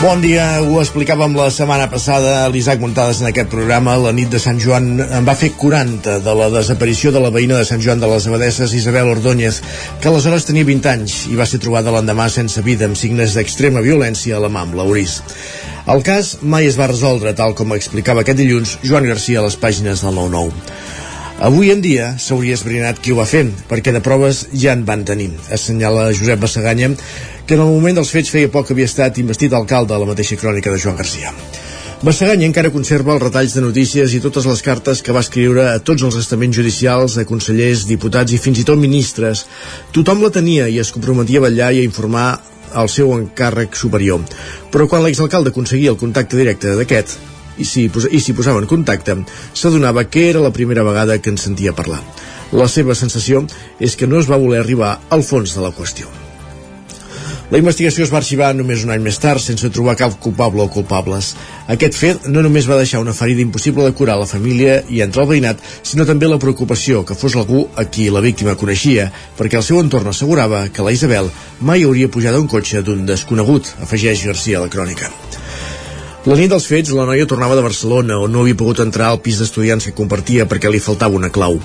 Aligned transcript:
Bon 0.00 0.22
dia, 0.24 0.62
ho 0.64 0.78
explicàvem 0.80 1.34
la 1.36 1.50
setmana 1.52 1.84
passada 1.92 2.46
l'Isaac 2.48 2.80
Montades 2.80 3.18
en 3.20 3.26
aquest 3.28 3.50
programa. 3.52 3.98
La 4.00 4.14
nit 4.16 4.30
de 4.32 4.38
Sant 4.40 4.56
Joan 4.56 4.94
en 4.96 5.26
va 5.28 5.34
fer 5.36 5.50
40 5.60 6.14
de 6.24 6.34
la 6.38 6.46
desaparició 6.54 7.12
de 7.12 7.20
la 7.20 7.28
veïna 7.34 7.58
de 7.58 7.66
Sant 7.68 7.84
Joan 7.84 8.00
de 8.00 8.08
les 8.08 8.24
Abadesses, 8.30 8.72
Isabel 8.72 9.10
Ordóñez, 9.12 9.58
que 10.00 10.08
aleshores 10.08 10.48
tenia 10.48 10.64
20 10.64 10.88
anys 10.94 11.16
i 11.28 11.36
va 11.36 11.44
ser 11.44 11.60
trobada 11.60 11.92
l'endemà 11.92 12.30
sense 12.32 12.64
vida 12.64 12.88
amb 12.88 12.96
signes 12.96 13.36
d'extrema 13.36 13.84
violència 13.84 14.38
a 14.38 14.40
la 14.40 14.48
mà 14.48 14.64
amb 14.64 14.80
l'Auris. 14.80 15.18
El 15.84 16.00
cas 16.08 16.38
mai 16.40 16.70
es 16.70 16.80
va 16.80 16.88
resoldre, 16.88 17.36
tal 17.36 17.52
com 17.58 17.76
explicava 17.76 18.24
aquest 18.24 18.40
dilluns 18.40 18.78
Joan 18.80 19.04
Garcia 19.04 19.44
a 19.44 19.50
les 19.50 19.60
pàgines 19.60 20.00
del 20.00 20.16
9-9. 20.16 20.89
Avui 21.40 21.70
en 21.72 21.80
dia 21.80 22.18
s'hauria 22.20 22.52
esbrinat 22.52 22.98
qui 23.00 23.14
ho 23.14 23.16
va 23.16 23.24
fer, 23.24 23.46
perquè 23.68 23.94
de 23.96 24.02
proves 24.04 24.42
ja 24.52 24.74
en 24.76 24.82
van 24.84 25.06
tenir. 25.08 25.30
Assenyala 25.56 26.10
Josep 26.12 26.42
Bassaganya, 26.42 26.90
que 27.48 27.56
en 27.56 27.62
el 27.64 27.70
moment 27.72 27.96
dels 27.96 28.10
fets 28.12 28.28
feia 28.28 28.50
poc 28.52 28.74
havia 28.74 28.84
estat 28.90 29.16
investit 29.22 29.56
alcalde 29.56 29.96
a 29.96 30.00
la 30.02 30.08
mateixa 30.10 30.36
crònica 30.36 30.68
de 30.68 30.82
Joan 30.82 30.98
Garcia. 31.00 31.32
Bassaganya 32.04 32.44
encara 32.44 32.72
conserva 32.74 33.14
els 33.16 33.24
retalls 33.24 33.56
de 33.56 33.64
notícies 33.64 34.12
i 34.12 34.20
totes 34.20 34.50
les 34.52 34.60
cartes 34.68 35.00
que 35.00 35.16
va 35.16 35.24
escriure 35.24 35.64
a 35.70 35.80
tots 35.80 36.04
els 36.04 36.20
estaments 36.20 36.60
judicials, 36.60 37.16
a 37.16 37.24
consellers, 37.24 37.86
diputats 37.88 38.36
i 38.36 38.42
fins 38.44 38.60
i 38.60 38.68
tot 38.68 38.76
ministres. 38.76 39.46
Tothom 39.96 40.20
la 40.20 40.32
tenia 40.36 40.68
i 40.68 40.76
es 40.84 40.92
comprometia 40.92 41.40
a 41.40 41.48
vetllar 41.48 41.72
i 41.72 41.80
a 41.80 41.88
informar 41.88 42.28
el 42.76 42.92
seu 42.92 43.16
encàrrec 43.16 43.80
superior. 43.80 44.20
Però 44.68 44.92
quan 44.92 45.08
l'exalcalde 45.08 45.56
aconseguia 45.56 45.96
el 45.96 46.00
contacte 46.04 46.36
directe 46.36 46.76
d'aquest, 46.76 47.16
i 47.58 47.66
si, 47.66 47.88
i 47.88 48.20
si 48.20 48.36
posava 48.36 48.62
en 48.62 48.70
contacte, 48.70 49.18
s'adonava 49.54 50.06
que 50.08 50.28
era 50.30 50.44
la 50.44 50.54
primera 50.54 50.86
vegada 50.86 51.18
que 51.18 51.30
en 51.30 51.38
sentia 51.38 51.76
parlar. 51.76 52.00
La 52.52 52.66
seva 52.68 52.96
sensació 52.98 53.44
és 53.78 53.94
que 53.96 54.10
no 54.10 54.18
es 54.18 54.30
va 54.30 54.40
voler 54.40 54.60
arribar 54.62 54.98
al 55.10 55.22
fons 55.22 55.54
de 55.54 55.62
la 55.62 55.70
qüestió. 55.74 56.10
La 57.50 57.58
investigació 57.58 58.04
es 58.04 58.10
va 58.14 58.20
arxivar 58.20 58.52
només 58.54 58.84
un 58.86 58.92
any 58.94 59.00
més 59.02 59.16
tard 59.18 59.42
sense 59.42 59.66
trobar 59.74 59.96
cap 59.98 60.12
culpable 60.22 60.62
o 60.62 60.70
culpables. 60.70 61.32
Aquest 61.74 61.98
fet 61.98 62.28
no 62.30 62.44
només 62.46 62.68
va 62.70 62.78
deixar 62.78 63.00
una 63.02 63.14
ferida 63.20 63.42
impossible 63.42 63.88
de 63.88 63.94
curar 63.98 64.14
a 64.14 64.22
la 64.22 64.28
família 64.30 64.76
i 64.86 65.02
entre 65.02 65.24
el 65.24 65.28
veïnat, 65.32 65.58
sinó 65.82 66.06
també 66.06 66.30
la 66.30 66.38
preocupació 66.38 67.02
que 67.02 67.18
fos 67.18 67.34
algú 67.34 67.64
a 67.74 67.88
qui 67.90 68.06
la 68.06 68.22
víctima 68.22 68.54
coneixia, 68.54 69.10
perquè 69.38 69.58
el 69.58 69.66
seu 69.66 69.82
entorn 69.82 70.14
assegurava 70.14 70.68
que 70.70 70.86
la 70.86 70.94
Isabel 70.94 71.32
mai 71.58 71.82
hauria 71.82 72.10
pujat 72.14 72.38
a 72.38 72.44
un 72.44 72.46
cotxe 72.46 72.86
d'un 72.86 73.02
desconegut, 73.10 73.74
afegeix 73.82 74.28
Garcia 74.30 74.62
a 74.62 74.68
la 74.68 74.70
crònica. 74.70 75.10
La 76.28 76.36
nit 76.36 76.50
dels 76.52 76.66
fets, 76.68 76.90
la 76.92 77.06
noia 77.08 77.24
tornava 77.24 77.54
de 77.56 77.62
Barcelona, 77.64 78.18
on 78.20 78.34
no 78.34 78.42
havia 78.42 78.56
pogut 78.60 78.82
entrar 78.82 79.06
al 79.08 79.22
pis 79.24 79.38
d'estudiants 79.40 79.86
que 79.88 79.94
compartia 79.96 80.44
perquè 80.50 80.68
li 80.68 80.80
faltava 80.84 81.16
una 81.16 81.30
clau. 81.32 81.56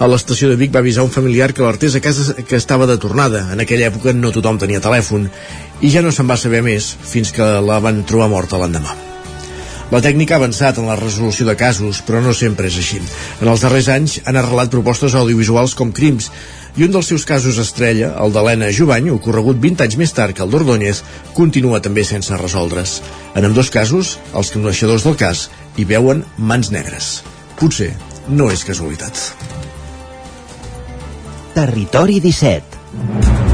A 0.00 0.08
l'estació 0.08 0.48
de 0.48 0.56
Vic 0.56 0.72
va 0.72 0.80
avisar 0.80 1.04
un 1.04 1.12
familiar 1.12 1.50
que 1.52 1.66
l'artés 1.66 1.98
a 1.98 2.00
casa 2.00 2.32
que 2.40 2.56
estava 2.56 2.88
de 2.88 2.96
tornada. 2.96 3.44
En 3.52 3.60
aquella 3.60 3.90
època 3.92 4.16
no 4.16 4.32
tothom 4.32 4.56
tenia 4.62 4.80
telèfon. 4.80 5.28
I 5.84 5.92
ja 5.92 6.00
no 6.00 6.14
se'n 6.14 6.30
va 6.30 6.40
saber 6.40 6.64
més, 6.64 6.88
fins 7.12 7.36
que 7.36 7.50
la 7.68 7.82
van 7.84 8.00
trobar 8.08 8.32
morta 8.32 8.56
l'endemà. 8.56 8.96
La 9.88 10.02
tècnica 10.04 10.36
ha 10.36 10.40
avançat 10.42 10.76
en 10.76 10.84
la 10.84 10.98
resolució 11.00 11.46
de 11.48 11.54
casos, 11.56 12.02
però 12.04 12.20
no 12.20 12.34
sempre 12.36 12.68
és 12.68 12.76
així. 12.76 12.98
En 13.40 13.48
els 13.48 13.62
darrers 13.64 13.88
anys 13.88 14.18
han 14.28 14.36
arrelat 14.36 14.68
propostes 14.74 15.16
audiovisuals 15.16 15.72
com 15.78 15.94
crims, 15.96 16.28
i 16.76 16.84
un 16.84 16.92
dels 16.92 17.08
seus 17.08 17.24
casos 17.24 17.56
estrella, 17.62 18.12
el 18.20 18.34
d'Helena 18.34 18.68
Jubany, 18.68 19.08
ocorregut 19.14 19.56
20 19.64 19.86
anys 19.86 19.96
més 19.96 20.12
tard 20.12 20.36
que 20.36 20.44
el 20.44 20.52
d'Ordóñez, 20.52 21.00
continua 21.32 21.80
també 21.80 22.04
sense 22.04 22.36
resoldre's. 22.36 22.98
En 23.32 23.48
ambdós 23.48 23.72
casos, 23.72 24.18
els 24.36 24.52
coneixedors 24.52 25.08
del 25.08 25.16
cas 25.16 25.48
hi 25.80 25.88
veuen 25.88 26.24
mans 26.36 26.68
negres. 26.74 27.22
Potser 27.56 27.94
no 28.28 28.52
és 28.52 28.68
casualitat. 28.68 29.24
Territori 31.56 32.20
17 32.20 33.47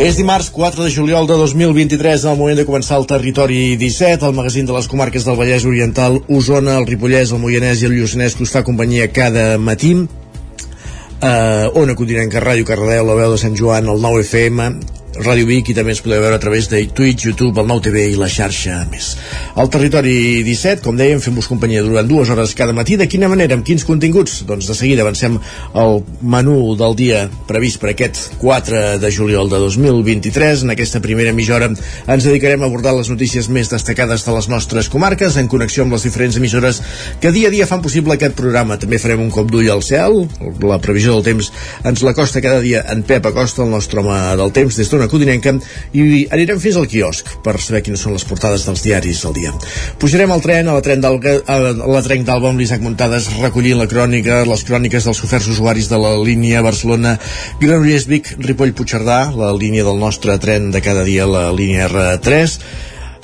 És 0.00 0.16
dimarts 0.16 0.46
4 0.48 0.80
de 0.86 0.90
juliol 0.90 1.26
de 1.28 1.34
2023, 1.36 2.22
en 2.24 2.30
el 2.30 2.38
moment 2.40 2.56
de 2.56 2.64
començar 2.64 2.96
el 2.96 3.04
Territori 3.04 3.76
17, 3.76 4.24
el 4.24 4.32
magazín 4.32 4.64
de 4.64 4.72
les 4.72 4.86
comarques 4.88 5.26
del 5.28 5.36
Vallès 5.36 5.66
Oriental, 5.68 6.16
Osona, 6.32 6.78
el 6.80 6.86
Ripollès, 6.88 7.34
el 7.36 7.42
Moianès 7.42 7.82
i 7.82 7.88
el 7.90 7.98
Lluçanès, 7.98 8.32
que 8.32 8.46
us 8.46 8.54
fa 8.54 8.62
companyia 8.64 9.10
cada 9.12 9.58
matí. 9.60 9.92
Uh, 10.00 11.68
Ona 11.76 11.92
Continenca, 11.98 12.40
Ràdio 12.40 12.64
Cardedeu, 12.64 13.04
la 13.10 13.18
veu 13.18 13.34
de 13.36 13.42
Sant 13.44 13.52
Joan, 13.60 13.92
el 13.92 14.00
9 14.00 14.24
FM, 14.24 14.70
Ràdio 15.18 15.46
Vic 15.48 15.72
i 15.72 15.74
també 15.74 15.90
ens 15.90 16.00
podeu 16.04 16.20
veure 16.22 16.36
a 16.36 16.42
través 16.42 16.68
de 16.70 16.78
Twitch, 16.94 17.24
YouTube, 17.26 17.58
el 17.58 17.66
Nou 17.66 17.80
TV 17.82 18.04
i 18.12 18.18
la 18.18 18.28
xarxa 18.30 18.76
més. 18.92 19.10
Al 19.58 19.70
Territori 19.72 20.44
17, 20.46 20.84
com 20.84 20.94
dèiem, 20.98 21.18
fem-vos 21.22 21.48
companyia 21.50 21.82
durant 21.82 22.06
dues 22.06 22.30
hores 22.30 22.54
cada 22.54 22.74
matí. 22.76 22.94
De 23.00 23.08
quina 23.10 23.28
manera, 23.28 23.56
amb 23.58 23.66
quins 23.66 23.82
continguts? 23.84 24.44
Doncs 24.46 24.68
de 24.70 24.76
seguida 24.78 25.02
avancem 25.02 25.40
el 25.82 25.98
menú 26.22 26.76
del 26.78 26.94
dia 26.98 27.24
previst 27.48 27.80
per 27.82 27.90
aquest 27.90 28.20
4 28.42 29.00
de 29.02 29.10
juliol 29.10 29.50
de 29.50 29.58
2023. 29.64 30.62
En 30.64 30.74
aquesta 30.76 31.02
primera 31.02 31.34
mitja 31.34 31.56
hora 31.58 31.72
ens 31.72 32.28
dedicarem 32.28 32.62
a 32.62 32.70
abordar 32.70 32.94
les 32.94 33.10
notícies 33.10 33.50
més 33.50 33.72
destacades 33.72 34.24
de 34.28 34.36
les 34.36 34.48
nostres 34.52 34.88
comarques 34.92 35.40
en 35.42 35.50
connexió 35.50 35.84
amb 35.84 35.98
les 35.98 36.06
diferents 36.06 36.38
emissores 36.38 36.80
que 37.20 37.34
dia 37.34 37.50
a 37.50 37.54
dia 37.54 37.66
fan 37.66 37.82
possible 37.82 38.14
aquest 38.14 38.38
programa. 38.38 38.78
També 38.78 39.02
farem 39.02 39.26
un 39.26 39.34
cop 39.34 39.50
d'ull 39.50 39.72
al 39.74 39.82
cel, 39.82 40.22
la 40.62 40.78
previsió 40.78 41.18
del 41.18 41.26
temps 41.26 41.50
ens 41.84 42.06
la 42.06 42.14
costa 42.14 42.42
cada 42.44 42.62
dia 42.62 42.84
en 42.94 43.02
Pep 43.02 43.26
Acosta, 43.26 43.64
el 43.66 43.74
nostre 43.74 44.00
home 44.00 44.16
del 44.38 44.54
temps, 44.54 44.78
des 44.78 44.99
d'una 45.00 45.10
codinenca 45.10 45.56
i 45.96 46.26
anirem 46.30 46.60
fins 46.60 46.76
al 46.76 46.88
quiosc 46.90 47.32
per 47.44 47.56
saber 47.58 47.82
quines 47.86 48.04
són 48.04 48.14
les 48.16 48.26
portades 48.28 48.66
dels 48.68 48.84
diaris 48.84 49.24
del 49.24 49.36
dia. 49.38 49.54
Pujarem 50.02 50.30
al 50.34 50.44
tren, 50.44 50.68
a 50.68 50.76
la 50.76 50.84
tren 50.84 51.00
a 51.00 51.58
la 51.96 52.04
tren 52.04 52.26
d'Alba 52.28 52.52
amb 52.52 52.60
l'Isaac 52.60 52.84
Montades 52.84 53.30
recollint 53.40 53.80
la 53.80 53.88
crònica, 53.90 54.42
les 54.48 54.64
cròniques 54.68 55.08
dels 55.08 55.24
oferts 55.24 55.48
usuaris 55.54 55.88
de 55.90 55.98
la 56.00 56.12
línia 56.20 56.62
Barcelona 56.66 57.16
Granollers 57.62 58.06
Vic, 58.10 58.34
Ripoll 58.38 58.76
Puigcerdà, 58.76 59.30
la 59.36 59.52
línia 59.56 59.86
del 59.88 60.00
nostre 60.00 60.36
tren 60.42 60.70
de 60.74 60.84
cada 60.84 61.06
dia, 61.08 61.26
la 61.26 61.48
línia 61.56 61.88
R3 61.88 62.60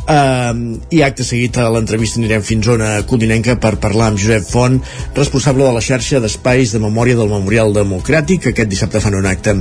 Uh, 0.07 0.77
i 0.95 1.01
acte 1.03 1.25
seguit 1.27 1.57
a 1.59 1.65
l'entrevista 1.75 2.21
anirem 2.21 2.45
fins 2.47 2.69
a 2.71 3.01
Codinenca 3.11 3.57
per 3.59 3.73
parlar 3.83 4.13
amb 4.13 4.21
Josep 4.23 4.45
Font, 4.47 4.77
responsable 5.17 5.67
de 5.67 5.73
la 5.75 5.83
xarxa 5.83 6.21
d'espais 6.23 6.77
de 6.77 6.79
memòria 6.79 7.19
del 7.19 7.33
Memorial 7.33 7.75
Democràtic, 7.75 8.45
que 8.45 8.53
aquest 8.55 8.71
dissabte 8.71 9.03
fan 9.03 9.19
un 9.19 9.27
acte 9.27 9.57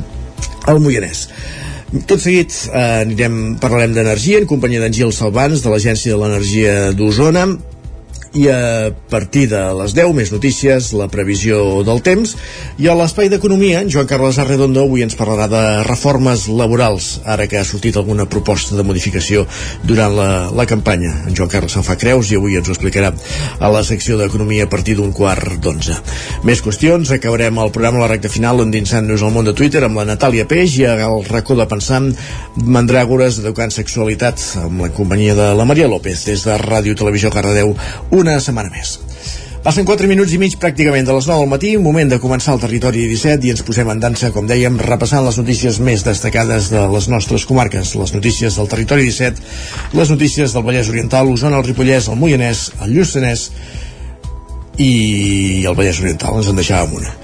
al 0.70 0.82
Moianès. 0.84 1.26
Tot 1.94 2.18
seguit 2.18 2.52
eh, 2.72 3.04
anirem, 3.06 3.36
parlarem 3.62 3.94
d'energia 3.96 4.42
en 4.42 4.48
companyia 4.50 4.82
d'en 4.82 4.96
Gil 4.96 5.14
Salvans 5.14 5.62
de 5.62 5.72
l'Agència 5.72 6.16
de 6.16 6.20
l'Energia 6.22 6.76
d'Osona 6.98 7.46
i 8.36 8.50
a 8.52 8.92
partir 9.10 9.48
de 9.48 9.62
les 9.80 9.94
10 9.96 10.12
més 10.16 10.32
notícies, 10.34 10.92
la 10.94 11.08
previsió 11.08 11.84
del 11.88 12.02
temps. 12.04 12.36
I 12.82 12.90
a 12.92 12.96
l'espai 13.00 13.30
d'economia 13.32 13.80
en 13.82 13.92
Joan 13.92 14.10
Carles 14.10 14.38
Arredondo 14.44 14.84
avui 14.84 15.06
ens 15.06 15.16
parlarà 15.16 15.48
de 15.48 15.64
reformes 15.88 16.50
laborals 16.52 17.22
ara 17.24 17.48
que 17.48 17.58
ha 17.58 17.66
sortit 17.68 17.96
alguna 17.96 18.28
proposta 18.28 18.76
de 18.76 18.84
modificació 18.84 19.46
durant 19.88 20.18
la, 20.18 20.30
la 20.52 20.68
campanya. 20.68 21.14
En 21.30 21.38
Joan 21.38 21.52
Carles 21.54 21.78
se'n 21.78 21.88
fa 21.88 21.96
creus 22.00 22.32
i 22.32 22.40
avui 22.40 22.60
ens 22.60 22.68
ho 22.68 22.76
explicarà 22.76 23.14
a 23.60 23.72
la 23.72 23.84
secció 23.88 24.20
d'economia 24.20 24.68
a 24.68 24.72
partir 24.72 24.98
d'un 25.00 25.16
quart 25.16 25.56
d'onze. 25.64 25.96
Més 26.44 26.64
qüestions, 26.66 27.14
acabarem 27.16 27.64
el 27.64 27.72
programa 27.72 28.04
a 28.04 28.06
la 28.06 28.12
recta 28.12 28.32
final 28.32 28.60
endinsant-nos 28.66 29.24
al 29.24 29.32
món 29.32 29.48
de 29.48 29.56
Twitter 29.56 29.86
amb 29.88 30.02
la 30.02 30.08
Natàlia 30.12 30.48
Peix 30.50 30.76
i 30.82 30.86
al 30.90 31.24
racó 31.30 31.56
de 31.56 31.70
pensar 31.72 32.02
mandràgores 32.60 33.40
educant 33.40 33.72
sexualitat 33.72 34.42
amb 34.66 34.84
la 34.84 34.92
companyia 34.92 35.36
de 35.38 35.48
la 35.56 35.68
Maria 35.70 35.88
López 35.88 36.26
des 36.28 36.44
de 36.44 36.58
Ràdio 36.60 36.98
Televisió 37.00 37.32
Cardedeu 37.32 37.72
un 38.12 38.25
una 38.26 38.40
setmana 38.44 38.74
més. 38.74 38.98
Passen 39.66 39.86
4 39.88 40.06
minuts 40.06 40.30
i 40.30 40.38
mig 40.38 40.60
pràcticament 40.62 41.08
de 41.08 41.14
les 41.16 41.26
9 41.26 41.42
del 41.42 41.50
matí, 41.50 41.72
moment 41.82 42.12
de 42.12 42.20
començar 42.22 42.54
el 42.54 42.62
territori 42.62 43.08
17 43.10 43.48
i 43.48 43.54
ens 43.56 43.64
posem 43.66 43.90
en 43.90 44.04
dansa, 44.04 44.30
com 44.36 44.46
dèiem, 44.46 44.78
repassant 44.78 45.26
les 45.26 45.40
notícies 45.42 45.80
més 45.82 46.06
destacades 46.06 46.70
de 46.70 46.84
les 46.92 47.08
nostres 47.10 47.48
comarques, 47.50 47.96
les 47.98 48.14
notícies 48.14 48.60
del 48.60 48.70
territori 48.70 49.10
17, 49.10 49.42
les 49.98 50.14
notícies 50.14 50.54
del 50.54 50.68
Vallès 50.70 50.94
Oriental, 50.94 51.34
Osona, 51.34 51.58
el 51.58 51.66
Ripollès, 51.66 52.12
el 52.14 52.22
Moianès, 52.22 52.68
el 52.86 52.94
Lluçanès 52.94 53.50
i 54.78 54.94
el 55.66 55.74
Vallès 55.74 56.04
Oriental, 56.04 56.38
ens 56.38 56.54
en 56.54 56.62
deixàvem 56.62 57.00
una. 57.02 57.18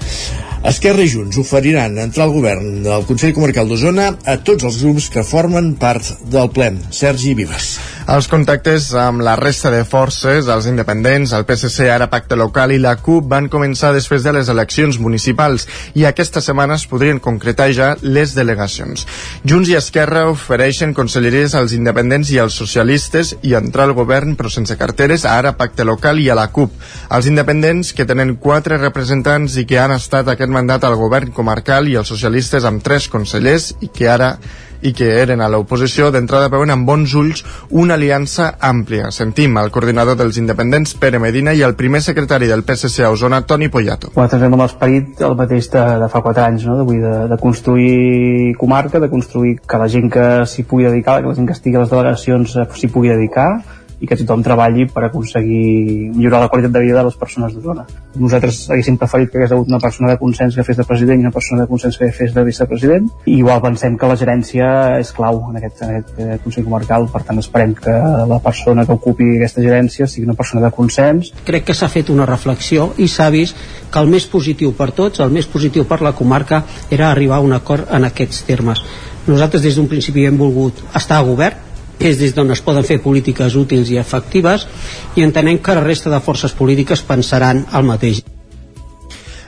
Esquerra 0.62 1.02
i 1.02 1.10
Junts 1.10 1.38
oferiran 1.42 1.96
entrar 1.98 2.28
al 2.28 2.34
govern 2.34 2.84
del 2.84 3.06
Consell 3.06 3.32
Comarcal 3.34 3.66
d'Osona 3.66 4.12
a 4.30 4.36
tots 4.46 4.62
els 4.66 4.76
grups 4.82 5.08
que 5.10 5.24
formen 5.26 5.72
part 5.78 6.06
del 6.30 6.50
ple. 6.54 6.68
Sergi 6.94 7.34
Vives. 7.34 7.72
Els 8.10 8.26
contactes 8.26 8.88
amb 8.98 9.22
la 9.22 9.36
resta 9.38 9.70
de 9.70 9.84
forces, 9.86 10.48
els 10.50 10.66
independents, 10.66 11.30
el 11.36 11.44
PSC, 11.46 11.86
ara 11.86 12.08
Pacte 12.10 12.34
Local 12.34 12.72
i 12.74 12.80
la 12.82 12.96
CUP 12.98 13.28
van 13.30 13.46
començar 13.48 13.92
després 13.94 14.24
de 14.26 14.32
les 14.34 14.48
eleccions 14.50 14.98
municipals 14.98 15.68
i 15.94 16.02
aquesta 16.08 16.42
setmana 16.42 16.74
es 16.80 16.86
podrien 16.90 17.20
concretar 17.22 17.68
ja 17.70 17.92
les 18.02 18.34
delegacions. 18.34 19.06
Junts 19.46 19.70
i 19.70 19.76
Esquerra 19.78 20.24
ofereixen 20.32 20.96
conselleries 20.98 21.54
als 21.54 21.76
independents 21.76 22.32
i 22.34 22.40
als 22.42 22.58
socialistes 22.58 23.36
i 23.46 23.54
entrar 23.54 23.86
al 23.86 23.94
govern 23.94 24.34
però 24.34 24.50
sense 24.50 24.76
carteres 24.80 25.22
a 25.24 25.36
ara 25.38 25.54
Pacte 25.54 25.86
Local 25.86 26.18
i 26.18 26.26
a 26.28 26.38
la 26.38 26.48
CUP. 26.50 26.74
Els 27.14 27.30
independents, 27.30 27.94
que 27.94 28.08
tenen 28.08 28.34
quatre 28.34 28.80
representants 28.82 29.54
i 29.62 29.64
que 29.64 29.78
han 29.78 29.94
estat 29.94 30.26
aquest 30.26 30.50
mandat 30.50 30.82
al 30.84 30.98
govern 30.98 31.30
comarcal 31.30 31.86
i 31.86 31.96
els 32.02 32.10
socialistes 32.10 32.66
amb 32.66 32.82
tres 32.82 33.06
consellers 33.08 33.76
i 33.80 33.92
que 33.94 34.10
ara 34.10 34.34
i 34.82 34.92
que 34.96 35.08
eren 35.22 35.40
a 35.40 35.48
l'oposició, 35.52 36.10
d'entrada 36.14 36.50
veuen 36.52 36.72
amb 36.74 36.86
bons 36.88 37.14
ulls 37.18 37.44
una 37.70 37.94
aliança 37.94 38.52
àmplia. 38.60 39.10
Sentim 39.14 39.56
el 39.60 39.70
coordinador 39.74 40.18
dels 40.18 40.38
independents, 40.40 40.94
Pere 41.00 41.20
Medina, 41.22 41.54
i 41.54 41.62
el 41.66 41.76
primer 41.78 42.02
secretari 42.02 42.50
del 42.50 42.64
PSC 42.66 43.06
a 43.06 43.12
Osona, 43.14 43.42
Toni 43.46 43.70
Poyato. 43.72 44.12
Nosaltres 44.16 44.42
anem 44.42 44.56
amb 44.58 44.66
l'esperit 44.66 45.22
el 45.22 45.36
mateix 45.38 45.70
de, 45.72 45.84
de 46.02 46.08
fa 46.12 46.24
quatre 46.24 46.46
anys, 46.46 46.66
no? 46.68 46.80
de, 46.82 46.98
de, 47.02 47.14
de 47.30 47.38
construir 47.40 48.54
comarca, 48.58 49.00
de 49.02 49.10
construir 49.12 49.58
que 49.66 49.80
la 49.80 49.88
gent 49.92 50.10
que 50.12 50.26
s'hi 50.48 50.66
pugui 50.68 50.88
dedicar, 50.90 51.20
que 51.22 51.30
la 51.30 51.38
gent 51.38 51.48
que 51.48 51.56
estigui 51.56 51.78
a 51.78 51.84
les 51.84 51.92
delegacions 51.92 52.56
eh, 52.56 52.66
s'hi 52.78 52.90
pugui 52.92 53.14
dedicar, 53.14 53.50
i 54.02 54.08
que 54.10 54.18
tothom 54.18 54.42
treballi 54.42 54.88
per 54.90 55.04
aconseguir 55.06 56.10
millorar 56.16 56.42
la 56.42 56.48
qualitat 56.50 56.74
de 56.74 56.82
vida 56.82 56.98
de 56.98 57.04
les 57.06 57.18
persones 57.18 57.54
d'Osona. 57.54 57.84
Nosaltres 58.18 58.58
haguéssim 58.74 58.98
preferit 58.98 59.30
que 59.30 59.38
hagués 59.38 59.54
hagut 59.54 59.70
una 59.70 59.78
persona 59.82 60.10
de 60.10 60.18
consens 60.18 60.58
que 60.58 60.64
fes 60.66 60.80
de 60.80 60.86
president 60.88 61.22
i 61.22 61.26
una 61.28 61.34
persona 61.34 61.62
de 61.62 61.70
consens 61.70 61.98
que 62.00 62.10
fes 62.16 62.34
de 62.34 62.44
vicepresident 62.48 63.06
i 63.30 63.36
igual 63.38 63.62
pensem 63.62 63.96
que 63.98 64.10
la 64.10 64.18
gerència 64.18 64.72
és 64.98 65.14
clau 65.14 65.38
en 65.50 65.60
aquest, 65.60 65.84
en 65.86 65.94
aquest 65.94 66.18
eh, 66.18 66.40
Consell 66.42 66.66
Comarcal, 66.66 67.06
per 67.14 67.22
tant 67.28 67.38
esperem 67.38 67.76
que 67.78 67.94
la 68.32 68.40
persona 68.42 68.86
que 68.88 68.96
ocupi 68.98 69.30
aquesta 69.36 69.62
gerència 69.62 70.10
sigui 70.10 70.26
una 70.26 70.38
persona 70.38 70.66
de 70.66 70.72
consens. 70.74 71.30
Crec 71.46 71.70
que 71.70 71.78
s'ha 71.78 71.90
fet 71.92 72.10
una 72.10 72.26
reflexió 72.26 72.90
i 72.98 73.06
s'ha 73.08 73.30
vist 73.30 73.58
que 73.92 74.02
el 74.02 74.10
més 74.10 74.26
positiu 74.26 74.74
per 74.74 74.90
tots, 74.96 75.22
el 75.22 75.30
més 75.30 75.46
positiu 75.46 75.86
per 75.86 76.02
la 76.02 76.14
comarca 76.18 76.64
era 76.90 77.10
arribar 77.10 77.38
a 77.38 77.46
un 77.46 77.54
acord 77.54 77.86
en 77.94 78.10
aquests 78.10 78.42
termes. 78.50 78.82
Nosaltres 79.26 79.62
des 79.62 79.76
d'un 79.78 79.86
principi 79.86 80.26
hem 80.26 80.38
volgut 80.40 80.80
estar 80.98 81.20
a 81.20 81.26
govern, 81.26 81.71
és 82.02 82.18
des 82.18 82.34
d'on 82.34 82.50
es 82.50 82.62
poden 82.64 82.84
fer 82.84 83.00
polítiques 83.02 83.56
útils 83.58 83.90
i 83.90 83.98
efectives 84.02 84.66
i 85.16 85.22
entenem 85.22 85.62
que 85.62 85.78
la 85.78 85.86
resta 85.86 86.10
de 86.10 86.20
forces 86.20 86.52
polítiques 86.52 87.02
pensaran 87.06 87.66
el 87.72 87.86
mateix. 87.86 88.22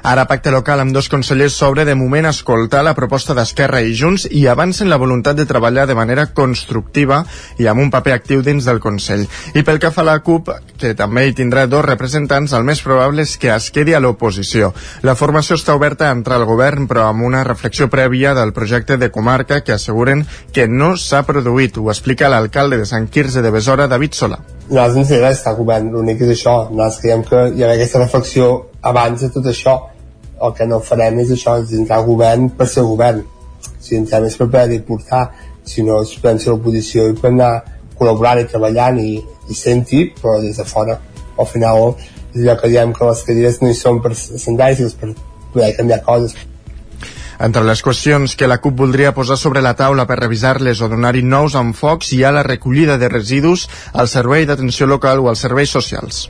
Ara 0.05 0.27
pacte 0.29 0.51
local 0.53 0.83
amb 0.83 0.93
dos 0.93 1.07
consellers 1.09 1.55
sobre 1.57 1.87
de 1.89 1.95
moment 1.97 2.27
escoltar 2.29 2.83
la 2.85 2.93
proposta 2.93 3.33
d'Esquerra 3.33 3.79
i 3.81 3.95
Junts 3.97 4.27
i 4.29 4.43
avancen 4.53 4.91
la 4.93 4.99
voluntat 5.01 5.39
de 5.39 5.47
treballar 5.49 5.87
de 5.89 5.95
manera 5.97 6.27
constructiva 6.37 7.23
i 7.57 7.65
amb 7.73 7.81
un 7.81 7.89
paper 7.89 8.13
actiu 8.13 8.43
dins 8.45 8.69
del 8.69 8.83
Consell. 8.85 9.23
I 9.57 9.63
pel 9.65 9.81
que 9.81 9.89
fa 9.95 10.03
a 10.03 10.09
la 10.11 10.19
CUP, 10.21 10.51
que 10.77 10.93
també 10.93 11.23
hi 11.25 11.33
tindrà 11.39 11.65
dos 11.73 11.87
representants, 11.89 12.53
el 12.53 12.69
més 12.69 12.83
probable 12.85 13.25
és 13.25 13.33
que 13.41 13.49
es 13.55 13.71
quedi 13.73 13.95
a 13.97 14.03
l'oposició. 14.05 14.75
La 15.09 15.15
formació 15.17 15.57
està 15.57 15.73
oberta 15.73 16.11
a 16.11 16.19
entrar 16.19 16.37
al 16.37 16.45
govern, 16.53 16.85
però 16.85 17.09
amb 17.09 17.25
una 17.25 17.41
reflexió 17.49 17.89
prèvia 17.89 18.35
del 18.37 18.53
projecte 18.53 19.01
de 19.01 19.09
comarca 19.09 19.63
que 19.65 19.73
asseguren 19.73 20.27
que 20.53 20.69
no 20.69 20.99
s'ha 21.01 21.23
produït. 21.25 21.81
Ho 21.81 21.89
explica 21.89 22.29
l'alcalde 22.29 22.77
de 22.77 22.85
Sant 22.85 23.09
Quirze 23.09 23.41
de 23.41 23.55
Besora, 23.57 23.89
David 23.89 24.21
Sola. 24.21 24.43
Nosaltres 24.69 25.01
no 25.01 25.09
sé 25.09 25.25
estar 25.33 25.57
al 25.57 25.59
govern, 25.65 25.89
l'únic 25.97 26.21
és 26.29 26.37
això. 26.37 26.59
Nosaltres 26.69 27.01
creiem 27.01 27.27
que 27.33 27.49
hi 27.57 27.65
ha 27.65 27.73
aquesta 27.73 28.05
reflexió 28.05 28.53
abans 28.85 29.25
de 29.25 29.33
tot 29.33 29.49
això 29.49 29.79
el 30.43 30.55
que 30.57 30.67
no 30.67 30.81
farem 30.83 31.21
és 31.23 31.31
això, 31.35 31.57
és 31.63 31.73
entrar 31.77 32.01
al 32.01 32.09
govern 32.09 32.51
per 32.59 32.67
ser 32.71 32.85
govern. 32.87 33.23
Si 33.81 33.97
entrem 33.97 34.27
és 34.29 34.37
per 34.41 34.49
poder 34.53 34.81
portar, 34.87 35.29
si 35.65 35.83
no 35.83 36.01
és 36.03 36.15
per 36.21 36.37
ser 36.41 36.53
l'oposició 36.53 37.09
i 37.11 37.19
per 37.19 37.31
anar 37.33 37.53
col·laborant 37.99 38.43
i 38.43 38.49
treballant 38.51 38.99
i, 39.01 39.19
i 39.49 39.55
senti, 39.57 40.07
però 40.21 40.41
des 40.43 40.59
de 40.61 40.67
fora. 40.69 40.99
Al 41.39 41.47
final 41.51 41.95
és 42.35 42.43
allò 42.43 42.57
que 42.61 42.71
diem 42.73 42.93
que 42.95 43.07
les 43.07 43.23
cadires 43.27 43.61
no 43.63 43.71
hi 43.71 43.79
són 43.79 44.03
per 44.03 44.15
sentar-hi, 44.19 44.91
per 45.01 45.15
poder 45.53 45.73
canviar 45.79 46.03
coses. 46.07 46.35
Entre 47.45 47.65
les 47.67 47.83
qüestions 47.83 48.37
que 48.39 48.47
la 48.47 48.61
CUP 48.63 48.77
voldria 48.79 49.15
posar 49.15 49.37
sobre 49.37 49.63
la 49.63 49.75
taula 49.75 50.07
per 50.07 50.21
revisar-les 50.21 50.81
o 50.81 50.89
donar-hi 50.89 51.25
nous 51.27 51.57
enfocs 51.59 52.13
hi 52.15 52.23
ha 52.23 52.31
la 52.35 52.45
recollida 52.47 52.99
de 52.99 53.11
residus 53.11 53.67
al 53.93 54.09
servei 54.09 54.47
d'atenció 54.47 54.87
local 54.87 55.23
o 55.23 55.29
als 55.29 55.43
serveis 55.43 55.75
socials. 55.75 56.29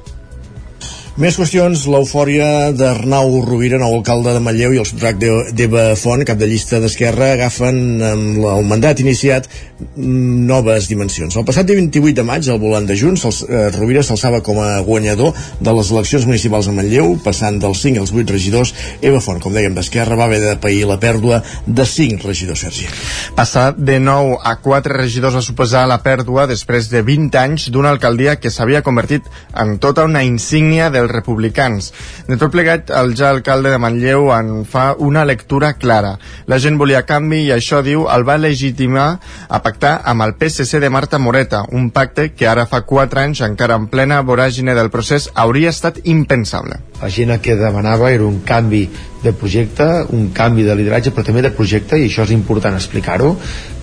Més 1.15 1.37
qüestions, 1.39 1.85
l'eufòria 1.87 2.73
d'Arnau 2.75 3.37
Rovira, 3.45 3.79
nou 3.79 3.93
alcalde 3.95 4.33
de 4.35 4.41
Manlleu 4.43 4.73
i 4.75 4.81
el 4.83 4.87
subtrac 4.89 5.21
d'Eva 5.55 5.85
Font, 5.95 6.25
cap 6.27 6.41
de 6.41 6.49
llista 6.51 6.81
d'Esquerra, 6.83 7.29
agafen 7.37 7.77
amb 8.03 8.41
el 8.51 8.65
mandat 8.67 8.99
iniciat 8.99 9.47
mm, 9.47 10.41
noves 10.49 10.89
dimensions. 10.91 11.37
El 11.39 11.47
passat 11.47 11.69
dia 11.69 11.79
28 11.79 12.17
de 12.19 12.25
maig, 12.27 12.49
al 12.51 12.59
volant 12.59 12.89
de 12.89 12.97
Junts, 12.99 13.23
el, 13.31 13.37
eh, 13.47 13.69
Rovira 13.77 14.03
s'alçava 14.03 14.41
com 14.43 14.59
a 14.59 14.81
guanyador 14.83 15.39
de 15.61 15.77
les 15.79 15.93
eleccions 15.95 16.27
municipals 16.27 16.67
a 16.67 16.75
Manlleu, 16.75 17.15
passant 17.23 17.63
dels 17.63 17.85
5 17.87 18.03
als 18.03 18.11
8 18.11 18.35
regidors. 18.35 18.75
Eva 18.99 19.23
Font, 19.23 19.39
com 19.39 19.55
dèiem, 19.55 19.79
d'Esquerra, 19.79 20.19
va 20.19 20.27
haver 20.27 20.43
de 20.43 20.57
pair 20.59 20.83
la 20.91 20.99
pèrdua 20.99 21.45
de 21.63 21.87
5 21.87 22.27
regidors, 22.27 22.67
Sergi. 22.67 22.91
Passar 23.39 23.69
de 23.79 24.01
9 24.03 24.41
a 24.43 24.57
4 24.67 24.99
regidors 24.99 25.39
va 25.39 25.47
suposar 25.47 25.87
la 25.87 26.03
pèrdua 26.03 26.51
després 26.51 26.91
de 26.91 27.07
20 27.07 27.39
anys 27.45 27.71
d'una 27.71 27.95
alcaldia 27.95 28.35
que 28.43 28.51
s'havia 28.51 28.83
convertit 28.83 29.31
en 29.55 29.79
tota 29.79 30.11
una 30.11 30.27
insígnia 30.27 30.91
del 30.91 31.04
dels 31.05 31.15
republicans. 31.15 31.93
De 32.27 32.39
tot 32.41 32.53
plegat, 32.55 32.91
el 32.91 33.15
ja 33.15 33.31
alcalde 33.31 33.71
de 33.71 33.79
Manlleu 33.79 34.33
en 34.35 34.65
fa 34.69 34.91
una 34.99 35.25
lectura 35.29 35.75
clara. 35.79 36.17
La 36.51 36.59
gent 36.59 36.81
volia 36.81 37.05
canvi 37.07 37.45
i 37.47 37.53
això, 37.55 37.83
diu, 37.85 38.09
el 38.11 38.27
va 38.27 38.41
legitimar 38.41 39.09
a 39.49 39.63
pactar 39.63 40.01
amb 40.05 40.27
el 40.27 40.37
PSC 40.41 40.81
de 40.83 40.91
Marta 40.91 41.21
Moreta, 41.21 41.65
un 41.71 41.91
pacte 41.95 42.31
que 42.35 42.49
ara 42.49 42.67
fa 42.67 42.83
4 42.89 43.25
anys, 43.27 43.45
encara 43.47 43.79
en 43.79 43.89
plena 43.93 44.23
voràgine 44.25 44.75
del 44.75 44.91
procés, 44.91 45.31
hauria 45.35 45.71
estat 45.71 46.01
impensable. 46.05 46.81
La 47.03 47.11
gent 47.13 47.35
que 47.43 47.57
demanava 47.59 48.13
era 48.13 48.25
un 48.25 48.41
canvi 48.47 48.89
de 49.25 49.33
projecte, 49.33 49.87
un 50.17 50.29
canvi 50.37 50.67
de 50.67 50.77
lideratge, 50.77 51.15
però 51.15 51.25
també 51.27 51.43
de 51.45 51.55
projecte, 51.57 51.99
i 51.99 52.09
això 52.09 52.27
és 52.29 52.35
important 52.37 52.77
explicar-ho. 52.77 53.33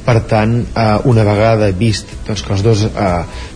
Per 0.06 0.18
tant, 0.30 0.56
eh, 0.62 0.86
una 1.10 1.26
vegada 1.28 1.72
vist 1.78 2.14
doncs, 2.28 2.46
que 2.46 2.56
els 2.56 2.64
dos 2.66 2.86
eh, 2.90 3.12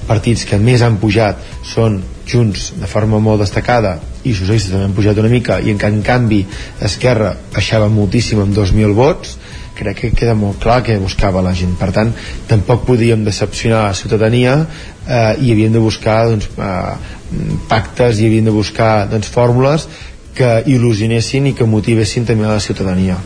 partits 0.08 0.46
que 0.50 0.62
més 0.62 0.84
han 0.86 1.00
pujat 1.02 1.42
són 1.64 2.02
Junts 2.26 2.72
de 2.82 2.88
forma 2.90 3.20
molt 3.22 3.44
destacada 3.44 4.00
i 4.26 4.34
Socialistes 4.34 4.74
també 4.74 4.88
han 4.88 4.96
pujat 4.98 5.20
una 5.22 5.30
mica 5.30 5.60
i 5.62 5.70
en, 5.74 5.82
en 5.86 6.02
canvi 6.06 6.42
Esquerra 6.88 7.36
baixava 7.54 7.90
moltíssim 7.94 8.42
amb 8.42 8.56
2.000 8.58 8.98
vots 8.98 9.36
crec 9.78 10.00
que 10.00 10.12
queda 10.22 10.34
molt 10.40 10.58
clar 10.64 10.80
que 10.88 10.96
buscava 11.02 11.44
la 11.46 11.54
gent 11.54 11.76
per 11.78 11.92
tant 11.94 12.14
tampoc 12.50 12.86
podíem 12.88 13.26
decepcionar 13.28 13.84
la 13.86 13.98
ciutadania 14.00 14.56
eh, 14.64 15.36
i 15.46 15.54
havíem 15.54 15.76
de 15.76 15.84
buscar 15.84 16.18
doncs, 16.32 16.50
eh, 16.58 17.54
pactes 17.70 18.22
i 18.22 18.30
havíem 18.30 18.50
de 18.50 18.56
buscar 18.56 19.06
doncs, 19.12 19.30
fórmules 19.30 19.88
que 20.36 20.60
il·lusionessin 20.68 21.52
i 21.52 21.56
que 21.58 21.68
motivessin 21.70 22.28
també 22.28 22.46
a 22.46 22.56
la 22.56 22.64
ciutadania. 22.64 23.18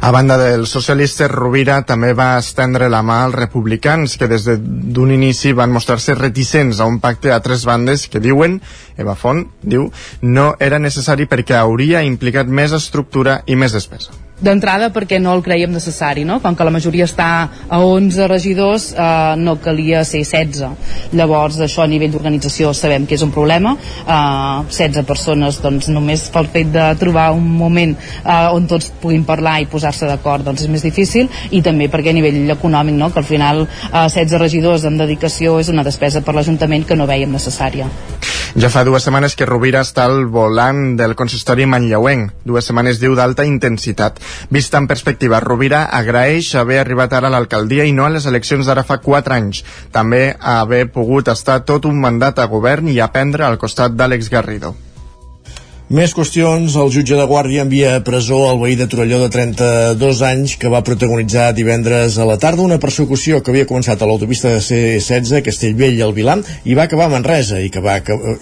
A 0.00 0.10
banda 0.10 0.38
dels 0.40 0.70
socialistes, 0.72 1.28
Rovira 1.28 1.82
també 1.84 2.14
va 2.16 2.38
estendre 2.40 2.88
la 2.88 3.02
mà 3.04 3.18
als 3.26 3.36
republicans, 3.36 4.16
que 4.16 4.28
des 4.30 4.46
d'un 4.48 5.12
inici 5.12 5.52
van 5.52 5.74
mostrar-se 5.74 6.16
reticents 6.16 6.80
a 6.80 6.88
un 6.88 6.98
pacte 7.04 7.34
a 7.34 7.40
tres 7.44 7.66
bandes 7.68 8.06
que 8.08 8.22
diuen, 8.24 8.60
Eva 8.96 9.14
Font 9.14 9.44
diu, 9.60 9.90
no 10.22 10.54
era 10.58 10.80
necessari 10.80 11.28
perquè 11.28 11.60
hauria 11.60 12.02
implicat 12.06 12.48
més 12.48 12.72
estructura 12.72 13.42
i 13.46 13.60
més 13.60 13.76
despesa 13.76 14.16
d'entrada 14.40 14.90
perquè 14.94 15.20
no 15.20 15.34
el 15.36 15.42
creiem 15.44 15.72
necessari 15.72 16.24
no? 16.24 16.40
com 16.40 16.56
que 16.56 16.66
la 16.66 16.72
majoria 16.74 17.06
està 17.08 17.28
a 17.68 17.80
11 17.84 18.28
regidors 18.30 18.90
eh, 18.92 19.36
no 19.36 19.56
calia 19.62 20.02
ser 20.08 20.22
16 20.24 21.14
llavors 21.16 21.60
això 21.60 21.84
a 21.84 21.90
nivell 21.90 22.12
d'organització 22.14 22.72
sabem 22.76 23.06
que 23.06 23.18
és 23.18 23.24
un 23.26 23.34
problema 23.34 23.76
eh, 23.76 24.64
16 24.70 25.04
persones 25.08 25.60
doncs 25.62 25.90
només 25.92 26.28
pel 26.32 26.50
fet 26.52 26.72
de 26.72 26.88
trobar 27.00 27.30
un 27.36 27.46
moment 27.60 27.94
eh, 27.94 28.48
on 28.56 28.68
tots 28.70 28.92
puguin 29.02 29.24
parlar 29.28 29.58
i 29.60 29.68
posar-se 29.70 30.08
d'acord 30.08 30.46
doncs 30.48 30.64
és 30.64 30.72
més 30.72 30.84
difícil 30.86 31.28
i 31.50 31.62
també 31.62 31.90
perquè 31.92 32.14
a 32.14 32.16
nivell 32.16 32.56
econòmic 32.56 32.96
no? 32.96 33.12
que 33.12 33.20
al 33.22 33.28
final 33.28 33.66
eh, 33.66 34.06
16 34.08 34.38
regidors 34.40 34.88
en 34.88 35.00
dedicació 35.00 35.58
és 35.60 35.68
una 35.72 35.86
despesa 35.86 36.24
per 36.24 36.36
l'Ajuntament 36.36 36.88
que 36.88 36.96
no 36.96 37.08
veiem 37.10 37.32
necessària 37.36 37.88
ja 38.56 38.70
fa 38.72 38.84
dues 38.84 39.04
setmanes 39.06 39.36
que 39.36 39.46
Rovira 39.46 39.84
està 39.86 40.08
al 40.08 40.26
volant 40.26 40.96
del 40.98 41.14
consistori 41.18 41.66
manlleuenc 41.66 42.42
dues 42.44 42.66
setmanes 42.66 43.00
diu 43.02 43.14
d'alta 43.14 43.44
intensitat 43.46 44.20
Vista 44.50 44.78
en 44.78 44.88
perspectiva, 44.90 45.40
Rovira 45.40 45.84
agraeix 45.94 46.54
haver 46.58 46.80
arribat 46.80 47.12
ara 47.14 47.30
a 47.30 47.34
l'alcaldia 47.34 47.86
i 47.86 47.94
no 47.94 48.06
a 48.06 48.12
les 48.16 48.26
eleccions 48.26 48.66
d'ara 48.66 48.84
fa 48.86 48.98
4 49.04 49.36
anys. 49.36 49.62
També 49.94 50.22
haver 50.40 50.86
pogut 50.94 51.30
estar 51.30 51.60
tot 51.64 51.86
un 51.86 52.00
mandat 52.02 52.38
a 52.38 52.50
govern 52.50 52.90
i 52.90 53.00
aprendre 53.00 53.46
al 53.46 53.58
costat 53.62 53.94
d'Àlex 53.96 54.30
Garrido. 54.32 54.74
Més 55.90 56.12
qüestions. 56.14 56.76
El 56.78 56.90
jutge 56.94 57.16
de 57.18 57.24
Guàrdia 57.26 57.64
envia 57.64 57.96
a 57.96 58.00
presó 58.06 58.36
el 58.46 58.60
veí 58.60 58.76
de 58.78 58.84
Torelló 58.86 59.16
de 59.24 59.28
32 59.34 60.20
anys 60.22 60.52
que 60.54 60.68
va 60.70 60.84
protagonitzar 60.86 61.48
divendres 61.50 62.14
a 62.14 62.26
la 62.28 62.36
tarda 62.38 62.62
una 62.62 62.76
persecució 62.78 63.40
que 63.42 63.50
havia 63.50 63.66
començat 63.66 63.98
a 63.98 64.06
l'autopista 64.06 64.52
de 64.52 64.60
C-16 64.62 65.42
Castellvell 65.42 65.98
i 65.98 66.04
el 66.06 66.14
Vilam 66.14 66.44
i 66.62 66.76
va 66.78 66.84
acabar 66.86 67.08
a 67.08 67.12
Manresa 67.16 67.58
i 67.58 67.72
que 67.74 67.82
va, 67.82 67.96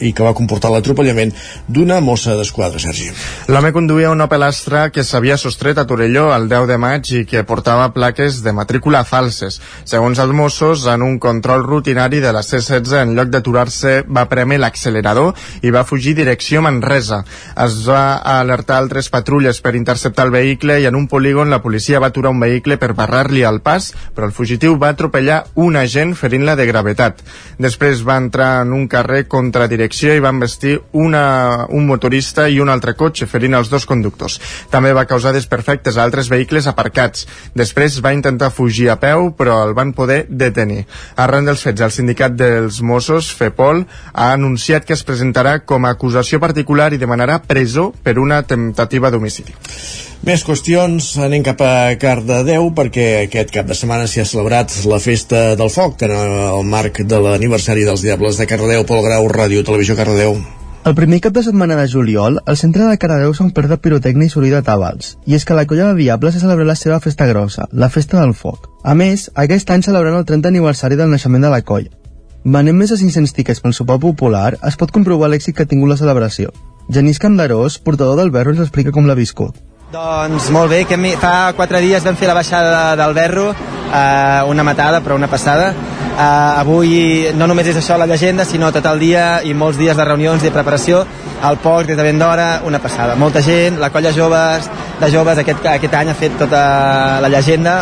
i 0.05 0.11
que 0.13 0.27
va 0.27 0.35
comportar 0.37 0.69
l'atropellament 0.75 1.33
d'una 1.73 2.03
mossa 2.05 2.35
d'esquadra, 2.37 2.83
Sergi. 2.85 3.09
L'home 3.49 3.73
conduïa 3.73 4.13
un 4.13 4.21
Opel 4.27 4.45
Astra 4.45 4.85
que 4.93 5.01
s'havia 5.01 5.41
sostret 5.41 5.81
a 5.81 5.87
Torelló 5.89 6.27
el 6.37 6.51
10 6.53 6.69
de 6.69 6.79
maig 6.85 7.15
i 7.17 7.25
que 7.33 7.47
portava 7.49 7.89
plaques 7.97 8.43
de 8.45 8.53
matrícula 8.53 9.07
falses. 9.09 9.57
Segons 9.89 10.21
els 10.21 10.37
Mossos, 10.37 10.85
en 10.85 11.01
un 11.01 11.17
control 11.17 11.65
rutinari 11.65 12.21
de 12.21 12.37
la 12.37 12.45
C-16, 12.45 12.93
en 13.07 13.17
lloc 13.17 13.33
d'aturar-se, 13.33 14.03
va 14.05 14.29
premer 14.29 14.61
l'accelerador 14.61 15.33
i 15.65 15.73
va 15.73 15.89
fugir 15.89 16.13
direcció 16.21 16.61
Manresa 16.61 17.25
es 17.65 17.81
va 17.89 18.19
alertar 18.39 18.79
altres 18.79 19.09
patrulles 19.13 19.61
per 19.65 19.75
interceptar 19.79 20.27
el 20.29 20.35
vehicle 20.35 20.79
i 20.81 20.87
en 20.89 20.97
un 20.99 21.09
polígon 21.09 21.51
la 21.51 21.63
policia 21.63 22.01
va 22.01 22.11
aturar 22.13 22.33
un 22.35 22.41
vehicle 22.41 22.79
per 22.79 22.95
barrar-li 22.95 23.43
el 23.47 23.61
pas, 23.65 23.91
però 24.15 24.29
el 24.29 24.35
fugitiu 24.37 24.77
va 24.79 24.93
atropellar 24.95 25.45
un 25.55 25.77
agent 25.77 26.15
ferint-la 26.19 26.57
de 26.59 26.67
gravetat. 26.69 27.23
Després 27.59 28.05
va 28.07 28.19
entrar 28.21 28.63
en 28.63 28.73
un 28.73 28.87
carrer 28.89 29.25
contra 29.29 29.69
direcció 29.69 30.15
i 30.15 30.23
van 30.25 30.41
vestir 30.41 30.79
una, 30.93 31.67
un 31.69 31.87
motorista 31.87 32.49
i 32.49 32.61
un 32.61 32.71
altre 32.73 32.95
cotxe, 32.99 33.29
ferint 33.31 33.57
els 33.59 33.71
dos 33.71 33.87
conductors. 33.87 34.39
També 34.71 34.93
va 34.97 35.07
causar 35.11 35.35
desperfectes 35.37 35.97
a 35.97 36.05
altres 36.07 36.31
vehicles 36.33 36.67
aparcats. 36.71 37.27
Després 37.55 38.01
va 38.05 38.15
intentar 38.17 38.51
fugir 38.55 38.89
a 38.91 38.99
peu, 39.01 39.33
però 39.37 39.61
el 39.67 39.75
van 39.77 39.93
poder 39.93 40.25
detenir. 40.29 40.85
Arran 41.17 41.49
dels 41.49 41.63
fets, 41.67 41.85
el 41.85 41.95
sindicat 41.95 42.35
dels 42.39 42.81
Mossos, 42.81 43.31
FEPOL, 43.35 43.85
ha 44.15 44.33
anunciat 44.33 44.87
que 44.89 44.97
es 44.97 45.05
presentarà 45.05 45.59
com 45.69 45.85
a 45.85 45.93
acusació 45.95 46.41
particular 46.41 46.93
i 46.95 47.01
demanarà 47.01 47.28
demanarà 47.29 47.43
presó 47.47 47.93
per 48.03 48.19
una 48.19 48.43
temptativa 48.43 49.11
d'homicidi. 49.11 49.53
Més 50.25 50.43
qüestions, 50.43 51.17
anem 51.23 51.45
cap 51.47 51.61
a 51.63 51.95
Cardedeu 52.01 52.73
perquè 52.75 53.27
aquest 53.27 53.53
cap 53.55 53.67
de 53.69 53.75
setmana 53.75 54.09
s'hi 54.09 54.21
ha 54.21 54.27
celebrat 54.27 54.73
la 54.87 54.99
festa 54.99 55.55
del 55.57 55.71
foc 55.71 56.03
en 56.03 56.11
el 56.11 56.65
marc 56.65 57.03
de 57.05 57.21
l'aniversari 57.21 57.85
dels 57.85 58.03
Diables 58.03 58.39
de 58.39 58.47
Cardedeu, 58.47 58.85
Pol 58.85 59.05
Grau, 59.05 59.29
Ràdio 59.29 59.65
Televisió 59.65 59.95
Cardedeu. 59.97 60.41
El 60.89 60.95
primer 60.95 61.21
cap 61.21 61.35
de 61.35 61.43
setmana 61.43 61.77
de 61.77 61.87
juliol, 61.87 62.41
el 62.47 62.57
centre 62.57 62.87
de 62.89 62.99
Cardedeu 62.99 63.35
s'ha 63.35 63.45
omplert 63.45 63.69
de 63.69 63.79
pirotècnia 63.79 64.27
i 64.27 64.33
soroll 64.33 64.57
de 64.57 64.63
tabals, 64.65 65.19
i 65.27 65.37
és 65.37 65.45
que 65.45 65.55
la 65.55 65.67
colla 65.69 65.91
de 65.91 65.99
Diables 66.01 66.35
ha 66.35 66.43
celebrat 66.43 66.67
la 66.67 66.79
seva 66.79 66.99
festa 67.05 67.27
grossa, 67.29 67.69
la 67.73 67.91
Festa 67.91 68.19
del 68.21 68.33
Foc. 68.35 68.71
A 68.83 68.95
més, 68.95 69.29
aquest 69.35 69.71
any 69.71 69.85
celebrant 69.85 70.17
el 70.17 70.25
30 70.25 70.49
aniversari 70.49 70.97
del 70.97 71.11
naixement 71.13 71.45
de 71.45 71.53
la 71.53 71.61
colla. 71.63 71.93
Venent 72.45 72.79
més 72.79 72.91
de 72.91 72.97
500 72.97 73.35
tickets 73.37 73.61
pel 73.61 73.75
sopar 73.77 73.99
popular, 74.01 74.55
es 74.65 74.79
pot 74.81 74.95
comprovar 74.95 75.29
l'èxit 75.29 75.55
que 75.55 75.67
ha 75.67 75.71
tingut 75.71 75.91
la 75.91 76.01
celebració. 76.01 76.55
Genís 76.89 77.19
Candarós, 77.19 77.79
portador 77.79 78.17
del 78.17 78.31
Berro, 78.31 78.55
ens 78.55 78.63
explica 78.65 78.93
com 78.93 79.07
l'ha 79.07 79.17
viscut. 79.19 79.57
Doncs 79.93 80.51
molt 80.53 80.69
bé, 80.73 80.83
que 80.85 80.97
fa 81.21 81.53
quatre 81.57 81.81
dies 81.81 82.05
vam 82.05 82.17
fer 82.17 82.29
la 82.29 82.37
baixada 82.37 82.97
del 82.97 83.15
Berro, 83.15 83.51
eh, 83.53 84.43
una 84.49 84.65
matada, 84.65 85.01
però 85.01 85.17
una 85.17 85.29
passada. 85.29 85.71
Eh, 85.73 86.61
avui 86.61 87.29
no 87.35 87.47
només 87.47 87.69
és 87.69 87.77
això 87.77 87.97
la 87.97 88.07
llegenda, 88.07 88.45
sinó 88.45 88.73
tot 88.73 88.85
el 88.87 88.99
dia 88.99 89.43
i 89.45 89.55
molts 89.55 89.79
dies 89.79 89.97
de 89.97 90.05
reunions 90.05 90.43
i 90.43 90.49
de 90.49 90.53
preparació. 90.53 91.05
El 91.39 91.57
POC 91.63 91.87
des 91.87 91.97
de 91.97 92.03
ben 92.03 92.19
d'hora, 92.19 92.63
una 92.67 92.81
passada. 92.81 93.15
Molta 93.15 93.41
gent, 93.41 93.79
la 93.79 93.91
colla 93.91 94.13
joves, 94.13 94.69
de 95.01 95.11
joves 95.13 95.39
aquest, 95.39 95.65
aquest 95.65 95.95
any 95.95 96.11
ha 96.11 96.15
fet 96.15 96.37
tota 96.41 97.21
la 97.21 97.29
llegenda. 97.29 97.79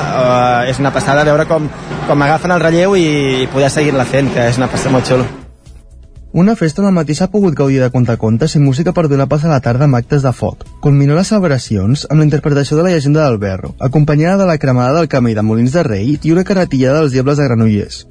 Eh, 0.66 0.70
és 0.70 0.78
una 0.78 0.92
passada 0.92 1.25
veure 1.25 1.46
com, 1.46 1.70
com 2.06 2.22
agafen 2.22 2.52
el 2.52 2.60
relleu 2.60 2.94
i, 2.96 3.08
i 3.42 3.50
poder 3.54 3.70
seguir-la 3.70 4.04
fent, 4.04 4.34
que 4.34 4.50
és 4.50 4.58
una 4.58 4.68
passada 4.68 4.94
molt 4.98 5.08
xulo. 5.08 5.45
Una 6.37 6.55
festa 6.55 6.83
on 6.83 6.87
el 6.90 6.93
matí 6.93 7.14
s'ha 7.16 7.31
pogut 7.33 7.55
gaudir 7.57 7.78
de 7.81 7.87
contacontes 7.88 8.55
i 8.59 8.61
música 8.61 8.93
per 8.97 9.07
donar 9.09 9.25
pas 9.31 9.47
a 9.47 9.49
la 9.49 9.62
tarda 9.64 9.87
amb 9.87 9.97
actes 9.97 10.21
de 10.21 10.33
foc. 10.37 10.66
Culminó 10.85 11.14
les 11.16 11.31
celebracions 11.33 12.02
amb 12.11 12.21
la 12.21 12.26
interpretació 12.26 12.76
de 12.76 12.85
la 12.85 12.90
llegenda 12.93 13.23
del 13.25 13.38
Berro, 13.40 13.71
acompanyada 13.81 14.43
de 14.43 14.50
la 14.50 14.59
cremada 14.59 14.99
del 14.99 15.09
camí 15.09 15.33
de 15.33 15.40
Molins 15.40 15.73
de 15.73 15.87
Rei 15.88 16.19
i 16.21 16.35
una 16.35 16.45
caratillada 16.45 17.00
dels 17.00 17.16
Diables 17.16 17.40
de 17.40 17.49
Granollers. 17.49 18.02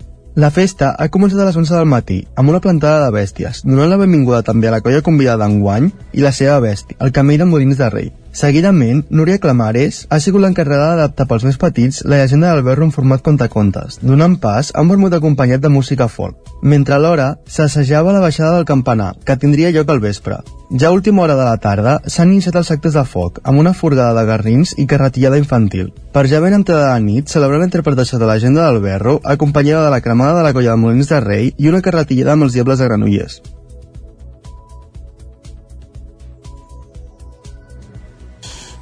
La 0.42 0.50
festa 0.50 0.96
ha 0.98 1.08
començat 1.14 1.44
a 1.44 1.46
les 1.52 1.62
11 1.62 1.78
del 1.78 1.86
matí, 1.86 2.18
amb 2.36 2.50
una 2.50 2.64
plantada 2.66 3.06
de 3.06 3.14
bèsties, 3.14 3.62
donant 3.62 3.94
la 3.94 4.02
benvinguda 4.02 4.42
també 4.42 4.74
a 4.74 4.74
la 4.74 4.82
colla 4.82 5.06
convidada 5.06 5.46
d'enguany 5.46 5.92
i 6.18 6.26
la 6.26 6.34
seva 6.34 6.58
bèstia, 6.66 6.98
el 7.06 7.14
camell 7.14 7.46
de 7.46 7.52
Molins 7.54 7.78
de 7.78 7.94
Rei. 7.94 8.10
Seguidament, 8.36 9.06
Núria 9.16 9.40
Clamares 9.40 10.02
ha 10.12 10.18
sigut 10.20 10.42
l'encarregada 10.44 10.98
d'adaptar 10.98 11.24
pels 11.30 11.46
més 11.48 11.56
petits 11.56 12.02
la 12.04 12.18
llegenda 12.20 12.50
del 12.52 12.66
Berro 12.68 12.84
en 12.84 12.92
format 12.92 13.24
contacontes, 13.24 14.02
donant 14.02 14.36
pas 14.44 14.74
a 14.76 14.84
un 14.84 14.92
vermut 14.92 15.16
acompanyat 15.16 15.64
de 15.64 15.72
música 15.72 16.10
folk. 16.12 16.52
Mentre 16.62 16.98
alhora 16.98 17.30
s'assajava 17.48 18.12
la 18.12 18.20
baixada 18.20 18.58
del 18.58 18.68
campanar, 18.68 19.14
que 19.24 19.40
tindria 19.40 19.72
lloc 19.72 19.88
al 19.88 20.04
vespre. 20.04 20.42
Ja 20.76 20.92
a 20.92 20.98
última 20.98 21.24
hora 21.24 21.40
de 21.40 21.48
la 21.48 21.56
tarda 21.64 21.96
s'han 22.12 22.36
iniciat 22.36 22.60
els 22.60 22.76
actes 22.76 23.00
de 23.00 23.08
foc, 23.08 23.40
amb 23.44 23.64
una 23.64 23.72
furgada 23.74 24.12
de 24.20 24.28
garrins 24.28 24.76
i 24.76 24.84
carretillada 24.84 25.40
infantil. 25.40 25.94
Per 26.12 26.28
ja 26.28 26.44
ben 26.44 26.60
entrada 26.60 26.92
de 26.92 27.08
nit, 27.08 27.32
celebrar 27.32 27.64
la 27.64 27.72
interpretació 27.72 28.20
de 28.20 28.28
l'agenda 28.28 28.68
del 28.68 28.84
Berro, 28.84 29.22
acompanyada 29.24 29.86
de 29.88 29.96
la 29.96 30.02
cremada 30.02 30.42
de 30.42 30.44
la 30.44 30.52
colla 30.52 30.76
de 30.76 30.82
Molins 30.84 31.08
de 31.08 31.24
Rei 31.24 31.54
i 31.56 31.72
una 31.72 31.86
carretillada 31.86 32.36
amb 32.36 32.50
els 32.50 32.60
diables 32.60 32.84
de 32.84 32.92
Granollers. 32.92 33.44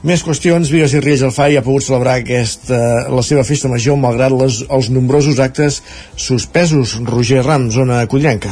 Més 0.03 0.19
qüestions, 0.19 0.67
Vigues 0.67 0.91
i 0.97 0.99
Riells 0.99 1.21
el 1.23 1.31
FAI 1.31 1.55
ha 1.55 1.63
pogut 1.63 1.85
celebrar 1.85 2.17
aquesta, 2.19 2.79
la 3.07 3.23
seva 3.23 3.45
festa 3.47 3.71
major 3.71 3.95
malgrat 3.95 4.35
les, 4.35 4.59
els 4.67 4.91
nombrosos 4.91 5.39
actes 5.39 5.79
suspesos. 6.19 6.97
Roger 7.07 7.39
Ram, 7.47 7.69
zona 7.71 8.03
codinenca. 8.11 8.51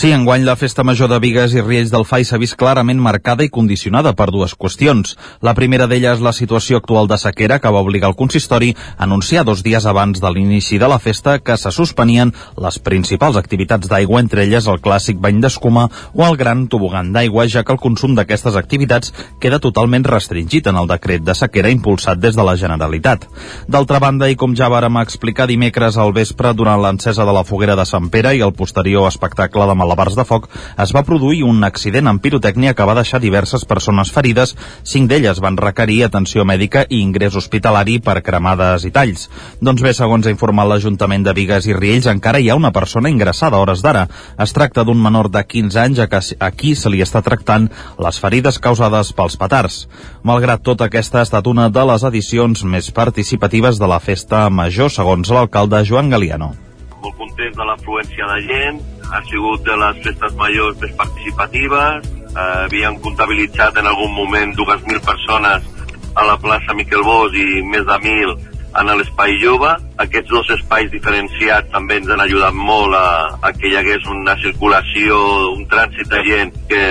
Sí, 0.00 0.14
enguany 0.16 0.46
la 0.46 0.54
festa 0.56 0.80
major 0.80 1.10
de 1.12 1.18
Vigues 1.20 1.52
i 1.52 1.60
Riells 1.60 1.90
del 1.92 2.06
FAI 2.08 2.24
s'ha 2.24 2.38
vist 2.40 2.54
clarament 2.56 3.02
marcada 3.04 3.44
i 3.44 3.50
condicionada 3.52 4.14
per 4.16 4.30
dues 4.32 4.54
qüestions. 4.56 5.10
La 5.44 5.52
primera 5.52 5.84
d'elles 5.90 6.14
és 6.16 6.22
la 6.24 6.30
situació 6.32 6.78
actual 6.80 7.04
de 7.10 7.18
sequera 7.20 7.58
que 7.60 7.68
va 7.68 7.82
obligar 7.84 8.08
el 8.08 8.16
consistori 8.16 8.70
a 8.72 9.04
anunciar 9.04 9.42
dos 9.44 9.60
dies 9.62 9.84
abans 9.84 10.22
de 10.22 10.30
l'inici 10.32 10.78
de 10.80 10.88
la 10.88 10.96
festa 10.98 11.34
que 11.44 11.58
se 11.60 11.68
suspenien 11.70 12.32
les 12.56 12.78
principals 12.80 13.36
activitats 13.36 13.90
d'aigua, 13.90 14.22
entre 14.24 14.46
elles 14.46 14.70
el 14.72 14.80
clàssic 14.80 15.20
bany 15.20 15.42
d'escuma 15.44 15.90
o 16.14 16.24
el 16.24 16.38
gran 16.40 16.64
tobogan 16.72 17.12
d'aigua, 17.12 17.44
ja 17.44 17.60
que 17.62 17.76
el 17.76 17.82
consum 17.84 18.16
d'aquestes 18.16 18.56
activitats 18.56 19.12
queda 19.38 19.60
totalment 19.60 20.08
restringit 20.08 20.72
en 20.72 20.80
el 20.80 20.88
decret 20.88 21.28
de 21.28 21.36
sequera 21.36 21.68
impulsat 21.68 22.24
des 22.24 22.40
de 22.40 22.48
la 22.48 22.56
Generalitat. 22.56 23.28
D'altra 23.68 24.00
banda, 24.00 24.32
i 24.32 24.40
com 24.40 24.56
ja 24.56 24.72
vàrem 24.72 24.96
explicar 25.02 25.50
dimecres 25.52 26.00
al 26.00 26.16
vespre 26.16 26.56
durant 26.56 26.80
l'encesa 26.80 27.28
de 27.28 27.36
la 27.36 27.44
foguera 27.44 27.76
de 27.76 27.84
Sant 27.84 28.08
Pere 28.08 28.32
i 28.32 28.40
el 28.40 28.56
posterior 28.56 29.04
espectacle 29.12 29.68
de 29.68 29.89
malabars 29.90 30.14
de 30.14 30.24
foc, 30.24 30.46
es 30.78 30.92
va 30.94 31.02
produir 31.02 31.42
un 31.42 31.64
accident 31.66 32.06
amb 32.06 32.22
pirotècnia 32.22 32.76
que 32.78 32.86
va 32.86 32.94
deixar 32.94 33.18
diverses 33.22 33.64
persones 33.66 34.12
ferides, 34.14 34.54
cinc 34.86 35.10
d'elles 35.10 35.40
van 35.42 35.58
requerir 35.58 36.04
atenció 36.06 36.44
mèdica 36.46 36.84
i 36.88 37.00
ingrés 37.02 37.34
hospitalari 37.34 37.98
per 37.98 38.20
cremades 38.22 38.86
i 38.86 38.92
talls. 38.94 39.26
Doncs 39.60 39.82
bé, 39.82 39.92
segons 39.96 40.26
ha 40.26 40.34
informat 40.34 40.70
l'Ajuntament 40.70 41.26
de 41.26 41.34
Vigues 41.34 41.66
i 41.66 41.74
Riells, 41.74 42.06
encara 42.06 42.38
hi 42.38 42.50
ha 42.50 42.58
una 42.58 42.70
persona 42.70 43.10
ingressada 43.10 43.58
a 43.58 43.64
hores 43.64 43.82
d'ara. 43.82 44.06
Es 44.38 44.54
tracta 44.54 44.86
d'un 44.86 45.02
menor 45.02 45.30
de 45.34 45.42
15 45.42 45.82
anys 45.82 46.04
a, 46.04 46.06
que, 46.06 46.22
a 46.38 46.50
qui 46.54 46.76
se 46.78 46.92
li 46.92 47.02
està 47.02 47.24
tractant 47.26 47.66
les 47.98 48.22
ferides 48.22 48.62
causades 48.62 49.12
pels 49.16 49.38
petards. 49.40 49.82
Malgrat 50.22 50.62
tot, 50.62 50.86
aquesta 50.86 51.20
ha 51.20 51.26
estat 51.26 51.50
una 51.50 51.68
de 51.72 51.86
les 51.90 52.06
edicions 52.06 52.62
més 52.64 52.94
participatives 52.94 53.82
de 53.82 53.90
la 53.90 53.98
festa 53.98 54.46
major, 54.50 54.92
segons 54.92 55.34
l'alcalde 55.34 55.82
Joan 55.88 56.12
Galiano. 56.12 56.54
Molt 57.00 57.16
contents 57.16 57.56
de 57.56 57.66
l'afluència 57.68 58.28
de 58.32 58.38
gent, 58.48 58.80
ha 59.10 59.20
sigut 59.30 59.64
de 59.64 59.76
les 59.82 60.00
festes 60.04 60.34
majors 60.40 60.78
més 60.82 60.94
participatives, 60.98 62.08
eh, 62.30 62.48
havíem 62.66 63.00
comptabilitzat 63.04 63.80
en 63.80 63.90
algun 63.90 64.12
moment 64.14 64.54
2.000 64.58 65.00
persones 65.06 65.68
a 66.14 66.26
la 66.26 66.36
plaça 66.42 66.74
Miquel 66.74 67.02
Bosch 67.06 67.38
i 67.38 67.62
més 67.62 67.86
de 67.86 67.98
1.000 68.04 68.49
en 68.78 68.90
l'espai 68.98 69.36
jove. 69.42 69.70
Aquests 70.00 70.30
dos 70.32 70.50
espais 70.54 70.90
diferenciats 70.92 71.70
també 71.74 71.98
ens 72.00 72.10
han 72.10 72.22
ajudat 72.24 72.56
molt 72.56 72.96
a, 72.96 73.06
a 73.42 73.52
que 73.56 73.68
hi 73.70 73.76
hagués 73.78 74.06
una 74.10 74.36
circulació, 74.40 75.18
un 75.56 75.66
trànsit 75.70 76.08
de 76.12 76.22
gent 76.26 76.54
que, 76.70 76.82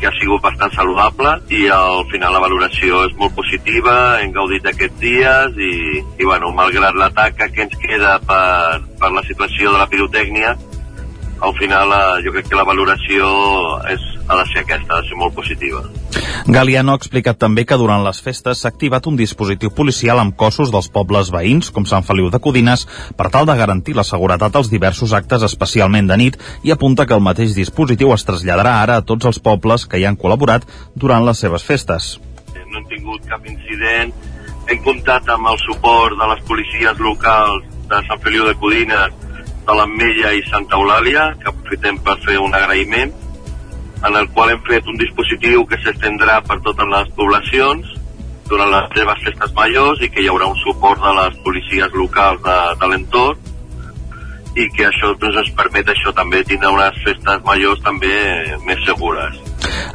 que 0.00 0.08
ha 0.08 0.14
sigut 0.18 0.42
bastant 0.44 0.74
saludable 0.76 1.36
i 1.54 1.66
al 1.72 2.04
final 2.12 2.34
la 2.36 2.42
valoració 2.44 3.04
és 3.08 3.14
molt 3.20 3.36
positiva, 3.38 4.18
hem 4.22 4.34
gaudit 4.36 4.66
d'aquests 4.66 5.00
dies 5.02 5.62
i, 5.62 5.74
i 6.18 6.28
bueno, 6.28 6.52
malgrat 6.56 6.98
l'atac 6.98 7.38
que 7.54 7.64
ens 7.64 7.78
queda 7.80 8.18
per, 8.26 8.82
per 9.00 9.14
la 9.14 9.24
situació 9.28 9.72
de 9.72 9.80
la 9.80 9.88
pirotècnia, 9.90 10.56
al 11.40 11.54
final 11.54 11.92
eh, 11.92 12.22
jo 12.24 12.32
crec 12.34 12.48
que 12.50 12.58
la 12.58 12.64
valoració 12.66 13.28
és, 13.92 14.02
ha 14.28 14.38
de 14.40 14.46
ser 14.50 14.62
aquesta, 14.64 14.96
ha 14.96 15.02
de 15.02 15.08
ser 15.08 15.18
molt 15.20 15.34
positiva. 15.36 15.82
Galiano 16.46 16.92
ha 16.92 16.98
explicat 16.98 17.38
també 17.38 17.64
que 17.68 17.78
durant 17.78 18.02
les 18.04 18.20
festes 18.24 18.62
s'ha 18.62 18.72
activat 18.72 19.06
un 19.10 19.18
dispositiu 19.18 19.70
policial 19.74 20.18
amb 20.18 20.36
cossos 20.36 20.72
dels 20.74 20.88
pobles 20.90 21.30
veïns, 21.34 21.70
com 21.74 21.86
Sant 21.86 22.06
Feliu 22.06 22.30
de 22.32 22.40
Codines, 22.42 22.86
per 23.16 23.28
tal 23.34 23.46
de 23.46 23.56
garantir 23.58 23.94
la 23.98 24.06
seguretat 24.06 24.56
als 24.56 24.70
diversos 24.72 25.14
actes, 25.14 25.44
especialment 25.46 26.10
de 26.10 26.18
nit, 26.18 26.40
i 26.64 26.74
apunta 26.74 27.06
que 27.06 27.14
el 27.14 27.24
mateix 27.24 27.54
dispositiu 27.56 28.12
es 28.16 28.26
traslladarà 28.26 28.78
ara 28.82 28.98
a 28.98 29.06
tots 29.06 29.30
els 29.30 29.38
pobles 29.38 29.86
que 29.86 30.00
hi 30.00 30.08
han 30.08 30.18
col·laborat 30.18 30.66
durant 30.94 31.26
les 31.26 31.38
seves 31.38 31.64
festes. 31.64 32.16
No 32.68 32.82
hem 32.82 32.88
tingut 32.90 33.24
cap 33.28 33.46
incident, 33.48 34.12
hem 34.68 34.82
comptat 34.84 35.30
amb 35.32 35.48
el 35.48 35.56
suport 35.62 36.18
de 36.18 36.26
les 36.34 36.42
policies 36.48 36.98
locals 37.00 37.64
de 37.88 38.02
Sant 38.08 38.20
Feliu 38.20 38.44
de 38.44 38.52
Codines, 38.60 39.27
de 39.68 39.74
l'Ametlla 39.76 40.32
i 40.32 40.44
Santa 40.48 40.78
Eulàlia, 40.78 41.24
que 41.42 41.50
aprofitem 41.50 41.98
per 42.04 42.16
fer 42.24 42.38
un 42.40 42.54
agraïment, 42.56 43.12
en 44.08 44.16
el 44.16 44.28
qual 44.32 44.52
hem 44.52 44.62
fet 44.68 44.86
un 44.88 44.96
dispositiu 45.00 45.64
que 45.68 45.78
s'estendrà 45.82 46.38
per 46.46 46.60
totes 46.64 46.88
les 46.92 47.10
poblacions 47.18 47.90
durant 48.48 48.70
les 48.72 48.88
seves 48.96 49.20
festes 49.26 49.52
majors 49.58 50.00
i 50.00 50.08
que 50.14 50.22
hi 50.22 50.30
haurà 50.32 50.48
un 50.48 50.56
suport 50.62 51.02
de 51.02 51.12
les 51.18 51.36
policies 51.44 51.98
locals 52.00 52.40
de, 52.46 52.56
de 52.80 52.90
l'entorn 52.92 54.56
i 54.56 54.68
que 54.74 54.88
això 54.88 55.12
doncs, 55.20 55.42
ens 55.42 55.52
permet 55.58 55.92
això 55.92 56.14
també 56.16 56.40
tindre 56.46 56.72
unes 56.72 57.02
festes 57.04 57.44
majors 57.44 57.84
també 57.84 58.14
més 58.64 58.80
segures. 58.86 59.36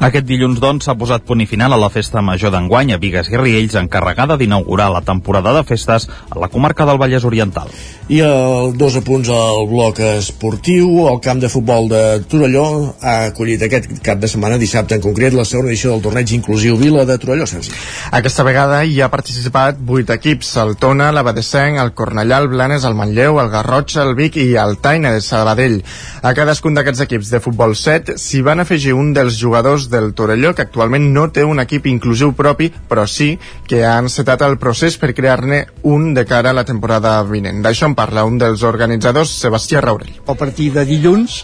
Aquest 0.03 0.25
dilluns, 0.27 0.59
doncs, 0.59 0.83
s'ha 0.83 0.97
posat 0.99 1.23
punt 1.23 1.39
i 1.39 1.45
final 1.47 1.71
a 1.71 1.77
la 1.79 1.87
festa 1.87 2.19
major 2.25 2.51
d'enguany 2.51 2.91
a 2.91 2.97
Vigues 2.99 3.29
i 3.31 3.37
Riells, 3.39 3.77
encarregada 3.79 4.35
d'inaugurar 4.35 4.89
la 4.91 4.99
temporada 5.05 5.53
de 5.55 5.61
festes 5.63 6.09
a 6.09 6.39
la 6.41 6.49
comarca 6.51 6.83
del 6.89 6.99
Vallès 6.99 7.23
Oriental. 7.23 7.69
I 8.11 8.19
el 8.25 8.73
dos 8.75 8.97
apunts 8.99 9.29
al 9.31 9.63
bloc 9.69 10.01
esportiu. 10.03 11.07
El 11.07 11.21
camp 11.23 11.39
de 11.39 11.47
futbol 11.47 11.87
de 11.87 12.01
Torelló 12.27 12.65
ha 12.99 13.29
acollit 13.29 13.63
aquest 13.63 13.87
cap 14.03 14.19
de 14.19 14.27
setmana, 14.27 14.57
dissabte 14.59 14.97
en 14.99 15.05
concret, 15.05 15.31
la 15.33 15.45
segona 15.47 15.71
edició 15.71 15.93
del 15.93 16.03
torneig 16.03 16.35
inclusiu 16.35 16.75
Vila 16.77 17.05
de 17.07 17.17
Torelló, 17.17 17.47
Sergi. 17.47 17.71
Aquesta 18.11 18.43
vegada 18.43 18.81
hi 18.83 18.99
ha 18.99 19.11
participat 19.13 19.79
vuit 19.79 20.11
equips, 20.11 20.51
el 20.65 20.75
Tona, 20.83 21.13
l'Abadesenc, 21.15 21.79
el 21.79 21.93
Cornellà, 21.95 22.41
el 22.43 22.51
Blanes, 22.51 22.83
el 22.83 22.99
Manlleu, 22.99 23.39
el 23.39 23.53
Garrotxa, 23.55 24.03
el 24.03 24.17
Vic 24.19 24.41
i 24.41 24.49
el 24.59 24.79
Taina 24.83 25.15
de 25.15 25.23
Sabadell. 25.23 25.79
A 26.23 26.35
cadascun 26.35 26.75
d'aquests 26.75 27.07
equips 27.07 27.31
de 27.31 27.39
futbol 27.43 27.77
7 27.79 28.17
s'hi 28.19 28.43
van 28.43 28.59
afegir 28.59 28.97
un 28.99 29.13
dels 29.15 29.39
jugadors 29.39 29.52
del 29.89 30.13
Torelló, 30.13 30.53
que 30.55 30.63
actualment 30.63 31.11
no 31.13 31.27
té 31.31 31.43
un 31.45 31.59
equip 31.61 31.85
inclusiu 31.91 32.33
propi, 32.33 32.71
però 32.89 33.05
sí 33.07 33.37
que 33.67 33.83
ha 33.85 33.99
encetat 34.01 34.41
el 34.41 34.57
procés 34.57 34.97
per 34.97 35.13
crear-ne 35.13 35.65
un 35.83 36.13
de 36.13 36.25
cara 36.25 36.49
a 36.49 36.57
la 36.57 36.65
temporada 36.65 37.21
vinent. 37.23 37.61
D'això 37.61 37.85
en 37.91 37.95
parla 37.95 38.25
un 38.25 38.39
dels 38.41 38.63
organitzadors, 38.63 39.29
Sebastià 39.43 39.81
Raurell. 39.81 40.15
A 40.25 40.33
partir 40.33 40.71
de 40.73 40.85
dilluns 40.89 41.43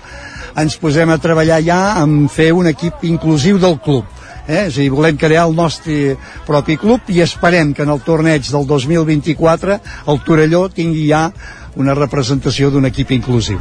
ens 0.58 0.78
posem 0.82 1.10
a 1.10 1.20
treballar 1.22 1.62
ja 1.62 1.82
en 2.02 2.28
fer 2.32 2.52
un 2.54 2.68
equip 2.72 3.06
inclusiu 3.06 3.60
del 3.62 3.78
club. 3.84 4.06
Eh? 4.48 4.66
És 4.66 4.80
a 4.80 4.82
dir, 4.82 4.90
volem 4.90 5.18
crear 5.18 5.46
el 5.46 5.54
nostre 5.56 6.16
propi 6.48 6.80
club 6.82 7.12
i 7.14 7.22
esperem 7.22 7.76
que 7.78 7.86
en 7.86 7.94
el 7.94 8.02
torneig 8.02 8.50
del 8.50 8.66
2024 8.66 9.78
el 10.10 10.22
Torelló 10.26 10.66
tingui 10.74 11.06
ja 11.12 11.28
una 11.80 11.96
representació 11.98 12.70
d'un 12.70 12.86
equip 12.90 13.14
inclusiu. 13.16 13.60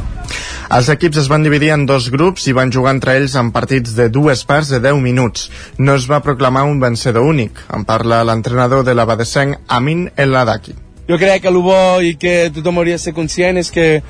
Els 0.74 0.90
equips 0.92 1.22
es 1.22 1.28
van 1.32 1.46
dividir 1.46 1.70
en 1.72 1.86
dos 1.88 2.10
grups 2.12 2.48
i 2.50 2.54
van 2.56 2.72
jugar 2.74 2.92
entre 2.96 3.14
ells 3.16 3.36
en 3.40 3.52
partits 3.54 3.94
de 3.96 4.08
dues 4.12 4.42
parts 4.44 4.72
de 4.74 4.82
10 4.84 5.00
minuts. 5.00 5.48
No 5.78 5.94
es 5.94 6.08
va 6.10 6.20
proclamar 6.26 6.66
un 6.68 6.80
vencedor 6.82 7.24
únic. 7.24 7.62
En 7.72 7.86
parla 7.88 8.24
l'entrenador 8.26 8.84
de 8.84 8.94
l'Abadesenc, 8.98 9.62
Amin 9.68 10.10
El 10.16 10.34
Ladaki. 10.34 10.74
Jo 11.08 11.16
crec 11.16 11.40
que 11.42 11.48
el 11.48 11.62
bo 11.64 12.02
i 12.04 12.16
que 12.20 12.50
tothom 12.52 12.82
hauria 12.82 12.98
de 12.98 13.04
ser 13.06 13.14
conscient 13.16 13.56
és 13.56 13.70
que 13.72 14.02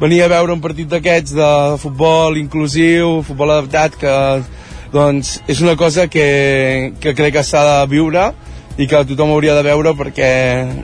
venir 0.00 0.22
a 0.24 0.30
veure 0.32 0.54
un 0.54 0.62
partit 0.64 0.88
d'aquests 0.88 1.34
de 1.36 1.50
futbol 1.82 2.38
inclusiu, 2.40 3.20
futbol 3.26 3.52
adaptat, 3.52 3.98
que 4.00 4.14
doncs 4.94 5.40
és 5.50 5.60
una 5.60 5.76
cosa 5.76 6.06
que, 6.08 6.94
que 7.00 7.12
crec 7.18 7.36
que 7.36 7.44
s'ha 7.44 7.64
de 7.66 7.78
viure 7.92 8.30
i 8.76 8.86
que 8.86 9.02
tothom 9.08 9.32
hauria 9.32 9.56
de 9.56 9.64
veure 9.66 9.94
perquè 9.96 10.30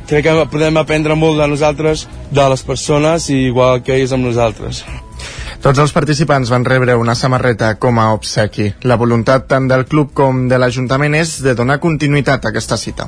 crec 0.08 0.26
que 0.26 0.50
podem 0.52 0.80
aprendre 0.80 1.16
molt 1.18 1.40
de 1.40 1.48
nosaltres, 1.52 2.06
de 2.30 2.48
les 2.48 2.62
persones, 2.64 3.28
i 3.30 3.46
igual 3.48 3.82
que 3.84 3.96
ells 3.98 4.14
amb 4.16 4.24
nosaltres. 4.28 4.84
Tots 5.62 5.78
els 5.78 5.92
participants 5.94 6.50
van 6.50 6.64
rebre 6.66 6.96
una 6.98 7.14
samarreta 7.14 7.76
com 7.78 8.00
a 8.02 8.08
obsequi. 8.16 8.72
La 8.82 8.96
voluntat 8.98 9.46
tant 9.52 9.68
del 9.70 9.84
club 9.86 10.10
com 10.18 10.48
de 10.50 10.58
l'Ajuntament 10.58 11.14
és 11.14 11.36
de 11.44 11.54
donar 11.54 11.78
continuïtat 11.84 12.42
a 12.42 12.50
aquesta 12.50 12.80
cita. 12.80 13.06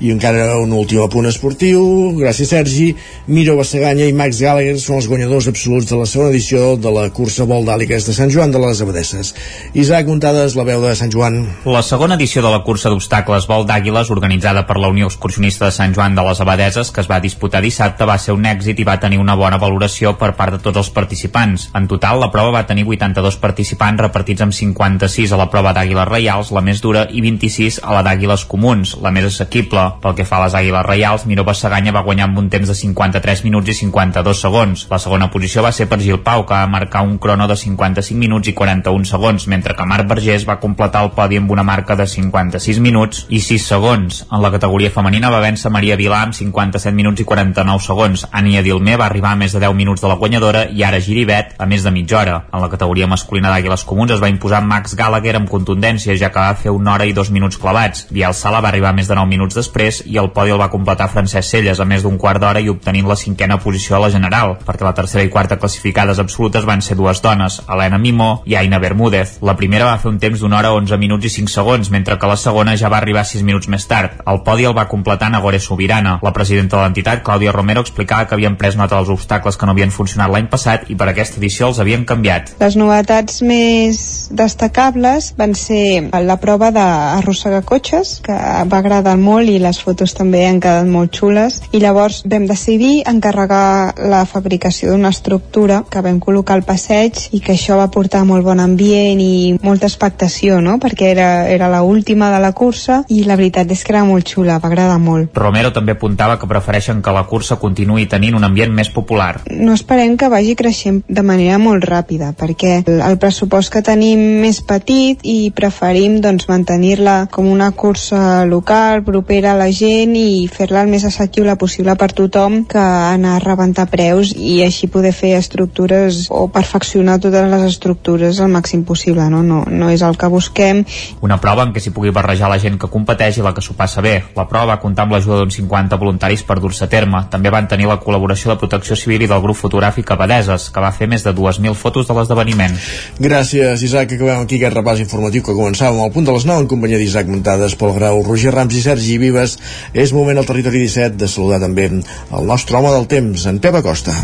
I 0.00 0.14
encara 0.14 0.56
un 0.56 0.72
últim 0.72 1.02
apunt 1.04 1.28
esportiu. 1.28 1.82
Gràcies, 2.16 2.48
Sergi. 2.54 2.94
Miro 3.28 3.58
Bassaganya 3.58 4.06
i 4.08 4.14
Max 4.16 4.40
Gallagher 4.40 4.78
són 4.80 4.96
els 4.96 5.08
guanyadors 5.10 5.48
absoluts 5.50 5.90
de 5.90 5.98
la 6.00 6.06
segona 6.08 6.32
edició 6.32 6.76
de 6.80 6.92
la 6.94 7.08
cursa 7.12 7.44
vol 7.44 7.66
d'àligues 7.68 8.08
de 8.08 8.14
Sant 8.16 8.32
Joan 8.32 8.54
de 8.54 8.62
les 8.62 8.80
Abadesses. 8.80 9.34
Isaac 9.74 10.08
Montades, 10.08 10.56
la 10.56 10.64
veu 10.64 10.80
de 10.80 10.94
Sant 10.96 11.12
Joan. 11.12 11.42
La 11.68 11.82
segona 11.84 12.16
edició 12.16 12.40
de 12.40 12.52
la 12.52 12.62
cursa 12.64 12.88
d'obstacles 12.88 13.48
vol 13.50 13.66
d'àguiles 13.68 14.10
organitzada 14.10 14.64
per 14.66 14.78
la 14.80 14.88
Unió 14.88 15.10
Excursionista 15.10 15.68
de 15.68 15.76
Sant 15.76 15.92
Joan 15.94 16.16
de 16.16 16.24
les 16.24 16.40
Abadeses 16.40 16.90
que 16.90 17.04
es 17.04 17.10
va 17.10 17.20
disputar 17.20 17.60
dissabte 17.60 18.08
va 18.08 18.16
ser 18.18 18.32
un 18.32 18.48
èxit 18.48 18.80
i 18.80 18.88
va 18.88 18.98
tenir 19.02 19.20
una 19.20 19.36
bona 19.36 19.60
valoració 19.60 20.14
per 20.16 20.32
part 20.38 20.56
de 20.56 20.62
tots 20.64 20.80
els 20.80 20.90
participants. 20.96 21.68
En 21.76 21.88
total, 21.90 22.20
la 22.24 22.30
prova 22.32 22.56
va 22.56 22.66
tenir 22.66 22.86
82 22.88 23.36
participants 23.42 24.00
repartits 24.00 24.44
amb 24.46 24.56
56 24.56 25.36
a 25.36 25.40
la 25.40 25.50
prova 25.52 25.74
d'àguiles 25.76 26.08
reials, 26.08 26.54
la 26.56 26.64
més 26.64 26.80
dura, 26.80 27.06
i 27.10 27.20
26 27.20 27.82
a 27.84 27.94
la 27.98 28.04
d'àguiles 28.06 28.48
comuns, 28.48 28.96
la 29.04 29.12
més 29.14 29.28
assequible. 29.28 29.89
Pel 30.02 30.14
que 30.18 30.26
fa 30.28 30.38
a 30.38 30.44
les 30.44 30.54
àguiles 30.54 30.86
reials, 30.86 31.26
Miró 31.26 31.44
Bassaganya 31.44 31.92
va 31.96 32.04
guanyar 32.06 32.28
amb 32.28 32.38
un 32.38 32.50
temps 32.52 32.68
de 32.70 32.76
53 32.76 33.42
minuts 33.46 33.72
i 33.72 33.74
52 33.74 34.42
segons. 34.44 34.86
La 34.90 34.98
segona 35.02 35.30
posició 35.32 35.64
va 35.66 35.72
ser 35.72 35.88
per 35.90 35.98
Gil 36.00 36.20
Pau, 36.24 36.44
que 36.46 36.54
va 36.54 36.70
marcar 36.70 37.02
un 37.06 37.18
crono 37.18 37.48
de 37.48 37.56
55 37.56 38.18
minuts 38.18 38.48
i 38.48 38.54
41 38.54 39.08
segons, 39.10 39.46
mentre 39.50 39.74
que 39.74 39.86
Marc 39.86 40.08
Vergés 40.10 40.46
va 40.48 40.58
completar 40.62 41.02
el 41.06 41.12
podi 41.16 41.40
amb 41.40 41.50
una 41.50 41.64
marca 41.66 41.96
de 41.96 42.06
56 42.06 42.80
minuts 42.84 43.24
i 43.28 43.40
6 43.40 43.66
segons. 43.72 44.20
En 44.30 44.42
la 44.44 44.52
categoria 44.54 44.92
femenina 44.94 45.32
va 45.32 45.42
vèncer 45.42 45.72
Maria 45.74 45.98
Vilà 45.98 46.22
amb 46.26 46.36
57 46.36 46.94
minuts 46.96 47.20
i 47.20 47.28
49 47.28 47.86
segons. 47.86 48.26
Ania 48.30 48.62
Dilmer 48.62 48.98
va 49.00 49.08
arribar 49.10 49.34
a 49.34 49.40
més 49.40 49.54
de 49.56 49.64
10 49.64 49.74
minuts 49.78 50.04
de 50.04 50.10
la 50.10 50.18
guanyadora 50.20 50.66
i 50.70 50.84
ara 50.86 51.00
Giribet 51.00 51.56
a 51.58 51.66
més 51.66 51.82
de 51.82 51.94
mitja 51.94 52.20
hora. 52.20 52.36
En 52.52 52.62
la 52.62 52.70
categoria 52.70 53.08
masculina 53.10 53.50
d'Àguiles 53.50 53.84
Comuns 53.88 54.14
es 54.14 54.22
va 54.22 54.30
imposar 54.30 54.62
Max 54.62 54.94
Gallagher 54.94 55.36
amb 55.40 55.50
contundència, 55.50 56.16
ja 56.20 56.30
que 56.30 56.40
va 56.40 56.54
fer 56.54 56.74
una 56.74 56.94
hora 56.94 57.08
i 57.08 57.14
dos 57.16 57.30
minuts 57.34 57.58
clavats. 57.58 58.06
Biel 58.10 58.34
Sala 58.36 58.60
va 58.60 58.70
arribar 58.70 58.92
més 58.94 59.08
de 59.08 59.16
9 59.18 59.30
minuts 59.30 59.56
després 59.56 59.79
i 60.06 60.18
el 60.20 60.30
podi 60.34 60.52
el 60.52 60.60
va 60.60 60.68
completar 60.72 61.08
Francesc 61.12 61.48
Celles 61.54 61.80
a 61.80 61.86
més 61.88 62.04
d'un 62.04 62.18
quart 62.20 62.40
d'hora 62.42 62.60
i 62.60 62.68
obtenint 62.68 63.08
la 63.08 63.16
cinquena 63.16 63.58
posició 63.62 63.96
a 63.96 64.00
la 64.04 64.10
general, 64.12 64.56
perquè 64.66 64.84
la 64.84 64.94
tercera 64.96 65.24
i 65.24 65.30
quarta 65.32 65.58
classificades 65.60 66.20
absolutes 66.22 66.66
van 66.68 66.82
ser 66.84 66.96
dues 66.98 67.22
dones, 67.24 67.60
Helena 67.68 67.98
Mimó 67.98 68.42
i 68.46 68.56
Aina 68.60 68.78
Bermúdez. 68.82 69.38
La 69.46 69.56
primera 69.56 69.88
va 69.88 69.98
fer 70.02 70.10
un 70.10 70.18
temps 70.22 70.40
d'una 70.40 70.58
hora 70.58 70.72
11 70.76 70.98
minuts 71.00 71.26
i 71.26 71.32
5 71.36 71.54
segons, 71.54 71.90
mentre 71.90 72.18
que 72.18 72.30
la 72.30 72.36
segona 72.36 72.76
ja 72.76 72.90
va 72.92 72.98
arribar 73.00 73.24
6 73.24 73.44
minuts 73.46 73.70
més 73.72 73.86
tard. 73.88 74.20
El 74.26 74.42
podi 74.46 74.68
el 74.68 74.76
va 74.76 74.88
completar 74.88 75.30
Nagore 75.30 75.60
Sobirana. 75.60 76.18
La 76.22 76.34
presidenta 76.36 76.76
de 76.76 76.82
l'entitat, 76.84 77.24
Clàudia 77.24 77.54
Romero, 77.56 77.84
explicava 77.86 78.26
que 78.26 78.36
havien 78.36 78.58
pres 78.60 78.76
nota 78.76 78.98
dels 78.98 79.12
obstacles 79.12 79.56
que 79.56 79.66
no 79.68 79.76
havien 79.76 79.94
funcionat 79.94 80.30
l'any 80.32 80.50
passat 80.52 80.90
i 80.90 80.96
per 80.98 81.10
aquesta 81.10 81.40
edició 81.40 81.70
els 81.70 81.80
havien 81.80 82.04
canviat. 82.04 82.54
Les 82.60 82.76
novetats 82.76 83.40
més 83.46 84.28
destacables 84.30 85.32
van 85.38 85.54
ser 85.54 86.10
la 86.26 86.36
prova 86.42 86.70
d'arrossegar 86.74 87.62
cotxes, 87.68 88.18
que 88.24 88.34
va 88.34 88.80
agradar 88.82 89.16
molt 89.20 89.48
i 89.48 89.59
les 89.62 89.80
fotos 89.82 90.14
també 90.16 90.44
han 90.46 90.60
quedat 90.62 90.88
molt 90.88 91.14
xules 91.16 91.60
i 91.72 91.80
llavors 91.82 92.22
vam 92.30 92.46
decidir 92.48 93.02
encarregar 93.10 93.94
la 94.10 94.24
fabricació 94.26 94.92
d'una 94.92 95.12
estructura 95.14 95.82
que 95.90 96.02
vam 96.04 96.20
col·locar 96.20 96.56
al 96.58 96.64
passeig 96.66 97.28
i 97.36 97.40
que 97.44 97.54
això 97.54 97.78
va 97.78 97.90
portar 97.92 98.24
molt 98.28 98.44
bon 98.46 98.60
ambient 98.60 99.20
i 99.20 99.56
molta 99.62 99.88
expectació, 99.90 100.60
no? 100.60 100.78
perquè 100.82 101.10
era, 101.12 101.30
era 101.48 101.68
la 101.68 101.82
última 101.82 102.30
de 102.32 102.40
la 102.42 102.52
cursa 102.52 103.02
i 103.08 103.22
la 103.24 103.36
veritat 103.36 103.70
és 103.70 103.84
que 103.84 103.94
era 103.94 104.04
molt 104.08 104.28
xula, 104.28 104.58
va 104.62 104.70
agradar 104.70 104.98
molt. 105.02 105.36
Romero 105.36 105.72
també 105.76 105.96
apuntava 105.96 106.38
que 106.40 106.48
prefereixen 106.50 107.02
que 107.02 107.14
la 107.14 107.26
cursa 107.28 107.58
continuï 107.60 108.06
tenint 108.10 108.36
un 108.38 108.46
ambient 108.46 108.72
més 108.74 108.90
popular. 108.92 109.42
No 109.50 109.74
esperem 109.76 110.16
que 110.20 110.30
vagi 110.32 110.56
creixent 110.58 111.02
de 111.08 111.24
manera 111.26 111.58
molt 111.62 111.84
ràpida 111.86 112.32
perquè 112.38 112.80
el, 112.86 113.18
pressupost 113.20 113.72
que 113.72 113.82
tenim 113.84 114.44
és 114.48 114.60
petit 114.66 115.20
i 115.28 115.50
preferim 115.54 116.18
doncs, 116.24 116.48
mantenir-la 116.50 117.26
com 117.32 117.48
una 117.50 117.70
cursa 117.76 118.44
local, 118.48 119.04
propera 119.04 119.49
a 119.50 119.56
la 119.58 119.68
gent 119.74 120.14
i 120.16 120.46
fer-la 120.50 120.84
el 120.84 120.90
més 120.92 121.04
assequible 121.08 121.56
possible 121.60 121.94
per 121.98 122.10
tothom 122.16 122.62
que 122.70 122.80
anar 122.80 123.36
a 123.36 123.42
rebentar 123.42 123.88
preus 123.90 124.32
i 124.36 124.60
així 124.64 124.88
poder 124.92 125.12
fer 125.16 125.34
estructures 125.38 126.26
o 126.30 126.46
perfeccionar 126.52 127.18
totes 127.22 127.48
les 127.50 127.66
estructures 127.68 128.40
al 128.40 128.52
màxim 128.52 128.84
possible, 128.86 129.26
no? 129.32 129.42
No, 129.42 129.62
no 129.66 129.90
és 129.90 130.02
el 130.06 130.16
que 130.20 130.30
busquem. 130.30 130.84
Una 131.26 131.40
prova 131.42 131.66
en 131.66 131.74
què 131.74 131.82
s'hi 131.82 131.92
pugui 131.94 132.14
barrejar 132.14 132.50
la 132.52 132.60
gent 132.62 132.78
que 132.80 132.90
competeix 132.90 133.40
i 133.40 133.44
la 133.46 133.54
que 133.56 133.64
s'ho 133.64 133.76
passa 133.78 134.02
bé. 134.04 134.16
La 134.36 134.46
prova 134.50 134.72
va 134.72 134.80
comptar 134.82 135.06
amb 135.06 135.16
l'ajuda 135.16 135.40
d'uns 135.40 135.58
50 135.60 135.98
voluntaris 136.00 136.44
per 136.46 136.58
dur-se 136.60 136.86
a 136.86 136.90
terme. 136.90 137.24
També 137.30 137.52
van 137.52 137.68
tenir 137.70 137.88
la 137.90 137.98
col·laboració 138.02 138.52
de 138.52 138.58
Protecció 138.60 138.96
Civil 138.96 139.26
i 139.26 139.30
del 139.30 139.42
grup 139.44 139.58
fotogràfic 139.58 140.14
Abadeses, 140.14 140.68
que 140.70 140.84
va 140.84 140.92
fer 140.94 141.08
més 141.10 141.24
de 141.26 141.34
2.000 141.36 141.74
fotos 141.78 142.08
de 142.08 142.16
l'esdeveniment. 142.16 142.76
Gràcies, 143.18 143.82
Isaac. 143.86 144.14
Acabem 144.16 144.44
aquí 144.44 144.58
aquest 144.60 144.76
repàs 144.76 145.02
informatiu 145.02 145.44
que 145.46 145.56
començàvem 145.56 146.02
al 146.04 146.12
punt 146.14 146.26
de 146.26 146.34
les 146.36 146.46
9 146.48 146.64
en 146.64 146.70
companyia 146.70 146.98
d'Isaac 147.00 147.30
Muntades, 147.30 147.76
Pol 147.80 147.94
Grau, 147.96 148.22
Roger 148.26 148.54
Rams 148.54 148.76
i 148.76 148.82
Sergi 148.84 149.18
Vives. 149.40 149.58
És 149.94 150.12
moment 150.12 150.38
al 150.38 150.46
territori 150.46 150.84
17 150.84 151.16
de 151.16 151.28
saludar 151.28 151.60
també 151.60 151.88
el 151.90 152.46
nostre 152.46 152.76
home 152.76 152.92
del 152.92 153.06
temps, 153.08 153.46
en 153.46 153.58
Pep 153.58 153.74
Acosta. 153.74 154.14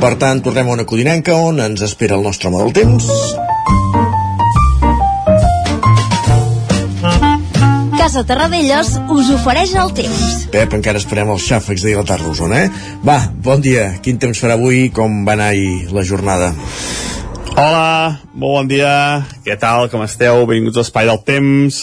Per 0.00 0.14
tant, 0.20 0.42
tornem 0.42 0.68
a 0.68 0.76
una 0.76 0.84
codinenca 0.84 1.34
on 1.34 1.60
ens 1.60 1.82
espera 1.82 2.16
el 2.16 2.22
nostre 2.22 2.50
home 2.50 2.62
del 2.62 2.72
temps. 2.72 3.08
Casa 7.96 8.22
Terradellos 8.22 8.92
us 9.10 9.32
ofereix 9.34 9.74
el 9.74 9.90
temps. 9.96 10.46
Pep, 10.52 10.76
encara 10.78 11.00
esperem 11.00 11.32
els 11.32 11.46
xàfecs 11.48 11.82
de 11.82 11.90
dilatar 11.90 12.20
los 12.22 12.40
eh? 12.40 12.68
Va, 13.02 13.32
bon 13.42 13.60
dia. 13.60 13.96
Quin 14.02 14.18
temps 14.18 14.38
farà 14.38 14.54
avui? 14.54 14.90
Com 14.94 15.24
va 15.26 15.34
anar 15.34 15.50
ahir 15.56 15.90
la 15.90 16.04
jornada? 16.06 16.52
Hola, 17.56 18.20
molt 18.36 18.52
bon 18.52 18.66
dia. 18.68 19.24
Què 19.40 19.54
tal, 19.56 19.86
com 19.88 20.02
esteu? 20.04 20.42
Benvinguts 20.44 20.76
a 20.76 20.82
l'Espai 20.82 21.06
del 21.08 21.22
Temps. 21.24 21.78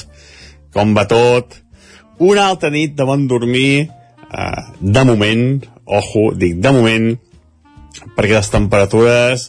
Com 0.69 0.91
va 0.93 1.07
tot? 1.09 1.55
Una 2.21 2.43
altra 2.51 2.69
nit 2.69 2.93
de 2.93 3.07
bon 3.09 3.23
dormir. 3.25 3.87
Uh, 4.27 4.67
de 4.77 5.03
moment, 5.09 5.41
ojo, 5.97 6.27
dic 6.37 6.59
de 6.61 6.75
moment, 6.77 7.07
perquè 8.13 8.35
les 8.35 8.51
temperatures 8.53 9.47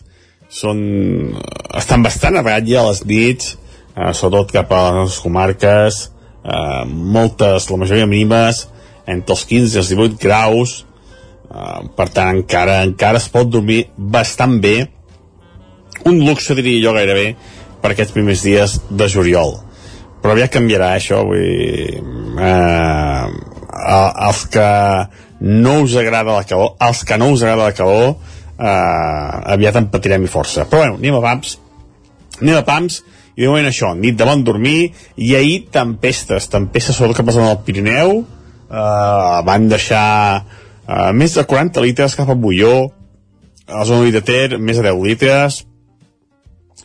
són, 0.49 0.81
estan 1.77 2.09
bastant 2.09 2.41
a 2.41 2.47
ratlla 2.47 2.81
a 2.81 2.87
les 2.89 3.05
nits, 3.05 3.53
eh, 3.93 4.11
sobretot 4.17 4.57
cap 4.57 4.73
a 4.73 4.83
les 5.03 5.21
comarques, 5.21 6.01
eh, 6.41 6.83
moltes, 6.89 7.69
la 7.69 7.81
majoria 7.85 8.09
mínimes, 8.09 8.65
entre 9.05 9.37
els 9.37 9.45
15 9.53 9.77
i 9.77 9.85
els 9.85 9.93
18 9.93 10.21
graus, 10.25 10.77
eh, 11.53 11.81
per 11.97 12.09
tant 12.17 12.33
encara, 12.39 12.81
encara 12.89 13.21
es 13.21 13.29
pot 13.29 13.53
dormir 13.53 13.83
bastant 13.97 14.61
bé, 14.65 14.79
un 16.05 16.21
luxe 16.27 16.57
diria 16.57 16.83
jo 16.88 16.95
gairebé 16.97 17.35
per 17.83 17.93
aquests 17.93 18.14
primers 18.17 18.45
dies 18.45 18.79
de 18.90 19.09
juliol. 19.12 19.59
Però 20.25 20.37
ja 20.38 20.49
canviarà 20.49 20.95
això 20.97 21.21
vull 21.27 21.43
dir, 21.43 22.01
eh, 22.40 23.27
els 24.29 24.47
que 24.53 24.69
no 25.45 25.75
us 25.85 25.97
agrada 26.01 26.38
la 26.38 26.47
calor 26.49 26.77
els 26.81 27.03
que 27.05 27.19
no 27.21 27.29
us 27.35 27.43
agrada 27.43 27.69
la 27.69 27.77
calor 27.77 28.14
eh, 28.14 29.53
aviat 29.57 29.77
en 29.81 29.90
patirem 29.93 30.25
i 30.25 30.31
força. 30.31 30.64
Però 30.71 30.85
bueno, 30.85 30.97
anem 31.03 31.19
a 31.19 31.25
pams 31.25 31.59
anem 32.40 32.57
a 32.57 32.64
pams 32.67 33.03
i 33.35 33.43
de 33.43 33.51
moment 33.51 33.67
això, 33.67 33.90
nit 33.99 34.17
de 34.17 34.27
bon 34.27 34.45
dormir 34.47 34.93
i 35.19 35.35
ahir 35.35 35.67
tempestes, 35.75 36.47
tempestes 36.53 36.97
sobretot 36.97 37.19
que 37.19 37.27
passen 37.27 37.47
al 37.49 37.62
Pirineu 37.67 38.21
eh, 38.23 39.38
van 39.49 39.69
deixar 39.69 40.07
eh, 40.40 41.12
més 41.12 41.35
de 41.35 41.45
40 41.51 41.83
litres 41.85 42.17
cap 42.17 42.31
a 42.31 42.38
Bulló 42.38 42.77
a 43.67 43.81
la 43.81 43.87
zona 43.88 44.11
de 44.12 44.23
Ter 44.23 44.59
més 44.59 44.79
de 44.79 44.87
10 44.87 45.03
litres 45.05 45.64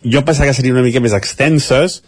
jo 0.03 0.23
pensava 0.25 0.49
que 0.49 0.55
serien 0.57 0.77
una 0.77 0.85
mica 0.85 1.01
més 1.03 1.15
extenses 1.17 1.99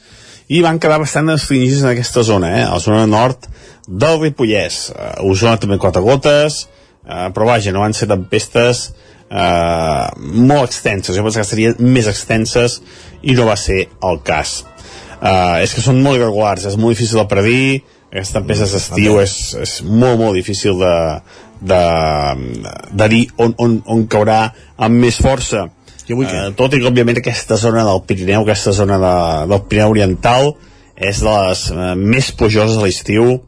i 0.51 0.61
van 0.63 0.79
quedar 0.83 0.99
bastant 1.01 1.29
restringits 1.31 1.83
en 1.83 1.91
aquesta 1.91 2.23
zona, 2.27 2.51
eh? 2.59 2.63
a 2.65 2.73
la 2.75 2.83
zona 2.83 3.05
nord 3.07 3.47
del 3.87 4.19
Ripollès. 4.21 4.81
Uh, 4.91 5.31
Osona 5.31 5.59
també 5.61 5.79
quatre 5.79 6.03
gotes, 6.03 6.65
uh, 7.05 7.29
però 7.35 7.53
vaja, 7.53 7.71
no 7.71 7.83
van 7.83 7.95
ser 7.95 8.09
tempestes 8.11 8.89
uh, 9.29 10.11
molt 10.19 10.67
extenses. 10.67 11.15
Jo 11.15 11.23
pensava 11.23 11.45
que 11.45 11.51
serien 11.53 11.79
més 11.79 12.09
extenses 12.11 12.81
i 13.21 13.35
no 13.37 13.47
va 13.47 13.55
ser 13.59 13.85
el 14.07 14.21
cas. 14.27 14.61
Uh, 15.21 15.61
és 15.61 15.75
que 15.75 15.83
són 15.85 16.01
molt 16.03 16.19
irregulars, 16.19 16.65
és 16.67 16.79
molt 16.79 16.97
difícil 16.97 17.21
de 17.21 17.27
predir, 17.31 17.65
aquestes 18.11 18.35
tempestes 18.35 18.73
d'estiu 18.75 19.21
és, 19.21 19.33
és 19.55 19.77
molt, 19.87 20.17
molt 20.19 20.35
difícil 20.35 20.81
de, 20.81 20.95
de, 21.63 21.83
de 22.91 23.07
dir 23.13 23.21
on, 23.39 23.53
on, 23.55 23.77
on 23.87 24.01
caurà 24.11 24.41
amb 24.75 24.99
més 24.99 25.21
força 25.23 25.69
vull 26.17 26.29
que... 26.29 26.47
Uh, 26.49 26.55
tot 26.57 26.73
i 26.73 26.81
que, 26.81 26.89
òbviament, 26.89 27.21
aquesta 27.21 27.57
zona 27.59 27.85
del 27.87 28.03
Pirineu, 28.07 28.43
aquesta 28.45 28.73
zona 28.75 28.99
de, 29.01 29.15
del 29.51 29.63
Pirineu 29.69 29.95
Oriental, 29.95 30.53
és 31.01 31.21
de 31.23 31.31
les 31.31 31.63
uh, 31.73 31.93
més 31.97 32.31
plujoses 32.37 32.77
a 32.77 32.85
l'estiu 32.85 33.39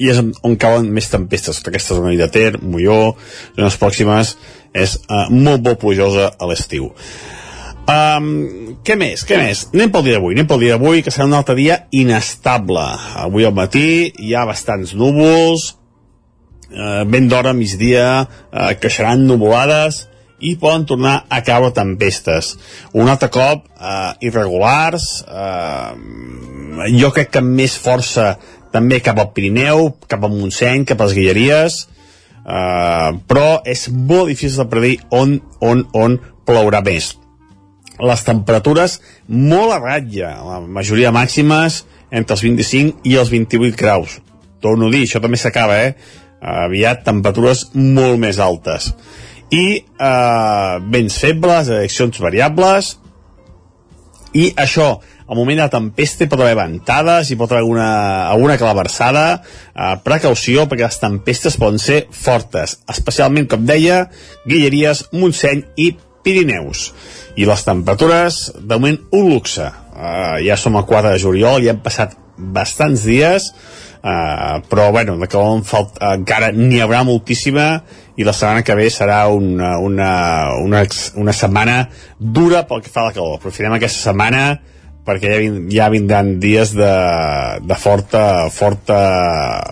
i 0.00 0.08
és 0.08 0.20
on 0.20 0.56
cauen 0.60 0.88
més 0.92 1.10
tempestes. 1.12 1.60
Aquesta 1.60 1.98
zona 1.98 2.14
de 2.16 2.28
Ter, 2.32 2.54
Molló, 2.62 3.16
zones 3.58 3.76
pròximes, 3.80 4.36
és 4.72 4.96
uh, 5.02 5.26
molt, 5.28 5.60
molt 5.66 5.80
plujosa 5.82 6.30
a 6.38 6.48
l'estiu. 6.48 6.88
Um, 7.90 8.76
què 8.86 8.94
més? 8.98 9.24
Què 9.26 9.38
més? 9.40 9.64
Anem 9.74 9.90
pel 9.92 10.06
dia 10.06 10.16
d'avui. 10.16 10.36
Anem 10.36 10.48
pel 10.48 10.62
dia 10.62 10.76
d'avui, 10.76 11.02
que 11.04 11.12
serà 11.12 11.26
un 11.28 11.36
altre 11.36 11.56
dia 11.58 11.82
inestable. 11.96 12.86
Avui 13.24 13.46
al 13.48 13.56
matí 13.56 14.12
hi 14.20 14.34
ha 14.34 14.46
bastants 14.48 14.94
núvols, 14.98 15.72
uh, 16.70 17.02
ben 17.10 17.28
d'hora, 17.28 17.52
migdia, 17.56 18.06
uh, 18.24 18.70
creixeran 18.80 19.26
nuvolades, 19.26 20.06
i 20.40 20.56
poden 20.60 20.86
tornar 20.88 21.24
a 21.28 21.42
caure 21.44 21.70
tempestes. 21.76 22.54
Un 22.96 23.08
altre 23.08 23.30
cop, 23.30 23.66
eh, 23.78 24.12
irregulars, 24.26 25.24
eh, 25.28 26.90
jo 26.98 27.10
crec 27.12 27.30
que 27.30 27.40
més 27.40 27.76
força 27.76 28.38
també 28.72 29.00
cap 29.00 29.18
al 29.18 29.32
Pirineu, 29.32 29.96
cap 30.08 30.24
al 30.24 30.30
Montseny, 30.30 30.84
cap 30.84 31.00
a 31.00 31.04
les 31.04 31.14
Guilleries, 31.14 31.88
eh, 32.46 33.10
però 33.26 33.60
és 33.64 33.88
molt 33.88 34.28
difícil 34.28 34.64
de 34.64 34.68
predir 34.70 34.98
on, 35.10 35.40
on, 35.60 35.86
on 35.92 36.18
plourà 36.46 36.82
més. 36.82 37.16
Les 38.00 38.24
temperatures 38.24 39.00
molt 39.28 39.72
a 39.72 39.78
ratlla, 39.78 40.30
la 40.46 40.60
majoria 40.60 41.12
màximes 41.12 41.84
entre 42.10 42.34
els 42.34 42.42
25 42.42 43.04
i 43.04 43.16
els 43.16 43.28
28 43.30 43.76
graus. 43.76 44.20
Torno 44.60 44.88
a 44.88 44.90
dir, 44.90 45.04
això 45.04 45.20
també 45.20 45.36
s'acaba, 45.36 45.76
eh? 45.84 45.94
Aviat 46.40 47.04
temperatures 47.04 47.66
molt 47.74 48.16
més 48.18 48.38
altes 48.40 48.94
i 49.50 49.66
eh, 49.80 50.74
vents 50.90 51.16
febles, 51.18 51.70
direccions 51.70 52.20
variables 52.22 52.94
i 54.36 54.50
això 54.54 54.92
al 55.30 55.38
moment 55.38 55.60
de 55.62 55.68
tempesta 55.70 56.26
pot 56.30 56.40
haver 56.42 56.56
ventades, 56.58 57.30
hi 57.30 57.36
pot 57.38 57.52
haver 57.52 57.62
alguna, 57.62 57.90
alguna 58.30 58.56
claversada, 58.58 59.24
eh, 59.70 59.92
precaució 60.02 60.66
perquè 60.70 60.88
les 60.88 61.02
tempestes 61.02 61.58
poden 61.58 61.78
ser 61.78 62.00
fortes, 62.10 62.80
especialment, 62.90 63.46
com 63.50 63.62
deia, 63.66 64.04
Guilleries, 64.42 65.04
Montseny 65.14 65.62
i 65.78 65.92
Pirineus. 66.26 66.88
I 67.38 67.46
les 67.46 67.62
temperatures, 67.62 68.40
de 68.58 68.74
moment, 68.74 68.98
un 69.14 69.30
luxe. 69.30 69.68
Eh, 69.70 70.40
ja 70.48 70.58
som 70.58 70.74
a 70.74 70.82
4 70.82 71.14
de 71.14 71.22
juliol, 71.22 71.62
ja 71.62 71.76
han 71.76 71.84
passat 71.84 72.18
bastants 72.36 73.06
dies, 73.06 73.52
Uh, 74.00 74.62
però 74.64 74.86
bueno, 74.92 75.18
de 75.20 75.26
calor 75.28 75.58
falta, 75.68 76.14
encara 76.16 76.46
n'hi 76.56 76.78
haurà 76.80 77.02
moltíssima 77.04 77.82
i 78.20 78.26
la 78.26 78.34
setmana 78.36 78.64
que 78.66 78.76
ve 78.76 78.90
serà 78.92 79.22
una, 79.32 79.78
una, 79.80 80.10
una, 80.60 80.84
una 81.16 81.32
setmana 81.32 81.86
dura 82.18 82.66
pel 82.68 82.84
que 82.84 82.92
fa 82.92 83.06
a 83.06 83.08
la 83.08 83.16
calor. 83.16 83.38
Aprofitem 83.38 83.78
aquesta 83.78 84.10
setmana 84.10 84.44
perquè 85.06 85.32
ja, 85.32 85.40
ja 85.72 85.88
vindran 85.92 86.34
dies 86.42 86.74
de, 86.76 86.92
de 87.64 87.78
forta, 87.80 88.24
forta, 88.52 89.00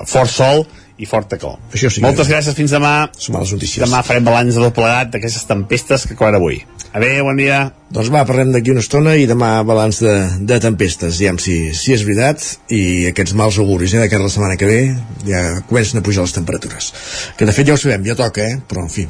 fort 0.08 0.32
sol 0.32 0.64
i 0.98 1.06
forta 1.06 1.38
calor. 1.38 1.60
Això 1.72 1.90
sí 1.92 2.02
Moltes 2.02 2.28
gràcies, 2.30 2.56
fins 2.58 2.74
demà. 2.74 3.08
Són 3.16 3.36
males 3.36 3.52
notícies. 3.54 3.82
Demà 3.84 4.02
farem 4.06 4.26
balanç 4.26 4.56
de 4.56 4.64
tot 4.64 4.74
plegat 4.74 5.12
d'aquestes 5.14 5.46
tempestes 5.48 6.06
que 6.08 6.16
acaben 6.18 6.38
avui. 6.40 6.58
Adéu, 6.96 7.24
bon 7.28 7.38
dia. 7.38 7.60
Doncs 7.94 8.10
va, 8.12 8.24
parlem 8.28 8.50
d'aquí 8.52 8.72
una 8.72 8.82
estona 8.82 9.14
i 9.20 9.28
demà 9.28 9.50
balanç 9.68 10.00
de, 10.04 10.14
de 10.48 10.58
tempestes, 10.62 11.20
ja 11.22 11.34
si, 11.40 11.56
si 11.76 11.94
és 11.94 12.04
veritat, 12.04 12.42
i 12.74 12.82
aquests 13.12 13.36
mals 13.38 13.60
auguris, 13.62 13.94
eh, 13.94 14.02
de 14.02 14.10
cara 14.10 14.26
la 14.26 14.32
setmana 14.32 14.58
que 14.60 14.68
ve, 14.68 14.80
ja 15.28 15.42
comencen 15.68 16.00
a 16.00 16.04
pujar 16.04 16.26
les 16.26 16.34
temperatures. 16.36 16.90
Que 17.38 17.48
de 17.48 17.54
fet 17.56 17.70
ja 17.70 17.76
ho 17.76 17.80
sabem, 17.80 18.04
ja 18.08 18.18
toca, 18.18 18.44
eh? 18.44 18.58
però 18.68 18.84
en 18.84 18.92
fi, 18.92 19.06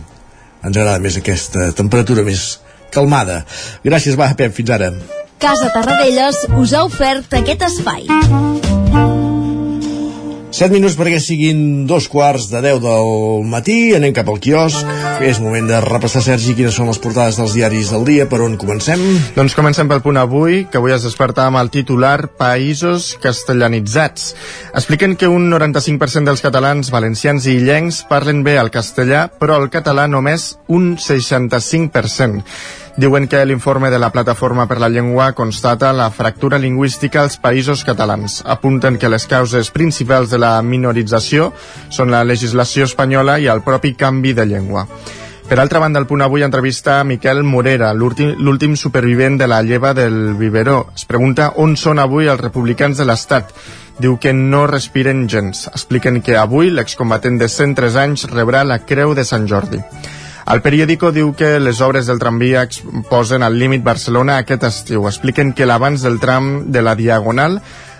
ens 0.60 0.74
agrada 0.74 0.98
més 1.02 1.18
aquesta 1.22 1.70
temperatura 1.78 2.26
més 2.26 2.58
calmada. 2.94 3.44
Gràcies, 3.86 4.18
va, 4.18 4.30
Pep, 4.38 4.54
fins 4.58 4.74
ara. 4.74 4.92
Casa 5.38 5.70
Tarradellas 5.74 6.44
us 6.58 6.74
ha 6.74 6.84
ofert 6.86 7.38
aquest 7.40 7.68
espai. 7.70 8.08
7 10.48 10.72
minuts 10.72 10.94
perquè 10.96 11.18
siguin 11.20 11.84
dos 11.86 12.06
quarts 12.08 12.46
de 12.48 12.62
10 12.64 12.78
del 12.80 13.10
matí, 13.50 13.92
anem 13.96 14.14
cap 14.16 14.30
al 14.32 14.40
quiosc. 14.40 14.86
És 15.20 15.42
moment 15.44 15.68
de 15.68 15.80
repassar, 15.84 16.22
Sergi, 16.24 16.54
quines 16.56 16.76
són 16.78 16.88
les 16.88 17.00
portades 17.02 17.36
dels 17.36 17.52
diaris 17.56 17.92
del 17.92 18.06
dia, 18.08 18.24
per 18.30 18.40
on 18.44 18.56
comencem? 18.60 19.02
Doncs 19.36 19.56
comencem 19.58 19.90
pel 19.90 20.00
punt 20.04 20.16
avui, 20.16 20.62
que 20.70 20.80
avui 20.80 20.96
es 20.96 21.04
desperta 21.04 21.44
amb 21.46 21.60
el 21.60 21.68
titular 21.74 22.30
Països 22.40 23.12
castellanitzats. 23.22 24.32
Expliquen 24.72 25.18
que 25.20 25.28
un 25.28 25.50
95% 25.52 26.32
dels 26.32 26.44
catalans, 26.44 26.92
valencians 26.94 27.46
i 27.46 27.58
illencs 27.60 28.04
parlen 28.08 28.40
bé 28.46 28.56
el 28.56 28.72
castellà, 28.72 29.28
però 29.28 29.60
el 29.60 29.68
català 29.74 30.08
només 30.08 30.54
un 30.66 30.94
65%. 30.96 32.87
Diuen 32.98 33.28
que 33.30 33.44
l'informe 33.46 33.92
de 33.94 33.98
la 34.02 34.10
Plataforma 34.10 34.64
per 34.66 34.80
la 34.82 34.88
Llengua 34.88 35.28
constata 35.32 35.92
la 35.92 36.08
fractura 36.10 36.58
lingüística 36.58 37.20
als 37.22 37.36
països 37.38 37.84
catalans. 37.86 38.40
Apunten 38.42 38.98
que 38.98 39.06
les 39.08 39.28
causes 39.30 39.70
principals 39.70 40.34
de 40.34 40.40
la 40.42 40.56
minorització 40.66 41.52
són 41.94 42.10
la 42.10 42.24
legislació 42.26 42.88
espanyola 42.90 43.38
i 43.38 43.46
el 43.46 43.62
propi 43.62 43.94
canvi 43.94 44.34
de 44.34 44.48
llengua. 44.50 44.88
Per 45.46 45.60
altra 45.62 45.78
banda, 45.78 46.02
el 46.02 46.10
punt 46.10 46.26
avui 46.26 46.42
entrevista 46.42 46.98
Miquel 47.06 47.44
Morera, 47.46 47.94
l'últim 47.94 48.74
supervivent 48.74 49.38
de 49.38 49.46
la 49.46 49.62
lleva 49.62 49.94
del 49.94 50.34
Biberó. 50.34 50.88
Es 50.98 51.06
pregunta 51.06 51.52
on 51.54 51.78
són 51.78 52.02
avui 52.02 52.26
els 52.26 52.42
republicans 52.42 52.98
de 52.98 53.06
l'Estat. 53.06 53.54
Diu 54.02 54.18
que 54.18 54.34
no 54.34 54.66
respiren 54.66 55.28
gens. 55.30 55.68
Expliquen 55.70 56.18
que 56.20 56.34
avui 56.36 56.74
l'excombatent 56.74 57.38
de 57.38 57.46
103 57.46 57.94
anys 58.08 58.26
rebrà 58.34 58.66
la 58.66 58.82
Creu 58.82 59.14
de 59.14 59.22
Sant 59.22 59.46
Jordi. 59.46 59.78
El 60.48 60.62
periòdico 60.64 61.10
diu 61.12 61.34
que 61.36 61.58
les 61.60 61.82
obres 61.84 62.06
del 62.08 62.20
tramvia 62.22 62.62
posen 63.10 63.42
al 63.44 63.58
límit 63.60 63.82
Barcelona 63.84 64.38
aquest 64.40 64.62
estiu. 64.64 65.04
Expliquen 65.10 65.52
que 65.52 65.66
l'abans 65.68 66.00
del 66.06 66.16
tram 66.22 66.70
de 66.72 66.80
la 66.80 66.94
Diagonal 66.96 67.58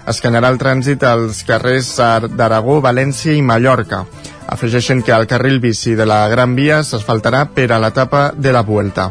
escanyarà 0.09 0.49
el 0.49 0.57
trànsit 0.57 1.05
als 1.05 1.43
carrers 1.45 1.91
d'Aragó, 1.99 2.79
València 2.81 3.37
i 3.37 3.45
Mallorca. 3.45 4.07
Afegeixen 4.49 5.05
que 5.05 5.13
el 5.13 5.29
carril 5.29 5.61
bici 5.61 5.93
de 5.93 6.09
la 6.09 6.23
Gran 6.33 6.57
Via 6.57 6.81
s'asfaltarà 6.81 7.51
per 7.53 7.69
a 7.69 7.83
l'etapa 7.85 8.31
de 8.33 8.57
la 8.57 8.65
Vuelta. 8.65 9.11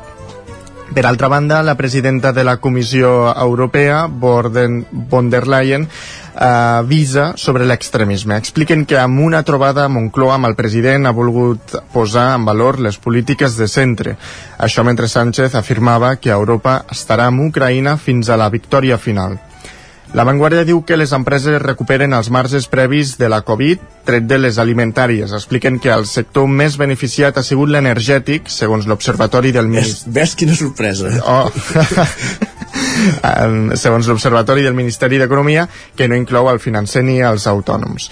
Per 0.96 1.06
altra 1.06 1.28
banda, 1.28 1.62
la 1.62 1.76
presidenta 1.78 2.32
de 2.34 2.44
la 2.44 2.58
Comissió 2.58 3.36
Europea, 3.36 4.08
Borden, 4.08 4.88
von 5.12 5.30
der 5.30 5.46
Leyen, 5.46 5.86
avisa 6.38 7.32
sobre 7.36 7.66
l'extremisme. 7.66 8.38
Expliquen 8.38 8.86
que 8.86 9.00
amb 9.02 9.20
una 9.26 9.42
trobada 9.44 9.86
a 9.86 9.92
Moncloa 9.92 10.36
amb 10.38 10.52
el 10.52 10.56
president 10.56 11.08
ha 11.08 11.16
volgut 11.18 11.76
posar 11.94 12.30
en 12.36 12.46
valor 12.46 12.80
les 12.80 12.98
polítiques 13.02 13.58
de 13.58 13.68
centre. 13.68 14.18
Això 14.58 14.86
mentre 14.86 15.10
Sánchez 15.10 15.56
afirmava 15.56 16.16
que 16.22 16.30
Europa 16.30 16.84
estarà 16.94 17.28
amb 17.32 17.48
Ucraïna 17.50 17.98
fins 17.98 18.30
a 18.30 18.38
la 18.38 18.50
victòria 18.54 18.98
final. 19.02 19.40
La 20.16 20.24
Vanguardia 20.24 20.64
diu 20.64 20.80
que 20.88 20.96
les 20.96 21.12
empreses 21.12 21.60
recuperen 21.62 22.16
els 22.16 22.30
marges 22.32 22.70
previs 22.72 23.18
de 23.20 23.28
la 23.28 23.42
Covid, 23.48 23.82
tret 24.08 24.24
de 24.24 24.38
les 24.40 24.58
alimentàries. 24.58 25.34
Expliquen 25.36 25.82
que 25.84 25.92
el 25.92 26.08
sector 26.08 26.48
més 26.48 26.78
beneficiat 26.80 27.38
ha 27.38 27.44
sigut 27.44 27.70
l'energètic, 27.74 28.48
segons 28.48 28.88
l'Observatori 28.88 29.52
del 29.52 29.68
Ministeri... 29.68 30.14
Ves 30.16 30.36
quina 30.40 30.56
sorpresa. 30.56 31.12
Oh. 31.28 31.52
segons 33.84 34.08
l'Observatori 34.08 34.64
del 34.64 34.78
Ministeri 34.80 35.20
d'Economia, 35.20 35.68
que 35.96 36.08
no 36.08 36.16
inclou 36.16 36.48
el 36.54 36.64
financer 36.64 37.04
ni 37.04 37.20
els 37.20 37.48
autònoms. 37.52 38.08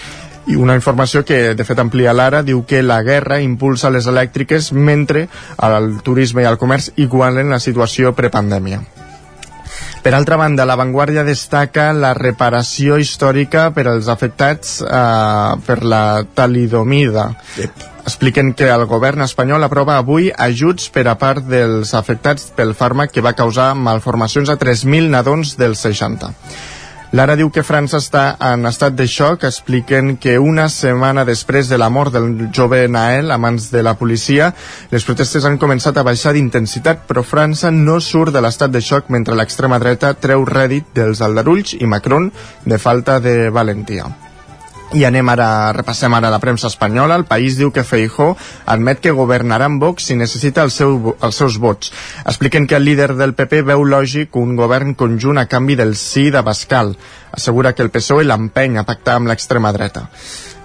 I 0.51 0.59
una 0.61 0.75
informació 0.77 1.23
que, 1.25 1.55
de 1.57 1.65
fet, 1.65 1.79
amplia 1.81 2.13
l'ara, 2.13 2.43
diu 2.45 2.65
que 2.69 2.83
la 2.83 2.99
guerra 3.07 3.39
impulsa 3.41 3.89
les 3.89 4.05
elèctriques 4.11 4.73
mentre 4.75 5.25
el 5.63 5.89
turisme 6.05 6.43
i 6.43 6.51
el 6.51 6.59
comerç 6.61 6.91
igualen 7.01 7.55
la 7.55 7.63
situació 7.63 8.13
prepandèmia. 8.13 8.83
Per 10.05 10.13
altra 10.13 10.35
banda, 10.37 10.67
La 10.69 10.75
Vanguardia 10.77 11.23
destaca 11.25 11.87
la 11.97 12.11
reparació 12.13 12.99
històrica 13.01 13.71
per 13.73 13.87
als 13.89 14.05
afectats 14.05 14.75
eh, 14.85 15.55
per 15.65 15.79
la 15.81 16.21
talidomida. 16.37 17.23
Yep. 17.57 17.87
Expliquen 18.05 18.51
que 18.53 18.69
el 18.69 18.85
govern 18.85 19.25
espanyol 19.25 19.65
aprova 19.65 19.95
avui 19.97 20.29
ajuts 20.29 20.91
per 20.93 21.07
a 21.09 21.15
part 21.17 21.49
dels 21.49 21.95
afectats 21.97 22.51
pel 22.53 22.75
fàrmac 22.77 23.15
que 23.15 23.25
va 23.25 23.33
causar 23.33 23.71
malformacions 23.73 24.53
a 24.53 24.59
3.000 24.61 25.09
nadons 25.09 25.55
dels 25.57 25.81
60. 25.89 26.29
Lara 27.11 27.35
diu 27.37 27.51
que 27.53 27.63
França 27.63 27.99
està 28.01 28.23
en 28.51 28.65
estat 28.65 28.95
de 28.97 29.05
xoc. 29.07 29.45
Expliquen 29.47 30.15
que 30.17 30.37
una 30.41 30.67
setmana 30.69 31.25
després 31.27 31.69
de 31.69 31.77
la 31.77 31.89
mort 31.89 32.13
del 32.15 32.49
jove 32.55 32.87
Nael 32.89 33.31
a 33.31 33.37
mans 33.37 33.69
de 33.71 33.83
la 33.85 33.95
policia, 33.99 34.51
les 34.91 35.05
protestes 35.05 35.45
han 35.45 35.59
començat 35.61 35.97
a 35.97 36.05
baixar 36.07 36.33
d'intensitat, 36.33 37.05
però 37.07 37.23
França 37.23 37.71
no 37.71 37.99
surt 38.01 38.33
de 38.33 38.41
l'estat 38.41 38.73
de 38.73 38.81
xoc 38.81 39.09
mentre 39.13 39.37
l'extrema 39.37 39.79
dreta 39.79 40.15
treu 40.19 40.45
rèdit 40.49 40.93
dels 40.95 41.21
aldarulls 41.21 41.77
i 41.79 41.85
Macron 41.85 42.31
de 42.65 42.81
falta 42.81 43.19
de 43.19 43.49
valentia. 43.49 44.24
I 44.93 45.01
anem 45.07 45.29
ara, 45.33 45.73
repassem 45.73 46.13
ara 46.13 46.29
la 46.29 46.39
premsa 46.39 46.69
espanyola. 46.69 47.17
El 47.17 47.25
país 47.25 47.57
diu 47.57 47.71
que 47.73 47.83
Feijó 47.83 48.35
admet 48.69 49.01
que 49.01 49.15
governarà 49.17 49.65
amb 49.65 49.81
Vox 49.81 50.05
si 50.09 50.15
necessita 50.15 50.63
el 50.63 50.71
seu, 50.71 51.15
els 51.25 51.41
seus 51.41 51.57
vots. 51.59 51.91
Expliquen 52.23 52.67
que 52.67 52.77
el 52.77 52.85
líder 52.85 53.15
del 53.17 53.33
PP 53.33 53.63
veu 53.71 53.83
lògic 53.83 54.37
un 54.39 54.55
govern 54.55 54.93
conjunt 54.93 55.41
a 55.41 55.47
canvi 55.49 55.75
del 55.75 55.95
sí 55.97 56.29
de 56.29 56.43
Bascal. 56.45 56.95
Assegura 57.31 57.73
que 57.73 57.83
el 57.83 57.91
PSOE 57.91 58.27
l'empeny 58.29 58.77
a 58.77 58.85
pactar 58.85 59.17
amb 59.19 59.33
l'extrema 59.33 59.73
dreta. 59.75 60.05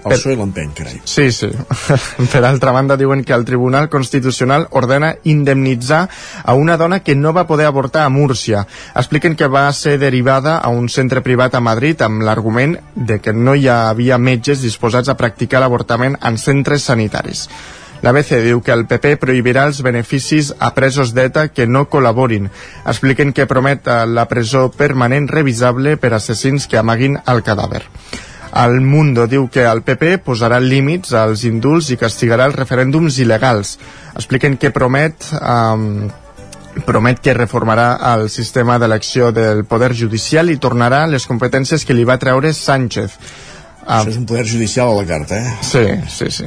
El 0.05 0.15
PSOE 0.15 0.37
l'empeny, 0.39 0.71
carai. 0.77 1.01
Sí, 1.05 1.29
sí. 1.33 1.51
per 2.33 2.43
altra 2.49 2.73
banda, 2.73 2.97
diuen 2.97 3.25
que 3.25 3.35
el 3.37 3.45
Tribunal 3.45 3.91
Constitucional 3.93 4.67
ordena 4.71 5.15
indemnitzar 5.25 6.09
a 6.43 6.55
una 6.55 6.77
dona 6.81 7.01
que 7.05 7.15
no 7.15 7.35
va 7.37 7.47
poder 7.47 7.67
avortar 7.67 8.05
a 8.05 8.13
Múrcia. 8.13 8.67
Expliquen 8.95 9.37
que 9.37 9.49
va 9.49 9.67
ser 9.73 9.99
derivada 9.99 10.57
a 10.59 10.69
un 10.69 10.89
centre 10.89 11.21
privat 11.21 11.55
a 11.55 11.61
Madrid 11.61 12.01
amb 12.03 12.25
l'argument 12.25 12.79
de 12.95 13.21
que 13.21 13.35
no 13.37 13.55
hi 13.55 13.69
havia 13.69 14.19
metges 14.19 14.65
disposats 14.65 15.09
a 15.13 15.19
practicar 15.21 15.61
l'avortament 15.61 16.17
en 16.23 16.39
centres 16.39 16.89
sanitaris. 16.89 17.49
La 18.01 18.15
BC 18.17 18.39
diu 18.41 18.63
que 18.65 18.73
el 18.73 18.87
PP 18.89 19.19
prohibirà 19.21 19.67
els 19.69 19.83
beneficis 19.85 20.55
a 20.59 20.71
presos 20.73 21.13
d'ETA 21.13 21.51
que 21.53 21.67
no 21.69 21.85
col·laborin. 21.93 22.49
Expliquen 22.89 23.35
que 23.37 23.49
promet 23.51 23.91
la 24.09 24.25
presó 24.31 24.71
permanent 24.73 25.29
revisable 25.29 25.99
per 26.01 26.15
assassins 26.17 26.65
que 26.67 26.81
amaguin 26.81 27.19
el 27.29 27.45
cadàver. 27.45 27.85
El 28.57 28.81
Mundo 28.81 29.27
diu 29.31 29.47
que 29.53 29.63
el 29.69 29.83
PP 29.87 30.19
posarà 30.27 30.59
límits 30.63 31.13
als 31.15 31.45
indults 31.47 31.93
i 31.95 31.99
castigarà 32.01 32.49
els 32.51 32.59
referèndums 32.59 33.21
il·legals. 33.23 33.77
Expliquen 34.17 34.59
que 34.59 34.75
promet... 34.75 35.31
Um, 35.41 36.11
promet 36.87 37.19
que 37.19 37.35
reformarà 37.35 37.97
el 38.13 38.29
sistema 38.31 38.77
d'elecció 38.79 39.33
del 39.35 39.65
Poder 39.67 39.91
Judicial 39.95 40.53
i 40.53 40.59
tornarà 40.63 41.03
les 41.11 41.27
competències 41.27 41.83
que 41.85 41.97
li 41.97 42.07
va 42.07 42.15
treure 42.23 42.53
Sánchez. 42.55 43.17
Això 43.87 44.13
és 44.13 44.21
un 44.21 44.27
poder 44.29 44.45
judicial 44.47 44.93
a 44.93 45.01
la 45.01 45.07
carta, 45.09 45.41
eh? 45.41 45.53
Sí, 45.67 45.83
sí, 46.09 46.31
sí. 46.31 46.47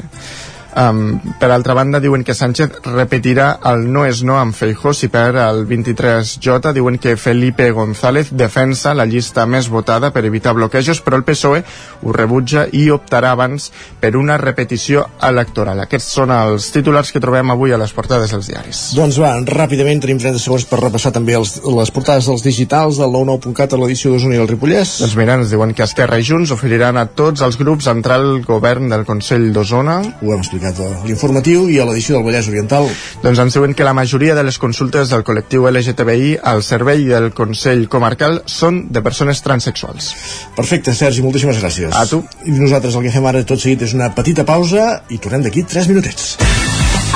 Um, 0.74 1.20
per 1.40 1.52
altra 1.54 1.76
banda, 1.78 2.00
diuen 2.02 2.24
que 2.26 2.34
Sánchez 2.34 2.80
repetirà 2.88 3.60
el 3.70 3.86
no 3.94 4.08
és 4.10 4.24
no 4.26 4.40
amb 4.40 4.56
Feijó 4.58 4.94
si 4.98 5.10
per 5.14 5.36
el 5.38 5.68
23J. 5.70 6.74
Diuen 6.74 6.98
que 6.98 7.16
Felipe 7.18 7.70
González 7.72 8.32
defensa 8.34 8.96
la 8.98 9.06
llista 9.06 9.46
més 9.46 9.70
votada 9.70 10.10
per 10.14 10.26
evitar 10.26 10.56
bloquejos, 10.58 11.02
però 11.06 11.20
el 11.20 11.26
PSOE 11.28 11.62
ho 12.02 12.16
rebutja 12.16 12.66
i 12.72 12.88
optarà 12.94 13.34
abans 13.38 13.70
per 14.02 14.16
una 14.18 14.38
repetició 14.42 15.06
electoral. 15.22 15.84
Aquests 15.86 16.10
són 16.18 16.34
els 16.34 16.72
titulars 16.74 17.14
que 17.14 17.22
trobem 17.22 17.54
avui 17.54 17.74
a 17.74 17.80
les 17.82 17.94
portades 17.94 18.34
dels 18.34 18.50
diaris. 18.50 18.82
Doncs 18.98 19.20
va, 19.22 19.36
ràpidament 19.46 20.02
tenim 20.02 20.22
30 20.24 20.42
segons 20.42 20.66
per 20.70 20.82
repassar 20.82 21.14
també 21.14 21.38
els, 21.38 21.60
les 21.64 21.94
portades 21.94 22.30
dels 22.30 22.46
digitals 22.46 22.98
del 23.02 23.14
99.cat 23.14 23.78
a 23.78 23.82
l'edició 23.82 24.14
d'Osona 24.14 24.40
i 24.40 24.42
el 24.42 24.50
Ripollès. 24.50 24.98
Doncs 25.04 25.16
mira, 25.20 25.38
ens 25.38 25.54
diuen 25.54 25.76
que 25.78 25.86
Esquerra 25.86 26.18
i 26.18 26.26
Junts 26.26 26.54
oferiran 26.56 26.98
a 26.98 27.06
tots 27.14 27.46
els 27.46 27.60
grups 27.62 27.92
entrar 27.92 28.18
al 28.22 28.42
govern 28.48 28.90
del 28.90 29.06
Consell 29.06 29.52
d'Osona. 29.54 30.00
Ho 30.24 30.34
hem 30.34 30.42
explicat 30.42 30.63
explicat 30.72 31.02
a 31.04 31.08
l'informatiu 31.08 31.68
i 31.70 31.80
a 31.80 31.86
l'edició 31.86 32.18
del 32.18 32.26
Vallès 32.28 32.48
Oriental. 32.48 32.88
Doncs 33.24 33.40
ens 33.40 33.58
diuen 33.58 33.74
que 33.74 33.84
la 33.84 33.94
majoria 33.94 34.36
de 34.36 34.44
les 34.44 34.58
consultes 34.58 35.10
del 35.10 35.24
col·lectiu 35.24 35.68
LGTBI 35.70 36.38
al 36.44 36.64
servei 36.64 37.06
del 37.10 37.32
Consell 37.36 37.88
Comarcal 37.90 38.42
són 38.46 38.88
de 38.94 39.02
persones 39.02 39.42
transexuals. 39.44 40.14
Perfecte, 40.56 40.94
Sergi, 40.94 41.24
moltíssimes 41.26 41.60
gràcies. 41.62 41.92
A 41.94 42.06
tu. 42.08 42.24
I 42.46 42.56
nosaltres 42.56 42.96
el 42.96 43.08
que 43.08 43.14
fem 43.14 43.28
ara 43.28 43.44
tot 43.44 43.60
seguit 43.60 43.84
és 43.84 43.94
una 43.98 44.14
petita 44.16 44.46
pausa 44.46 45.04
i 45.10 45.20
tornem 45.20 45.44
d'aquí 45.44 45.66
3 45.68 45.92
minutets. 45.92 46.36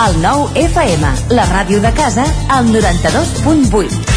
El 0.07 0.21
nou 0.21 0.45
FM, 0.53 1.15
la 1.33 1.47
ràdio 1.49 1.81
de 1.81 1.93
casa, 1.97 2.27
al 2.53 2.69
92.8. 2.69 4.16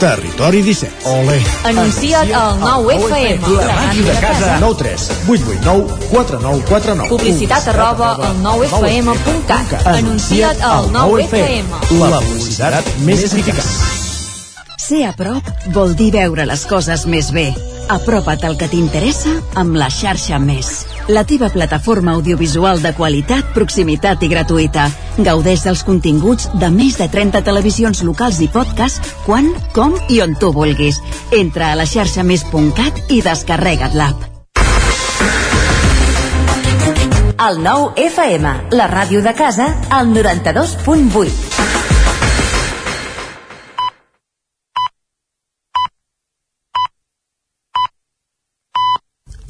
Territori 0.00 0.62
17. 0.62 1.04
Ole. 1.04 1.42
Anuncia't 1.62 2.32
al 2.32 2.58
9FM. 2.58 3.40
La 3.66 3.74
màquina 3.74 4.12
de 4.14 4.20
casa. 4.20 4.56
9 4.58 4.74
3 4.78 5.10
8 5.28 5.42
8 5.60 5.60
9 5.62 6.08
4 6.10 6.40
9 6.40 6.62
4 6.68 6.94
9. 6.94 7.08
Publicitat 7.10 7.68
arroba 7.68 8.14
al 8.14 8.40
9FM.cat. 8.40 9.86
Anuncia't 9.86 10.62
al 10.64 10.88
9FM. 10.88 11.68
La 12.00 12.22
publicitat 12.24 12.88
més 13.04 13.26
eficaç. 13.28 13.68
Ser 14.80 15.04
a 15.04 15.12
prop 15.12 15.52
vol 15.76 15.92
dir 15.92 16.14
veure 16.16 16.48
les 16.48 16.64
coses 16.64 17.04
més 17.04 17.28
bé. 17.36 17.50
Apropa't 17.90 18.44
al 18.46 18.54
que 18.54 18.68
t'interessa 18.70 19.32
amb 19.58 19.74
la 19.74 19.88
xarxa 19.90 20.38
Més. 20.38 20.68
La 21.10 21.24
teva 21.26 21.48
plataforma 21.50 22.14
audiovisual 22.14 22.78
de 22.84 22.92
qualitat, 22.94 23.50
proximitat 23.56 24.22
i 24.22 24.30
gratuïta. 24.30 24.86
Gaudeix 25.18 25.64
dels 25.66 25.82
continguts 25.82 26.46
de 26.62 26.70
més 26.70 27.00
de 27.00 27.10
30 27.10 27.42
televisions 27.42 28.04
locals 28.06 28.38
i 28.46 28.48
podcast 28.52 29.02
quan, 29.26 29.50
com 29.74 29.98
i 30.08 30.20
on 30.22 30.38
tu 30.38 30.52
vulguis. 30.54 31.02
Entra 31.34 31.72
a 31.72 31.78
la 31.82 31.88
xarxa 31.90 32.22
més.cat 32.22 33.10
i 33.10 33.22
descarrega't 33.26 33.98
l'app. 33.98 34.28
El 37.40 37.62
9FM, 37.64 38.50
la 38.76 38.86
ràdio 38.86 39.22
de 39.24 39.34
casa, 39.34 39.72
al 39.90 40.12
92.8. 40.14 41.49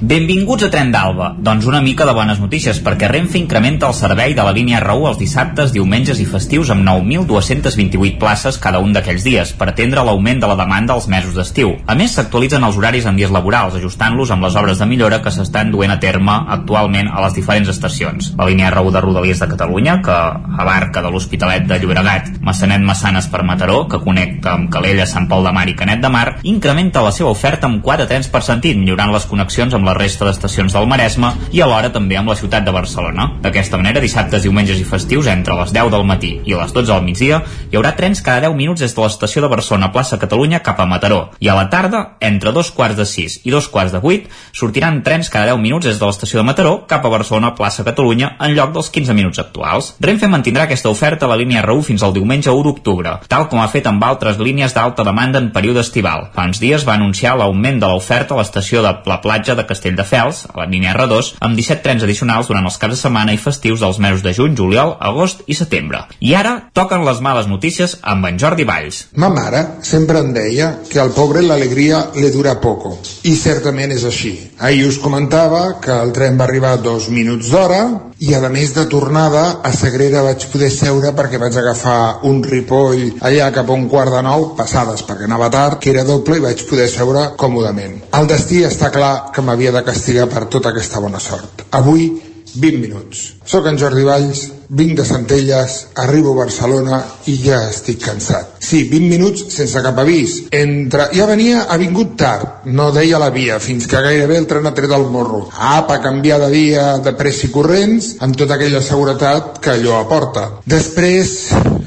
Benvinguts 0.00 0.64
a 0.64 0.70
Tren 0.72 0.88
d'Alba. 0.94 1.34
Doncs 1.44 1.66
una 1.68 1.82
mica 1.84 2.06
de 2.08 2.14
bones 2.16 2.38
notícies, 2.40 2.78
perquè 2.80 3.04
Renfe 3.10 3.36
incrementa 3.36 3.84
el 3.90 3.92
servei 3.92 4.32
de 4.32 4.40
la 4.40 4.54
línia 4.56 4.78
R1 4.80 5.10
els 5.10 5.18
dissabtes, 5.20 5.74
diumenges 5.74 6.22
i 6.22 6.24
festius 6.24 6.70
amb 6.72 6.86
9.228 6.88 8.16
places 8.16 8.56
cada 8.56 8.80
un 8.80 8.94
d'aquells 8.96 9.26
dies, 9.28 9.52
per 9.52 9.68
atendre 9.68 10.00
l'augment 10.00 10.40
de 10.40 10.48
la 10.48 10.56
demanda 10.56 10.94
als 10.96 11.04
mesos 11.12 11.36
d'estiu. 11.36 11.74
A 11.84 11.96
més, 12.00 12.14
s'actualitzen 12.16 12.64
els 12.64 12.78
horaris 12.80 13.04
en 13.04 13.18
dies 13.20 13.34
laborals, 13.34 13.76
ajustant-los 13.76 14.32
amb 14.32 14.46
les 14.46 14.56
obres 14.56 14.80
de 14.80 14.88
millora 14.88 15.18
que 15.20 15.34
s'estan 15.36 15.68
duent 15.74 15.92
a 15.92 15.98
terme 16.00 16.38
actualment 16.56 17.12
a 17.12 17.20
les 17.26 17.36
diferents 17.36 17.68
estacions. 17.68 18.32
La 18.40 18.48
línia 18.48 18.72
R1 18.72 18.96
de 18.96 19.04
Rodalies 19.04 19.44
de 19.44 19.50
Catalunya, 19.52 19.98
que 20.00 20.16
abarca 20.64 21.04
de 21.04 21.12
l'Hospitalet 21.12 21.68
de 21.68 21.76
Llobregat, 21.76 22.40
Massanet 22.40 22.80
Massanes 22.80 23.28
per 23.28 23.42
Mataró, 23.44 23.84
que 23.84 24.00
connecta 24.00 24.56
amb 24.56 24.72
Calella, 24.72 25.04
Sant 25.04 25.28
Pol 25.28 25.44
de 25.44 25.52
Mar 25.52 25.68
i 25.68 25.76
Canet 25.76 26.00
de 26.00 26.14
Mar, 26.16 26.26
incrementa 26.56 27.04
la 27.04 27.12
seva 27.12 27.36
oferta 27.36 27.68
amb 27.68 27.84
4 27.84 28.08
trens 28.08 28.32
per 28.32 28.40
sentit, 28.48 28.80
millorant 28.80 29.12
les 29.12 29.28
connexions 29.28 29.76
amb 29.76 29.89
la 29.90 29.96
resta 29.98 30.26
d'estacions 30.26 30.74
del 30.74 30.86
Maresme 30.86 31.32
i 31.50 31.62
alhora 31.64 31.90
també 31.92 32.18
amb 32.18 32.30
la 32.30 32.36
ciutat 32.38 32.64
de 32.66 32.74
Barcelona. 32.74 33.26
D'aquesta 33.42 33.78
manera, 33.80 34.02
dissabtes, 34.02 34.44
diumenges 34.46 34.78
i 34.78 34.86
festius, 34.86 35.26
entre 35.30 35.56
les 35.58 35.72
10 35.74 35.90
del 35.90 36.06
matí 36.06 36.32
i 36.46 36.54
les 36.54 36.74
12 36.74 36.92
del 36.92 37.04
migdia, 37.06 37.40
hi 37.70 37.78
haurà 37.78 37.94
trens 37.98 38.22
cada 38.22 38.46
10 38.46 38.56
minuts 38.58 38.84
des 38.84 38.94
de 38.94 39.02
l'estació 39.02 39.42
de 39.42 39.50
Barcelona 39.50 39.90
plaça 39.92 40.18
Catalunya 40.20 40.62
cap 40.62 40.80
a 40.80 40.86
Mataró. 40.86 41.20
I 41.40 41.50
a 41.50 41.56
la 41.58 41.68
tarda, 41.72 42.16
entre 42.20 42.52
dos 42.52 42.70
quarts 42.70 42.98
de 42.98 43.06
6 43.08 43.40
i 43.44 43.54
dos 43.54 43.68
quarts 43.68 43.92
de 43.92 44.00
8, 44.02 44.30
sortiran 44.52 45.02
trens 45.02 45.30
cada 45.32 45.54
10 45.54 45.62
minuts 45.62 45.86
des 45.86 45.98
de 45.98 46.06
l'estació 46.06 46.40
de 46.40 46.46
Mataró 46.46 46.74
cap 46.86 47.04
a 47.04 47.12
Barcelona 47.12 47.54
plaça 47.58 47.84
Catalunya 47.84 48.36
en 48.38 48.54
lloc 48.54 48.74
dels 48.76 48.90
15 48.94 49.16
minuts 49.16 49.42
actuals. 49.42 49.94
Renfe 50.00 50.30
mantindrà 50.30 50.68
aquesta 50.68 50.92
oferta 50.92 51.26
a 51.26 51.32
la 51.32 51.38
línia 51.40 51.64
R1 51.64 51.82
fins 51.90 52.04
al 52.06 52.14
diumenge 52.14 52.52
1 52.52 52.66
d'octubre, 52.68 53.16
tal 53.28 53.48
com 53.50 53.62
ha 53.62 53.70
fet 53.72 53.88
amb 53.90 54.04
altres 54.04 54.38
línies 54.38 54.74
d'alta 54.76 55.04
demanda 55.06 55.40
en 55.42 55.50
període 55.54 55.82
estival. 55.82 56.28
Fa 56.34 56.46
uns 56.46 56.62
dies 56.62 56.86
va 56.86 56.94
anunciar 56.94 57.36
l'augment 57.38 57.80
de 57.80 57.90
l'oferta 57.90 58.36
a 58.36 58.40
l'estació 58.40 58.84
de 58.84 58.94
la 59.06 59.20
platja 59.24 59.56
de 59.56 59.66
Castelldefels, 59.80 60.44
a 60.52 60.60
la 60.60 60.66
línia 60.68 60.92
R2, 60.92 61.36
amb 61.40 61.56
17 61.56 61.80
trens 61.84 62.04
addicionals 62.04 62.50
durant 62.50 62.66
els 62.68 62.76
caps 62.80 62.98
de 62.98 63.00
setmana 63.00 63.32
i 63.32 63.40
festius 63.40 63.80
dels 63.80 63.98
mesos 64.02 64.22
de 64.22 64.34
juny, 64.36 64.52
juliol, 64.56 64.92
agost 65.00 65.40
i 65.48 65.56
setembre. 65.56 66.04
I 66.20 66.34
ara 66.36 66.52
toquen 66.76 67.06
les 67.06 67.22
males 67.24 67.48
notícies 67.48 67.96
amb 68.02 68.28
en 68.28 68.38
Jordi 68.42 68.66
Valls. 68.68 69.06
Ma 69.16 69.30
mare 69.32 69.64
sempre 69.86 70.20
em 70.20 70.34
deia 70.36 70.74
que 70.90 71.00
al 71.00 71.14
pobre 71.16 71.42
l'alegria 71.42 72.02
li 72.18 72.28
dura 72.34 72.58
poco. 72.60 72.98
I 73.24 73.34
certament 73.36 73.96
és 73.96 74.04
així. 74.04 74.34
Ahir 74.60 74.84
us 74.90 75.00
comentava 75.00 75.80
que 75.80 75.96
el 75.96 76.12
tren 76.12 76.36
va 76.36 76.44
arribar 76.48 76.76
dos 76.84 77.08
minuts 77.08 77.48
d'hora 77.54 78.09
i 78.20 78.34
a 78.36 78.40
més 78.52 78.74
de 78.76 78.84
tornada 78.92 79.42
a 79.64 79.70
Sagrera 79.72 80.20
vaig 80.26 80.44
poder 80.52 80.68
seure 80.74 81.14
perquè 81.16 81.38
vaig 81.40 81.56
agafar 81.56 82.20
un 82.28 82.42
ripoll 82.44 83.06
allà 83.24 83.48
cap 83.54 83.70
a 83.70 83.76
un 83.76 83.86
quart 83.88 84.12
de 84.12 84.20
nou, 84.26 84.50
passades 84.58 85.06
perquè 85.08 85.24
anava 85.24 85.48
tard, 85.52 85.78
que 85.80 85.94
era 85.94 86.04
doble 86.04 86.36
i 86.36 86.44
vaig 86.44 86.66
poder 86.68 86.88
seure 86.92 87.30
còmodament. 87.40 87.96
El 88.18 88.28
destí 88.28 88.60
està 88.66 88.92
clar 88.92 89.30
que 89.32 89.44
m'havia 89.44 89.72
de 89.72 89.84
castigar 89.86 90.28
per 90.28 90.44
tota 90.52 90.74
aquesta 90.74 91.00
bona 91.00 91.20
sort. 91.20 91.64
Avui 91.80 92.10
20 92.54 92.80
minuts. 92.80 93.26
Soc 93.46 93.66
en 93.66 93.78
Jordi 93.78 94.02
Valls, 94.06 94.42
vinc 94.70 94.96
de 94.98 95.04
Centelles, 95.04 95.76
arribo 95.98 96.32
a 96.32 96.44
Barcelona 96.44 97.00
i 97.30 97.36
ja 97.42 97.60
estic 97.68 98.00
cansat. 98.04 98.58
Sí, 98.62 98.84
20 98.90 99.10
minuts 99.10 99.46
sense 99.54 99.82
cap 99.82 99.98
avís. 99.98 100.36
Entre... 100.54 101.08
Ja 101.16 101.26
venia, 101.30 101.64
ha 101.68 101.78
vingut 101.80 102.14
tard, 102.20 102.66
no 102.70 102.90
deia 102.94 103.18
la 103.22 103.30
via, 103.34 103.58
fins 103.62 103.88
que 103.90 104.02
gairebé 104.02 104.38
el 104.38 104.46
tren 104.50 104.68
ha 104.70 104.74
tret 104.76 104.94
el 104.94 105.08
morro. 105.10 105.46
Apa, 105.52 106.00
canviar 106.02 106.40
de 106.44 106.50
dia 106.54 106.86
de 107.02 107.14
pressa 107.18 107.48
i 107.48 107.54
corrents, 107.54 108.14
amb 108.22 108.38
tota 108.38 108.58
aquella 108.58 108.82
seguretat 108.84 109.58
que 109.64 109.74
allò 109.74 109.98
aporta. 110.00 110.46
Després 110.66 111.34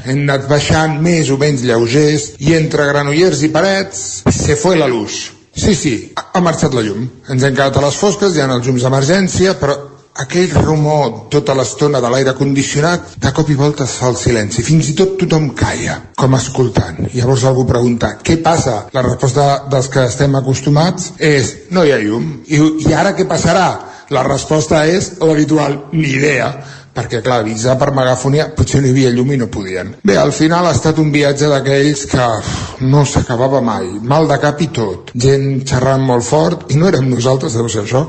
hem 0.03 0.25
anat 0.25 0.49
baixant 0.51 0.99
més 1.03 1.31
o 1.31 1.39
menys 1.39 1.63
lleugers 1.63 2.33
i 2.43 2.57
entre 2.57 2.89
Granollers 2.89 3.45
i 3.47 3.53
Parets 3.53 4.03
se 4.33 4.59
fue 4.59 4.75
la 4.75 4.89
luz. 4.91 5.23
Sí, 5.55 5.75
sí, 5.77 5.93
ha, 6.17 6.41
marxat 6.41 6.73
la 6.73 6.81
llum. 6.81 7.05
Ens 7.29 7.43
hem 7.45 7.53
quedat 7.53 7.77
a 7.77 7.83
les 7.85 7.97
fosques, 7.97 8.33
hi 8.33 8.41
ha 8.41 8.49
els 8.49 8.65
llums 8.65 8.83
d'emergència, 8.83 9.53
però 9.61 9.77
aquell 10.21 10.51
rumor 10.61 11.29
tota 11.33 11.55
l'estona 11.57 12.01
de 12.01 12.09
l'aire 12.11 12.35
condicionat, 12.37 13.15
de 13.17 13.31
cop 13.33 13.49
i 13.49 13.57
volta 13.57 13.87
es 13.87 13.95
fa 13.99 14.11
el 14.11 14.17
silenci. 14.19 14.65
Fins 14.65 14.91
i 14.91 14.97
tot 14.97 15.15
tothom 15.21 15.49
calla, 15.57 15.99
com 16.17 16.37
escoltant. 16.37 17.01
Llavors 17.13 17.47
algú 17.49 17.65
pregunta, 17.69 18.13
què 18.21 18.37
passa? 18.43 18.83
La 18.93 19.05
resposta 19.05 19.47
dels 19.71 19.89
que 19.89 20.05
estem 20.09 20.37
acostumats 20.39 21.13
és, 21.17 21.53
no 21.71 21.85
hi 21.85 21.95
ha 21.95 21.99
llum. 22.03 22.29
I, 22.45 22.61
i 22.85 22.93
ara 22.93 23.15
què 23.17 23.25
passarà? 23.29 23.67
La 24.13 24.23
resposta 24.27 24.83
és 24.85 25.15
l'habitual, 25.23 25.85
ni 25.95 26.15
idea 26.19 26.53
perquè 26.93 27.23
clar, 27.25 27.39
avisar 27.41 27.73
per 27.81 27.89
megafonia 27.97 28.51
potser 28.53 28.83
no 28.83 28.85
hi 28.85 28.91
havia 28.93 29.09
llum 29.15 29.31
i 29.33 29.37
no 29.41 29.47
podien. 29.49 29.95
Bé, 30.05 30.13
al 30.21 30.29
final 30.35 30.67
ha 30.69 30.75
estat 30.75 30.99
un 31.01 31.09
viatge 31.13 31.49
d'aquells 31.49 32.03
que 32.11 32.27
uf, 32.37 32.51
no 32.85 33.01
s'acabava 33.09 33.63
mai, 33.65 33.87
mal 34.11 34.29
de 34.29 34.37
cap 34.43 34.61
i 34.61 34.69
tot, 34.75 35.09
gent 35.25 35.63
xerrant 35.65 36.05
molt 36.05 36.27
fort 36.27 36.69
i 36.69 36.77
no 36.77 36.91
érem 36.91 37.09
nosaltres, 37.09 37.57
deu 37.57 37.71
ser 37.71 37.87
això. 37.87 38.03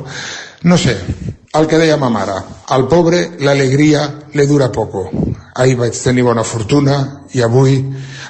No 0.69 0.77
sé, 0.81 0.99
el 1.55 1.69
que 1.71 1.79
deia 1.79 1.97
ma 1.97 2.11
mare, 2.11 2.35
al 2.75 2.89
pobre 2.91 3.21
l'alegria 3.39 4.03
le 4.33 4.47
dura 4.47 4.73
poco. 4.73 5.07
Ahir 5.55 5.77
vaig 5.79 5.95
tenir 6.03 6.25
bona 6.27 6.43
fortuna 6.43 6.99
i 7.33 7.43
avui 7.47 7.79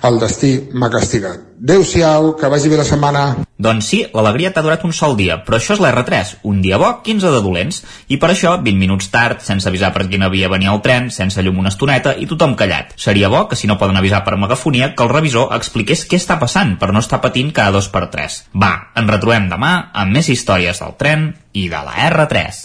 el 0.04 0.20
destí 0.20 0.52
m'ha 0.74 0.90
castigat. 0.92 1.53
Adéu-siau, 1.64 2.34
que 2.36 2.48
vagi 2.52 2.68
bé 2.68 2.76
la 2.76 2.84
setmana. 2.84 3.20
Doncs 3.56 3.86
sí, 3.88 4.02
l'alegria 4.12 4.50
t'ha 4.52 4.60
durat 4.60 4.82
un 4.84 4.92
sol 4.92 5.14
dia, 5.16 5.38
però 5.46 5.56
això 5.56 5.72
és 5.72 5.80
l'R3, 5.80 6.34
un 6.44 6.58
dia 6.60 6.76
bo, 6.76 6.90
15 7.06 7.30
de 7.32 7.38
dolents. 7.40 7.78
I 8.12 8.18
per 8.20 8.28
això, 8.34 8.58
20 8.60 8.76
minuts 8.76 9.08
tard, 9.08 9.40
sense 9.40 9.64
avisar 9.70 9.88
per 9.94 10.04
quina 10.10 10.28
via 10.28 10.50
venia 10.52 10.74
el 10.74 10.82
tren, 10.84 11.08
sense 11.08 11.40
llum 11.40 11.62
una 11.62 11.72
estoneta 11.72 12.12
i 12.20 12.28
tothom 12.28 12.52
callat. 12.60 12.92
Seria 13.00 13.30
bo 13.32 13.46
que 13.48 13.56
si 13.56 13.70
no 13.70 13.78
poden 13.80 13.96
avisar 13.96 14.20
per 14.26 14.36
megafonia, 14.36 14.90
que 14.92 15.06
el 15.06 15.12
revisor 15.14 15.56
expliqués 15.56 16.04
què 16.04 16.20
està 16.20 16.36
passant 16.42 16.76
per 16.76 16.92
no 16.92 17.00
estar 17.00 17.22
patint 17.24 17.48
cada 17.56 17.72
dos 17.78 17.88
per 17.88 18.10
tres. 18.12 18.42
Va, 18.52 18.74
ens 18.92 19.08
retrobem 19.08 19.48
demà 19.48 19.72
amb 19.94 20.12
més 20.12 20.28
històries 20.28 20.84
del 20.84 20.92
tren 21.00 21.30
i 21.56 21.70
de 21.72 21.80
la 21.80 21.96
R3. 22.10 22.60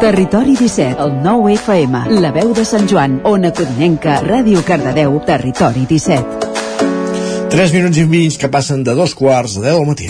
Territori 0.00 0.56
17, 0.56 0.96
el 0.96 1.20
9 1.20 1.58
FM, 1.60 2.06
la 2.24 2.32
veu 2.32 2.56
de 2.56 2.64
Sant 2.64 2.88
Joan, 2.88 3.20
Ona 3.28 3.52
Codinenca, 3.52 4.22
Ràdio 4.24 4.64
Cardedeu, 4.64 5.20
Territori 5.28 5.84
17. 5.92 6.63
3 7.50 7.74
minuts 7.74 7.98
i 7.98 8.06
mig 8.08 8.38
que 8.40 8.48
passen 8.48 8.82
de 8.84 8.94
dos 8.94 9.14
quarts 9.14 9.58
de 9.58 9.66
10 9.68 9.78
del 9.78 9.86
matí. 9.86 10.08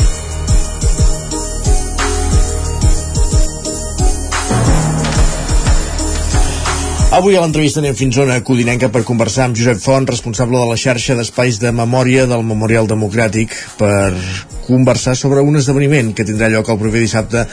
Avui 7.15 7.37
a 7.39 7.43
l'entrevista 7.45 7.79
anem 7.79 7.95
fins 7.95 8.17
a 8.19 8.25
una 8.25 8.41
codinenca 8.43 8.89
per 8.91 9.05
conversar 9.07 9.45
amb 9.47 9.55
Josep 9.55 9.79
Font, 9.79 10.09
responsable 10.09 10.59
de 10.59 10.67
la 10.67 10.79
xarxa 10.81 11.15
d'espais 11.15 11.61
de 11.63 11.71
memòria 11.71 12.25
del 12.27 12.43
Memorial 12.43 12.89
Democràtic, 12.91 13.55
per 13.79 14.11
conversar 14.67 15.15
sobre 15.15 15.45
un 15.47 15.55
esdeveniment 15.61 16.11
que 16.11 16.27
tindrà 16.27 16.49
lloc 16.51 16.73
el 16.73 16.81
proper 16.81 17.05
dissabte 17.05 17.45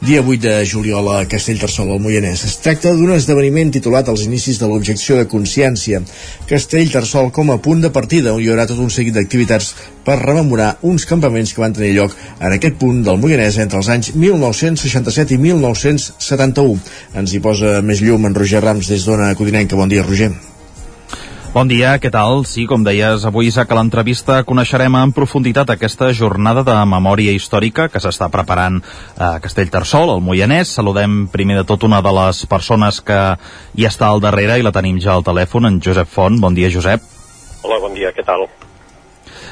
Dia 0.00 0.22
8 0.24 0.40
de 0.40 0.64
juliol 0.64 1.04
a 1.12 1.26
Castellterçol, 1.28 1.90
al 1.92 1.98
Moianès. 2.00 2.40
Es 2.48 2.54
tracta 2.64 2.94
d'un 2.96 3.10
esdeveniment 3.12 3.68
titulat 3.68 4.08
als 4.08 4.22
inicis 4.24 4.56
de 4.56 4.64
l'objecció 4.64 5.18
de 5.18 5.26
consciència. 5.28 6.00
Castellterçol 6.48 7.28
com 7.36 7.52
a 7.52 7.58
punt 7.60 7.84
de 7.84 7.90
partida, 7.92 8.32
on 8.32 8.40
hi 8.40 8.48
haurà 8.48 8.64
tot 8.64 8.80
un 8.80 8.88
seguit 8.88 9.12
d'activitats 9.12 9.74
per 10.06 10.16
rememorar 10.22 10.70
uns 10.88 11.04
campaments 11.04 11.52
que 11.52 11.60
van 11.60 11.76
tenir 11.76 11.92
lloc 11.98 12.16
en 12.40 12.56
aquest 12.56 12.80
punt 12.80 13.02
del 13.04 13.20
Moianès 13.20 13.60
entre 13.60 13.82
els 13.82 13.90
anys 13.92 14.14
1967 14.14 15.36
i 15.36 15.42
1971. 15.50 16.80
Ens 17.20 17.36
hi 17.36 17.42
posa 17.44 17.82
més 17.84 18.00
llum 18.00 18.24
en 18.24 18.40
Roger 18.40 18.64
Rams 18.64 18.88
des 18.88 19.04
d'Ona 19.04 19.34
Codinenca. 19.36 19.76
Bon 19.76 19.92
dia, 19.92 20.06
Roger. 20.08 20.32
Bon 21.50 21.66
dia, 21.66 21.96
què 21.98 22.12
tal? 22.14 22.44
Sí, 22.46 22.62
com 22.70 22.84
deies, 22.86 23.24
avui 23.26 23.48
a 23.50 23.64
que 23.66 23.74
l'entrevista 23.74 24.36
coneixerem 24.46 24.94
en 24.94 25.10
profunditat 25.10 25.72
aquesta 25.74 26.12
jornada 26.14 26.62
de 26.62 26.76
memòria 26.86 27.34
històrica 27.34 27.88
que 27.90 27.98
s'està 27.98 28.28
preparant 28.30 28.78
a 29.18 29.32
Castellterçol, 29.42 30.14
al 30.14 30.22
Moianès. 30.22 30.70
Saludem 30.78 31.26
primer 31.34 31.58
de 31.58 31.66
tot 31.66 31.82
una 31.82 31.98
de 32.06 32.14
les 32.20 32.46
persones 32.46 33.02
que 33.02 33.18
hi 33.74 33.90
està 33.90 34.06
al 34.06 34.22
darrere 34.22 34.60
i 34.60 34.62
la 34.62 34.70
tenim 34.70 35.02
ja 35.02 35.18
al 35.18 35.26
telèfon, 35.26 35.66
en 35.66 35.82
Josep 35.82 36.06
Font. 36.06 36.38
Bon 36.38 36.54
dia, 36.54 36.70
Josep. 36.70 37.02
Hola, 37.66 37.82
bon 37.82 37.98
dia, 37.98 38.14
què 38.14 38.22
tal? 38.22 38.46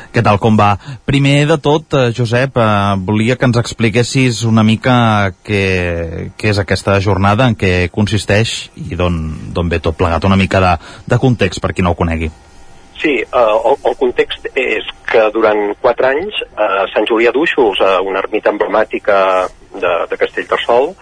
Què 0.08 0.22
tal, 0.24 0.38
com 0.40 0.56
va? 0.56 0.72
Primer 1.04 1.46
de 1.50 1.58
tot, 1.60 1.92
eh, 1.92 2.12
Josep, 2.16 2.56
eh, 2.56 2.96
volia 3.04 3.36
que 3.36 3.44
ens 3.44 3.58
expliquessis 3.60 4.42
una 4.48 4.64
mica 4.64 5.32
què, 5.44 6.32
què 6.38 6.48
és 6.48 6.58
aquesta 6.58 6.98
jornada, 7.04 7.46
en 7.46 7.54
què 7.54 7.90
consisteix 7.92 8.70
i 8.88 8.96
d'on 8.96 9.68
ve 9.68 9.80
tot 9.84 9.96
plegat, 9.96 10.24
una 10.24 10.40
mica 10.40 10.60
de, 10.64 10.76
de 11.06 11.18
context 11.18 11.60
per 11.60 11.74
qui 11.74 11.84
no 11.84 11.92
ho 11.92 11.98
conegui. 11.98 12.30
Sí, 12.98 13.14
eh, 13.20 13.28
el, 13.70 13.76
el 13.84 13.96
context 14.00 14.48
és 14.56 14.88
que 15.06 15.28
durant 15.34 15.74
quatre 15.80 16.08
anys 16.08 16.40
eh, 16.42 16.86
Sant 16.94 17.06
Julià 17.06 17.30
d'Uixos, 17.34 17.78
a 17.84 18.00
una 18.02 18.24
ermita 18.24 18.50
emblemàtica 18.50 19.20
de, 19.76 19.92
de 20.10 20.18
Castellterçol, 20.18 20.94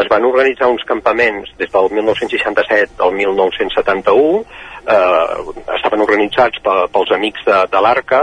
es 0.00 0.08
van 0.10 0.24
organitzar 0.28 0.68
uns 0.68 0.82
campaments 0.84 1.52
des 1.60 1.70
del 1.72 1.92
1967 1.92 3.04
al 3.04 3.12
1971, 3.14 4.42
eh, 4.86 5.62
estaven 5.76 6.04
organitzats 6.04 6.62
pels 6.64 7.14
amics 7.14 7.46
de, 7.46 7.62
de 7.72 7.82
l'Arca, 7.82 8.22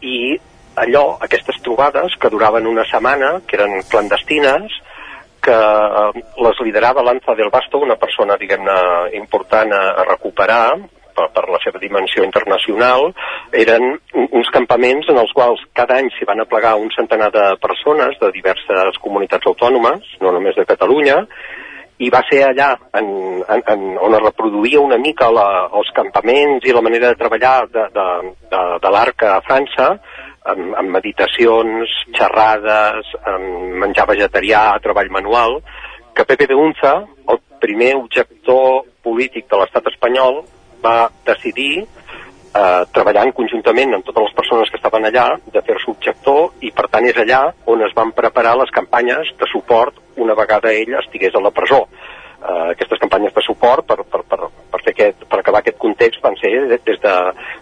i 0.00 0.20
allò, 0.80 1.18
aquestes 1.20 1.60
trobades 1.64 2.14
que 2.20 2.30
duraven 2.32 2.66
una 2.66 2.86
setmana, 2.88 3.40
que 3.46 3.58
eren 3.58 3.82
clandestines, 3.90 4.78
que 5.44 5.56
eh, 5.56 6.22
les 6.44 6.64
liderava 6.64 7.04
l'Anza 7.04 7.34
del 7.34 7.52
Basto, 7.52 7.80
una 7.80 7.96
persona, 8.00 8.38
diguem-ne, 8.40 8.80
important 9.20 9.72
a, 9.76 9.84
a 10.00 10.08
recuperar 10.08 10.64
per, 11.14 11.28
per 11.34 11.46
la 11.50 11.60
seva 11.64 11.80
dimensió 11.82 12.24
internacional, 12.24 13.10
eren 13.52 13.96
uns 14.30 14.50
campaments 14.54 15.10
en 15.12 15.20
els 15.20 15.32
quals 15.36 15.62
cada 15.76 15.98
any 16.00 16.10
s'hi 16.14 16.28
van 16.28 16.42
aplegar 16.44 16.76
un 16.80 16.92
centenar 16.96 17.30
de 17.34 17.46
persones 17.62 18.16
de 18.20 18.30
diverses 18.36 19.00
comunitats 19.04 19.48
autònomes, 19.50 20.16
no 20.24 20.32
només 20.36 20.56
de 20.56 20.68
Catalunya, 20.68 21.24
i 22.00 22.08
va 22.12 22.22
ser 22.30 22.40
allà 22.46 22.70
en, 22.96 23.08
en, 23.44 23.62
en, 23.74 23.82
on 24.00 24.16
es 24.16 24.22
reproduïa 24.24 24.80
una 24.80 24.96
mica 25.00 25.28
la, 25.32 25.46
els 25.76 25.90
campaments 25.96 26.64
i 26.64 26.72
la 26.72 26.82
manera 26.84 27.10
de 27.12 27.20
treballar 27.20 27.66
de, 27.68 27.84
de, 27.96 28.06
de, 28.52 28.62
de 28.80 28.92
l'arca 28.94 29.34
a 29.36 29.42
França, 29.44 29.90
amb, 30.48 30.72
amb 30.80 30.94
meditacions, 30.96 31.92
xerrades, 32.16 33.12
amb 33.34 33.76
menjar 33.84 34.08
vegetarià, 34.08 34.64
treball 34.80 35.12
manual, 35.12 35.60
que 36.16 36.24
Pepe 36.24 36.48
de 36.48 36.56
Unza, 36.56 36.94
el 37.28 37.42
primer 37.60 37.92
objector 37.98 38.86
polític 39.04 39.50
de 39.50 39.60
l'estat 39.60 39.92
espanyol, 39.92 40.40
va 40.80 41.10
decidir 41.28 41.84
eh, 42.54 42.84
treballant 42.94 43.32
conjuntament 43.36 43.94
amb 43.94 44.06
totes 44.06 44.28
les 44.28 44.36
persones 44.36 44.70
que 44.70 44.80
estaven 44.80 45.06
allà, 45.08 45.26
de 45.52 45.62
fer-se 45.66 45.90
objector, 45.90 46.54
i 46.60 46.72
per 46.74 46.88
tant 46.92 47.06
és 47.08 47.18
allà 47.22 47.42
on 47.70 47.82
es 47.86 47.94
van 47.96 48.14
preparar 48.16 48.56
les 48.58 48.72
campanyes 48.74 49.34
de 49.40 49.50
suport 49.52 50.00
una 50.20 50.34
vegada 50.38 50.72
ell 50.72 50.96
estigués 51.00 51.34
a 51.34 51.44
la 51.44 51.54
presó. 51.54 51.86
Uh, 52.40 52.70
aquestes 52.72 52.96
campanyes 53.02 53.34
de 53.36 53.42
suport 53.44 53.84
per, 53.84 53.98
per, 54.08 54.22
per, 54.24 54.46
per, 54.72 54.78
fer 54.80 54.94
aquest, 54.94 55.26
per 55.28 55.42
acabar 55.42 55.60
aquest 55.60 55.76
context 55.76 56.22
van 56.24 56.38
ser 56.40 56.54
des 56.72 57.02
de 57.02 57.12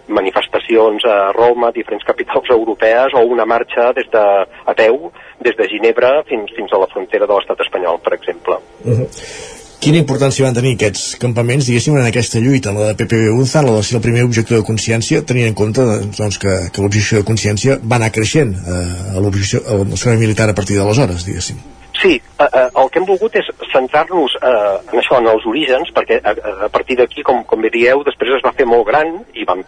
manifestacions 0.07 1.03
a 1.03 1.17
Roma, 1.35 1.73
diferents 1.75 2.07
capitals 2.07 2.47
europees 2.55 3.11
o 3.11 3.25
una 3.27 3.43
marxa 3.43 3.91
des 3.97 4.07
de, 4.07 4.25
a 4.47 4.77
des 4.79 5.59
de 5.59 5.67
Ginebra 5.67 6.23
fins, 6.31 6.55
fins 6.55 6.71
a 6.71 6.79
la 6.79 6.87
frontera 6.95 7.27
de 7.27 7.35
l'estat 7.35 7.59
espanyol, 7.67 7.99
per 7.99 8.15
exemple. 8.21 8.55
Uh 8.85 9.01
-huh. 9.01 9.58
Quina 9.79 9.95
importància 9.95 10.43
van 10.43 10.55
tenir 10.55 10.73
aquests 10.75 11.13
campaments, 11.21 11.69
diguéssim, 11.69 11.95
en 11.95 12.07
aquesta 12.09 12.41
lluita, 12.43 12.73
la 12.75 12.89
de 12.89 12.95
PPB 12.99 13.29
Unza, 13.31 13.61
la 13.63 13.77
de 13.77 13.83
ser 13.87 13.95
el 13.95 14.03
primer 14.03 14.25
objectiu 14.27 14.57
de 14.59 14.65
consciència, 14.67 15.21
tenint 15.23 15.47
en 15.47 15.55
compte 15.55 15.85
doncs, 16.17 16.35
que, 16.43 16.55
que 16.75 16.83
l'objecció 16.83 17.21
de 17.21 17.27
consciència 17.29 17.77
va 17.79 17.95
anar 17.95 18.09
creixent 18.11 18.51
eh, 18.59 18.79
a 19.15 19.23
l'objecció 19.23 20.17
militar 20.19 20.49
a 20.51 20.55
partir 20.57 20.75
d'aleshores, 20.75 21.23
diguéssim. 21.23 21.61
Sí, 22.01 22.17
eh, 22.19 22.43
eh, 22.43 22.65
el 22.67 22.91
que 22.91 22.99
hem 22.99 23.07
volgut 23.07 23.39
és 23.39 23.47
centrar-nos 23.71 24.35
eh, 24.41 24.75
en 24.91 24.99
això, 24.99 25.15
en 25.23 25.31
els 25.31 25.47
orígens, 25.47 25.95
perquè 25.95 26.19
a, 26.19 26.35
a 26.67 26.69
partir 26.75 26.99
d'aquí, 26.99 27.23
com, 27.23 27.45
com 27.47 27.63
bé 27.63 27.71
dieu, 27.71 28.03
després 28.03 28.35
es 28.35 28.43
va 28.43 28.55
fer 28.59 28.67
molt 28.67 28.83
gran 28.91 29.15
i 29.31 29.47
vam 29.47 29.63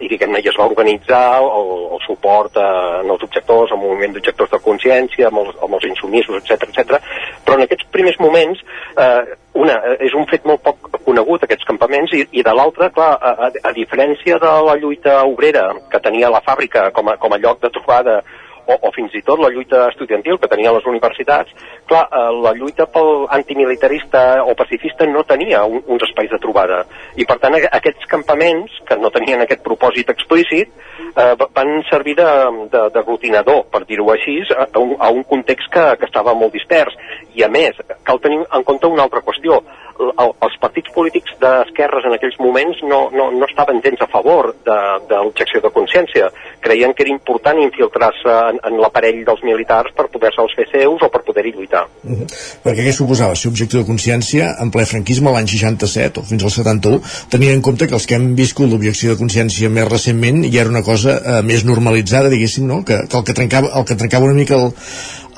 i 0.00 0.08
diguem-ne, 0.10 0.40
es 0.42 0.58
va 0.58 0.66
organitzar 0.66 1.22
el, 1.42 1.70
el 1.94 2.02
suport 2.06 2.56
a, 2.60 2.68
en 3.02 3.10
els 3.14 3.22
objectors, 3.26 3.72
el 3.72 3.82
moviment 3.82 4.14
d'objectors 4.16 4.52
de 4.54 4.60
consciència, 4.64 5.30
amb 5.30 5.42
els, 5.44 5.56
amb 5.62 5.78
els 5.78 5.88
insumissos, 5.90 6.40
etc 6.42 6.68
etc. 6.68 7.00
però 7.44 7.58
en 7.58 7.66
aquests 7.66 7.88
primers 7.94 8.18
moments, 8.22 8.62
eh, 8.98 9.36
una, 9.64 9.78
és 10.02 10.14
un 10.18 10.26
fet 10.30 10.46
molt 10.48 10.64
poc 10.64 10.90
conegut, 11.04 11.44
aquests 11.44 11.68
campaments, 11.68 12.14
i, 12.16 12.24
i 12.32 12.46
de 12.46 12.54
l'altra, 12.56 12.90
clar, 12.94 13.12
a, 13.20 13.34
a, 13.48 13.52
a 13.70 13.74
diferència 13.76 14.40
de 14.42 14.54
la 14.68 14.78
lluita 14.80 15.20
obrera 15.28 15.68
que 15.90 16.02
tenia 16.02 16.32
la 16.32 16.42
fàbrica 16.44 16.88
com 16.96 17.12
a, 17.12 17.18
com 17.20 17.34
a 17.34 17.40
lloc 17.42 17.62
de 17.62 17.70
trobada 17.74 18.22
o, 18.66 18.76
o 18.88 18.92
fins 18.94 19.14
i 19.14 19.22
tot 19.26 19.40
la 19.40 19.50
lluita 19.52 19.84
estudiantil 19.90 20.38
que 20.40 20.50
tenien 20.50 20.74
les 20.74 20.86
universitats, 20.90 21.52
clar, 21.88 22.04
eh, 22.08 22.30
la 22.44 22.54
lluita 22.56 22.86
pel 22.90 23.26
antimilitarista 23.36 24.42
o 24.44 24.54
pacifista 24.58 25.06
no 25.10 25.24
tenia 25.28 25.64
un, 25.64 25.82
uns 25.86 26.06
espais 26.08 26.30
de 26.30 26.40
trobada. 26.42 26.84
I 27.16 27.26
per 27.28 27.38
tant 27.42 27.58
aquests 27.60 28.08
campaments, 28.10 28.80
que 28.88 28.98
no 29.00 29.12
tenien 29.14 29.44
aquest 29.44 29.64
propòsit 29.66 30.10
explícit, 30.14 30.72
eh, 31.14 31.30
van 31.54 31.76
servir 31.90 32.16
d'aglutinador, 32.18 33.64
per 33.70 33.84
dir-ho 33.88 34.10
així, 34.14 34.40
a, 34.54 34.68
a, 34.68 34.82
un, 34.82 34.96
a 34.98 35.10
un 35.10 35.24
context 35.28 35.70
que, 35.72 35.86
que 36.00 36.10
estava 36.10 36.34
molt 36.34 36.54
dispers. 36.56 36.96
I 37.34 37.44
a 37.46 37.50
més, 37.52 37.78
cal 38.06 38.20
tenir 38.22 38.44
en 38.44 38.66
compte 38.66 38.90
una 38.90 39.06
altra 39.06 39.24
qüestió 39.24 39.62
el, 39.98 40.32
els 40.42 40.56
partits 40.62 40.90
polítics 40.94 41.36
d'esquerres 41.42 42.06
en 42.08 42.16
aquells 42.16 42.36
moments 42.42 42.80
no, 42.86 43.08
no, 43.14 43.28
no 43.34 43.46
estaven 43.46 43.80
gens 43.84 44.02
a 44.02 44.08
favor 44.10 44.52
de, 44.66 44.78
de 45.08 45.20
l'objecció 45.20 45.62
de 45.64 45.72
consciència. 45.74 46.30
Creien 46.64 46.94
que 46.94 47.04
era 47.06 47.14
important 47.14 47.60
infiltrar-se 47.62 48.36
en, 48.54 48.60
en 48.70 48.80
l'aparell 48.82 49.22
dels 49.26 49.42
militars 49.46 49.94
per 49.96 50.06
poder-se'ls 50.12 50.54
fer 50.58 50.66
seus 50.70 51.02
o 51.02 51.10
per 51.12 51.22
poder-hi 51.26 51.54
lluitar. 51.56 51.84
Uh 52.02 52.10
mhm. 52.10 52.20
-huh. 52.22 52.42
Perquè 52.64 52.86
què 52.86 52.92
suposava 52.92 53.34
ser 53.34 53.50
objectiu 53.50 53.80
de 53.80 53.86
consciència 53.86 54.54
en 54.60 54.70
ple 54.70 54.86
franquisme 54.86 55.32
l'any 55.32 55.48
67 55.48 56.20
o 56.20 56.22
fins 56.22 56.42
al 56.44 56.50
71, 56.50 57.00
tenint 57.28 57.52
en 57.52 57.62
compte 57.62 57.86
que 57.86 57.94
els 57.94 58.06
que 58.06 58.14
hem 58.14 58.34
viscut 58.34 58.70
l'objecció 58.70 59.10
de 59.10 59.18
consciència 59.18 59.68
més 59.68 59.88
recentment 59.88 60.44
ja 60.44 60.60
era 60.60 60.70
una 60.70 60.82
cosa 60.82 61.20
eh, 61.24 61.42
més 61.42 61.64
normalitzada, 61.64 62.28
diguéssim, 62.28 62.66
no? 62.66 62.84
que, 62.84 63.06
que 63.08 63.16
el 63.16 63.24
que 63.24 63.34
trencava, 63.34 63.70
el 63.78 63.84
que 63.84 63.94
trencava 63.94 64.24
una 64.24 64.34
mica 64.34 64.54
el, 64.54 64.72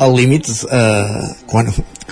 el 0.04 0.16
límit 0.16 0.48
eh, 0.48 1.22
quan, 1.48 1.70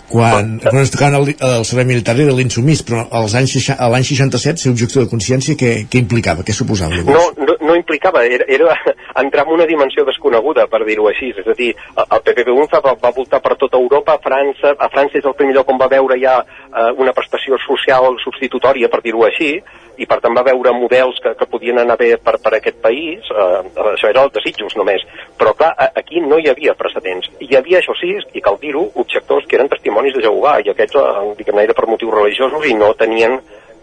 quan, 0.09 0.55
quan 0.63 0.81
es 0.83 0.93
tocava 0.95 1.21
el, 1.21 1.35
el 1.35 1.65
servei 1.69 1.87
militar 1.89 2.17
era 2.21 2.35
l'insumís, 2.37 2.83
però 2.87 3.05
anys, 3.13 3.57
a 3.75 3.89
l'any 3.93 4.07
67 4.09 4.65
ser 4.65 4.73
objectiu 4.73 5.05
de 5.05 5.11
consciència 5.11 5.59
què, 5.59 5.73
què 5.91 6.01
implicava, 6.01 6.45
què 6.47 6.57
suposava 6.57 6.97
llavors? 6.97 7.37
No, 7.37 7.47
no, 7.47 7.57
no 7.69 7.77
implicava, 7.77 8.25
era, 8.25 8.47
era 8.49 8.77
entrar 9.25 9.47
en 9.47 9.55
una 9.59 9.69
dimensió 9.71 10.07
desconeguda, 10.09 10.67
per 10.73 10.85
dir-ho 10.89 11.09
així, 11.11 11.33
és 11.37 11.47
a 11.47 11.57
dir, 11.59 11.73
el 12.05 12.25
PPP-UNFA 12.27 12.83
va, 12.85 12.97
va 13.01 13.15
voltar 13.17 13.43
per 13.45 13.57
tota 13.61 13.81
Europa, 13.81 14.17
a 14.17 14.25
França, 14.25 14.75
a 14.79 14.91
França 14.93 15.21
és 15.21 15.29
el 15.29 15.37
primer 15.39 15.59
lloc 15.59 15.73
on 15.73 15.81
va 15.81 15.91
veure 15.93 16.19
ja 16.21 16.41
eh, 16.43 16.91
una 17.01 17.15
prestació 17.17 17.61
social 17.67 18.15
substitutòria, 18.25 18.91
per 18.93 19.03
dir-ho 19.05 19.27
així, 19.29 19.57
i 19.99 20.07
per 20.11 20.19
tant 20.23 20.35
va 20.35 20.45
veure 20.47 20.73
models 20.75 21.21
que, 21.23 21.35
que 21.39 21.49
podien 21.51 21.79
anar 21.81 21.97
bé 22.01 22.15
per, 22.23 22.37
per 22.43 22.57
aquest 22.57 22.81
país, 22.83 23.29
eh, 23.31 23.61
això 23.95 24.11
era 24.11 24.27
els 24.27 24.35
desitjos 24.35 24.75
només, 24.79 25.05
però 25.39 25.55
clar, 25.59 25.73
aquí 25.95 26.23
no 26.25 26.39
hi 26.41 26.51
havia 26.51 26.75
precedents. 26.79 27.31
Hi 27.43 27.55
havia, 27.59 27.74
això 27.79 27.95
sí, 27.99 28.13
i 28.35 28.43
cal 28.45 28.59
dir-ho, 28.61 28.85
objectors 29.03 29.47
que 29.49 29.59
eren 29.59 29.71
testimonis 29.73 30.15
de 30.17 30.25
Jehovà, 30.25 30.59
i 30.65 30.71
aquests, 30.73 30.99
eh, 31.01 31.35
diguem-ne, 31.39 31.65
era 31.69 31.77
per 31.77 31.89
motius 31.91 32.15
religiosos 32.15 32.67
i 32.69 32.75
no 32.79 32.93
tenien 32.99 33.39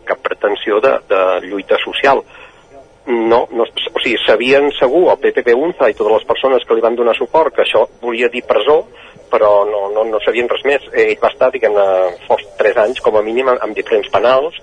cap 0.05 0.21
pretensió 0.25 0.79
de, 0.83 0.95
de 1.09 1.21
lluita 1.47 1.77
social. 1.83 2.23
No, 3.07 3.47
no, 3.49 3.65
o 3.65 3.99
sigui, 3.99 4.17
sabien 4.25 4.69
segur, 4.77 5.07
el 5.11 5.21
PPP 5.21 5.55
UNZA 5.57 5.89
i 5.89 5.95
totes 5.97 6.19
les 6.19 6.27
persones 6.29 6.65
que 6.67 6.77
li 6.77 6.83
van 6.83 6.95
donar 6.95 7.15
suport, 7.17 7.55
que 7.55 7.65
això 7.65 7.87
volia 8.01 8.29
dir 8.29 8.43
presó, 8.47 8.83
però 9.31 9.63
no, 9.65 9.87
no, 9.95 10.03
no 10.05 10.19
sabien 10.21 10.49
res 10.51 10.63
més. 10.67 10.85
Ell 10.93 11.15
va 11.21 11.31
estar, 11.31 11.49
diguem-ne, 11.53 11.85
fos 12.27 12.43
tres 12.59 12.77
anys 12.77 13.01
com 13.01 13.17
a 13.17 13.23
mínim 13.25 13.49
amb 13.53 13.73
diferents 13.77 14.11
penals, 14.13 14.59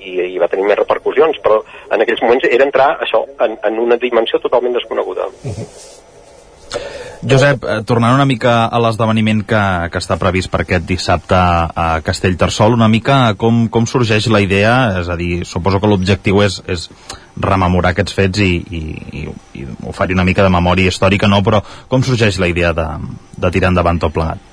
i, 0.00 0.14
i 0.34 0.38
va 0.40 0.48
tenir 0.48 0.66
més 0.68 0.78
repercussions, 0.80 1.40
però 1.44 1.60
en 1.92 2.02
aquells 2.02 2.22
moments 2.24 2.46
era 2.48 2.66
entrar 2.66 2.92
això 3.04 3.24
en, 3.44 3.56
en 3.66 3.80
una 3.82 3.98
dimensió 4.00 4.40
totalment 4.42 4.76
desconeguda. 4.76 5.26
Uh 5.44 5.56
-huh. 5.56 5.99
Josep, 7.20 7.64
eh, 7.68 7.80
tornant 7.84 8.14
una 8.16 8.24
mica 8.24 8.64
a 8.72 8.78
l'esdeveniment 8.80 9.42
que, 9.44 9.62
que 9.92 10.00
està 10.00 10.16
previst 10.20 10.48
per 10.52 10.62
aquest 10.62 10.86
dissabte 10.88 11.36
a 11.36 11.88
Castellterçol, 12.04 12.76
una 12.78 12.88
mica 12.88 13.34
com, 13.40 13.66
com 13.68 13.88
sorgeix 13.90 14.30
la 14.32 14.40
idea, 14.40 14.74
és 15.02 15.10
a 15.12 15.18
dir, 15.20 15.44
suposo 15.44 15.82
que 15.82 15.90
l'objectiu 15.90 16.40
és, 16.46 16.62
és 16.64 16.88
rememorar 17.36 17.92
aquests 17.92 18.16
fets 18.16 18.40
i, 18.44 18.52
i, 18.56 18.82
i, 19.20 19.26
i 19.60 19.66
oferir 19.92 20.16
una 20.16 20.24
mica 20.24 20.46
de 20.46 20.52
memòria 20.52 20.88
històrica, 20.88 21.28
no? 21.28 21.42
Però 21.44 21.60
com 21.92 22.04
sorgeix 22.06 22.40
la 22.40 22.48
idea 22.48 22.72
de, 22.76 22.88
de 23.36 23.52
tirar 23.52 23.74
endavant 23.74 24.00
tot 24.00 24.16
plegat? 24.16 24.49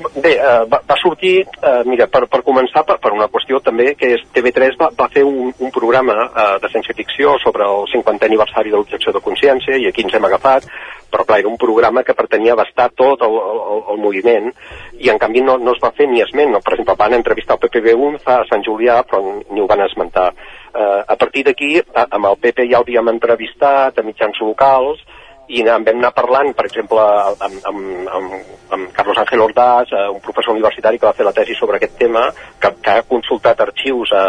Bé, 0.00 0.32
uh, 0.40 0.64
va, 0.70 0.80
va 0.88 0.96
sortir, 0.96 1.42
uh, 1.60 1.82
mira, 1.84 2.06
per, 2.08 2.22
per 2.32 2.40
començar, 2.46 2.82
per, 2.88 2.96
per 3.02 3.12
una 3.12 3.28
qüestió 3.32 3.58
també, 3.64 3.92
que 3.98 4.14
és 4.16 4.22
TV3 4.32 4.78
va, 4.80 4.88
va 4.96 5.08
fer 5.12 5.24
un, 5.28 5.50
un 5.52 5.72
programa 5.74 6.16
uh, 6.24 6.54
de 6.62 6.70
ciència-ficció 6.72 7.34
sobre 7.42 7.66
el 7.68 7.84
50è 7.92 8.28
aniversari 8.30 8.72
de 8.72 8.78
l'objecció 8.78 9.12
de 9.12 9.22
consciència, 9.24 9.76
i 9.76 9.88
aquí 9.90 10.06
ens 10.06 10.16
hem 10.16 10.28
agafat, 10.30 10.68
però 11.12 11.26
clar, 11.28 11.40
era 11.42 11.50
un 11.52 11.58
programa 11.60 12.04
que 12.06 12.16
pretenia 12.16 12.54
abastar 12.56 12.88
tot 12.96 13.26
el, 13.26 13.36
el, 13.36 13.84
el 13.92 14.00
moviment, 14.00 14.50
i 14.96 15.12
en 15.12 15.20
canvi 15.20 15.44
no, 15.44 15.58
no 15.60 15.76
es 15.76 15.82
va 15.84 15.92
fer 15.96 16.08
ni 16.08 16.24
esment. 16.24 16.54
No? 16.54 16.64
Per 16.64 16.78
exemple, 16.78 16.96
van 17.04 17.18
entrevistar 17.18 17.58
el 17.58 17.64
PPB1 17.66 18.20
a 18.24 18.40
Sant 18.48 18.64
Julià, 18.64 19.02
però 19.04 19.20
ni 19.50 19.60
ho 19.60 19.68
van 19.68 19.84
esmentar. 19.84 20.30
Uh, 20.70 21.02
a 21.04 21.16
partir 21.20 21.44
d'aquí, 21.50 21.74
amb 22.06 22.30
el 22.30 22.38
PP 22.40 22.70
ja 22.70 22.78
l'havíem 22.80 23.12
entrevistat, 23.12 23.98
a 23.98 24.06
mitjans 24.06 24.40
locals, 24.46 25.04
i 25.50 25.62
en 25.64 25.84
vam 25.84 25.98
anar 25.98 26.12
parlant, 26.14 26.52
per 26.54 26.66
exemple, 26.68 27.02
amb, 27.42 27.56
amb, 27.66 28.08
amb, 28.16 28.34
amb 28.76 28.92
Carlos 28.94 29.18
Ángel 29.18 29.42
Ordaz, 29.42 29.90
eh, 29.90 30.06
un 30.12 30.20
professor 30.22 30.54
universitari 30.54 30.98
que 30.98 31.08
va 31.08 31.16
fer 31.16 31.26
la 31.26 31.34
tesi 31.34 31.56
sobre 31.58 31.80
aquest 31.80 31.96
tema, 31.98 32.28
que, 32.62 32.70
que 32.84 32.94
ha 32.94 33.06
consultat 33.08 33.60
arxius 33.66 34.12
a, 34.14 34.24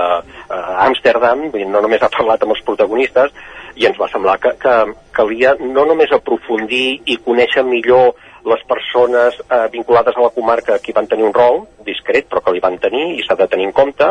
a 0.49 0.61
Amsterdam, 0.87 1.45
no 1.69 1.83
només 1.85 2.01
ha 2.01 2.09
parlat 2.09 2.41
amb 2.41 2.55
els 2.55 2.65
protagonistes, 2.65 3.35
i 3.77 3.85
ens 3.87 4.01
va 4.01 4.09
semblar 4.11 4.39
que, 4.41 4.55
que 4.61 4.75
calia 5.15 5.53
no 5.61 5.85
només 5.87 6.11
aprofundir 6.11 7.01
i 7.05 7.19
conèixer 7.23 7.63
millor 7.69 8.15
les 8.49 8.65
persones 8.67 9.37
eh, 9.45 9.67
vinculades 9.71 10.17
a 10.17 10.25
la 10.25 10.33
comarca 10.33 10.79
que 10.81 10.95
van 10.97 11.07
tenir 11.07 11.27
un 11.29 11.37
rol 11.37 11.61
discret, 11.85 12.27
però 12.29 12.41
que 12.41 12.55
li 12.55 12.63
van 12.63 12.79
tenir 12.81 13.11
i 13.19 13.25
s'ha 13.27 13.37
de 13.37 13.47
tenir 13.51 13.69
en 13.69 13.77
compte, 13.77 14.09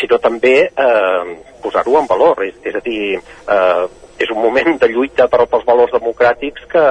sinó 0.00 0.18
també 0.18 0.56
eh, 0.66 1.34
posar-ho 1.62 1.98
en 2.00 2.10
valor, 2.10 2.42
és, 2.46 2.58
és 2.66 2.74
a 2.74 2.82
dir, 2.84 3.02
eh, 3.20 4.09
és 4.20 4.30
un 4.30 4.40
moment 4.42 4.76
de 4.80 4.88
lluita 4.92 5.26
per, 5.32 5.46
pels 5.48 5.64
valors 5.68 5.92
democràtics 5.94 6.66
que, 6.72 6.84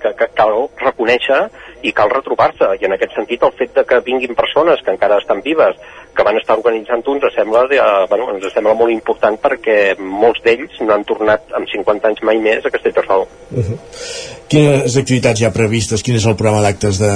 que, 0.00 0.12
que 0.18 0.28
cal 0.38 0.54
reconèixer 0.80 1.40
i 1.84 1.92
cal 1.96 2.12
retrobar-se. 2.12 2.70
I 2.80 2.88
en 2.88 2.96
aquest 2.96 3.16
sentit 3.18 3.44
el 3.44 3.52
fet 3.58 3.74
de 3.76 3.84
que 3.88 4.00
vinguin 4.06 4.38
persones 4.38 4.80
que 4.84 4.94
encara 4.94 5.20
estan 5.20 5.42
vives, 5.44 5.76
que 6.16 6.24
van 6.26 6.36
estar 6.36 6.58
organitzant 6.58 7.02
uns, 7.08 7.24
sembla, 7.34 7.64
de, 7.70 7.80
bueno, 8.10 8.28
ens 8.34 8.52
sembla 8.52 8.74
molt 8.78 8.92
important 8.92 9.38
perquè 9.40 9.96
molts 9.98 10.42
d'ells 10.44 10.80
no 10.84 10.94
han 10.94 11.06
tornat 11.08 11.54
amb 11.56 11.70
50 11.70 12.10
anys 12.10 12.22
mai 12.28 12.40
més 12.42 12.64
a 12.64 12.70
Castellterçol. 12.70 13.26
Uh 13.50 13.64
-huh. 13.64 13.78
Quines 14.48 14.96
activitats 14.96 15.40
hi 15.40 15.46
ha 15.46 15.52
previstes? 15.52 16.02
Quin 16.02 16.16
és 16.16 16.26
el 16.26 16.36
programa 16.36 16.60
d'actes 16.60 16.98
de, 16.98 17.12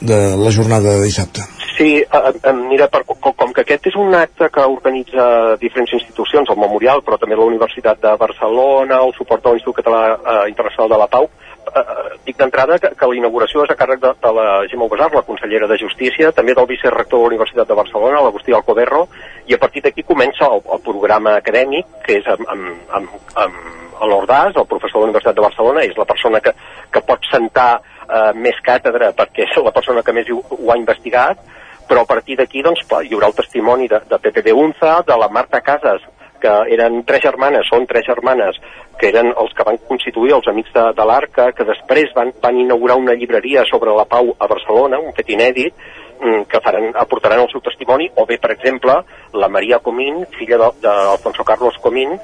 de 0.00 0.36
la 0.36 0.50
jornada 0.50 0.96
de 0.96 1.04
dissabte? 1.04 1.40
Sí, 1.76 2.02
eh, 2.02 2.52
mira, 2.52 2.88
per, 2.88 3.04
com, 3.06 3.32
com 3.32 3.52
que 3.52 3.62
aquest 3.62 3.86
és 3.86 3.94
un 3.96 4.14
acte 4.14 4.48
que 4.52 4.60
organitza 4.60 5.56
diferents 5.60 5.92
institucions, 5.92 6.50
el 6.50 6.58
Memorial, 6.60 7.00
però 7.00 7.16
també 7.16 7.38
la 7.38 7.46
Universitat 7.46 8.02
de 8.02 8.16
Barcelona, 8.16 8.98
el 9.06 9.14
suport 9.16 9.44
de 9.44 9.54
l'Institut 9.54 9.78
Català 9.80 10.02
eh, 10.18 10.48
Internacional 10.50 10.90
de 10.90 10.98
la 10.98 11.06
Pau, 11.06 11.30
eh, 11.76 12.16
dic 12.26 12.38
d'entrada 12.38 12.78
que, 12.82 12.92
que 12.98 13.08
la 13.10 13.18
inauguració 13.18 13.64
és 13.64 13.72
a 13.72 13.76
càrrec 13.78 14.00
de, 14.02 14.12
de 14.22 14.32
la 14.36 14.46
Gemma 14.70 14.88
Ubasar, 14.88 15.10
la 15.14 15.24
consellera 15.26 15.68
de 15.70 15.78
Justícia, 15.80 16.32
també 16.36 16.54
del 16.56 16.68
vicerrector 16.70 17.20
de 17.20 17.24
la 17.24 17.32
Universitat 17.32 17.68
de 17.68 17.78
Barcelona, 17.78 18.22
l'Agustí 18.24 18.56
Alcoberro, 18.56 19.06
i 19.46 19.56
a 19.56 19.60
partir 19.62 19.84
d'aquí 19.84 20.04
comença 20.06 20.48
el, 20.48 20.64
el 20.74 20.82
programa 20.86 21.36
acadèmic, 21.40 21.88
que 22.06 22.18
és 22.20 22.28
amb, 22.30 22.44
amb, 22.54 22.92
amb, 22.98 23.14
amb 23.46 24.10
l'Ordàs, 24.10 24.56
el 24.56 24.68
professor 24.68 25.00
de 25.00 25.06
la 25.06 25.10
Universitat 25.10 25.38
de 25.38 25.46
Barcelona, 25.46 25.86
és 25.86 25.96
la 25.98 26.08
persona 26.08 26.42
que, 26.44 26.54
que 26.92 27.04
pot 27.06 27.26
sentar 27.30 27.70
eh, 27.80 28.30
més 28.36 28.60
càtedra 28.66 29.12
perquè 29.16 29.48
és 29.48 29.58
la 29.64 29.74
persona 29.76 30.04
que 30.06 30.14
més 30.16 30.30
ho, 30.32 30.40
ho 30.56 30.72
ha 30.72 30.78
investigat, 30.80 31.42
però 31.90 32.04
a 32.04 32.08
partir 32.08 32.36
d'aquí 32.38 32.62
doncs, 32.62 32.84
hi 32.86 33.14
haurà 33.14 33.28
el 33.32 33.36
testimoni 33.36 33.88
de, 33.90 33.98
de 34.08 34.18
Pepe 34.22 34.44
de 34.46 34.54
Unza, 34.54 35.00
de 35.06 35.16
la 35.18 35.28
Marta 35.28 35.60
Casas, 35.60 36.04
que 36.40 36.52
eren 36.74 37.02
tres 37.08 37.22
germanes, 37.26 37.68
són 37.70 37.86
tres 37.90 38.06
germanes, 38.08 38.58
que 39.00 39.08
eren 39.12 39.32
els 39.32 39.54
que 39.56 39.66
van 39.66 39.78
constituir 39.88 40.34
els 40.36 40.48
Amics 40.50 40.74
de, 40.74 40.84
de 40.96 41.06
l'Arca, 41.08 41.50
que 41.56 41.66
després 41.68 42.12
van, 42.16 42.34
van 42.42 42.58
inaugurar 42.60 42.98
una 43.00 43.16
llibreria 43.16 43.64
sobre 43.70 43.94
la 43.96 44.06
pau 44.08 44.34
a 44.38 44.48
Barcelona, 44.50 45.00
un 45.00 45.16
fet 45.16 45.32
inèdit, 45.32 45.74
mm, 46.20 46.44
que 46.50 46.60
faran, 46.64 46.90
aportaran 47.04 47.44
el 47.44 47.50
seu 47.52 47.64
testimoni, 47.64 48.10
o 48.16 48.26
bé, 48.26 48.40
per 48.42 48.52
exemple, 48.56 48.98
la 49.32 49.48
Maria 49.48 49.80
Comín, 49.84 50.24
filla 50.38 50.72
d'Alfonso 50.82 51.44
Carlos 51.44 51.78
Comín, 51.80 52.18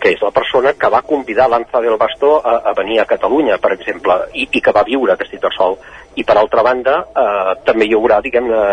que 0.00 0.14
és 0.14 0.22
la 0.24 0.32
persona 0.32 0.72
que 0.72 0.88
va 0.88 1.02
convidar 1.04 1.46
l'Anza 1.50 1.82
del 1.84 1.98
Bastó 2.00 2.38
a, 2.40 2.56
a 2.70 2.72
venir 2.74 3.00
a 3.00 3.06
Catalunya, 3.06 3.58
per 3.60 3.74
exemple, 3.76 4.16
i, 4.32 4.46
i 4.48 4.62
que 4.64 4.72
va 4.72 4.86
viure 4.86 5.12
a 5.12 5.18
Castellterçol. 5.20 5.76
I 6.18 6.24
per 6.26 6.36
altra 6.36 6.62
banda, 6.66 6.96
eh, 7.14 7.52
també 7.64 7.86
hi 7.86 7.94
haurà, 7.94 8.20
diguem 8.24 8.48
una, 8.50 8.64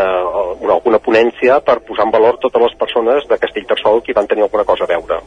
alguna 0.74 1.00
ponència 1.04 1.60
per 1.66 1.80
posar 1.86 2.08
en 2.08 2.16
valor 2.16 2.40
totes 2.42 2.64
les 2.66 2.80
persones 2.80 3.28
de 3.30 3.38
Castellterçol 3.38 4.02
que 4.02 4.16
van 4.18 4.28
tenir 4.28 4.48
alguna 4.48 4.66
cosa 4.66 4.86
a 4.86 4.94
veure. 4.94 5.22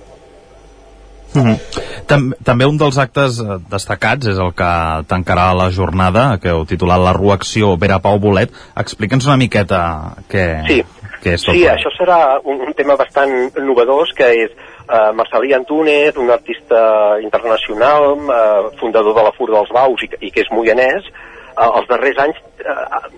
Mm 1.34 1.42
-hmm. 1.42 1.58
Tam 2.06 2.32
també 2.44 2.66
un 2.66 2.76
dels 2.76 2.98
actes 2.98 3.38
eh, 3.38 3.58
destacats 3.70 4.26
és 4.26 4.38
el 4.38 4.52
que 4.52 4.72
tancarà 5.06 5.54
la 5.54 5.70
jornada, 5.70 6.38
que 6.42 6.48
heu 6.48 6.64
titulat 6.64 6.98
La 6.98 7.12
Ruacció 7.12 7.76
Vera 7.76 8.00
Pau 8.00 8.18
Bolet. 8.18 8.50
Explica'ns 8.76 9.26
una 9.26 9.36
miqueta 9.36 10.16
què, 10.30 10.66
sí. 10.66 10.84
què 11.22 11.34
és 11.34 11.44
tot 11.44 11.54
Sí, 11.54 11.66
això 11.66 11.90
serà 11.96 12.40
un, 12.44 12.60
un 12.66 12.72
tema 12.74 12.96
bastant 12.96 13.30
novedós, 13.62 14.12
que 14.16 14.26
és 14.26 14.50
eh, 14.50 15.12
Marcelí 15.14 15.52
Antúnez, 15.52 16.16
un 16.16 16.30
artista 16.30 17.18
internacional, 17.22 18.18
eh, 18.18 18.78
fundador 18.80 19.14
de 19.14 19.22
la 19.22 19.32
Fur 19.38 19.50
dels 19.50 19.70
Baus 19.70 20.02
i, 20.02 20.08
i 20.26 20.30
que 20.30 20.40
és 20.40 20.50
moianès, 20.50 21.06
eh, 21.06 21.39
els 21.66 21.88
darrers 21.90 22.20
anys 22.24 22.38
eh, 22.40 22.74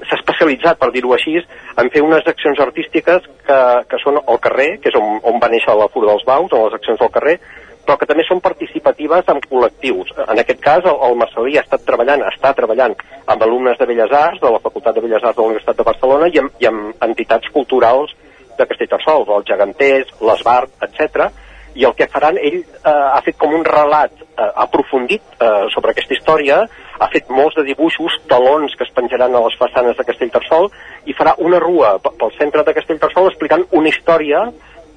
s'ha 0.09 0.19
especialitzat, 0.19 0.79
per 0.81 0.91
dir-ho 0.95 1.13
així, 1.15 1.37
en 1.81 1.91
fer 1.95 2.03
unes 2.05 2.27
accions 2.27 2.61
artístiques 2.65 3.29
que, 3.47 3.59
que 3.91 4.01
són 4.03 4.19
al 4.23 4.41
carrer, 4.43 4.71
que 4.83 4.91
és 4.93 4.99
on, 4.99 5.21
on 5.29 5.39
va 5.43 5.51
néixer 5.53 5.77
la 5.79 5.91
Fur 5.93 6.05
dels 6.07 6.25
Baus, 6.29 6.53
on 6.53 6.67
les 6.67 6.79
accions 6.79 7.03
al 7.03 7.13
carrer, 7.15 7.37
però 7.83 7.97
que 7.99 8.07
també 8.07 8.25
són 8.27 8.43
participatives 8.43 9.31
amb 9.33 9.47
col·lectius. 9.51 10.13
En 10.31 10.39
aquest 10.39 10.61
cas, 10.63 10.85
el, 10.87 10.99
el 11.09 11.17
Marcelí 11.19 11.57
ha 11.59 11.65
estat 11.67 11.87
treballant, 11.87 12.23
està 12.31 12.53
treballant 12.59 12.95
amb 13.27 13.47
alumnes 13.47 13.79
de 13.79 13.89
Belles 13.91 14.13
Arts, 14.19 14.43
de 14.43 14.53
la 14.55 14.63
Facultat 14.63 14.99
de 14.99 15.05
Belles 15.07 15.23
Arts 15.23 15.39
de 15.39 15.43
la 15.43 15.55
Universitat 15.55 15.81
de 15.81 15.89
Barcelona 15.91 16.31
i 16.31 16.43
amb, 16.43 16.61
i 16.63 16.71
amb 16.71 17.07
entitats 17.09 17.51
culturals 17.55 18.15
de 18.59 18.69
Castellterçol, 18.69 19.27
els 19.39 19.49
geganters, 19.49 20.13
l'Esbart, 20.21 20.77
etc 20.87 21.33
i 21.75 21.87
el 21.89 21.95
que 21.99 22.09
faran, 22.13 22.39
ell 22.39 22.61
eh, 22.63 22.91
ha 22.93 23.21
fet 23.25 23.39
com 23.41 23.55
un 23.57 23.65
relat 23.65 24.13
eh, 24.23 24.49
aprofundit 24.65 25.23
eh, 25.39 25.69
sobre 25.75 25.93
aquesta 25.93 26.17
història, 26.17 26.63
ha 27.03 27.09
fet 27.13 27.31
molts 27.33 27.57
de 27.59 27.65
dibuixos, 27.67 28.19
talons 28.31 28.75
que 28.77 28.85
es 28.87 28.93
penjaran 28.95 29.35
a 29.35 29.45
les 29.47 29.57
façanes 29.59 29.97
de 29.99 30.07
Castellterçol 30.07 30.69
i 31.09 31.17
farà 31.19 31.35
una 31.43 31.61
rua 31.63 31.97
pel 32.05 32.37
centre 32.37 32.65
de 32.67 32.77
Castellterçol 32.77 33.31
explicant 33.31 33.65
una 33.73 33.91
història 33.91 34.45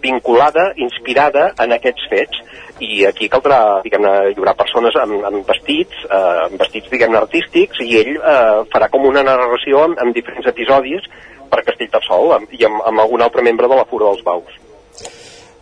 vinculada, 0.05 0.73
inspirada 0.75 1.47
en 1.63 1.73
aquests 1.73 2.09
fets. 2.11 2.41
I 2.83 3.05
aquí 3.09 3.29
caldrà, 3.31 3.59
diguem-ne, 3.85 4.11
hi 4.33 4.35
haurà 4.37 4.53
persones 4.59 4.97
amb, 4.99 5.23
amb 5.29 5.47
vestits, 5.47 6.03
eh, 6.09 6.41
amb 6.49 6.59
vestits, 6.61 6.91
diguem-ne, 6.91 7.21
artístics, 7.23 7.79
i 7.85 8.01
ell 8.01 8.13
eh, 8.19 8.65
farà 8.73 8.91
com 8.91 9.07
una 9.07 9.23
narració 9.25 9.85
amb, 9.87 10.03
amb 10.03 10.17
diferents 10.17 10.51
episodis 10.51 11.07
per 11.49 11.63
Castellterçol 11.63 12.35
amb, 12.35 12.53
i 12.53 12.67
amb, 12.67 12.83
amb 12.91 13.05
algun 13.05 13.23
altre 13.25 13.45
membre 13.45 13.71
de 13.71 13.79
la 13.79 13.87
Fura 13.89 14.11
dels 14.11 14.25
Baus. 14.27 14.64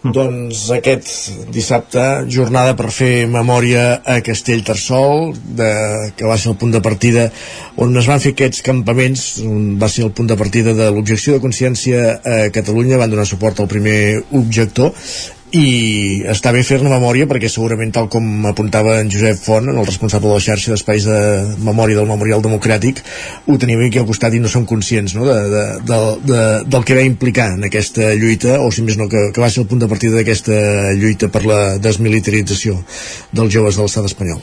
Doncs 0.18 0.66
aquest 0.76 1.08
dissabte, 1.56 2.02
jornada 2.28 2.74
per 2.76 2.90
fer 2.92 3.26
memòria 3.32 4.02
a 4.04 4.18
Castellterçol, 4.26 5.32
de, 5.60 5.70
que 6.18 6.28
va 6.28 6.36
ser 6.40 6.52
el 6.52 6.58
punt 6.60 6.74
de 6.76 6.82
partida 6.84 7.30
on 7.80 7.96
es 7.98 8.10
van 8.12 8.20
fer 8.24 8.34
aquests 8.36 8.66
campaments, 8.66 9.24
on 9.48 9.78
va 9.80 9.88
ser 9.88 10.04
el 10.04 10.12
punt 10.12 10.28
de 10.28 10.38
partida 10.40 10.76
de 10.76 10.90
l'objecció 10.92 11.38
de 11.38 11.44
consciència 11.44 12.18
a 12.20 12.42
Catalunya, 12.52 13.00
van 13.00 13.16
donar 13.16 13.28
suport 13.30 13.64
al 13.64 13.72
primer 13.72 14.02
objector, 14.36 14.92
i 15.54 16.24
està 16.34 16.50
bé 16.54 16.64
fer-ne 16.66 16.90
memòria 16.90 17.28
perquè 17.30 17.50
segurament 17.52 17.92
tal 17.94 18.08
com 18.10 18.26
apuntava 18.50 18.96
en 19.04 19.10
Josep 19.14 19.38
Font 19.38 19.70
el 19.70 19.86
responsable 19.86 20.32
de 20.32 20.40
la 20.40 20.42
xarxa 20.42 20.72
d'espais 20.74 21.06
de 21.06 21.20
memòria 21.62 22.00
del 22.00 22.10
Memorial 22.10 22.42
Democràtic 22.42 23.04
ho 23.46 23.58
tenim 23.62 23.84
aquí 23.86 24.02
al 24.02 24.08
costat 24.10 24.34
i 24.34 24.42
no 24.42 24.50
som 24.50 24.66
conscients 24.66 25.14
no? 25.14 25.28
de, 25.30 25.36
de, 25.54 25.64
de, 25.92 26.00
de, 26.32 26.42
del 26.74 26.88
que 26.90 26.98
va 26.98 27.06
implicar 27.06 27.52
en 27.54 27.68
aquesta 27.70 28.16
lluita 28.18 28.58
o 28.66 28.72
si 28.74 28.82
més 28.82 28.98
no 28.98 29.06
que, 29.12 29.28
que 29.36 29.46
va 29.46 29.52
ser 29.54 29.62
el 29.62 29.70
punt 29.70 29.86
de 29.86 29.92
partida 29.92 30.18
d'aquesta 30.18 30.58
lluita 30.98 31.30
per 31.30 31.46
la 31.46 31.62
desmilitarització 31.78 32.80
dels 33.32 33.54
joves 33.54 33.78
de 33.78 33.86
l'estat 33.86 34.10
espanyol 34.10 34.42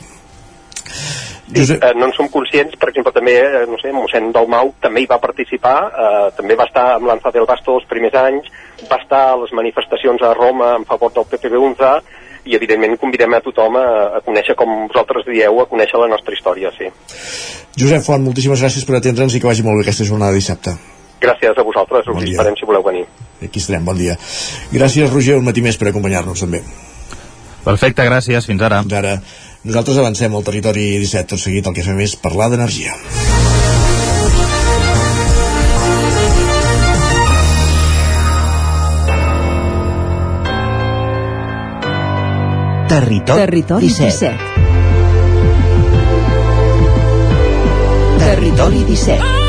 Sí, 1.51 1.73
eh, 1.73 1.91
no 1.95 2.07
en 2.07 2.13
som 2.15 2.29
conscients, 2.31 2.75
per 2.79 2.89
exemple, 2.89 3.11
també, 3.11 3.35
eh, 3.43 3.65
no 3.67 3.77
sé, 3.81 3.91
mossèn 3.91 4.31
Dalmau 4.31 4.73
també 4.81 5.03
hi 5.03 5.09
va 5.09 5.19
participar, 5.19 5.77
eh, 5.91 6.27
també 6.37 6.55
va 6.55 6.67
estar 6.69 6.85
amb 6.95 7.09
l'Anza 7.09 7.31
del 7.35 7.47
Basto 7.49 7.75
els 7.75 7.87
primers 7.89 8.15
anys, 8.15 8.47
va 8.89 8.99
estar 9.01 9.21
a 9.31 9.37
les 9.41 9.51
manifestacions 9.51 10.21
a 10.21 10.33
Roma 10.33 10.75
en 10.77 10.85
favor 10.85 11.11
del 11.11 11.27
PPB-11 11.27 12.01
i 12.45 12.55
evidentment 12.55 12.95
convidem 12.97 13.35
a 13.35 13.41
tothom 13.43 13.75
a, 13.77 13.87
a 14.17 14.21
conèixer, 14.25 14.55
com 14.55 14.87
vosaltres 14.87 15.27
dieu, 15.27 15.59
a 15.59 15.67
conèixer 15.69 15.99
la 15.99 16.09
nostra 16.13 16.33
història, 16.33 16.71
sí. 16.77 16.87
Josep 17.77 18.07
Font, 18.07 18.23
moltíssimes 18.23 18.63
gràcies 18.63 18.87
per 18.87 18.97
atendre'ns 18.97 19.35
i 19.35 19.43
que 19.43 19.51
vagi 19.51 19.65
molt 19.67 19.81
bé 19.81 19.85
aquesta 19.85 20.07
jornada 20.07 20.31
de 20.31 20.41
dissabte. 20.41 20.73
Gràcies 21.21 21.57
a 21.57 21.67
vosaltres, 21.67 22.07
us 22.07 22.15
bon 22.15 22.25
esperem 22.25 22.55
si 22.57 22.65
voleu 22.65 22.81
venir. 22.87 23.03
Aquí 23.43 23.61
estarem, 23.61 23.85
bon 23.85 23.99
dia. 23.99 24.15
Gràcies, 24.73 25.11
Roger, 25.11 25.37
un 25.37 25.45
matí 25.45 25.61
més 25.61 25.77
per 25.77 25.91
acompanyar-nos 25.91 26.41
també. 26.41 26.63
Perfecte, 27.61 28.05
gràcies, 28.07 28.47
fins 28.49 28.61
ara. 28.65 28.81
Fins 28.81 28.97
ara. 28.97 29.15
Nosaltres 29.61 29.99
avancem 30.01 30.33
al 30.33 30.41
territori 30.41 30.97
17, 30.97 31.27
tot 31.35 31.41
seguit 31.41 31.67
el 31.69 31.75
que 31.77 31.83
fem 31.85 31.99
és 32.01 32.15
parlar 32.17 32.47
d'energia. 32.49 32.95
Territori, 42.89 43.39
Territori 43.45 43.87
17. 43.93 44.33
17. 44.33 44.49
Territori 48.25 48.83
17. 48.89 49.40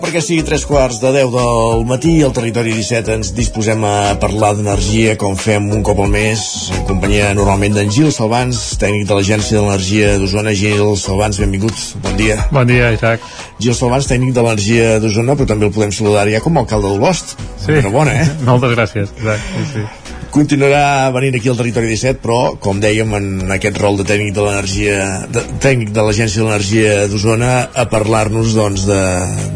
Perquè 0.00 0.20
sigui 0.24 0.42
tres 0.46 0.62
quarts 0.68 0.98
de 1.02 1.10
10 1.12 1.30
del 1.34 1.82
matí 1.88 2.12
al 2.24 2.32
Territori 2.32 2.72
17 2.72 3.12
ens 3.18 3.30
disposem 3.36 3.82
a 3.84 4.16
parlar 4.22 4.54
d'energia 4.56 5.16
com 5.20 5.36
fem 5.36 5.66
un 5.76 5.82
cop 5.86 6.00
al 6.00 6.08
mes 6.12 6.42
en 6.76 6.86
companyia 6.88 7.30
normalment 7.36 7.76
d'en 7.76 7.92
Gil 7.92 8.08
Salvans 8.14 8.58
tècnic 8.80 9.04
de 9.08 9.18
l'Agència 9.18 9.58
de 9.58 9.64
l'Energia 9.66 10.14
d'Osona. 10.20 10.54
Gil 10.56 10.94
Salvans, 11.00 11.40
benvingut, 11.42 11.84
bon 12.04 12.16
dia. 12.18 12.38
Bon 12.54 12.68
dia, 12.68 12.92
Isaac. 12.96 13.24
Gil 13.60 13.76
Salvans, 13.76 14.08
tècnic 14.08 14.32
de 14.36 14.46
l'Energia 14.46 14.94
d'Osona 15.02 15.36
però 15.36 15.52
també 15.52 15.68
el 15.68 15.74
podem 15.76 15.92
saludar 15.94 16.28
ja 16.32 16.40
com 16.44 16.56
a 16.56 16.64
alcalde 16.64 16.88
del 16.88 17.02
Bost. 17.02 17.36
Sí, 17.60 17.74
Enhorabona, 17.74 18.16
eh? 18.22 18.30
moltes 18.48 18.72
gràcies, 18.76 19.12
Isaac. 19.20 19.52
Sí, 19.52 19.68
sí. 19.74 20.09
Continuarà 20.30 21.10
venint 21.10 21.34
aquí 21.34 21.50
al 21.50 21.56
Territori 21.58 21.88
17, 21.90 22.20
però, 22.22 22.54
com 22.62 22.78
dèiem, 22.78 23.14
en 23.18 23.50
aquest 23.50 23.80
rol 23.82 23.96
de 23.98 24.04
tècnic 24.06 24.30
de 24.36 24.44
l'energia, 24.46 24.98
de, 25.26 25.42
tècnic 25.62 25.90
de 25.96 26.04
l'Agència 26.06 26.38
de 26.38 26.46
l'Energia 26.46 26.92
d'Osona, 27.10 27.50
a 27.74 27.86
parlar-nos, 27.90 28.54
doncs, 28.54 28.84
de, 28.86 29.00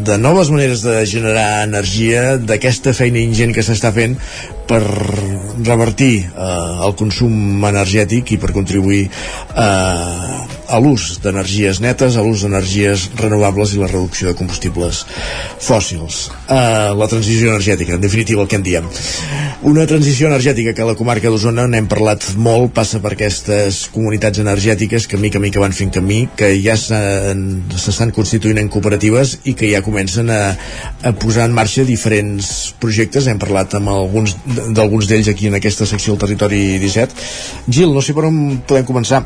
de 0.08 0.16
noves 0.18 0.50
maneres 0.50 0.82
de 0.82 0.96
generar 1.06 1.62
energia, 1.68 2.24
d'aquesta 2.42 2.94
feina 2.98 3.22
ingent 3.22 3.54
que 3.54 3.62
s'està 3.62 3.94
fent 3.94 4.18
per 4.66 4.82
revertir 4.82 6.12
eh, 6.26 6.50
el 6.88 6.98
consum 6.98 7.64
energètic 7.70 8.34
i 8.34 8.42
per 8.42 8.50
contribuir 8.56 9.06
eh, 9.06 10.53
a 10.68 10.80
l'ús 10.80 11.18
d'energies 11.22 11.80
netes, 11.84 12.16
a 12.16 12.22
l'ús 12.24 12.44
d'energies 12.44 13.08
renovables 13.20 13.74
i 13.74 13.80
la 13.80 13.88
reducció 13.90 14.28
de 14.30 14.36
combustibles 14.38 15.04
fòssils. 15.60 16.28
Eh, 16.48 16.92
la 16.96 17.08
transició 17.10 17.50
energètica, 17.52 17.94
en 17.94 18.00
definitiva 18.00 18.42
el 18.42 18.48
que 18.48 18.56
en 18.56 18.64
diem. 18.66 18.88
Una 19.64 19.86
transició 19.86 20.28
energètica 20.28 20.74
que 20.74 20.82
a 20.82 20.88
la 20.88 20.96
comarca 20.96 21.30
d'Osona 21.32 21.66
n'hem 21.70 21.86
parlat 21.88 22.26
molt, 22.36 22.72
passa 22.76 23.00
per 23.00 23.14
aquestes 23.14 23.84
comunitats 23.94 24.42
energètiques 24.42 25.06
que 25.08 25.20
mica 25.20 25.40
a 25.40 25.44
mica 25.44 25.62
van 25.62 25.76
fent 25.76 25.92
camí, 25.94 26.24
que 26.36 26.50
ja 26.64 26.76
s'estan 26.76 28.12
constituint 28.16 28.60
en 28.60 28.68
cooperatives 28.72 29.38
i 29.44 29.54
que 29.58 29.70
ja 29.72 29.84
comencen 29.84 30.32
a, 30.32 30.42
a 31.02 31.14
posar 31.16 31.48
en 31.48 31.56
marxa 31.56 31.86
diferents 31.88 32.74
projectes. 32.80 33.28
Hem 33.28 33.40
parlat 33.40 33.78
amb 33.78 33.92
alguns 33.94 34.36
d'alguns 34.46 35.08
d'ells 35.08 35.32
aquí 35.32 35.48
en 35.48 35.56
aquesta 35.60 35.88
secció 35.88 36.14
del 36.14 36.26
Territori 36.26 36.78
17. 36.82 37.24
Gil, 37.70 37.94
no 37.94 38.04
sé 38.04 38.16
per 38.16 38.28
on 38.28 38.44
podem 38.68 38.86
començar. 38.88 39.24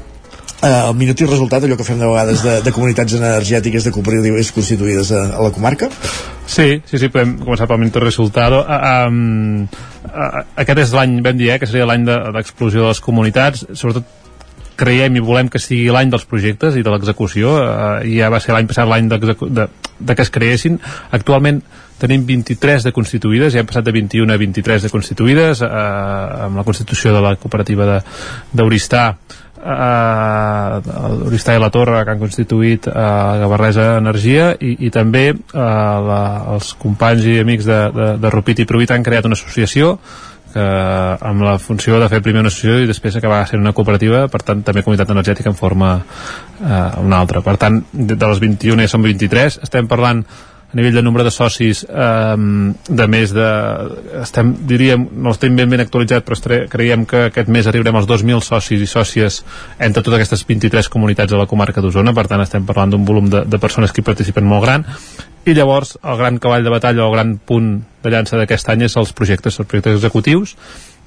Uh, 0.58 0.88
el 0.88 0.94
minut 0.98 1.20
i 1.22 1.26
resultat, 1.28 1.62
allò 1.62 1.76
que 1.78 1.86
fem 1.86 2.00
de 2.00 2.06
vegades 2.08 2.40
de, 2.42 2.56
de 2.66 2.72
comunitats 2.74 3.14
energètiques 3.14 3.84
de 3.86 3.92
cooperatives 3.94 4.50
constituïdes 4.56 5.12
a, 5.14 5.20
a 5.38 5.44
la 5.44 5.52
comarca? 5.54 5.86
Sí, 6.50 6.80
sí, 6.82 6.98
sí, 6.98 7.10
podem 7.14 7.36
començar 7.38 7.68
pel 7.70 7.78
minut 7.78 7.94
i 8.00 8.02
resultat. 8.02 8.56
Um, 9.06 9.68
aquest 10.58 10.82
és 10.82 10.94
l'any, 10.98 11.20
vam 11.22 11.38
dir, 11.38 11.52
eh, 11.54 11.60
que 11.62 11.68
seria 11.70 11.86
l'any 11.86 12.08
d'explosió 12.08 12.82
de, 12.82 12.88
de 12.88 12.90
les 12.90 13.02
comunitats, 13.04 13.68
sobretot 13.70 14.16
creiem 14.78 15.18
i 15.18 15.22
volem 15.22 15.46
que 15.50 15.62
sigui 15.62 15.92
l'any 15.94 16.10
dels 16.10 16.26
projectes 16.26 16.74
i 16.78 16.84
de 16.86 16.90
l'execució 16.90 17.54
uh, 17.58 18.02
ja 18.06 18.28
va 18.30 18.38
ser 18.38 18.54
l'any 18.54 18.68
passat 18.70 18.86
l'any 18.86 19.08
de, 19.10 19.18
de 19.58 20.14
que 20.14 20.22
es 20.22 20.30
creessin 20.30 20.78
actualment 21.10 21.58
tenim 21.98 22.24
23 22.26 22.86
de 22.86 22.92
constituïdes, 22.94 23.52
ja 23.52 23.62
hem 23.62 23.68
passat 23.68 23.86
de 23.86 23.92
21 23.94 24.32
a 24.32 24.38
23 24.38 24.86
de 24.86 24.90
constituïdes, 24.92 25.62
eh, 25.66 25.70
amb 26.46 26.60
la 26.60 26.64
constitució 26.66 27.12
de 27.14 27.22
la 27.24 27.34
cooperativa 27.40 27.98
d'Oristà, 28.54 29.02
eh, 29.68 31.26
Oristà 31.28 31.56
i 31.56 31.60
la 31.62 31.70
Torre 31.74 32.00
que 32.04 32.14
han 32.14 32.22
constituït 32.22 32.88
eh, 32.90 32.94
Gavarresa 33.42 33.90
Energia 33.98 34.50
i, 34.54 34.74
i 34.88 34.90
també 34.94 35.26
eh, 35.30 35.36
la, 36.08 36.22
els 36.54 36.72
companys 36.80 37.28
i 37.28 37.38
amics 37.42 37.68
de, 37.68 37.78
de, 37.94 38.08
de 38.22 38.34
Rupit 38.34 38.64
i 38.64 38.68
Provit 38.68 38.94
han 38.94 39.06
creat 39.06 39.28
una 39.28 39.38
associació 39.38 39.96
que 40.48 40.64
amb 41.28 41.44
la 41.44 41.58
funció 41.60 41.98
de 42.00 42.08
fer 42.08 42.22
primer 42.24 42.40
una 42.40 42.48
associació 42.48 42.84
i 42.84 42.88
després 42.88 43.18
acabar 43.18 43.42
sent 43.46 43.60
una 43.60 43.74
cooperativa, 43.76 44.24
per 44.32 44.40
tant 44.46 44.62
també 44.64 44.82
comunitat 44.82 45.10
energètica 45.12 45.52
en 45.52 45.58
forma 45.58 45.90
eh, 45.98 47.00
una 47.02 47.18
altra. 47.20 47.42
Per 47.44 47.56
tant, 47.60 47.82
de, 47.92 48.16
de 48.16 48.30
les 48.32 48.40
21 48.40 48.86
ja 48.86 48.92
som 48.94 49.04
23, 49.04 49.60
estem 49.68 49.90
parlant 49.90 50.24
a 50.68 50.76
nivell 50.76 50.94
de 50.94 51.02
nombre 51.02 51.24
de 51.24 51.30
socis 51.32 51.80
eh, 51.88 52.36
de 52.36 53.06
més 53.08 53.32
de 53.32 53.46
estem, 54.20 54.50
diríem, 54.68 55.06
no 55.16 55.32
estem 55.32 55.56
ben 55.56 55.70
ben 55.72 55.80
actualitzat 55.80 56.26
però 56.26 56.36
estre, 56.36 56.58
creiem 56.68 57.06
que 57.08 57.24
aquest 57.30 57.48
mes 57.48 57.66
arribarem 57.66 57.96
als 57.96 58.08
2.000 58.10 58.44
socis 58.44 58.84
i 58.84 58.90
sòcies 58.90 59.40
entre 59.78 60.02
totes 60.02 60.18
aquestes 60.18 60.44
23 60.48 60.90
comunitats 60.92 61.32
de 61.32 61.40
la 61.40 61.48
comarca 61.48 61.80
d'Osona. 61.80 62.12
Per 62.12 62.26
tant 62.28 62.44
estem 62.44 62.68
parlant 62.68 62.92
d'un 62.92 63.08
volum 63.08 63.30
de, 63.32 63.46
de 63.48 63.62
persones 63.62 63.92
que 63.92 64.02
hi 64.02 64.08
participen 64.10 64.44
molt 64.44 64.66
gran. 64.66 64.84
I 65.48 65.54
llavors 65.56 65.96
el 66.04 66.20
gran 66.20 66.36
cavall 66.36 66.66
de 66.66 66.74
batalla 66.74 67.06
o 67.06 67.08
el 67.08 67.16
gran 67.16 67.38
punt 67.38 67.72
de 68.04 68.12
llança 68.12 68.36
d'aquest 68.36 68.68
any 68.68 68.84
és 68.84 68.96
els 69.00 69.14
projectes, 69.16 69.56
els 69.56 69.68
projectes 69.68 69.96
executius 69.96 70.56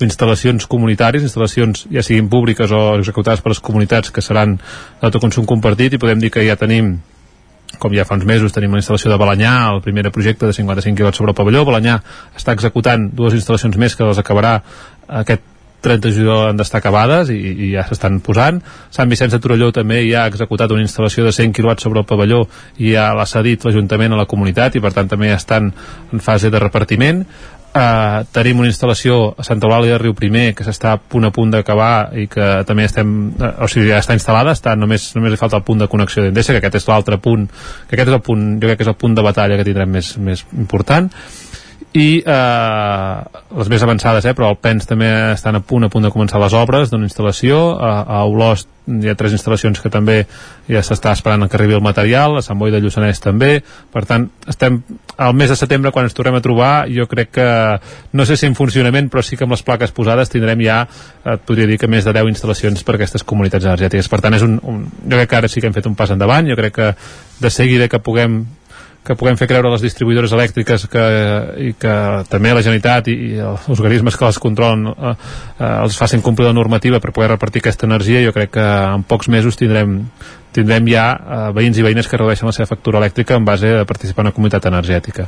instal·lacions 0.02 0.66
comunitàries, 0.66 1.22
instal·lacions 1.28 1.86
ja 1.94 2.02
siguin 2.02 2.26
públiques 2.32 2.72
o 2.74 2.82
executades 2.98 3.44
per 3.46 3.54
les 3.54 3.62
comunitats 3.62 4.10
que 4.10 4.24
seran 4.26 4.58
d'autoconsum 5.02 5.46
compartit 5.46 5.94
i 5.94 6.02
podem 6.02 6.24
dir 6.24 6.32
que 6.34 6.42
ja 6.48 6.58
tenim 6.58 6.96
com 7.80 7.94
ja 7.96 8.06
fa 8.06 8.18
uns 8.18 8.26
mesos 8.28 8.54
tenim 8.54 8.74
la 8.76 8.82
instal·lació 8.82 9.12
de 9.12 9.20
Balanyà, 9.22 9.54
el 9.76 9.82
primer 9.86 10.12
projecte 10.12 10.50
de 10.50 10.54
55 10.54 10.98
kW 10.98 11.14
sobre 11.16 11.32
el 11.32 11.38
pavelló. 11.38 11.64
Balanyà 11.68 12.00
està 12.38 12.56
executant 12.58 13.10
dues 13.16 13.38
instal·lacions 13.38 13.78
més 13.78 13.96
que 13.96 14.08
les 14.08 14.20
acabarà 14.22 14.58
aquest 15.22 15.48
30 15.82 16.08
de 16.08 16.14
juliol 16.14 16.50
han 16.52 16.60
d'estar 16.60 16.80
acabades 16.80 17.32
i, 17.34 17.40
i 17.66 17.70
ja 17.74 17.84
s'estan 17.90 18.20
posant. 18.24 18.62
Sant 18.94 19.10
Vicenç 19.10 19.34
de 19.34 19.42
Torelló 19.42 19.72
també 19.76 20.04
ja 20.06 20.24
ha 20.24 20.32
executat 20.32 20.72
una 20.72 20.86
instal·lació 20.86 21.26
de 21.26 21.34
100 21.34 21.56
kW 21.58 21.76
sobre 21.82 22.04
el 22.04 22.08
pavelló 22.08 22.44
i 22.78 22.94
ja 22.94 23.10
l'ha 23.18 23.26
cedit 23.26 23.66
l'Ajuntament 23.66 24.14
a 24.14 24.22
la 24.22 24.28
comunitat 24.30 24.78
i 24.78 24.84
per 24.84 24.94
tant 24.94 25.10
també 25.10 25.34
estan 25.34 25.72
en 26.14 26.24
fase 26.24 26.54
de 26.54 26.62
repartiment. 26.62 27.26
Uh, 27.72 28.26
tenim 28.36 28.60
una 28.60 28.68
instal·lació 28.68 29.30
a 29.40 29.46
Santa 29.48 29.64
Eulàlia 29.64 29.94
de 29.94 30.00
Riu 30.02 30.12
Primer 30.12 30.50
que 30.52 30.66
s'està 30.68 30.90
a 30.92 31.00
punt 31.00 31.24
a 31.24 31.30
punt 31.32 31.54
d'acabar 31.54 32.10
i 32.20 32.26
que 32.28 32.48
també 32.68 32.84
estem, 32.84 33.14
uh, 33.32 33.52
o 33.64 33.70
sigui, 33.72 33.88
ja 33.88 34.02
està 34.04 34.18
instal·lada 34.18 34.52
està, 34.58 34.74
només, 34.76 35.06
només 35.16 35.32
li 35.32 35.40
falta 35.40 35.56
el 35.62 35.64
punt 35.64 35.80
de 35.80 35.88
connexió 35.88 36.26
d'Endesa 36.26 36.52
que 36.52 36.60
aquest 36.60 36.82
és 36.82 36.90
l'altre 36.92 37.16
punt, 37.24 37.46
que 37.88 37.96
aquest 37.96 38.12
és 38.12 38.18
el 38.18 38.26
punt 38.28 38.44
jo 38.60 38.68
crec 38.68 38.82
que 38.82 38.84
és 38.84 38.92
el 38.92 38.98
punt 39.00 39.16
de 39.16 39.24
batalla 39.24 39.56
que 39.56 39.68
tindrem 39.70 39.96
més, 39.96 40.12
més 40.20 40.44
important 40.52 41.08
i 41.94 42.22
eh, 42.24 43.40
les 43.58 43.70
més 43.72 43.84
avançades 43.84 44.26
eh, 44.26 44.34
però 44.38 44.52
el 44.54 44.60
PENS 44.64 44.88
també 44.88 45.10
estan 45.34 45.58
a 45.58 45.62
punt 45.66 45.88
a 45.88 45.90
punt 45.92 46.06
de 46.08 46.12
començar 46.14 46.40
les 46.40 46.54
obres 46.56 46.92
d'una 46.92 47.08
instal·lació. 47.08 47.60
A, 47.76 47.92
a 48.06 48.22
Olost 48.30 48.70
hi 48.88 49.12
ha 49.12 49.16
tres 49.18 49.36
instal·lacions 49.36 49.82
que 49.82 49.92
també 49.94 50.22
ja 50.72 50.82
s'està 50.86 51.12
esperant 51.16 51.46
que 51.50 51.58
arribi 51.60 51.76
el 51.78 51.84
material 51.84 52.38
a 52.38 52.44
Sant 52.46 52.60
Boi 52.60 52.72
de 52.74 52.80
Lluçanès 52.82 53.20
també. 53.24 53.52
Per 53.92 54.06
tant 54.08 54.30
estem 54.50 54.80
al 55.22 55.36
mes 55.38 55.52
de 55.52 55.58
setembre 55.60 55.92
quan 55.92 56.08
ens 56.08 56.16
tornem 56.18 56.40
a 56.40 56.44
trobar. 56.44 56.72
Jo 56.92 57.06
crec 57.12 57.34
que 57.36 57.50
no 58.18 58.26
sé 58.26 58.40
si 58.40 58.48
en 58.48 58.56
funcionament 58.58 59.12
però 59.12 59.24
sí 59.26 59.38
que 59.38 59.46
amb 59.48 59.58
les 59.58 59.66
plaques 59.68 59.92
posades 59.96 60.32
tindrem 60.32 60.64
ja 60.66 60.80
et 60.86 61.44
podria 61.46 61.68
dir 61.70 61.78
que 61.82 61.92
més 61.92 62.08
de 62.08 62.16
10 62.16 62.32
instal·lacions 62.34 62.88
per 62.88 62.96
aquestes 62.96 63.28
comunitats 63.28 63.68
energètiques. 63.68 64.10
Per 64.10 64.22
tant 64.24 64.40
és 64.40 64.48
un, 64.48 64.58
un, 64.64 64.88
jo 65.04 65.18
crec 65.18 65.30
que 65.30 65.42
ara 65.44 65.52
sí 65.52 65.62
que 65.62 65.70
hem 65.70 65.78
fet 65.78 65.92
un 65.92 66.00
pas 66.00 66.16
endavant. 66.16 66.48
Jo 66.48 66.58
crec 66.60 66.80
que 66.80 66.90
de 67.42 67.54
seguida 67.54 67.90
que 67.92 68.00
puguem 68.00 68.44
que 69.04 69.16
puguem 69.18 69.38
fer 69.38 69.48
creure 69.50 69.70
a 69.70 69.74
les 69.74 69.82
distribuïdores 69.82 70.34
elèctriques 70.36 70.86
que, 70.92 71.06
i 71.58 71.72
que 71.80 71.94
també 72.30 72.52
la 72.54 72.62
Generalitat 72.62 73.10
i, 73.10 73.16
i 73.32 73.40
els 73.42 73.80
organismes 73.80 74.18
que 74.18 74.28
les 74.28 74.42
controlen 74.42 74.92
eh, 74.92 75.14
eh, 75.14 75.72
els 75.72 75.98
facin 75.98 76.22
complir 76.22 76.48
la 76.48 76.58
normativa 76.58 77.02
per 77.02 77.14
poder 77.16 77.32
repartir 77.34 77.64
aquesta 77.64 77.90
energia 77.90 78.22
jo 78.26 78.36
crec 78.36 78.54
que 78.60 78.68
en 78.68 79.08
pocs 79.10 79.32
mesos 79.34 79.58
tindrem 79.58 80.04
tindrem 80.54 80.92
ja 80.92 81.08
eh, 81.16 81.48
veïns 81.58 81.80
i 81.80 81.88
veïnes 81.88 82.08
que 82.08 82.20
redueixen 82.20 82.50
la 82.50 82.54
seva 82.56 82.70
factura 82.70 83.02
elèctrica 83.02 83.40
en 83.40 83.48
base 83.48 83.74
a 83.80 83.88
participar 83.90 84.26
en 84.26 84.30
una 84.30 84.38
comunitat 84.38 84.70
energètica. 84.70 85.28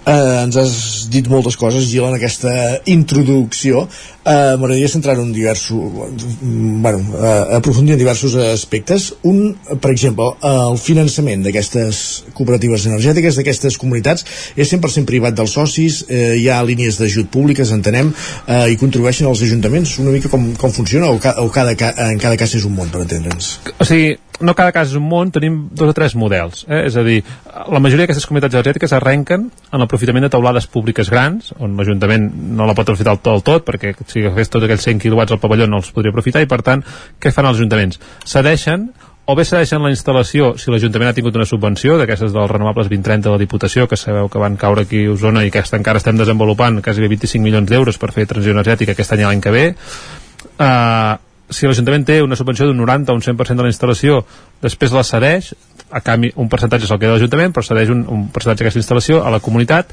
Uh, 0.00 0.46
ens 0.46 0.56
has 0.56 0.74
dit 1.12 1.26
moltes 1.28 1.58
coses, 1.60 1.84
Gil, 1.90 2.06
en 2.08 2.14
aquesta 2.16 2.52
introducció. 2.88 3.82
Uh, 4.24 4.56
M'agradaria 4.56 4.88
centrar 4.88 5.18
en 5.20 5.28
diversos... 5.34 5.92
Bueno, 6.40 7.02
uh, 7.18 7.56
aprofundir 7.58 7.94
en 7.94 8.00
diversos 8.00 8.34
aspectes. 8.40 9.10
Un, 9.28 9.52
per 9.76 9.92
exemple, 9.92 10.30
el 10.46 10.80
finançament 10.80 11.44
d'aquestes 11.44 12.00
cooperatives 12.32 12.88
energètiques, 12.88 13.36
d'aquestes 13.36 13.76
comunitats, 13.80 14.24
és 14.56 14.72
100% 14.72 15.08
privat 15.08 15.36
dels 15.36 15.52
socis, 15.58 16.00
uh, 16.08 16.32
hi 16.40 16.48
ha 16.48 16.62
línies 16.64 16.96
d'ajut 17.00 17.28
públiques, 17.34 17.74
entenem, 17.76 18.14
uh, 18.48 18.64
i 18.72 18.80
contribueixen 18.80 19.28
als 19.28 19.44
ajuntaments. 19.44 19.98
Una 20.00 20.16
mica 20.16 20.32
com, 20.32 20.48
com 20.56 20.72
funciona 20.72 21.12
o, 21.12 21.20
ca, 21.20 21.36
o 21.44 21.52
cada, 21.52 21.76
en 22.08 22.18
cada 22.20 22.40
cas 22.40 22.56
és 22.56 22.64
un 22.64 22.76
món, 22.78 22.88
per 22.88 23.04
entendre'ns? 23.04 23.58
O 23.76 23.84
sigui, 23.84 24.16
no 24.40 24.54
cada 24.56 24.72
cas 24.72 24.90
és 24.90 24.98
un 24.98 25.04
món, 25.06 25.30
tenim 25.34 25.58
dos 25.76 25.92
o 25.92 25.96
tres 25.96 26.14
models. 26.18 26.64
Eh? 26.68 26.84
És 26.88 26.96
a 26.96 27.04
dir, 27.06 27.20
la 27.46 27.80
majoria 27.82 28.04
d'aquestes 28.04 28.26
comunitats 28.28 28.56
energètiques 28.56 28.94
arrenquen 28.96 29.48
en 29.50 29.82
l'aprofitament 29.82 30.26
de 30.26 30.32
taulades 30.32 30.66
públiques 30.70 31.10
grans, 31.12 31.52
on 31.58 31.76
l'Ajuntament 31.78 32.30
no 32.56 32.68
la 32.68 32.74
pot 32.74 32.88
aprofitar 32.88 33.18
del 33.20 33.44
tot, 33.46 33.66
perquè 33.68 33.94
si 34.06 34.24
agafés 34.24 34.52
tots 34.52 34.66
aquells 34.66 34.88
100 34.88 35.04
quilowatts 35.04 35.36
al 35.36 35.42
pavelló 35.42 35.68
no 35.68 35.82
els 35.82 35.92
podria 35.94 36.14
aprofitar, 36.14 36.42
i 36.44 36.50
per 36.50 36.62
tant, 36.66 36.84
què 37.20 37.32
fan 37.34 37.48
els 37.50 37.60
ajuntaments? 37.60 38.00
Cedeixen 38.26 38.90
o 39.30 39.34
bé 39.38 39.44
cedeixen 39.46 39.82
la 39.84 39.92
instal·lació 39.92 40.54
si 40.58 40.72
l'Ajuntament 40.72 41.12
ha 41.12 41.14
tingut 41.14 41.36
una 41.38 41.46
subvenció 41.46 41.94
d'aquestes 42.00 42.32
dels 42.34 42.50
renovables 42.50 42.88
2030 42.90 43.28
de 43.28 43.34
la 43.36 43.38
Diputació 43.38 43.86
que 43.86 43.98
sabeu 44.00 44.26
que 44.32 44.42
van 44.42 44.56
caure 44.58 44.82
aquí 44.82 45.04
a 45.06 45.12
Osona 45.12 45.44
i 45.46 45.52
que 45.54 45.62
encara 45.78 46.02
estem 46.02 46.18
desenvolupant 46.18 46.80
quasi 46.82 47.04
25 47.04 47.44
milions 47.44 47.70
d'euros 47.70 48.00
per 48.00 48.10
fer 48.16 48.26
transició 48.26 48.56
energètica 48.56 48.96
aquest 48.96 49.14
any 49.14 49.22
a 49.22 49.28
l'any 49.30 49.44
que 49.44 49.52
ve 49.54 49.64
uh, 49.70 51.14
si 51.50 51.66
l'Ajuntament 51.66 52.06
té 52.06 52.20
una 52.22 52.38
subvenció 52.38 52.68
d'un 52.68 52.78
90 52.80 53.12
o 53.12 53.18
un 53.18 53.24
100% 53.24 53.58
de 53.58 53.66
la 53.66 53.72
instal·lació, 53.72 54.22
després 54.62 54.94
la 54.94 55.04
cedeix, 55.06 55.52
a 55.90 56.00
canvi 56.06 56.30
un 56.38 56.48
percentatge 56.48 56.86
se'l 56.86 57.00
queda 57.02 57.16
l'Ajuntament, 57.16 57.54
però 57.54 57.66
cedeix 57.66 57.90
un, 57.90 58.04
un 58.06 58.26
percentatge 58.30 58.64
d'aquesta 58.64 58.82
instal·lació 58.82 59.24
a 59.24 59.32
la 59.34 59.42
comunitat 59.42 59.90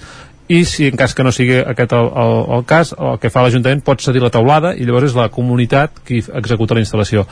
i 0.48 0.64
si 0.66 0.88
en 0.88 0.96
cas 0.96 1.14
que 1.16 1.24
no 1.26 1.32
sigui 1.36 1.58
aquest 1.60 1.94
el, 1.94 2.08
el, 2.08 2.34
el 2.58 2.66
cas, 2.68 2.94
el 2.96 3.18
que 3.20 3.32
fa 3.34 3.44
l'Ajuntament 3.44 3.82
pot 3.86 4.02
cedir 4.04 4.22
la 4.24 4.32
taulada 4.32 4.72
i 4.76 4.86
llavors 4.88 5.10
és 5.10 5.18
la 5.18 5.28
comunitat 5.34 6.00
qui 6.08 6.22
executa 6.22 6.78
la 6.78 6.84
instal·lació. 6.84 7.26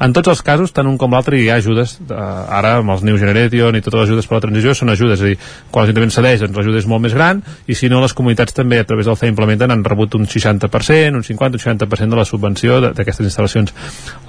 En 0.00 0.14
tots 0.14 0.30
els 0.30 0.42
casos, 0.46 0.70
tant 0.76 0.86
un 0.86 0.98
com 1.00 1.10
l'altre, 1.14 1.38
hi 1.40 1.48
ha 1.50 1.58
ajudes, 1.58 1.96
eh, 2.06 2.14
ara 2.60 2.76
amb 2.78 2.94
els 2.94 3.02
New 3.06 3.18
Generation 3.18 3.74
i 3.74 3.82
totes 3.82 4.04
les 4.04 4.10
ajudes 4.10 4.30
per 4.30 4.38
la 4.38 4.44
transició 4.46 4.74
són 4.78 4.94
ajudes, 4.94 5.18
és 5.18 5.24
a 5.24 5.30
dir, 5.32 5.38
quan 5.70 5.84
l'Ajuntament 5.84 6.14
cedeix 6.14 6.44
doncs 6.44 6.60
l'ajuda 6.60 6.82
és 6.82 6.90
molt 6.90 7.04
més 7.06 7.16
gran 7.16 7.42
i 7.66 7.74
si 7.74 7.90
no 7.90 8.02
les 8.04 8.14
comunitats 8.14 8.54
també 8.54 8.78
a 8.78 8.86
través 8.86 9.10
del 9.10 9.18
CE 9.18 9.32
implementen 9.32 9.74
han 9.74 9.82
rebut 9.84 10.14
un 10.14 10.28
60%, 10.30 11.18
un 11.18 11.26
50, 11.26 11.58
un 11.58 11.64
60% 11.66 12.14
de 12.14 12.20
la 12.20 12.28
subvenció 12.28 12.80
d'aquestes 12.90 13.26
instal·lacions. 13.26 13.74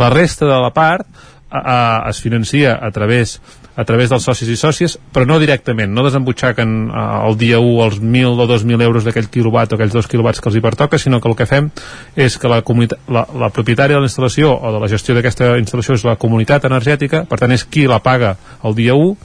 La 0.01 0.09
resta 0.09 0.49
de 0.49 0.57
la 0.57 0.73
part 0.73 1.05
a, 1.51 1.59
a, 1.59 2.09
es 2.09 2.21
financia 2.21 2.79
a 2.81 2.89
través 2.91 3.41
a 3.75 3.85
través 3.87 4.09
dels 4.11 4.25
socis 4.27 4.49
i 4.51 4.57
sòcies, 4.59 4.97
però 5.13 5.23
no 5.27 5.37
directament, 5.39 5.93
no 5.95 6.03
desembutxaquen 6.03 6.73
eh, 6.89 7.03
el 7.29 7.37
dia 7.39 7.59
1 7.63 7.85
els 7.85 7.99
1.000 8.01 8.41
o 8.43 8.47
2.000 8.49 8.83
euros 8.83 9.07
d'aquell 9.07 9.29
quilowatt 9.31 9.71
o 9.71 9.77
aquells 9.79 9.95
2 9.95 10.09
quilowatts 10.11 10.41
que 10.43 10.51
els 10.51 10.57
hi 10.59 10.63
pertoca, 10.63 10.99
sinó 10.99 11.21
que 11.21 11.31
el 11.31 11.37
que 11.39 11.47
fem 11.47 11.69
és 12.15 12.37
que 12.37 12.51
la, 12.51 12.59
la, 13.07 13.25
la 13.45 13.51
propietària 13.53 13.95
de 13.95 14.03
la 14.03 14.09
instal·lació 14.09 14.51
o 14.57 14.73
de 14.75 14.83
la 14.83 14.91
gestió 14.91 15.15
d'aquesta 15.15 15.55
instal·lació 15.61 15.95
és 15.95 16.05
la 16.07 16.17
comunitat 16.19 16.67
energètica, 16.67 17.23
per 17.29 17.39
tant 17.39 17.55
és 17.55 17.63
qui 17.63 17.87
la 17.87 18.01
paga 18.03 18.35
el 18.67 18.75
dia 18.75 18.97
1, 18.97 19.15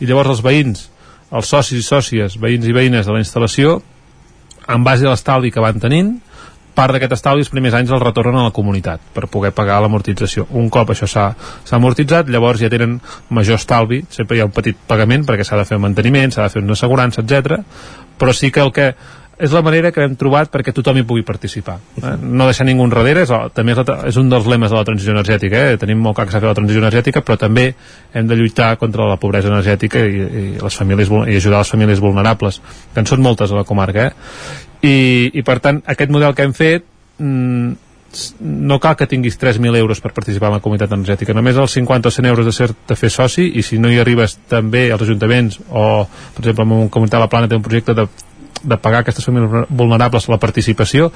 i 0.00 0.08
llavors 0.08 0.32
els 0.36 0.44
veïns, 0.44 0.88
els 1.30 1.52
socis 1.52 1.78
i 1.78 1.86
sòcies, 1.86 2.40
veïns 2.40 2.66
i 2.66 2.74
veïnes 2.74 3.06
de 3.06 3.12
la 3.12 3.20
instal·lació, 3.20 3.80
en 4.70 4.84
base 4.86 5.04
a 5.04 5.12
l'estalvi 5.12 5.50
que 5.52 5.60
van 5.60 5.80
tenint, 5.82 6.14
part 6.80 6.96
d'aquest 6.96 7.12
estalvi 7.18 7.44
els 7.44 7.52
primers 7.52 7.76
anys 7.76 7.92
el 7.92 8.00
retornen 8.00 8.40
a 8.40 8.48
la 8.48 8.56
comunitat 8.56 9.04
per 9.14 9.28
poder 9.28 9.52
pagar 9.56 9.80
l'amortització. 9.84 10.46
Un 10.56 10.70
cop 10.72 10.94
això 10.94 11.08
s'ha 11.10 11.28
amortitzat, 11.76 12.32
llavors 12.32 12.62
ja 12.62 12.72
tenen 12.72 12.98
major 13.28 13.60
estalvi, 13.60 14.02
sempre 14.08 14.38
hi 14.38 14.44
ha 14.44 14.48
un 14.48 14.56
petit 14.56 14.78
pagament 14.88 15.26
perquè 15.28 15.44
s'ha 15.46 15.60
de 15.60 15.68
fer 15.68 15.80
manteniment, 15.82 16.32
s'ha 16.32 16.48
de 16.48 16.54
fer 16.56 16.64
una 16.64 16.78
assegurança, 16.78 17.24
etc. 17.24 17.60
però 18.20 18.32
sí 18.36 18.50
que 18.50 18.64
el 18.64 18.72
que 18.72 18.92
és 19.40 19.52
la 19.56 19.62
manera 19.64 19.88
que 19.88 20.04
hem 20.04 20.14
trobat 20.20 20.50
perquè 20.52 20.72
tothom 20.76 20.98
hi 21.00 21.04
pugui 21.08 21.22
participar. 21.24 21.78
Eh? 21.96 22.12
No 22.20 22.44
deixar 22.48 22.66
ningú 22.68 22.84
enrere, 22.84 23.24
és, 23.24 23.30
també 23.56 23.72
és, 23.72 23.80
la, 23.80 23.96
és 24.10 24.18
un 24.20 24.28
dels 24.28 24.48
lemes 24.52 24.68
de 24.68 24.76
la 24.76 24.84
transició 24.84 25.14
energètica. 25.14 25.62
Eh? 25.70 25.78
Tenim 25.80 26.02
molt 26.04 26.18
clar 26.18 26.26
que 26.28 26.34
s'ha 26.34 26.42
fet 26.42 26.50
la 26.50 26.56
transició 26.58 26.82
energètica, 26.84 27.22
però 27.24 27.38
també 27.40 27.70
hem 28.12 28.28
de 28.28 28.36
lluitar 28.36 28.74
contra 28.82 29.08
la 29.08 29.16
pobresa 29.22 29.48
energètica 29.48 30.02
i, 30.04 30.20
i, 30.42 30.44
les 30.60 30.76
famílies, 30.82 31.08
i 31.08 31.38
ajudar 31.40 31.62
les 31.62 31.72
famílies 31.72 32.04
vulnerables, 32.04 32.60
que 32.92 33.00
en 33.00 33.08
són 33.08 33.24
moltes 33.24 33.54
a 33.54 33.62
la 33.62 33.64
comarca. 33.64 34.10
Eh? 34.10 34.68
I, 34.82 35.30
i 35.34 35.42
per 35.46 35.58
tant 35.60 35.82
aquest 35.86 36.12
model 36.12 36.34
que 36.34 36.46
hem 36.46 36.56
fet 36.56 36.86
mm, 37.18 37.72
no 38.40 38.80
cal 38.82 38.96
que 38.98 39.06
tinguis 39.06 39.38
3.000 39.38 39.76
euros 39.78 40.00
per 40.02 40.12
participar 40.12 40.48
en 40.50 40.56
la 40.58 40.62
comunitat 40.64 40.90
energètica 40.96 41.34
només 41.36 41.58
els 41.60 41.76
50 41.78 42.10
o 42.10 42.14
100 42.14 42.30
euros 42.32 42.48
de 42.48 42.52
ser 42.52 42.70
de 42.72 42.96
fer 42.98 43.10
soci 43.14 43.46
i 43.54 43.62
si 43.62 43.78
no 43.78 43.90
hi 43.90 44.00
arribes 44.02 44.38
també 44.50 44.88
als 44.90 45.04
ajuntaments 45.06 45.60
o 45.68 45.84
per 46.34 46.42
exemple 46.42 46.66
en 46.66 46.74
un 46.86 46.90
comunitat 46.90 47.22
la 47.22 47.30
plana 47.30 47.48
té 47.48 47.58
un 47.58 47.62
projecte 47.62 47.94
de, 47.94 48.08
de 48.62 48.80
pagar 48.82 49.04
aquestes 49.04 49.24
famílies 49.24 49.70
vulnerables 49.70 50.28
la 50.28 50.40
participació 50.42 51.12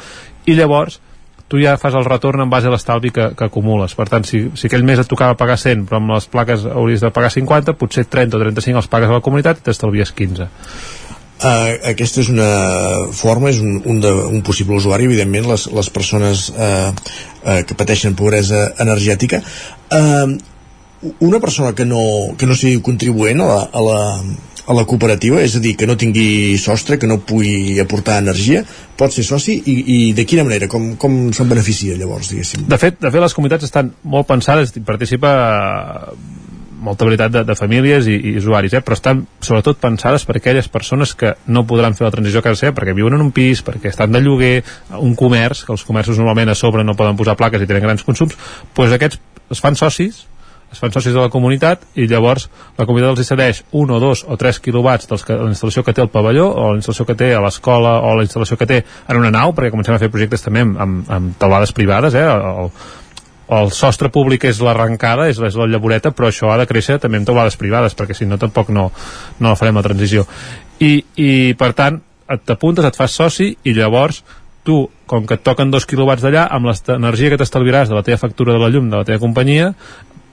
i 0.46 0.54
llavors 0.54 1.00
tu 1.48 1.60
ja 1.60 1.76
fas 1.76 1.94
el 1.94 2.06
retorn 2.06 2.40
en 2.40 2.50
base 2.50 2.68
a 2.68 2.72
l'estalvi 2.72 3.10
que, 3.12 3.28
que 3.36 3.46
acumules. 3.46 3.92
Per 3.94 4.06
tant, 4.08 4.24
si, 4.26 4.46
si 4.56 4.66
aquell 4.66 4.84
mes 4.86 4.98
et 4.98 5.08
tocava 5.08 5.36
pagar 5.38 5.58
100, 5.60 5.84
però 5.88 6.00
amb 6.00 6.14
les 6.14 6.26
plaques 6.32 6.64
hauries 6.66 7.04
de 7.04 7.10
pagar 7.14 7.30
50, 7.30 7.76
potser 7.78 8.06
30 8.10 8.38
o 8.38 8.40
35 8.40 8.80
els 8.80 8.88
pagues 8.90 9.12
a 9.12 9.18
la 9.18 9.24
comunitat 9.24 9.60
i 9.60 9.66
t'estalvies 9.68 10.14
15. 10.16 10.48
Uh, 11.34 11.74
aquesta 11.90 12.22
és 12.22 12.30
una 12.32 12.48
forma, 13.12 13.50
és 13.50 13.58
un, 13.60 13.80
un, 13.90 13.98
de, 14.00 14.10
un 14.30 14.40
possible 14.46 14.78
usuari, 14.78 15.08
evidentment, 15.10 15.48
les, 15.50 15.66
les 15.74 15.90
persones 15.92 16.46
uh, 16.54 16.88
uh, 16.94 17.60
que 17.66 17.76
pateixen 17.76 18.16
pobresa 18.16 18.68
energètica. 18.80 19.42
Uh, 19.92 20.38
una 21.20 21.40
persona 21.42 21.74
que 21.74 21.84
no, 21.84 22.00
que 22.38 22.46
no 22.48 22.56
sigui 22.56 22.80
contribuent 22.80 23.42
a 23.44 23.48
la, 23.50 23.60
a 23.66 23.82
la, 23.84 23.98
a 24.66 24.76
la 24.78 24.84
cooperativa, 24.88 25.42
és 25.44 25.56
a 25.58 25.60
dir, 25.60 25.74
que 25.76 25.88
no 25.90 25.98
tingui 26.00 26.56
sostre, 26.60 26.96
que 27.00 27.10
no 27.10 27.20
pugui 27.26 27.76
aportar 27.82 28.20
energia, 28.22 28.62
pot 28.96 29.12
ser 29.12 29.26
soci 29.26 29.58
i, 29.58 29.74
i 29.96 29.98
de 30.16 30.24
quina 30.28 30.46
manera, 30.46 30.70
com, 30.70 30.94
com 31.00 31.18
se'n 31.36 31.50
beneficia 31.50 31.98
llavors, 31.98 32.30
diguéssim? 32.32 32.64
De 32.70 32.80
fet, 32.80 32.96
de 33.02 33.10
fet, 33.10 33.20
les 33.26 33.36
comunitats 33.36 33.68
estan 33.68 33.92
molt 34.08 34.30
pensades, 34.30 34.72
participa 34.86 35.34
molta 36.84 37.06
veritat 37.08 37.32
de, 37.32 37.44
de 37.48 37.56
famílies 37.58 38.08
i, 38.10 38.16
i 38.30 38.34
usuaris, 38.40 38.76
eh? 38.76 38.82
però 38.84 38.98
estan 38.98 39.24
sobretot 39.44 39.80
pensades 39.82 40.26
per 40.28 40.38
aquelles 40.38 40.68
persones 40.72 41.14
que 41.18 41.34
no 41.46 41.64
podran 41.68 41.96
fer 41.98 42.06
la 42.06 42.12
transició 42.14 42.42
a 42.42 42.48
casa 42.48 42.60
seva 42.66 42.76
perquè 42.76 42.94
viuen 42.96 43.16
en 43.16 43.24
un 43.24 43.32
pis, 43.34 43.64
perquè 43.64 43.92
estan 43.92 44.12
de 44.14 44.22
lloguer, 44.24 44.58
un 45.00 45.16
comerç, 45.18 45.64
que 45.64 45.74
els 45.74 45.86
comerços 45.88 46.20
normalment 46.20 46.52
a 46.52 46.58
sobre 46.58 46.84
no 46.84 46.96
poden 46.98 47.18
posar 47.18 47.38
plaques 47.40 47.64
i 47.64 47.70
tenen 47.70 47.88
grans 47.88 48.06
consums, 48.06 48.36
doncs 48.76 48.96
aquests 48.98 49.20
es 49.52 49.60
fan 49.60 49.76
socis 49.78 50.24
es 50.74 50.80
fan 50.82 50.92
socis 50.92 51.14
de 51.14 51.20
la 51.22 51.30
comunitat 51.30 51.84
i 51.94 52.08
llavors 52.10 52.48
la 52.78 52.86
comunitat 52.88 53.14
els 53.14 53.28
cedeix 53.28 53.62
un 53.78 53.92
o 53.94 54.00
dos 54.02 54.24
o 54.26 54.36
tres 54.40 54.58
quilowatts 54.64 55.06
dels 55.10 55.22
que, 55.22 55.36
de 55.36 55.46
la 55.46 55.52
instal·lació 55.54 55.84
que 55.86 55.94
té 55.94 56.02
el 56.02 56.10
pavelló 56.10 56.48
o 56.50 56.72
la 56.72 56.80
instal·lació 56.80 57.06
que 57.06 57.16
té 57.20 57.30
a 57.34 57.42
l'escola 57.44 57.94
o 58.02 58.16
la 58.18 58.26
instal·lació 58.26 58.58
que 58.58 58.68
té 58.70 58.80
en 58.82 59.20
una 59.20 59.30
nau, 59.34 59.54
perquè 59.54 59.70
comencem 59.70 59.94
a 59.94 60.02
fer 60.02 60.10
projectes 60.10 60.42
també 60.42 60.64
amb, 60.66 60.80
amb, 60.80 61.10
amb 61.38 61.72
privades, 61.76 62.18
eh? 62.18 62.26
el, 62.26 62.72
el 63.52 63.72
sostre 63.76 64.08
públic 64.08 64.46
és 64.48 64.60
l'arrencada, 64.64 65.28
és, 65.28 65.38
és 65.38 65.58
la 65.58 65.68
llavoreta, 65.68 66.14
però 66.16 66.30
això 66.30 66.52
ha 66.52 66.58
de 66.60 66.68
créixer 66.70 66.98
també 67.02 67.20
amb 67.20 67.28
taulades 67.28 67.58
privades, 67.60 67.96
perquè 67.96 68.16
si 68.16 68.28
no 68.28 68.38
tampoc 68.40 68.70
no, 68.72 68.88
no 69.40 69.56
farem 69.60 69.76
la 69.80 69.84
transició. 69.84 70.24
I, 70.80 70.96
i 71.20 71.30
per 71.58 71.74
tant, 71.76 72.00
t'apuntes, 72.48 72.86
et 72.88 72.96
fas 72.96 73.12
soci 73.12 73.52
i 73.64 73.76
llavors 73.76 74.22
tu, 74.64 74.88
com 75.06 75.26
que 75.28 75.36
et 75.36 75.44
toquen 75.44 75.70
dos 75.70 75.84
quilowatts 75.86 76.24
d'allà, 76.24 76.46
amb 76.56 76.70
l'energia 76.70 77.30
que 77.30 77.38
t'estalviaràs 77.38 77.90
de 77.90 77.98
la 77.98 78.02
teva 78.06 78.18
factura 78.22 78.56
de 78.56 78.62
la 78.62 78.70
llum 78.72 78.88
de 78.88 78.96
la 78.96 79.04
teva 79.04 79.20
companyia, 79.20 79.74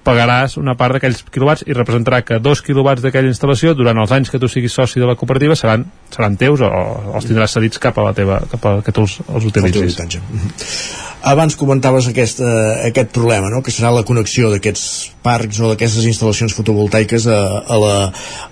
pagaràs 0.05 0.57
una 0.57 0.73
part 0.77 0.95
d'aquells 0.97 1.21
quilowatts 1.29 1.65
i 1.67 1.75
representarà 1.77 2.21
que 2.25 2.39
dos 2.41 2.63
quilowatts 2.65 3.03
d'aquella 3.05 3.29
instal·lació 3.29 3.75
durant 3.77 3.99
els 4.01 4.11
anys 4.15 4.31
que 4.33 4.39
tu 4.41 4.49
siguis 4.49 4.73
soci 4.73 5.01
de 5.01 5.07
la 5.09 5.15
cooperativa 5.19 5.55
seran, 5.57 5.85
seran 6.13 6.37
teus 6.41 6.63
o, 6.65 6.69
o 6.69 7.15
els 7.19 7.29
tindràs 7.29 7.53
cedits 7.57 7.81
cap 7.81 7.97
a 8.01 8.07
la 8.09 8.13
teva 8.17 8.41
cap 8.51 8.65
a 8.65 8.73
que 8.85 8.93
tu 8.95 9.05
els, 9.05 9.19
els 9.29 9.47
utilitzis. 9.51 9.99
Abans 11.31 11.53
comentaves 11.53 12.07
aquest, 12.09 12.41
eh, 12.41 12.87
aquest 12.89 13.11
problema, 13.13 13.51
no? 13.53 13.61
que 13.61 13.73
serà 13.73 13.91
la 13.93 14.01
connexió 14.07 14.49
d'aquests 14.49 14.85
parcs 15.21 15.59
o 15.61 15.69
d'aquestes 15.69 16.07
instal·lacions 16.09 16.55
fotovoltaiques 16.57 17.27
a, 17.29 17.41
a, 17.61 17.81
la, 17.83 17.97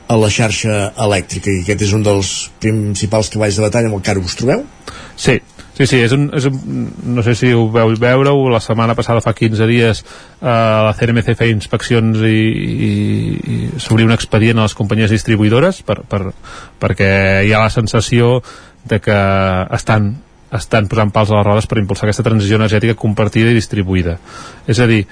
a 0.06 0.18
la 0.22 0.30
xarxa 0.30 0.92
elèctrica 0.94 1.50
i 1.50 1.64
aquest 1.64 1.88
és 1.88 1.96
un 1.98 2.06
dels 2.06 2.36
principals 2.62 3.34
cavalls 3.34 3.58
de 3.58 3.66
batalla 3.66 3.90
amb 3.90 3.98
el 3.98 4.06
que 4.06 4.14
ara 4.14 4.22
us 4.22 4.38
trobeu? 4.38 4.62
Sí, 5.18 5.40
Sí, 5.80 5.86
sí, 5.88 6.02
és 6.04 6.12
un, 6.12 6.26
és 6.36 6.44
un, 6.50 6.90
no 7.16 7.24
sé 7.24 7.38
si 7.40 7.54
ho 7.56 7.62
veu 7.72 7.94
veure 7.96 8.34
-ho, 8.34 8.50
la 8.52 8.60
setmana 8.60 8.98
passada 9.00 9.22
fa 9.24 9.32
15 9.32 9.68
dies 9.68 10.04
eh, 10.04 10.46
la 10.46 10.92
CNMC 10.92 11.38
feia 11.40 11.56
inspeccions 11.56 12.20
i, 12.20 12.42
i, 12.90 12.92
i 13.40 13.70
s'obria 13.80 14.10
un 14.10 14.12
expedient 14.12 14.60
a 14.60 14.66
les 14.68 14.76
companyies 14.76 15.16
distribuïdores 15.16 15.80
per, 15.88 16.02
per, 16.04 16.34
perquè 16.84 17.48
hi 17.48 17.54
ha 17.54 17.64
la 17.64 17.72
sensació 17.72 18.42
de 18.84 19.00
que 19.00 19.18
estan 19.72 20.18
estan 20.52 20.90
posant 20.92 21.14
pals 21.16 21.32
a 21.32 21.40
les 21.40 21.48
rodes 21.48 21.68
per 21.70 21.80
impulsar 21.80 22.10
aquesta 22.10 22.28
transició 22.28 22.60
energètica 22.60 22.98
compartida 23.00 23.52
i 23.52 23.56
distribuïda. 23.56 24.18
És 24.68 24.80
a 24.80 24.88
dir, 24.90 25.06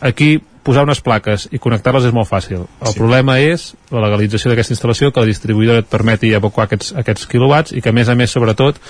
aquí 0.00 0.38
posar 0.64 0.86
unes 0.86 1.02
plaques 1.04 1.48
i 1.52 1.60
connectar-les 1.60 2.08
és 2.08 2.14
molt 2.16 2.30
fàcil. 2.30 2.64
El 2.80 2.92
sí. 2.92 2.98
problema 2.98 3.36
és 3.42 3.74
la 3.92 4.00
legalització 4.06 4.50
d'aquesta 4.50 4.72
instal·lació, 4.72 5.12
que 5.12 5.20
la 5.20 5.28
distribuïdora 5.28 5.84
et 5.84 5.90
permeti 5.90 6.32
evacuar 6.32 6.64
aquests, 6.64 6.94
aquests 6.96 7.26
quilowatts 7.28 7.74
i 7.76 7.82
que 7.84 7.92
a 7.92 7.96
més 7.96 8.08
a 8.08 8.16
més, 8.16 8.32
sobretot, 8.32 8.80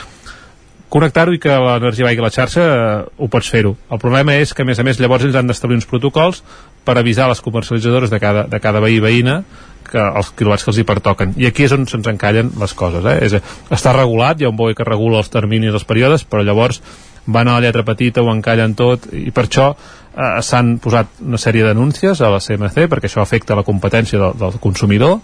connectar-ho 0.94 1.34
i 1.34 1.40
que 1.42 1.50
l'energia 1.50 2.06
vagi 2.06 2.22
a 2.22 2.24
la 2.24 2.32
xarxa 2.34 2.64
eh, 2.64 2.96
ho 3.18 3.28
pots 3.30 3.50
fer-ho. 3.50 3.74
El 3.90 4.00
problema 4.02 4.36
és 4.38 4.54
que 4.54 4.62
a 4.62 4.68
més 4.68 4.78
a 4.78 4.86
més 4.86 5.00
llavors 5.02 5.26
ells 5.26 5.38
han 5.38 5.50
d'establir 5.50 5.80
uns 5.80 5.88
protocols 5.90 6.44
per 6.86 6.98
avisar 7.00 7.26
les 7.30 7.42
comercialitzadores 7.42 8.12
de 8.12 8.20
cada, 8.22 8.44
de 8.50 8.60
cada 8.62 8.82
veí 8.84 9.00
veïna 9.02 9.40
que 9.84 10.00
els 10.00 10.30
quilowatts 10.38 10.64
que 10.64 10.70
els 10.72 10.78
hi 10.80 10.86
pertoquen. 10.86 11.34
I 11.40 11.48
aquí 11.50 11.66
és 11.66 11.74
on 11.74 11.88
se'ns 11.90 12.06
encallen 12.10 12.52
les 12.60 12.74
coses. 12.78 13.04
Eh? 13.10 13.16
És, 13.26 13.34
està 13.74 13.92
regulat, 13.94 14.40
hi 14.40 14.46
ha 14.46 14.52
un 14.52 14.58
BOE 14.58 14.76
que 14.78 14.86
regula 14.86 15.20
els 15.22 15.32
terminis, 15.32 15.74
els 15.74 15.86
períodes, 15.88 16.24
però 16.28 16.44
llavors 16.46 16.80
van 17.26 17.48
a 17.48 17.56
la 17.56 17.64
lletra 17.64 17.84
petita, 17.86 18.22
ho 18.22 18.30
encallen 18.32 18.74
tot, 18.78 19.08
i 19.12 19.32
per 19.34 19.46
això 19.46 19.70
eh, 19.74 20.38
s'han 20.44 20.76
posat 20.82 21.20
una 21.24 21.40
sèrie 21.40 21.66
d'anúncies 21.66 22.20
a 22.20 22.30
la 22.32 22.40
CMC, 22.42 22.86
perquè 22.90 23.10
això 23.10 23.22
afecta 23.24 23.58
la 23.58 23.66
competència 23.66 24.20
del, 24.20 24.38
del 24.40 24.60
consumidor, 24.62 25.18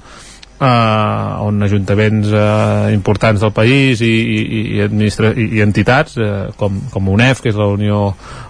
eh, 0.61 1.45
on 1.47 1.63
ajuntaments 1.63 2.29
eh, 2.33 2.93
importants 2.95 3.41
del 3.41 3.53
país 3.53 4.01
i, 4.01 4.11
i, 4.11 4.41
i, 4.79 4.81
i, 4.85 5.47
i 5.57 5.63
entitats 5.65 6.19
eh, 6.21 6.49
com, 6.57 6.81
com 6.93 7.09
UNEF, 7.09 7.41
que 7.41 7.53
és 7.53 7.59
la 7.59 7.69
Unió, 7.73 8.03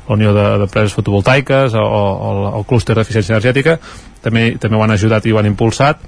la 0.08 0.16
Unió 0.18 0.34
d'Empreses 0.34 0.90
de, 0.90 0.96
Fotovoltaiques 0.98 1.76
o, 1.78 1.84
o, 1.84 2.32
el 2.58 2.66
clúster 2.66 2.98
d'eficiència 2.98 3.36
energètica 3.36 3.78
també, 4.22 4.56
també 4.60 4.76
ho 4.76 4.82
han 4.84 4.96
ajudat 4.96 5.26
i 5.26 5.32
ho 5.32 5.38
han 5.40 5.48
impulsat 5.50 6.02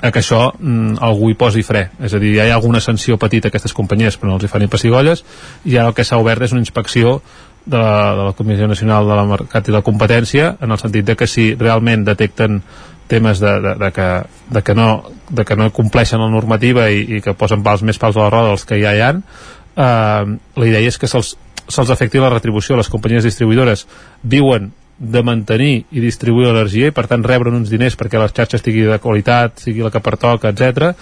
a 0.00 0.08
que 0.14 0.22
això 0.22 0.46
mm, 0.54 0.96
algú 1.04 1.28
hi 1.28 1.36
posi 1.36 1.62
fre. 1.66 1.88
És 2.00 2.14
a 2.14 2.20
dir, 2.22 2.32
hi 2.36 2.40
ha 2.40 2.54
alguna 2.54 2.80
sanció 2.80 3.18
petita 3.20 3.48
a 3.48 3.52
aquestes 3.52 3.76
companyies 3.76 4.16
però 4.16 4.32
no 4.32 4.38
els 4.38 4.46
hi 4.46 4.52
fan 4.52 4.64
ni 4.64 4.72
pessigolles 4.72 5.24
i 5.66 5.76
ara 5.76 5.90
el 5.90 5.96
que 5.96 6.06
s'ha 6.06 6.20
obert 6.22 6.46
és 6.46 6.56
una 6.56 6.64
inspecció 6.64 7.18
de 7.66 7.76
la, 7.76 8.14
de 8.16 8.28
la 8.30 8.32
Comissió 8.32 8.66
Nacional 8.66 9.08
de 9.08 9.18
la 9.18 9.26
Mercat 9.28 9.68
i 9.68 9.74
la 9.74 9.84
Competència 9.84 10.54
en 10.62 10.72
el 10.72 10.80
sentit 10.80 11.04
de 11.04 11.16
que 11.18 11.28
si 11.28 11.52
realment 11.60 12.06
detecten 12.06 12.62
temes 13.10 13.42
de, 13.42 13.52
de, 13.64 13.74
de, 13.80 13.92
que, 13.92 14.08
de, 14.54 14.62
que 14.62 14.74
no, 14.78 14.88
de 15.28 15.44
que 15.44 15.56
no 15.58 15.70
compleixen 15.74 16.22
la 16.22 16.30
normativa 16.30 16.88
i, 16.90 17.02
i 17.18 17.22
que 17.24 17.36
posen 17.38 17.64
pals 17.66 17.84
més 17.86 17.98
pals 18.00 18.18
a 18.18 18.26
la 18.26 18.32
roda 18.32 18.52
dels 18.52 18.66
que 18.68 18.80
ja 18.80 18.94
hi 18.94 19.02
ha 19.04 19.14
eh, 19.14 20.34
la 20.62 20.68
idea 20.68 20.86
és 20.86 20.98
que 20.98 21.10
se'ls 21.10 21.36
se 21.70 21.82
afecti 21.86 22.18
la 22.18 22.32
retribució. 22.32 22.74
Les 22.76 22.90
companyies 22.90 23.26
distribuïdores 23.26 23.86
viuen 24.22 24.72
de 25.00 25.22
mantenir 25.24 25.86
i 25.96 26.02
distribuir 26.02 26.50
l'energia 26.50 26.90
i 26.90 26.94
per 26.94 27.06
tant 27.08 27.22
rebren 27.24 27.56
uns 27.56 27.70
diners 27.72 27.96
perquè 27.96 28.20
la 28.20 28.28
xarxa 28.28 28.58
estigui 28.58 28.82
de 28.84 28.98
qualitat, 29.00 29.62
sigui 29.62 29.84
la 29.86 29.92
que 29.94 30.02
pertoca, 30.04 30.52
etc 30.52 30.94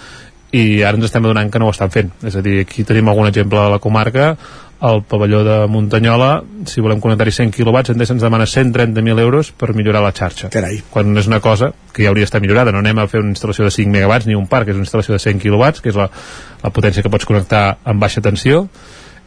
i 0.55 0.81
ara 0.81 0.97
ens 0.97 1.09
estem 1.09 1.25
adonant 1.25 1.51
que 1.51 1.59
no 1.61 1.67
ho 1.69 1.73
estan 1.73 1.91
fent 1.93 2.09
és 2.25 2.35
a 2.35 2.41
dir, 2.45 2.63
aquí 2.63 2.85
tenim 2.87 3.09
algun 3.11 3.29
exemple 3.29 3.59
a 3.61 3.69
la 3.69 3.81
comarca 3.81 4.31
al 4.79 5.03
pavelló 5.03 5.43
de 5.43 5.67
Muntanyola. 5.67 6.43
Si 6.65 6.81
volem 6.81 7.01
connectar-hi 7.03 7.33
100 7.35 7.51
quilowatts 7.55 7.91
Endesa 7.91 8.15
ens 8.15 8.23
demana 8.23 8.47
130.000 8.47 9.19
euros 9.19 9.51
per 9.51 9.73
millorar 9.75 10.01
la 10.03 10.13
xarxa. 10.15 10.49
Carai. 10.49 10.81
quan 10.89 11.17
és 11.17 11.27
una 11.27 11.41
cosa 11.43 11.73
que 11.93 12.03
ja 12.03 12.09
hauria 12.09 12.23
d'estar 12.23 12.41
millorada. 12.41 12.71
No 12.71 12.79
anem 12.79 12.99
a 12.99 13.07
fer 13.07 13.19
una 13.19 13.33
instal·lació 13.33 13.67
de 13.67 13.75
5 13.75 13.91
megawatts 13.91 14.27
ni 14.27 14.35
un 14.35 14.47
parc, 14.47 14.69
és 14.69 14.79
una 14.79 14.87
instal·lació 14.87 15.17
de 15.17 15.19
100 15.19 15.43
quilowatts 15.43 15.81
que 15.81 15.91
és 15.91 15.99
la, 15.99 16.09
la 16.63 16.71
potència 16.71 17.03
que 17.03 17.11
pots 17.11 17.27
connectar 17.27 17.79
amb 17.83 17.99
baixa 17.99 18.23
tensió. 18.23 18.67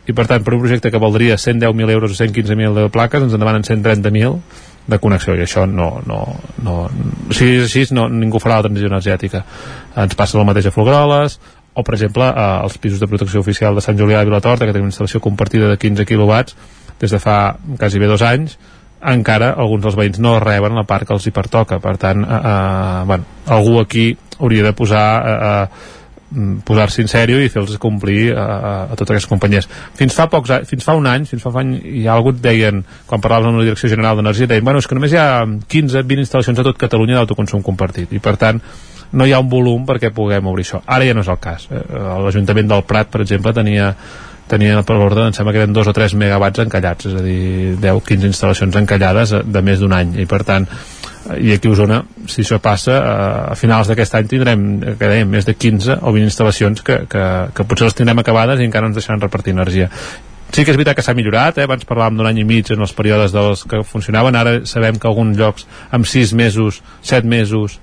I 0.08 0.12
per 0.16 0.26
tant 0.26 0.42
per 0.42 0.56
un 0.56 0.64
projecte 0.64 0.90
que 0.90 0.98
valdria 0.98 1.36
110.000 1.36 1.90
euros 1.90 2.10
o 2.10 2.24
115.000 2.24 2.74
de 2.74 2.88
plaques 2.90 3.22
ens 3.22 3.34
en 3.34 3.40
demanen 3.40 3.62
130.000 3.62 4.40
de 4.86 4.98
connexió. 4.98 5.36
I 5.36 5.44
això 5.44 5.66
no, 5.68 6.00
no, 6.06 6.24
no 6.64 6.76
si 7.30 7.58
és 7.60 7.68
així 7.68 7.94
no, 7.94 8.08
ningú 8.08 8.40
farà 8.42 8.58
la 8.58 8.66
transició 8.66 8.88
energètica. 8.90 9.44
Ens 10.00 10.16
passa 10.18 10.40
el 10.40 10.48
mateix 10.48 10.66
a 10.66 10.74
Folgueroles 10.74 11.38
o 11.74 11.84
per 11.84 11.96
exemple 11.96 12.28
eh, 12.28 12.46
els 12.64 12.76
pisos 12.78 13.00
de 13.00 13.08
protecció 13.08 13.40
oficial 13.40 13.74
de 13.74 13.84
Sant 13.84 13.98
Julià 13.98 14.20
de 14.20 14.28
Vilatorta 14.28 14.66
que 14.66 14.74
tenen 14.74 14.88
una 14.88 14.94
instal·lació 14.94 15.22
compartida 15.24 15.70
de 15.70 15.78
15 15.80 16.06
quilowatts 16.08 16.56
des 17.00 17.10
de 17.10 17.20
fa 17.22 17.56
quasi 17.78 18.02
bé 18.02 18.10
dos 18.10 18.22
anys 18.22 18.58
encara 19.02 19.54
alguns 19.58 19.82
dels 19.82 19.96
veïns 19.98 20.20
no 20.22 20.36
reben 20.40 20.76
la 20.78 20.86
part 20.86 21.08
que 21.08 21.16
els 21.16 21.26
hi 21.26 21.32
pertoca 21.34 21.80
per 21.82 21.96
tant 21.98 22.22
eh, 22.22 22.42
eh, 22.52 23.00
bueno, 23.08 23.24
algú 23.46 23.80
aquí 23.80 24.12
hauria 24.38 24.68
de 24.68 24.72
posar 24.76 25.06
eh, 25.22 25.40
eh, 25.40 25.92
posar-se 26.64 27.02
en 27.02 27.10
sèrio 27.10 27.40
i 27.42 27.50
fer-los 27.52 27.76
complir 27.82 28.32
a, 28.32 28.44
a, 28.44 28.72
a 28.92 28.96
totes 28.96 29.14
aquestes 29.14 29.30
companyies. 29.30 29.68
Fins 29.98 30.14
fa 30.16 30.28
pocs 30.32 30.52
fins 30.68 30.86
fa 30.86 30.94
un 30.96 31.08
any, 31.10 31.26
fins 31.28 31.44
fa 31.44 31.52
un 31.52 31.60
any, 31.60 31.74
ha 32.06 32.14
algú 32.14 32.32
deien, 32.32 32.82
quan 33.08 33.20
parlaven 33.20 33.52
amb 33.52 33.60
la 33.60 33.66
Direcció 33.66 33.90
General 33.92 34.16
d'Energia, 34.16 34.48
deien, 34.48 34.64
bueno, 34.64 34.80
és 34.80 34.88
que 34.88 34.96
només 34.96 35.12
hi 35.12 35.20
ha 35.20 35.44
15-20 35.44 36.24
instal·lacions 36.24 36.62
a 36.62 36.66
tot 36.68 36.80
Catalunya 36.80 37.20
d'autoconsum 37.20 37.64
compartit, 37.66 38.14
i 38.16 38.22
per 38.22 38.38
tant, 38.40 38.62
no 39.12 39.26
hi 39.26 39.32
ha 39.32 39.40
un 39.42 39.48
volum 39.52 39.86
perquè 39.88 40.12
puguem 40.14 40.46
obrir 40.50 40.66
això. 40.66 40.82
Ara 40.86 41.06
ja 41.08 41.14
no 41.14 41.24
és 41.24 41.30
el 41.32 41.40
cas. 41.42 41.68
Eh, 41.70 41.82
L'Ajuntament 42.24 42.68
del 42.70 42.84
Prat, 42.88 43.10
per 43.12 43.22
exemple, 43.24 43.54
tenia 43.56 43.92
tenia 44.52 44.82
per 44.84 44.96
l'ordre, 44.98 45.28
em 45.30 45.36
sembla 45.36 45.52
que 45.54 45.62
eren 45.62 45.72
2 45.72 45.88
o 45.88 45.92
3 45.96 46.16
megawatts 46.20 46.64
encallats, 46.64 47.06
és 47.08 47.14
a 47.16 47.22
dir, 47.24 47.76
10-15 47.80 48.28
instal·lacions 48.28 48.76
encallades 48.82 49.32
de 49.48 49.62
més 49.64 49.80
d'un 49.80 49.94
any, 49.96 50.16
i 50.20 50.26
per 50.28 50.42
tant, 50.44 50.66
i 51.38 51.54
aquí 51.54 51.70
a 51.70 51.72
Osona, 51.72 52.00
si 52.28 52.42
això 52.42 52.58
passa 52.60 52.98
a 53.52 53.54
finals 53.56 53.88
d'aquest 53.88 54.18
any 54.18 54.28
tindrem 54.28 54.66
que 54.98 55.08
dèiem, 55.08 55.30
més 55.30 55.46
de 55.48 55.54
15 55.54 56.00
o 56.02 56.12
20 56.12 56.28
instal·lacions 56.28 56.82
que, 56.84 56.98
que, 57.08 57.24
que 57.54 57.66
potser 57.68 57.88
les 57.88 57.96
tindrem 57.96 58.20
acabades 58.20 58.60
i 58.60 58.66
encara 58.66 58.90
ens 58.90 58.98
deixaran 58.98 59.22
repartir 59.22 59.54
energia 59.54 59.88
sí 60.52 60.66
que 60.66 60.72
és 60.74 60.76
veritat 60.76 60.98
que 60.98 61.04
s'ha 61.04 61.14
millorat, 61.16 61.56
eh? 61.56 61.64
abans 61.64 61.86
parlàvem 61.88 62.18
d'un 62.18 62.28
any 62.28 62.42
i 62.42 62.44
mig 62.44 62.68
en 62.74 62.82
els 62.84 62.92
períodes 62.92 63.32
dels 63.32 63.62
que 63.68 63.80
funcionaven, 63.88 64.36
ara 64.36 64.58
sabem 64.68 64.98
que 65.00 65.08
alguns 65.08 65.38
llocs 65.38 65.64
amb 65.96 66.04
6 66.08 66.34
mesos, 66.36 66.82
7 67.00 67.24
mesos 67.28 67.78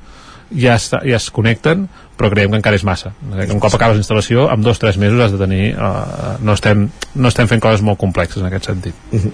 ja, 0.52 0.76
està, 0.76 1.04
ja 1.06 1.18
es 1.20 1.30
connecten 1.34 1.88
però 2.20 2.28
creiem 2.34 2.52
que 2.52 2.60
encara 2.60 2.76
és 2.76 2.84
massa. 2.84 3.14
Un 3.24 3.62
cop 3.64 3.76
acabes 3.78 3.96
l'instal·lació, 3.96 4.50
amb 4.52 4.66
dos 4.66 4.76
o 4.76 4.82
tres 4.82 4.98
mesos 5.00 5.22
has 5.24 5.32
de 5.32 5.40
tenir 5.40 5.70
uh, 5.72 6.34
no, 6.44 6.56
estem, 6.58 6.84
no 7.16 7.32
estem 7.32 7.48
fent 7.48 7.64
coses 7.64 7.84
molt 7.86 8.00
complexes 8.02 8.42
en 8.42 8.50
aquest 8.50 8.68
sentit. 8.68 8.98
Uh 9.14 9.22
-huh. 9.24 9.32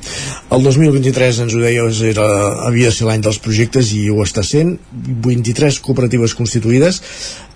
El 0.57 0.67
2023 0.69 1.39
ens 1.47 1.55
ho 1.55 1.63
deies 1.63 2.01
era, 2.01 2.27
havia 2.67 2.91
de 2.91 2.95
ser 2.95 3.07
l'any 3.07 3.25
dels 3.25 3.39
projectes 3.39 3.91
i 3.93 4.09
ho 4.09 4.21
està 4.21 4.43
sent. 4.43 4.77
23 4.93 5.79
cooperatives 5.79 6.35
constituïdes 6.35 7.01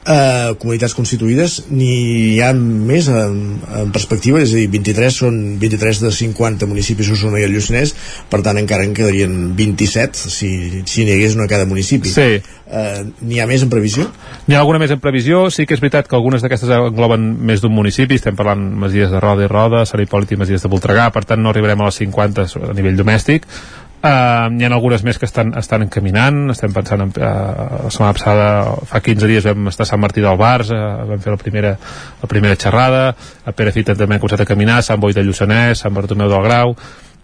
eh, 0.06 0.56
comunitats 0.60 0.96
constituïdes 0.98 1.56
n'hi 1.72 2.40
ha 2.44 2.52
més 2.56 3.10
en, 3.12 3.36
en 3.82 3.92
perspectiva, 3.96 4.42
és 4.44 4.54
a 4.54 4.60
dir, 4.62 4.70
23 4.72 5.20
són 5.24 5.40
23 5.62 6.04
de 6.06 6.12
50 6.16 6.70
municipis 6.70 7.12
Osona 7.14 7.42
i 7.42 7.48
el 7.48 7.56
Lluçanès, 7.56 7.96
per 8.32 8.42
tant 8.46 8.60
encara 8.62 8.86
en 8.88 8.96
quedarien 8.98 9.36
27 9.58 10.30
si, 10.30 10.52
si 10.86 11.06
n'hi 11.06 11.18
hagués 11.18 11.36
una 11.38 11.50
a 11.50 11.52
cada 11.52 11.68
municipi 11.70 12.12
sí. 12.14 12.28
eh, 12.40 13.02
n'hi 13.22 13.42
ha 13.42 13.48
més 13.50 13.66
en 13.66 13.74
previsió? 13.74 14.08
N'hi 14.48 14.58
ha 14.58 14.64
alguna 14.64 14.82
més 14.82 14.94
en 14.96 15.02
previsió, 15.04 15.48
sí 15.54 15.68
que 15.68 15.76
és 15.78 15.84
veritat 15.84 16.10
que 16.10 16.18
algunes 16.18 16.46
d'aquestes 16.46 16.72
engloben 16.80 17.32
més 17.50 17.64
d'un 17.64 17.76
municipi, 17.76 18.20
estem 18.20 18.38
parlant 18.40 18.64
Masies 18.80 19.12
de 19.12 19.22
Roda 19.24 19.46
i 19.46 19.52
Roda, 19.52 19.84
Sant 19.90 20.04
Hipòlit 20.04 20.34
i 20.36 20.40
Masies 20.40 20.66
de 20.66 20.72
Voltregà, 20.72 21.10
per 21.14 21.26
tant 21.28 21.44
no 21.44 21.54
arribarem 21.54 21.82
a 21.82 21.90
les 21.90 22.02
50 22.04 22.48
a 22.70 22.78
nivell 22.78 22.98
domèstic, 23.00 23.48
Uh, 24.00 24.48
hi 24.56 24.64
ha 24.64 24.70
algunes 24.72 25.02
més 25.04 25.18
que 25.20 25.28
estan, 25.28 25.50
estan 25.60 25.84
encaminant. 25.84 26.46
Estem 26.54 26.72
pensant 26.72 27.02
en, 27.04 27.10
uh, 27.20 27.82
la 27.84 27.92
setmana 27.92 28.16
passada 28.16 28.46
fa 28.88 29.02
15 29.04 29.28
dies 29.28 29.48
vam 29.50 29.68
estar 29.68 29.84
a 29.84 29.90
Sant 29.90 30.00
Martí 30.00 30.24
del 30.24 30.40
Bars 30.40 30.72
uh, 30.72 30.80
vam 31.10 31.20
fer 31.20 31.34
la 31.34 31.42
primera, 31.42 31.74
la 32.22 32.30
primera 32.32 32.56
xerrada. 32.56 33.04
A 33.44 33.52
Perefita 33.52 33.98
també 34.00 34.16
hem 34.16 34.24
començat 34.24 34.46
a 34.46 34.48
caminar 34.48 34.80
Sant 34.88 35.04
Boi 35.04 35.18
de 35.18 35.26
Lluçanès, 35.28 35.84
Sant 35.84 35.96
Bartomeu 35.98 36.32
del 36.32 36.48
Grau. 36.48 36.74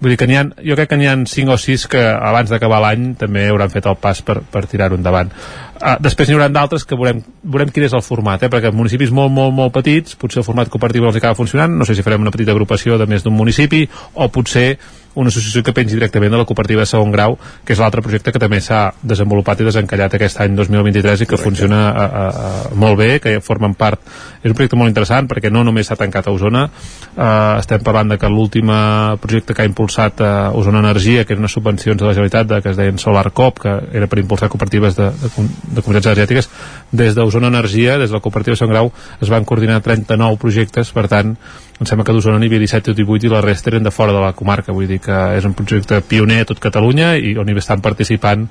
Vull 0.04 0.12
dir 0.12 0.18
que 0.20 0.28
ha, 0.36 0.44
jo 0.68 0.76
crec 0.76 0.90
que 0.92 0.98
n'hi 1.00 1.08
ha 1.08 1.16
5 1.16 1.56
o 1.56 1.56
6 1.56 1.88
que 1.94 2.02
abans 2.04 2.52
d'acabar 2.52 2.82
l'any 2.84 3.14
també 3.16 3.46
hauran 3.48 3.72
fet 3.72 3.88
el 3.88 3.96
pas 3.96 4.20
per, 4.28 4.42
per 4.44 4.66
tirar-ho 4.68 5.00
endavant 5.00 5.32
uh, 5.76 5.96
després 6.04 6.30
n'hi 6.30 6.38
haurà 6.38 6.50
d'altres 6.52 6.86
que 6.88 6.98
veurem, 6.98 7.22
veurem 7.44 7.72
quin 7.74 7.88
és 7.88 7.96
el 7.96 8.04
format, 8.06 8.44
eh? 8.44 8.52
perquè 8.52 8.74
municipis 8.76 9.14
molt, 9.16 9.34
molt, 9.34 9.54
molt 9.56 9.74
petits, 9.76 10.18
potser 10.20 10.42
el 10.42 10.48
format 10.48 10.72
cooperatiu 10.72 11.08
els 11.10 11.18
acaba 11.20 11.38
funcionant, 11.38 11.74
no 11.78 11.88
sé 11.88 11.96
si 11.96 12.06
farem 12.06 12.26
una 12.26 12.34
petita 12.36 12.56
agrupació 12.56 13.00
de 13.02 13.10
més 13.10 13.26
d'un 13.26 13.36
municipi, 13.36 13.86
o 14.16 14.30
potser 14.34 14.70
una 15.16 15.32
associació 15.32 15.64
que 15.64 15.74
pengi 15.74 15.96
directament 15.96 16.34
de 16.34 16.40
la 16.42 16.46
cooperativa 16.46 16.84
de 16.84 16.90
segon 16.90 17.12
grau, 17.12 17.38
que 17.66 17.74
és 17.74 17.80
l'altre 17.80 18.04
projecte 18.04 18.34
que 18.36 18.40
també 18.42 18.60
s'ha 18.62 18.90
desenvolupat 19.02 19.62
i 19.64 19.68
desencallat 19.68 20.18
aquest 20.18 20.42
any 20.44 20.56
2023 20.58 21.24
i 21.24 21.26
que 21.26 21.32
Correcte. 21.32 21.50
funciona 21.50 21.82
a, 21.90 22.06
a, 22.06 22.26
a, 22.28 22.74
molt 22.76 23.00
bé, 23.00 23.10
que 23.24 23.38
formen 23.44 23.74
part 23.80 24.02
és 24.44 24.52
un 24.52 24.58
projecte 24.58 24.78
molt 24.78 24.92
interessant 24.92 25.30
perquè 25.32 25.52
no 25.52 25.64
només 25.64 25.88
s'ha 25.88 25.98
tancat 26.00 26.28
a 26.28 26.36
Osona 26.36 26.66
uh, 26.68 27.56
estem 27.58 27.84
parlant 27.84 28.12
de 28.12 28.20
que 28.20 28.30
l'últim 28.30 28.70
projecte 29.22 29.56
que 29.56 29.64
ha 29.64 29.70
impulsat 29.70 30.22
uh, 30.22 30.58
Osona 30.60 30.84
Energia, 30.84 31.24
que 31.24 31.34
eren 31.34 31.46
unes 31.46 31.56
subvencions 31.56 31.98
de 32.02 32.06
la 32.06 32.14
Generalitat 32.14 32.52
de, 32.52 32.62
que 32.62 32.74
es 32.74 32.78
deien 32.78 33.00
Solar 33.00 33.32
Cop, 33.32 33.64
que 33.64 33.76
era 33.96 34.12
per 34.12 34.20
impulsar 34.20 34.52
cooperatives 34.52 35.00
de, 35.00 35.10
de, 35.22 35.32
de 35.68 35.82
comunitats 35.82 36.12
energètiques. 36.12 36.50
Des 36.92 37.16
d'Osona 37.16 37.50
Energia, 37.52 37.98
des 37.98 38.10
de 38.12 38.18
la 38.18 38.22
cooperativa 38.24 38.56
segon 38.56 38.74
grau 38.74 38.92
es 39.22 39.32
van 39.32 39.46
coordinar 39.46 39.82
39 39.82 40.40
projectes. 40.42 40.92
Per 40.96 41.08
tant 41.12 41.36
em 41.36 41.90
sembla 41.90 42.06
que 42.06 42.16
d'Osona 42.16 42.40
n'hi 42.40 42.50
havia 42.52 42.64
17 42.66 42.94
o 42.94 42.98
18 42.98 43.28
i 43.28 43.34
la 43.34 43.44
resta 43.46 43.72
eren 43.74 43.84
de 43.84 43.92
fora 43.92 44.14
de 44.14 44.24
la 44.24 44.34
comarca. 44.34 44.74
Vull 44.74 44.90
dir 44.90 45.00
que 45.04 45.20
és 45.38 45.46
un 45.46 45.56
projecte 45.58 46.02
pioner 46.02 46.44
a 46.44 46.50
tot 46.52 46.62
Catalunya 46.64 47.16
i 47.18 47.36
on 47.38 47.50
hi 47.50 47.58
estan 47.60 47.82
participant 47.86 48.48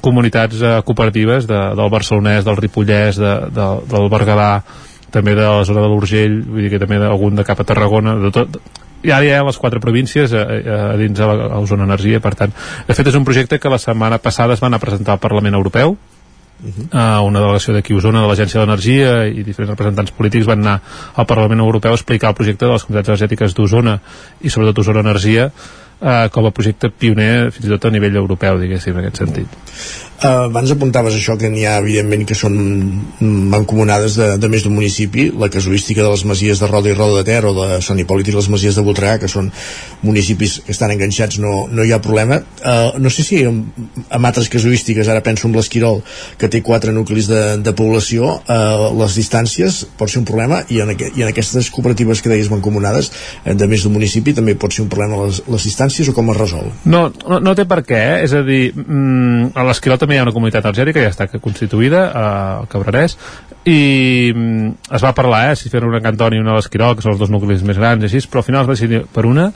comunitats 0.00 0.60
eh, 0.60 0.80
cooperatives 0.84 1.46
de, 1.48 1.60
del 1.76 1.90
Barcelonès, 1.90 2.44
del 2.44 2.58
Ripollès 2.60 3.16
de, 3.20 3.36
de, 3.54 3.68
del 3.90 4.10
Berguedà 4.12 4.50
també 5.10 5.36
de 5.38 5.46
la 5.46 5.64
zona 5.64 5.84
de 5.84 5.88
l'Urgell 5.88 6.42
vull 6.44 6.66
dir 6.66 6.72
que 6.74 6.82
també 6.82 6.98
d'algun 7.00 7.38
de 7.38 7.44
cap 7.46 7.62
a 7.62 7.64
Tarragona 7.64 8.16
de 8.20 8.32
tot, 8.34 8.58
i 9.06 9.12
ara 9.14 9.24
hi 9.24 9.32
ha 9.32 9.44
les 9.46 9.58
quatre 9.60 9.80
províncies 9.80 10.34
a, 10.34 10.42
a, 10.42 10.76
a 10.90 10.96
dins 10.98 11.16
de 11.18 11.28
la, 11.28 11.48
a 11.56 11.62
zona 11.68 11.86
energia. 11.86 12.20
Per 12.22 12.34
tant, 12.38 12.52
de 12.88 12.96
fet 12.96 13.10
és 13.10 13.18
un 13.18 13.24
projecte 13.28 13.60
que 13.62 13.72
la 13.72 13.78
setmana 13.82 14.18
passada 14.22 14.56
es 14.56 14.62
van 14.64 14.74
a 14.74 14.82
presentar 14.82 15.14
al 15.14 15.22
Parlament 15.22 15.54
Europeu 15.54 15.96
Uh, 16.66 17.22
una 17.22 17.38
delegació 17.38 17.74
d'aquí 17.76 17.94
a 17.94 18.00
Osona 18.00 18.24
de 18.24 18.28
l'Agència 18.30 18.60
d'Energia 18.60 19.10
i 19.30 19.44
diferents 19.46 19.70
representants 19.70 20.14
polítics 20.16 20.48
van 20.48 20.64
anar 20.64 20.76
al 21.14 21.26
Parlament 21.30 21.62
Europeu 21.62 21.94
a 21.94 21.98
explicar 21.98 22.32
el 22.32 22.38
projecte 22.38 22.66
de 22.66 22.72
les 22.72 22.84
comunitats 22.84 23.12
energètiques 23.12 23.54
d'Osona 23.54 23.98
i 24.42 24.50
sobretot 24.50 24.82
Osona 24.82 25.04
Energia 25.06 25.50
uh, 26.00 26.26
com 26.32 26.46
a 26.46 26.52
projecte 26.54 26.90
pioner 26.90 27.50
fins 27.54 27.68
i 27.68 27.72
tot 27.72 27.88
a 27.88 27.94
nivell 27.94 28.18
europeu 28.22 28.60
diguéssim 28.60 28.96
en 28.96 29.04
aquest 29.04 29.24
sentit. 29.24 29.56
Uh, 30.16 30.46
abans 30.48 30.70
apuntaves 30.72 31.12
això 31.12 31.34
que 31.36 31.50
n'hi 31.52 31.66
ha 31.68 31.74
evidentment 31.82 32.22
que 32.24 32.34
són 32.38 32.54
mancomunades 33.20 34.14
de, 34.16 34.28
de 34.40 34.48
més 34.48 34.62
d'un 34.64 34.72
municipi 34.72 35.26
la 35.36 35.50
casuística 35.52 36.00
de 36.00 36.08
les 36.08 36.22
masies 36.24 36.62
de 36.62 36.68
Roda 36.70 36.88
i 36.88 36.94
Roda 36.96 37.20
de 37.20 37.26
Ter 37.28 37.42
o 37.44 37.52
de 37.52 37.66
Sant 37.84 38.00
Hipòlit 38.00 38.30
i 38.30 38.36
les 38.36 38.48
masies 38.48 38.78
de 38.78 38.84
Voltregà 38.86 39.18
que 39.20 39.28
són 39.28 39.50
municipis 40.00 40.62
que 40.64 40.72
estan 40.72 40.94
enganxats 40.94 41.36
no, 41.42 41.66
no 41.68 41.84
hi 41.84 41.92
ha 41.92 42.00
problema. 42.00 42.40
Uh, 42.62 42.96
no 42.96 43.12
sé 43.12 43.26
si 43.28 43.42
amb, 43.44 43.68
amb 44.08 44.30
altres 44.30 44.48
casuístiques 44.52 45.10
ara 45.12 45.20
penso 45.26 45.50
en 45.50 45.58
l'Esquirol 45.58 46.00
que 46.40 46.48
té 46.48 46.62
quatre 46.64 46.96
nuclis 46.96 47.28
de, 47.28 47.42
de 47.60 47.76
població 47.76 48.38
uh, 48.38 48.88
les 48.96 49.20
distàncies 49.20 49.82
pot 50.00 50.08
ser 50.08 50.22
un 50.22 50.28
problema 50.28 50.62
i 50.72 50.80
en, 50.80 50.94
i 50.96 51.26
en 51.26 51.28
aquestes 51.28 51.68
cooperatives 51.74 52.24
que 52.24 52.32
deies 52.32 52.48
mancomunades 52.48 53.12
de 53.44 53.68
més 53.68 53.84
d'un 53.84 53.92
municipi 53.92 54.32
també 54.32 54.56
pot 54.56 54.72
ser 54.72 54.86
un 54.86 54.90
problema 54.92 55.20
les, 55.26 55.44
les 55.44 55.68
distàncies 55.68 55.85
o 55.86 56.14
com 56.16 56.30
es 56.32 56.38
resol? 56.38 56.70
No, 56.84 57.06
no, 57.28 57.40
no 57.40 57.54
té 57.58 57.66
per 57.68 57.82
què, 57.86 57.98
eh? 57.98 58.20
és 58.26 58.34
a 58.36 58.42
dir 58.46 58.70
mm, 58.74 59.52
a 59.56 59.66
l'Esquirol 59.68 60.00
també 60.00 60.16
hi 60.16 60.20
ha 60.20 60.26
una 60.26 60.34
comunitat 60.36 60.66
energètica, 60.66 61.02
ja 61.04 61.12
està 61.14 61.28
constituïda 61.42 62.06
al 62.12 62.70
Cabrerès, 62.72 63.16
i 63.66 64.32
mm, 64.34 64.92
es 64.98 65.04
va 65.04 65.14
parlar, 65.16 65.50
eh, 65.50 65.58
si 65.58 65.72
fer 65.72 65.84
una 65.86 66.02
Cantoni 66.04 66.38
i 66.38 66.44
una 66.44 66.54
a 66.54 66.60
l'Esquirol, 66.60 66.96
que 66.96 67.04
són 67.06 67.14
els 67.14 67.22
dos 67.22 67.32
nuclis 67.32 67.64
més 67.66 67.78
grans 67.80 68.04
i 68.04 68.10
així, 68.10 68.24
però 68.30 68.44
al 68.44 68.48
final 68.50 68.64
es 68.64 68.70
va 68.70 68.78
decidir 68.78 69.04
per 69.12 69.26
una 69.28 69.50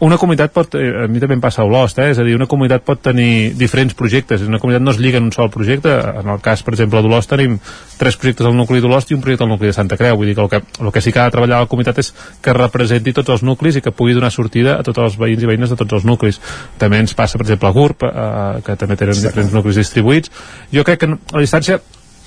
una 0.00 0.16
comunitat 0.16 0.52
pot, 0.52 0.74
eh, 0.74 1.04
a 1.04 1.08
mi 1.08 1.20
també 1.20 1.36
em 1.36 1.42
passa 1.42 1.60
a 1.60 1.66
Olost, 1.68 1.98
eh? 2.00 2.10
és 2.14 2.18
a 2.18 2.24
dir, 2.24 2.34
una 2.36 2.48
comunitat 2.48 2.84
pot 2.86 3.02
tenir 3.04 3.52
diferents 3.58 3.94
projectes, 3.94 4.42
una 4.48 4.58
comunitat 4.58 4.84
no 4.84 4.94
es 4.94 4.98
lliga 5.00 5.20
en 5.20 5.28
un 5.28 5.32
sol 5.32 5.50
projecte, 5.52 5.92
en 5.92 6.30
el 6.32 6.40
cas, 6.40 6.62
per 6.64 6.74
exemple, 6.74 7.02
d'Olost 7.04 7.30
tenim 7.30 7.58
tres 8.00 8.16
projectes 8.16 8.48
al 8.48 8.56
nucli 8.56 8.80
d'Olost 8.80 9.12
i 9.12 9.18
un 9.18 9.20
projecte 9.20 9.44
al 9.44 9.52
nucli 9.52 9.68
de 9.68 9.76
Santa 9.76 9.98
Creu, 10.00 10.16
vull 10.16 10.30
dir 10.30 10.34
que 10.38 10.46
el 10.46 10.48
que, 10.48 10.62
el 10.80 10.92
que 10.92 11.04
sí 11.04 11.12
que 11.12 11.20
ha 11.20 11.28
de 11.28 11.36
treballar 11.36 11.60
la 11.60 11.68
comunitat 11.68 12.00
és 12.00 12.12
que 12.40 12.56
representi 12.56 13.12
tots 13.12 13.36
els 13.36 13.44
nuclis 13.44 13.76
i 13.76 13.84
que 13.84 13.92
pugui 13.92 14.16
donar 14.16 14.32
sortida 14.32 14.78
a 14.78 14.86
tots 14.86 15.04
els 15.04 15.20
veïns 15.20 15.44
i 15.44 15.50
veïnes 15.52 15.70
de 15.70 15.76
tots 15.76 16.00
els 16.00 16.08
nuclis. 16.08 16.40
També 16.80 16.98
ens 16.98 17.12
passa, 17.14 17.36
per 17.36 17.44
exemple, 17.44 17.68
a 17.68 17.76
GURB, 17.76 18.04
eh, 18.08 18.60
que 18.64 18.76
també 18.80 18.96
tenen 18.96 19.20
diferents 19.20 19.52
nuclis 19.52 19.80
distribuïts. 19.84 20.32
Jo 20.72 20.84
crec 20.84 21.04
que 21.04 21.10
la 21.12 21.44
distància 21.44 21.80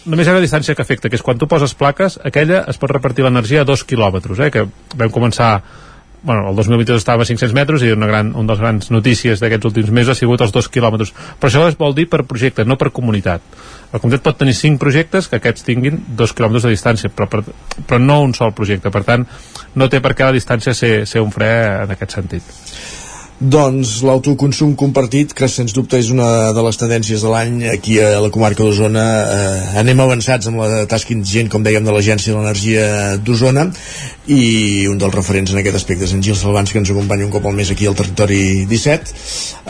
només 0.06 0.28
hi 0.28 0.30
ha 0.30 0.36
una 0.36 0.44
distància 0.44 0.76
que 0.76 0.84
afecta, 0.84 1.10
que 1.10 1.16
és 1.16 1.24
quan 1.24 1.40
tu 1.40 1.48
poses 1.48 1.74
plaques, 1.80 2.20
aquella 2.28 2.66
es 2.70 2.78
pot 2.78 2.92
repartir 2.92 3.24
l'energia 3.24 3.64
a 3.64 3.68
dos 3.68 3.86
quilòmetres, 3.88 4.40
eh, 4.40 4.52
que 4.52 4.68
vam 5.00 5.10
començar 5.10 5.54
bueno, 6.24 6.50
el 6.50 6.56
2022 6.56 7.02
estava 7.02 7.24
a 7.24 7.26
500 7.28 7.54
metres 7.54 7.84
i 7.84 7.92
una 7.92 8.08
gran, 8.08 8.32
un 8.40 8.48
dels 8.48 8.62
grans 8.64 8.90
notícies 8.96 9.44
d'aquests 9.44 9.68
últims 9.70 9.92
mesos 9.92 10.16
ha 10.16 10.20
sigut 10.20 10.42
els 10.42 10.56
dos 10.56 10.70
quilòmetres. 10.72 11.12
Però 11.40 11.52
això 11.52 11.68
es 11.68 11.78
vol 11.80 11.96
dir 11.96 12.08
per 12.10 12.24
projecte, 12.24 12.66
no 12.66 12.80
per 12.80 12.94
comunitat. 12.96 13.44
El 13.92 14.00
comunitat 14.00 14.26
pot 14.26 14.40
tenir 14.40 14.56
cinc 14.58 14.80
projectes 14.82 15.28
que 15.28 15.42
aquests 15.42 15.68
tinguin 15.68 16.00
dos 16.18 16.34
quilòmetres 16.34 16.66
de 16.66 16.74
distància 16.74 17.12
però, 17.12 17.28
per, 17.30 17.44
però 17.86 18.00
no 18.00 18.22
un 18.24 18.34
sol 18.34 18.56
projecte. 18.56 18.90
Per 18.90 19.04
tant 19.04 19.28
no 19.76 19.92
té 19.92 20.00
per 20.00 20.16
què 20.16 20.32
la 20.32 20.36
distància 20.40 20.74
ser, 20.74 20.96
ser 21.06 21.22
un 21.22 21.32
fre 21.36 21.54
en 21.84 21.98
aquest 21.98 22.22
sentit 22.22 23.03
doncs 23.40 23.98
l'autoconsum 24.06 24.76
compartit, 24.80 25.34
que 25.36 25.48
sens 25.52 25.74
dubte 25.76 25.98
és 26.00 26.10
una 26.14 26.54
de 26.56 26.64
les 26.66 26.78
tendències 26.80 27.24
de 27.24 27.32
l'any 27.32 27.64
aquí 27.72 27.98
a 28.00 28.22
la 28.24 28.30
comarca 28.34 28.64
d'Osona. 28.64 29.04
Eh, 29.24 29.80
anem 29.82 30.04
avançats 30.04 30.48
amb 30.48 30.62
la 30.62 30.86
tasca 30.90 31.14
indigent, 31.16 31.50
com 31.52 31.66
dèiem, 31.66 31.84
de 31.84 31.96
l'Agència 31.96 32.34
de 32.34 32.40
l'Energia 32.40 32.86
d'Osona 33.18 33.68
i 34.32 34.86
un 34.88 35.00
dels 35.02 35.16
referents 35.16 35.52
en 35.52 35.60
aquest 35.60 35.82
aspecte 35.82 36.08
és 36.08 36.14
en 36.16 36.24
Gil 36.24 36.38
Salvans, 36.40 36.72
que 36.72 36.80
ens 36.80 36.92
acompanya 36.94 37.28
un 37.28 37.34
cop 37.34 37.46
al 37.50 37.58
mes 37.58 37.72
aquí 37.74 37.90
al 37.90 37.98
Territori 38.00 38.66
17. 38.70 39.18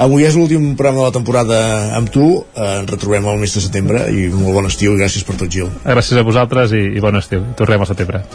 Avui 0.05 0.27
és 0.27 0.37
l'últim 0.37 0.73
programa 0.75 1.01
de 1.01 1.09
la 1.09 1.17
temporada 1.17 1.63
amb 1.97 2.11
tu. 2.13 2.27
Eh, 2.53 2.69
ens 2.83 2.91
retrobem 2.91 3.25
al 3.27 3.41
mes 3.41 3.55
de 3.55 3.63
setembre 3.63 4.05
i 4.11 4.27
molt 4.33 4.59
bon 4.59 4.69
estiu 4.69 4.93
i 4.93 5.01
gràcies 5.01 5.25
per 5.25 5.39
tot, 5.39 5.49
Gil. 5.49 5.71
Gràcies 5.87 6.19
a 6.19 6.27
vosaltres 6.27 6.75
i, 6.77 6.85
i 6.97 7.03
bon 7.03 7.17
estiu. 7.17 7.47
Tornem 7.57 7.81
al 7.81 7.93
setembre. 7.93 8.25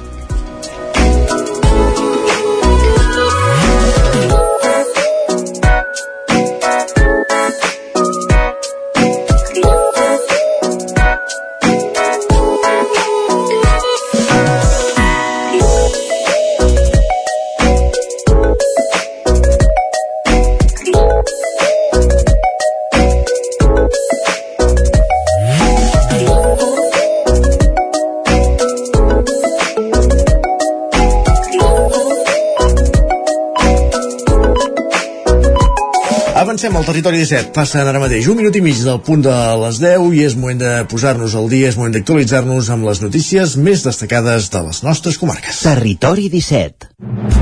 Avancem 36.58 36.76
al 36.76 36.86
territori 36.88 37.18
17. 37.22 37.52
Passen 37.54 37.86
ara 37.86 38.00
mateix 38.02 38.26
un 38.26 38.34
minut 38.40 38.56
i 38.58 38.62
mig 38.64 38.80
del 38.82 38.98
punt 39.06 39.22
de 39.22 39.34
les 39.60 39.78
10 39.78 40.08
i 40.18 40.24
és 40.26 40.34
moment 40.34 40.58
de 40.58 40.72
posar-nos 40.90 41.38
al 41.38 41.46
dia, 41.52 41.70
és 41.70 41.78
moment 41.78 41.94
d'actualitzar-nos 41.94 42.72
amb 42.74 42.90
les 42.90 42.98
notícies 43.04 43.54
més 43.62 43.86
destacades 43.86 44.50
de 44.50 44.66
les 44.66 44.82
nostres 44.82 45.22
comarques. 45.22 45.62
Territori 45.62 46.26
17. 46.34 47.37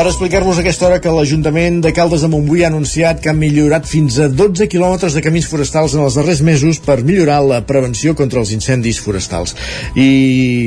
Per 0.00 0.06
explicar-vos 0.08 0.56
aquesta 0.56 0.86
hora 0.86 0.98
que 1.04 1.10
l'Ajuntament 1.12 1.74
de 1.84 1.90
Caldes 1.92 2.22
de 2.24 2.28
Montbui 2.32 2.62
ha 2.64 2.70
anunciat 2.70 3.18
que 3.20 3.28
han 3.28 3.36
millorat 3.36 3.84
fins 3.84 4.14
a 4.16 4.30
12 4.32 4.64
quilòmetres 4.72 5.12
de 5.12 5.20
camins 5.26 5.48
forestals 5.50 5.92
en 5.92 6.00
els 6.06 6.16
darrers 6.16 6.40
mesos 6.40 6.80
per 6.86 7.02
millorar 7.04 7.42
la 7.44 7.58
prevenció 7.68 8.14
contra 8.16 8.40
els 8.40 8.54
incendis 8.56 9.02
forestals. 9.04 9.52
I 9.92 10.06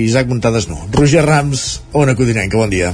Isaac 0.04 0.30
Montades 0.30 0.70
no. 0.70 0.78
Roger 0.94 1.26
Rams, 1.26 1.66
Ona 1.98 2.14
Codinenca, 2.14 2.62
bon 2.62 2.78
dia. 2.78 2.94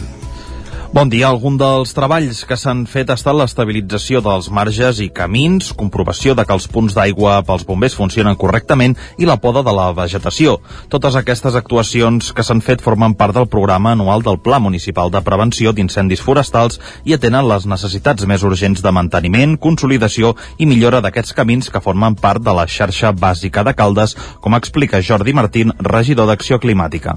Bon 0.92 1.06
dia. 1.06 1.28
Algun 1.30 1.54
dels 1.62 1.92
treballs 1.94 2.40
que 2.50 2.56
s'han 2.58 2.80
fet 2.90 3.12
ha 3.12 3.16
estat 3.20 3.36
l'estabilització 3.38 4.24
dels 4.26 4.48
marges 4.50 4.98
i 5.04 5.12
camins, 5.14 5.68
comprovació 5.78 6.34
de 6.34 6.42
que 6.50 6.56
els 6.58 6.66
punts 6.66 6.96
d'aigua 6.98 7.36
pels 7.46 7.62
bombers 7.68 7.94
funcionen 7.94 8.34
correctament 8.42 8.98
i 9.22 9.30
la 9.30 9.38
poda 9.38 9.62
de 9.62 9.76
la 9.78 9.92
vegetació. 9.94 10.58
Totes 10.90 11.20
aquestes 11.22 11.54
actuacions 11.62 12.34
que 12.34 12.42
s'han 12.42 12.66
fet 12.66 12.82
formen 12.82 13.14
part 13.14 13.38
del 13.38 13.46
programa 13.54 13.94
anual 13.94 14.26
del 14.26 14.42
Pla 14.42 14.58
Municipal 14.58 15.14
de 15.14 15.22
Prevenció 15.22 15.78
d'Incendis 15.78 16.26
Forestals 16.26 16.82
i 17.06 17.14
atenen 17.14 17.46
les 17.46 17.70
necessitats 17.70 18.26
més 18.26 18.42
urgents 18.42 18.82
de 18.82 18.98
manteniment, 19.00 19.60
consolidació 19.62 20.34
i 20.58 20.66
millora 20.66 21.06
d'aquests 21.06 21.38
camins 21.38 21.70
que 21.70 21.86
formen 21.86 22.18
part 22.18 22.42
de 22.42 22.56
la 22.58 22.66
xarxa 22.66 23.14
bàsica 23.14 23.62
de 23.62 23.78
Caldes, 23.78 24.18
com 24.42 24.58
explica 24.58 25.06
Jordi 25.06 25.38
Martín, 25.38 25.78
regidor 25.86 26.26
d'Acció 26.26 26.58
Climàtica. 26.58 27.14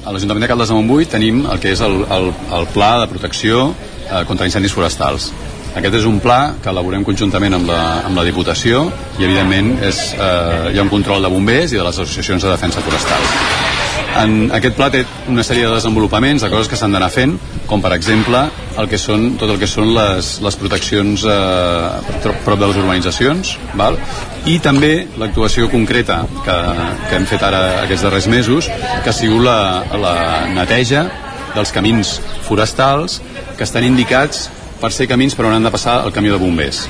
A 0.00 0.12
l'Ajuntament 0.14 0.46
de 0.46 0.48
Caldes 0.48 0.70
de 0.70 0.76
Montbui 0.76 1.04
tenim 1.12 1.42
el 1.52 1.60
que 1.60 1.74
és 1.74 1.80
el, 1.84 1.98
el, 2.08 2.30
el 2.56 2.68
Pla 2.72 2.94
de 3.02 3.08
Protecció 3.10 3.66
eh, 3.74 4.22
contra 4.28 4.48
Incendis 4.48 4.72
Forestals. 4.72 5.28
Aquest 5.76 6.00
és 6.00 6.06
un 6.08 6.18
pla 6.24 6.56
que 6.62 6.72
elaborem 6.72 7.04
conjuntament 7.06 7.54
amb 7.58 7.68
la, 7.68 7.82
amb 8.08 8.16
la 8.18 8.24
Diputació 8.26 8.86
i, 9.18 9.26
evidentment, 9.28 9.74
és, 9.86 10.00
eh, 10.16 10.72
hi 10.72 10.80
ha 10.80 10.86
un 10.86 10.90
control 10.90 11.28
de 11.28 11.30
bombers 11.30 11.76
i 11.76 11.78
de 11.78 11.84
les 11.86 12.00
associacions 12.00 12.48
de 12.48 12.50
defensa 12.56 12.82
forestal. 12.86 13.28
En 14.18 14.50
aquest 14.52 14.74
pla 14.74 14.88
té 14.90 15.04
una 15.30 15.44
sèrie 15.46 15.68
de 15.68 15.76
desenvolupaments, 15.76 16.42
de 16.42 16.50
coses 16.50 16.68
que 16.68 16.76
s'han 16.78 16.92
d'anar 16.92 17.10
fent, 17.14 17.36
com 17.70 17.82
per 17.82 17.92
exemple 17.94 18.42
el 18.80 18.88
que 18.90 18.98
són, 18.98 19.36
tot 19.40 19.52
el 19.52 19.60
que 19.60 19.68
són 19.70 19.92
les, 19.94 20.32
les 20.42 20.58
proteccions 20.58 21.24
eh, 21.24 22.20
prop 22.44 22.58
de 22.58 22.66
les 22.66 22.80
urbanitzacions, 22.80 23.54
val? 23.78 23.98
i 24.50 24.58
també 24.64 25.06
l'actuació 25.20 25.68
concreta 25.72 26.22
que, 26.44 26.56
que 27.08 27.18
hem 27.18 27.28
fet 27.30 27.44
ara 27.46 27.62
aquests 27.84 28.06
darrers 28.08 28.30
mesos, 28.32 28.70
que 29.04 29.12
ha 29.12 29.16
sigut 29.16 29.44
la, 29.46 29.58
la 30.00 30.16
neteja 30.54 31.06
dels 31.54 31.74
camins 31.74 32.18
forestals 32.48 33.20
que 33.56 33.66
estan 33.66 33.86
indicats 33.86 34.48
per 34.80 34.92
ser 34.96 35.10
camins 35.10 35.36
per 35.36 35.46
on 35.46 35.58
han 35.58 35.66
de 35.66 35.74
passar 35.74 36.00
el 36.06 36.14
camió 36.16 36.36
de 36.36 36.42
bombers. 36.42 36.86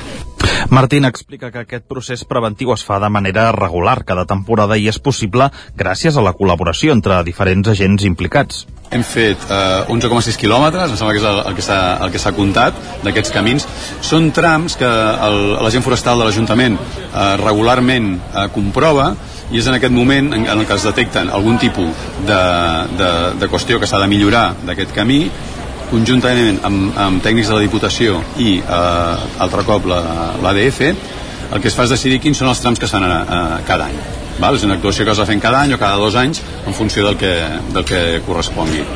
Martín 0.70 1.05
explica 1.05 1.51
que 1.51 1.64
aquest 1.64 1.86
procés 1.91 2.22
preventiu 2.28 2.70
es 2.74 2.84
fa 2.86 3.01
de 3.03 3.09
manera 3.11 3.51
regular 3.53 4.05
cada 4.07 4.26
temporada 4.28 4.76
i 4.78 4.86
és 4.91 5.01
possible 5.03 5.49
gràcies 5.76 6.16
a 6.16 6.22
la 6.22 6.34
col·laboració 6.38 6.95
entre 6.95 7.22
diferents 7.26 7.72
agents 7.72 8.05
implicats. 8.07 8.66
Hem 8.91 9.03
fet 9.07 9.43
eh, 9.51 9.91
11,6 9.91 10.38
quilòmetres, 10.38 10.91
em 10.91 10.99
sembla 10.99 11.14
que 11.14 11.20
és 11.22 11.26
el, 11.26 11.41
el 11.51 11.59
que 11.59 11.64
s'ha 11.66 11.80
el 12.07 12.14
que 12.14 12.32
comptat 12.36 12.78
d'aquests 13.05 13.34
camins. 13.34 13.66
Són 14.03 14.30
trams 14.34 14.76
que 14.78 14.88
l'agent 15.62 15.86
forestal 15.86 16.18
de 16.18 16.26
l'Ajuntament 16.28 16.78
eh, 16.78 17.36
regularment 17.43 18.12
eh, 18.16 18.49
comprova 18.55 19.12
i 19.51 19.59
és 19.59 19.66
en 19.66 19.74
aquest 19.74 19.95
moment 19.95 20.32
en, 20.34 20.47
en 20.47 20.66
què 20.66 20.76
es 20.76 20.86
detecten 20.86 21.30
algun 21.34 21.59
tipus 21.59 22.11
de, 22.26 22.43
de, 22.99 23.11
de 23.43 23.49
qüestió 23.51 23.80
que 23.82 23.91
s'ha 23.91 24.03
de 24.03 24.11
millorar 24.11 24.53
d'aquest 24.66 24.95
camí 24.95 25.24
conjuntament 25.91 26.61
amb, 26.66 26.97
amb 26.97 27.24
tècnics 27.24 27.51
de 27.51 27.59
la 27.59 27.64
Diputació 27.64 28.20
i 28.38 28.59
eh, 28.61 29.43
altre 29.47 29.66
cop 29.68 29.88
l'ADF 29.91 30.82
la, 30.86 30.93
el 31.51 31.62
que 31.62 31.70
es 31.70 31.76
fa 31.76 31.86
és 31.86 31.95
decidir 31.97 32.20
quins 32.22 32.38
són 32.38 32.53
els 32.53 32.62
trams 32.62 32.80
que 32.80 32.91
s'han 32.91 33.07
eh, 33.07 33.62
cada 33.68 33.91
any 33.91 33.97
val? 34.41 34.57
és 34.57 34.66
una 34.66 34.78
actuació 34.78 35.05
que 35.07 35.16
es 35.16 35.22
va 35.22 35.28
fent 35.28 35.43
cada 35.43 35.64
any 35.64 35.74
o 35.74 35.80
cada 35.82 35.99
dos 36.01 36.18
anys 36.18 36.45
en 36.66 36.76
funció 36.76 37.07
del 37.09 37.18
que, 37.20 37.34
del 37.74 37.84
que 37.84 38.05
correspongui 38.26 38.86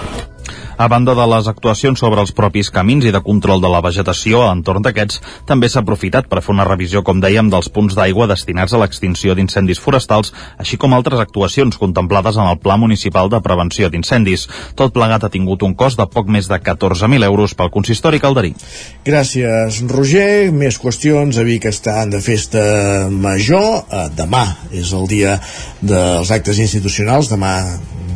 a 0.76 0.88
banda 0.88 1.14
de 1.14 1.26
les 1.30 1.48
actuacions 1.48 2.00
sobre 2.00 2.20
els 2.20 2.32
propis 2.32 2.70
camins 2.74 3.04
i 3.04 3.12
de 3.14 3.22
control 3.24 3.62
de 3.62 3.70
la 3.70 3.82
vegetació 3.84 4.42
a 4.42 4.50
l'entorn 4.50 4.82
d'aquests, 4.84 5.20
també 5.46 5.68
s'ha 5.68 5.82
aprofitat 5.84 6.28
per 6.30 6.42
fer 6.42 6.54
una 6.54 6.66
revisió, 6.68 7.02
com 7.06 7.20
dèiem, 7.22 7.50
dels 7.52 7.70
punts 7.72 7.96
d'aigua 7.96 8.28
destinats 8.30 8.74
a 8.74 8.80
l'extinció 8.82 9.34
d'incendis 9.34 9.80
forestals, 9.80 10.32
així 10.58 10.78
com 10.80 10.94
altres 10.94 11.20
actuacions 11.22 11.78
contemplades 11.78 12.36
en 12.36 12.50
el 12.50 12.60
Pla 12.62 12.76
Municipal 12.80 13.30
de 13.30 13.40
Prevenció 13.44 13.90
d'Incendis. 13.90 14.48
Tot 14.74 14.94
plegat 14.94 15.24
ha 15.24 15.32
tingut 15.32 15.62
un 15.62 15.74
cost 15.78 16.00
de 16.00 16.06
poc 16.10 16.30
més 16.30 16.48
de 16.50 16.58
14.000 16.58 17.24
euros 17.24 17.54
pel 17.54 17.72
consistori 17.74 18.20
calderí. 18.22 18.54
Gràcies, 19.06 19.82
Roger. 19.90 20.52
Més 20.54 20.78
qüestions. 20.80 21.38
A 21.38 21.44
Vic 21.46 21.68
estan 21.70 22.14
de 22.14 22.20
festa 22.24 22.64
major. 23.10 23.84
Eh, 23.90 24.06
demà 24.16 24.44
és 24.72 24.94
el 24.96 25.08
dia 25.10 25.38
dels 25.82 26.30
actes 26.34 26.60
institucionals. 26.62 27.30
Demà 27.32 27.54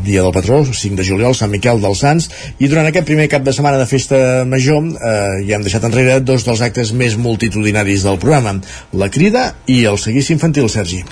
dia 0.05 0.23
del 0.23 0.33
patró, 0.33 0.61
5 0.65 0.97
de 0.97 1.05
juliol, 1.07 1.35
Sant 1.37 1.51
Miquel 1.53 1.81
dels 1.83 2.03
Sants, 2.05 2.29
i 2.59 2.69
durant 2.71 2.87
aquest 2.89 3.07
primer 3.09 3.29
cap 3.31 3.45
de 3.47 3.53
setmana 3.55 3.81
de 3.81 3.87
festa 3.91 4.19
major 4.49 4.85
eh, 4.85 5.45
ja 5.49 5.57
hem 5.57 5.67
deixat 5.67 5.85
enrere 5.89 6.21
dos 6.21 6.47
dels 6.47 6.63
actes 6.65 6.93
més 6.93 7.17
multitudinaris 7.21 8.07
del 8.07 8.21
programa, 8.23 8.57
la 8.93 9.11
crida 9.13 9.45
i 9.67 9.83
el 9.91 9.99
seguici 10.01 10.35
infantil, 10.37 10.69
Sergi. 10.73 11.03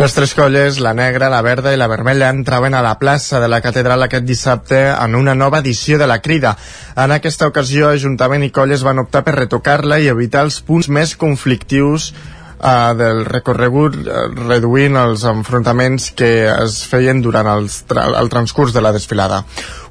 Les 0.00 0.16
tres 0.16 0.34
colles, 0.38 0.80
la 0.80 0.94
negra, 0.96 1.30
la 1.32 1.42
verda 1.46 1.74
i 1.74 1.80
la 1.80 1.90
vermella, 1.90 2.30
entraven 2.30 2.74
a 2.74 2.82
la 2.84 2.96
plaça 2.98 3.40
de 3.42 3.48
la 3.50 3.60
catedral 3.64 4.06
aquest 4.06 4.26
dissabte 4.26 4.82
en 4.90 5.16
una 5.18 5.34
nova 5.34 5.60
edició 5.60 5.98
de 5.98 6.08
la 6.10 6.20
crida. 6.22 6.56
En 6.96 7.12
aquesta 7.12 7.48
ocasió, 7.50 7.90
Ajuntament 7.90 8.44
i 8.46 8.52
colles 8.54 8.84
van 8.86 9.02
optar 9.02 9.24
per 9.26 9.36
retocar-la 9.36 9.98
i 10.00 10.08
evitar 10.12 10.44
els 10.46 10.60
punts 10.64 10.88
més 10.88 11.16
conflictius 11.18 12.12
uh, 12.60 12.92
del 12.96 13.24
recorregut 13.26 13.96
uh, 14.00 14.28
reduint 14.46 14.96
els 15.00 15.24
enfrontaments 15.28 16.10
que 16.16 16.30
es 16.52 16.80
feien 16.88 17.22
durant 17.24 17.48
els 17.56 17.82
tra 17.90 18.06
el 18.20 18.30
transcurs 18.32 18.74
de 18.76 18.84
la 18.84 18.92
desfilada. 18.92 19.42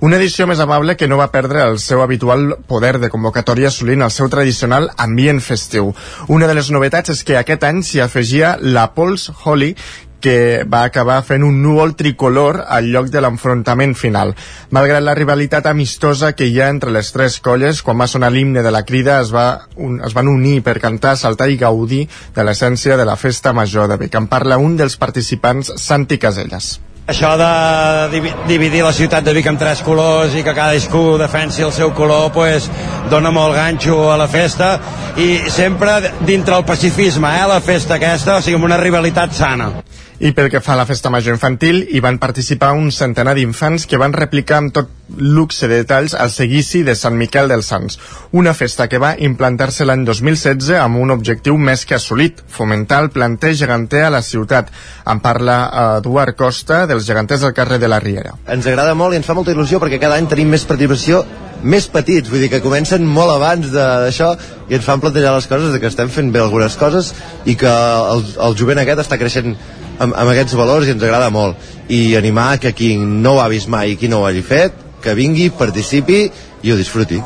Una 0.06 0.18
edició 0.18 0.48
més 0.48 0.62
amable 0.64 0.96
que 0.96 1.10
no 1.12 1.20
va 1.20 1.32
perdre 1.34 1.66
el 1.66 1.80
seu 1.84 2.04
habitual 2.06 2.54
poder 2.68 2.98
de 3.02 3.10
convocatòria 3.12 3.68
assolint 3.68 4.06
el 4.06 4.14
seu 4.16 4.30
tradicional 4.30 4.92
ambient 4.98 5.42
festiu. 5.44 5.94
Una 6.28 6.48
de 6.48 6.56
les 6.56 6.72
novetats 6.72 7.16
és 7.16 7.26
que 7.26 7.40
aquest 7.40 7.66
any 7.68 7.84
s'hi 7.84 8.04
afegia 8.06 8.56
la 8.62 8.90
Pols 8.96 9.30
Holly, 9.44 9.74
que 10.22 10.64
va 10.64 10.84
acabar 10.88 11.22
fent 11.28 11.44
un 11.44 11.62
núvol 11.64 11.96
tricolor 12.00 12.64
al 12.68 12.90
lloc 12.94 13.10
de 13.14 13.22
l'enfrontament 13.24 13.96
final. 13.96 14.36
Malgrat 14.76 15.04
la 15.04 15.16
rivalitat 15.18 15.70
amistosa 15.72 16.34
que 16.34 16.50
hi 16.50 16.60
ha 16.60 16.70
entre 16.74 16.94
les 16.96 17.12
tres 17.16 17.40
colles, 17.40 17.84
quan 17.84 18.00
va 18.00 18.08
sonar 18.08 18.32
l'himne 18.34 18.64
de 18.66 18.74
la 18.76 18.84
crida 18.86 19.20
es, 19.22 19.34
va 19.36 19.66
un, 19.78 20.00
es 20.06 20.14
van 20.18 20.28
unir 20.28 20.60
per 20.66 20.80
cantar, 20.84 21.16
saltar 21.18 21.50
i 21.50 21.58
gaudir 21.58 22.06
de 22.36 22.46
l'essència 22.46 22.98
de 23.00 23.08
la 23.08 23.18
festa 23.18 23.54
major 23.54 23.90
de 23.90 23.98
Vic. 23.98 24.16
En 24.16 24.28
parla 24.28 24.60
un 24.60 24.78
dels 24.78 25.00
participants, 25.00 25.74
Santi 25.78 26.20
Caselles. 26.20 26.80
Això 27.10 27.32
de 27.42 28.22
dividir 28.46 28.84
la 28.86 28.94
ciutat 28.94 29.26
de 29.26 29.34
Vic 29.34 29.48
en 29.50 29.58
tres 29.58 29.80
colors 29.82 30.36
i 30.38 30.44
que 30.46 30.54
cadascú 30.54 31.18
defensi 31.18 31.64
el 31.66 31.72
seu 31.74 31.90
color 31.98 32.28
pues, 32.36 32.68
dona 33.10 33.32
molt 33.34 33.56
ganxo 33.58 34.12
a 34.14 34.18
la 34.20 34.28
festa 34.30 34.76
i 35.18 35.50
sempre 35.50 35.96
dintre 36.22 36.60
el 36.60 36.68
pacifisme, 36.70 37.32
eh, 37.40 37.48
la 37.50 37.64
festa 37.66 37.98
aquesta, 37.98 38.38
o 38.38 38.46
sigui, 38.46 38.60
amb 38.60 38.70
una 38.70 38.78
rivalitat 38.78 39.34
sana. 39.34 39.72
I 40.20 40.34
pel 40.36 40.50
que 40.52 40.60
fa 40.60 40.74
a 40.74 40.76
la 40.76 40.84
festa 40.84 41.08
major 41.08 41.32
infantil, 41.32 41.78
hi 41.96 42.02
van 42.04 42.18
participar 42.20 42.74
un 42.76 42.90
centenar 42.92 43.38
d'infants 43.38 43.86
que 43.88 43.96
van 44.02 44.12
replicar 44.12 44.58
amb 44.60 44.74
tot 44.76 44.90
luxe 45.16 45.70
de 45.72 45.78
detalls 45.80 46.12
el 46.12 46.28
seguici 46.34 46.82
de 46.84 46.92
Sant 47.00 47.16
Miquel 47.16 47.48
dels 47.48 47.70
Sants, 47.72 47.96
una 48.36 48.52
festa 48.54 48.90
que 48.92 49.00
va 49.00 49.14
implantar-se 49.16 49.88
l'any 49.88 50.04
2016 50.04 50.76
amb 50.76 51.00
un 51.00 51.16
objectiu 51.16 51.56
més 51.56 51.86
que 51.88 51.96
assolit, 51.96 52.44
fomentar 52.52 53.00
el 53.06 53.10
planter 53.16 53.54
geganter 53.56 54.04
a 54.04 54.12
la 54.12 54.20
ciutat. 54.20 54.74
En 55.08 55.24
parla 55.24 55.58
eh, 55.64 55.88
Eduard 56.02 56.36
Costa, 56.36 56.84
dels 56.86 57.08
geganters 57.08 57.48
del 57.48 57.56
carrer 57.56 57.80
de 57.80 57.88
la 57.88 58.04
Riera. 58.04 58.36
Ens 58.52 58.68
agrada 58.68 59.00
molt 59.00 59.16
i 59.16 59.24
ens 59.24 59.30
fa 59.30 59.40
molta 59.40 59.56
il·lusió 59.56 59.80
perquè 59.80 60.04
cada 60.04 60.20
any 60.20 60.28
tenim 60.28 60.52
més 60.52 60.68
participació 60.68 61.24
més 61.64 61.88
petits, 61.92 62.28
vull 62.32 62.44
dir 62.44 62.52
que 62.52 62.64
comencen 62.64 63.08
molt 63.08 63.34
abans 63.34 63.72
d'això 63.72 64.34
i 64.70 64.76
ens 64.78 64.86
fan 64.86 65.00
plantejar 65.00 65.34
les 65.36 65.48
coses 65.48 65.74
de 65.74 65.80
que 65.80 65.92
estem 65.92 66.12
fent 66.12 66.32
bé 66.32 66.40
algunes 66.44 66.76
coses 66.80 67.14
i 67.46 67.56
que 67.60 67.72
el, 68.14 68.24
el 68.48 68.56
jovent 68.60 68.80
aquest 68.80 69.08
està 69.08 69.20
creixent 69.20 69.56
amb, 70.00 70.16
amb 70.16 70.32
aquests 70.32 70.56
valors 70.58 70.88
i 70.88 70.96
ens 70.96 71.04
agrada 71.04 71.30
molt 71.30 71.92
i 71.92 72.16
animar 72.18 72.58
que 72.64 72.74
qui 72.76 72.96
no 73.00 73.36
ho 73.36 73.42
ha 73.44 73.50
vist 73.52 73.70
mai 73.70 73.94
i 73.94 74.00
qui 74.00 74.10
no 74.12 74.22
ho 74.22 74.30
hagi 74.30 74.46
fet, 74.46 74.74
que 75.04 75.16
vingui, 75.16 75.50
participi 75.52 76.24
i 76.64 76.72
ho 76.72 76.80
disfruti. 76.80 77.22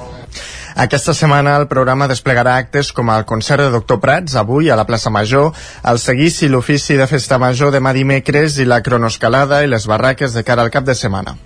Aquesta 0.75 1.13
setmana 1.13 1.53
el 1.61 1.67
programa 1.69 2.07
desplegarà 2.09 2.55
actes 2.57 2.89
com 2.97 3.11
el 3.13 3.27
concert 3.29 3.61
de 3.61 3.69
Doctor 3.75 3.99
Prats, 4.01 4.33
avui 4.41 4.71
a 4.73 4.77
la 4.79 4.87
plaça 4.89 5.13
Major, 5.13 5.51
el 5.85 6.01
seguici 6.01 6.49
l'ofici 6.49 6.97
de 6.97 7.05
festa 7.07 7.37
major 7.37 7.69
demà 7.75 7.93
dimecres 7.93 8.57
i 8.57 8.65
la 8.65 8.81
cronoscalada 8.81 9.61
i 9.61 9.69
les 9.69 9.85
barraques 9.85 10.33
de 10.33 10.43
cara 10.43 10.65
al 10.65 10.73
cap 10.73 10.89
de 10.89 10.97
setmana. 10.97 11.37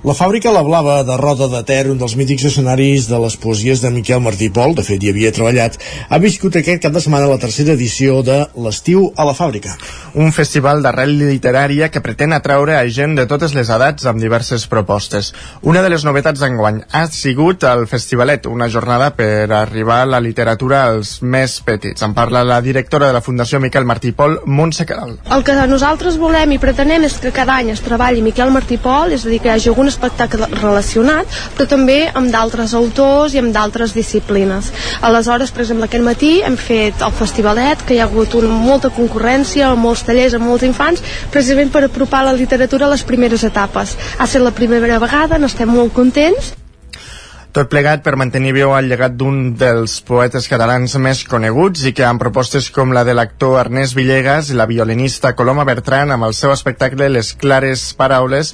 La 0.00 0.14
fàbrica 0.16 0.48
La 0.48 0.62
Blava 0.64 1.02
de 1.04 1.12
Roda 1.20 1.44
de 1.52 1.58
Ter, 1.68 1.82
un 1.92 1.98
dels 2.00 2.14
mítics 2.16 2.46
escenaris 2.48 3.04
de 3.10 3.18
les 3.20 3.34
poesies 3.36 3.82
de 3.84 3.90
Miquel 3.92 4.22
Martí 4.24 4.46
Pol, 4.48 4.72
de 4.72 4.80
fet 4.80 5.02
hi 5.04 5.10
havia 5.12 5.28
treballat, 5.36 5.74
ha 6.08 6.18
viscut 6.22 6.54
aquest 6.56 6.80
cap 6.80 6.94
de 6.94 7.02
setmana 7.04 7.26
la 7.28 7.36
tercera 7.42 7.74
edició 7.76 8.22
de 8.24 8.38
l'Estiu 8.64 9.10
a 9.12 9.26
la 9.28 9.34
fàbrica. 9.36 9.74
Un 10.16 10.32
festival 10.32 10.80
d'arrel 10.80 11.12
literària 11.20 11.90
que 11.92 12.00
pretén 12.00 12.32
atraure 12.32 12.78
a 12.78 12.86
gent 12.88 13.12
de 13.18 13.26
totes 13.28 13.52
les 13.52 13.68
edats 13.68 14.08
amb 14.08 14.24
diverses 14.24 14.64
propostes. 14.72 15.34
Una 15.68 15.82
de 15.84 15.92
les 15.92 16.08
novetats 16.08 16.40
d'enguany 16.40 16.80
ha 16.96 17.04
sigut 17.12 17.68
el 17.68 17.84
Festivalet, 17.84 18.48
una 18.48 18.70
jornada 18.72 19.10
per 19.12 19.52
arribar 19.52 20.00
a 20.00 20.08
la 20.14 20.22
literatura 20.24 20.86
als 20.86 21.18
més 21.20 21.58
petits. 21.60 22.00
En 22.08 22.16
parla 22.16 22.40
la 22.40 22.62
directora 22.64 23.12
de 23.12 23.18
la 23.18 23.20
Fundació 23.20 23.60
Miquel 23.60 23.84
Martí 23.84 24.14
Pol, 24.16 24.40
Montse 24.46 24.88
Caral. 24.88 25.18
El 25.28 25.44
que 25.44 25.60
nosaltres 25.68 26.16
volem 26.16 26.56
i 26.56 26.60
pretenem 26.64 27.04
és 27.04 27.20
que 27.20 27.36
cada 27.36 27.60
any 27.60 27.74
es 27.76 27.84
treballi 27.84 28.24
Miquel 28.24 28.56
Martí 28.56 28.80
Pol, 28.80 29.12
és 29.12 29.28
a 29.28 29.34
dir, 29.34 29.44
que 29.44 29.52
hi 29.52 29.56
hagi 29.58 29.68
algun 29.68 29.89
espectacle 29.90 30.48
relacionat, 30.54 31.28
però 31.56 31.66
també 31.70 31.98
amb 32.08 32.32
d'altres 32.32 32.74
autors 32.78 33.34
i 33.34 33.42
amb 33.42 33.54
d'altres 33.54 33.94
disciplines. 33.96 34.70
Aleshores, 35.06 35.52
per 35.54 35.64
exemple, 35.64 35.88
aquest 35.90 36.06
matí 36.06 36.32
hem 36.46 36.56
fet 36.60 37.04
el 37.06 37.16
Festivalet, 37.20 37.84
que 37.86 37.96
hi 37.96 38.00
ha 38.00 38.08
hagut 38.08 38.38
una, 38.38 38.54
molta 38.70 38.92
concurrència, 38.94 39.74
molts 39.74 40.06
tallers 40.06 40.38
amb 40.38 40.48
molts 40.50 40.66
infants, 40.68 41.04
precisament 41.34 41.72
per 41.74 41.84
apropar 41.86 42.24
la 42.26 42.36
literatura 42.36 42.88
a 42.88 42.94
les 42.94 43.04
primeres 43.06 43.44
etapes. 43.46 43.96
Ha 44.18 44.26
estat 44.30 44.46
la 44.46 44.56
primera 44.56 44.98
vegada, 45.02 45.38
n'estem 45.38 45.70
molt 45.70 45.94
contents, 45.96 46.54
tot 47.50 47.66
plegat 47.66 48.04
per 48.06 48.12
mantenir 48.14 48.52
viu 48.54 48.70
el 48.76 48.86
llegat 48.86 49.16
d'un 49.18 49.38
dels 49.58 49.96
poetes 50.06 50.44
catalans 50.46 50.92
més 51.02 51.24
coneguts 51.26 51.82
i 51.88 51.90
que 51.98 52.04
amb 52.06 52.22
propostes 52.22 52.68
com 52.70 52.94
la 52.94 53.02
de 53.02 53.16
l'actor 53.18 53.56
Ernest 53.58 53.96
Villegas 53.98 54.52
i 54.52 54.58
la 54.58 54.68
violinista 54.70 55.32
Coloma 55.34 55.64
Bertran 55.66 56.14
amb 56.14 56.28
el 56.28 56.36
seu 56.38 56.54
espectacle 56.54 57.08
Les 57.10 57.32
clares 57.34 57.88
paraules 57.98 58.52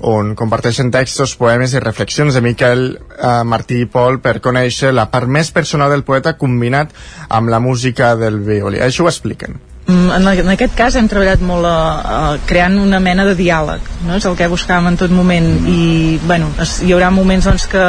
on 0.00 0.34
comparteixen 0.36 0.90
textos, 0.92 1.36
poemes 1.38 1.74
i 1.74 1.80
reflexions 1.80 2.34
de 2.34 2.42
Miquel 2.44 2.88
eh, 2.96 3.42
Martí 3.44 3.82
i 3.84 3.88
Pol 3.90 4.20
per 4.24 4.38
conèixer 4.44 4.92
la 4.92 5.08
part 5.12 5.28
més 5.28 5.50
personal 5.54 5.92
del 5.92 6.04
poeta 6.04 6.36
combinat 6.36 6.92
amb 7.28 7.52
la 7.52 7.60
música 7.60 8.14
del 8.16 8.40
violí. 8.44 8.82
Això 8.82 9.06
ho 9.06 9.10
expliquen. 9.12 9.56
Mm, 9.86 10.10
en, 10.10 10.28
en 10.42 10.48
aquest 10.50 10.74
cas 10.74 10.96
hem 10.98 11.06
treballat 11.06 11.42
molt 11.46 11.68
a, 11.70 11.76
a, 11.78 12.20
creant 12.46 12.74
una 12.82 12.98
mena 12.98 13.22
de 13.28 13.36
diàleg 13.38 13.84
no? 14.02 14.16
és 14.16 14.24
el 14.26 14.34
que 14.34 14.48
buscàvem 14.50 14.88
en 14.90 14.96
tot 14.98 15.12
moment 15.14 15.46
i 15.70 16.18
bueno, 16.24 16.48
es, 16.58 16.80
hi 16.82 16.90
haurà 16.90 17.12
moments 17.14 17.46
doncs, 17.46 17.68
que, 17.70 17.84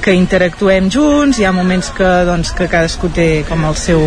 que 0.00 0.14
interactuem 0.16 0.88
junts 0.92 1.38
hi 1.38 1.46
ha 1.46 1.52
moments 1.52 1.90
que, 1.96 2.08
doncs, 2.28 2.52
que 2.56 2.68
cadascú 2.72 3.10
té 3.14 3.28
com 3.48 3.64
el 3.68 3.76
seu 3.78 4.04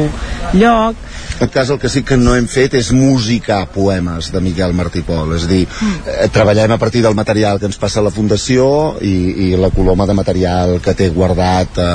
lloc. 0.58 1.00
En 1.42 1.50
cas 1.52 1.72
el 1.74 1.80
que 1.82 1.90
sí 1.90 2.04
que 2.08 2.18
no 2.18 2.36
hem 2.38 2.48
fet 2.48 2.78
és 2.80 2.92
musicar 2.96 3.64
poemes 3.74 4.30
de 4.34 4.42
Miquel 4.44 4.76
Martí 4.78 5.04
Pol 5.06 5.34
és 5.36 5.48
a 5.48 5.52
dir, 5.52 5.64
eh, 5.66 6.30
treballem 6.34 6.72
a 6.72 6.80
partir 6.82 7.04
del 7.04 7.18
material 7.18 7.60
que 7.60 7.70
ens 7.70 7.80
passa 7.82 8.04
la 8.06 8.14
Fundació 8.14 8.66
i, 9.02 9.16
i 9.50 9.52
la 9.60 9.72
coloma 9.74 10.08
de 10.10 10.18
material 10.18 10.80
que 10.84 10.96
té 10.98 11.10
guardat 11.14 11.82
eh, 11.82 11.92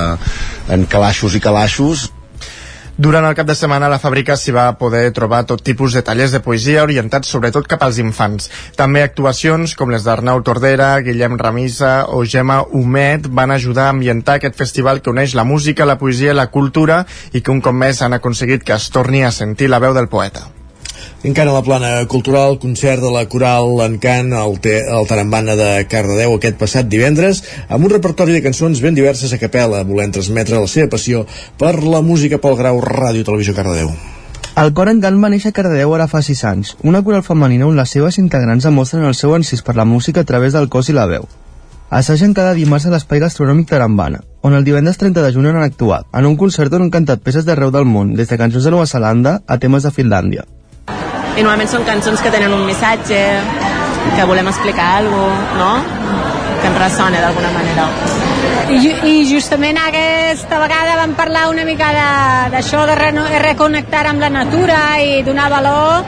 en 0.75 0.87
calaixos 0.91 1.35
i 1.35 1.43
calaixos 1.43 2.09
durant 2.99 3.23
el 3.29 3.37
cap 3.39 3.47
de 3.47 3.55
setmana 3.55 3.87
a 3.87 3.93
la 3.93 4.01
fàbrica 4.03 4.35
s'hi 4.35 4.51
va 4.51 4.65
poder 4.81 5.05
trobar 5.15 5.45
tot 5.47 5.63
tipus 5.63 5.95
de 5.95 6.03
tallers 6.03 6.35
de 6.35 6.41
poesia 6.43 6.83
orientats 6.83 7.31
sobretot 7.31 7.71
cap 7.71 7.87
als 7.87 8.03
infants. 8.03 8.51
També 8.75 9.05
actuacions 9.07 9.77
com 9.79 9.95
les 9.95 10.03
d'Arnau 10.03 10.43
Tordera, 10.43 10.91
Guillem 11.07 11.39
Ramisa 11.39 11.95
o 12.11 12.25
Gemma 12.27 12.59
Humet 12.67 13.31
van 13.31 13.55
ajudar 13.55 13.87
a 13.87 13.95
ambientar 13.95 14.41
aquest 14.41 14.59
festival 14.59 14.99
que 14.99 15.15
uneix 15.15 15.39
la 15.39 15.47
música, 15.47 15.87
la 15.87 16.01
poesia 16.03 16.35
i 16.35 16.41
la 16.43 16.51
cultura 16.51 17.05
i 17.31 17.41
que 17.41 17.55
un 17.55 17.63
cop 17.63 17.79
més 17.87 18.03
han 18.03 18.19
aconseguit 18.19 18.67
que 18.67 18.75
es 18.75 18.91
torni 18.91 19.23
a 19.23 19.31
sentir 19.31 19.71
la 19.71 19.79
veu 19.79 19.95
del 19.95 20.11
poeta. 20.11 20.58
Encara 21.25 21.51
a 21.51 21.55
la 21.55 21.65
plana 21.67 22.07
cultural, 22.07 22.61
concert 22.63 23.03
de 23.03 23.09
la 23.11 23.25
Coral 23.27 23.81
Encant 23.83 24.31
al, 24.39 24.61
te, 24.63 24.85
al 24.87 25.09
Tarambana 25.11 25.57
de 25.59 25.71
Cardedeu 25.91 26.37
aquest 26.37 26.55
passat 26.61 26.87
divendres, 26.87 27.41
amb 27.67 27.89
un 27.89 27.91
repertori 27.91 28.37
de 28.37 28.43
cançons 28.45 28.79
ben 28.79 28.95
diverses 28.95 29.33
a 29.35 29.39
capella, 29.43 29.81
volent 29.83 30.13
transmetre 30.15 30.55
la 30.55 30.69
seva 30.71 30.87
passió 30.93 31.25
per 31.59 31.73
la 31.83 32.05
música 32.07 32.39
pel 32.39 32.55
grau 32.61 32.79
Ràdio 32.85 33.27
Televisió 33.27 33.55
Cardedeu. 33.57 33.91
El 34.63 34.71
cor 34.79 34.93
Encant 34.93 35.19
va 35.19 35.31
néixer 35.33 35.51
a 35.51 35.57
Cardedeu 35.57 35.97
ara 35.97 36.07
fa 36.07 36.21
6 36.23 36.43
anys, 36.53 36.71
una 36.87 37.01
coral 37.03 37.25
femenina 37.27 37.67
on 37.67 37.75
les 37.75 37.91
seves 37.97 38.21
integrants 38.23 38.69
demostren 38.69 39.03
el 39.09 39.17
seu 39.19 39.35
encís 39.35 39.65
per 39.67 39.75
la 39.75 39.87
música 39.87 40.23
a 40.23 40.29
través 40.29 40.55
del 40.55 40.69
cos 40.71 40.87
i 40.87 40.95
la 40.95 41.09
veu. 41.11 41.27
Assagen 41.91 42.37
cada 42.37 42.53
dimarts 42.55 42.87
a 42.87 42.93
l'espai 42.93 43.19
gastronòmic 43.25 43.67
Tarambana, 43.73 44.21
on 44.47 44.55
el 44.55 44.63
divendres 44.63 45.03
30 45.03 45.27
de 45.27 45.35
juny 45.35 45.51
han 45.51 45.59
actuat, 45.65 46.07
en 46.15 46.31
un 46.31 46.39
concert 46.39 46.79
on 46.79 46.87
han 46.87 46.95
cantat 46.95 47.27
peces 47.27 47.49
d'arreu 47.49 47.75
del 47.75 47.91
món, 47.91 48.15
des 48.15 48.31
de 48.31 48.39
cançons 48.39 48.63
de 48.63 48.75
Nova 48.77 48.87
Zelanda 48.87 49.41
a 49.49 49.59
temes 49.59 49.83
de 49.83 49.95
Finlàndia 49.99 50.47
i 51.39 51.43
normalment 51.45 51.71
són 51.71 51.85
cançons 51.87 52.19
que 52.19 52.33
tenen 52.35 52.51
un 52.51 52.65
missatge, 52.67 53.19
que 54.17 54.25
volem 54.27 54.49
explicar 54.51 54.97
alguna 54.99 55.29
cosa, 55.29 55.59
no? 55.61 55.99
que 56.59 56.67
ens 56.67 56.79
ressona 56.83 57.21
d'alguna 57.23 57.53
manera. 57.55 57.85
I, 58.75 58.79
I 59.07 59.13
justament 59.29 59.79
aquesta 59.79 60.59
vegada 60.59 60.97
vam 60.99 61.15
parlar 61.17 61.47
una 61.53 61.65
mica 61.69 61.93
d'això, 62.51 62.83
de, 62.91 62.97
de 63.15 63.39
reconnectar 63.45 64.03
amb 64.11 64.25
la 64.25 64.33
natura 64.35 64.81
i 64.99 65.23
donar 65.23 65.47
valor 65.55 66.03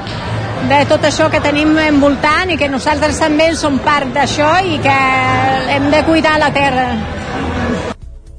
de 0.68 0.82
tot 0.90 1.06
això 1.06 1.30
que 1.30 1.40
tenim 1.40 1.78
envoltant 1.78 2.50
i 2.50 2.58
que 2.58 2.68
nosaltres 2.68 3.22
també 3.22 3.52
som 3.54 3.78
part 3.86 4.10
d'això 4.16 4.50
i 4.66 4.82
que 4.82 4.98
hem 5.76 5.88
de 5.94 6.02
cuidar 6.10 6.36
la 6.42 6.50
terra. 6.52 6.90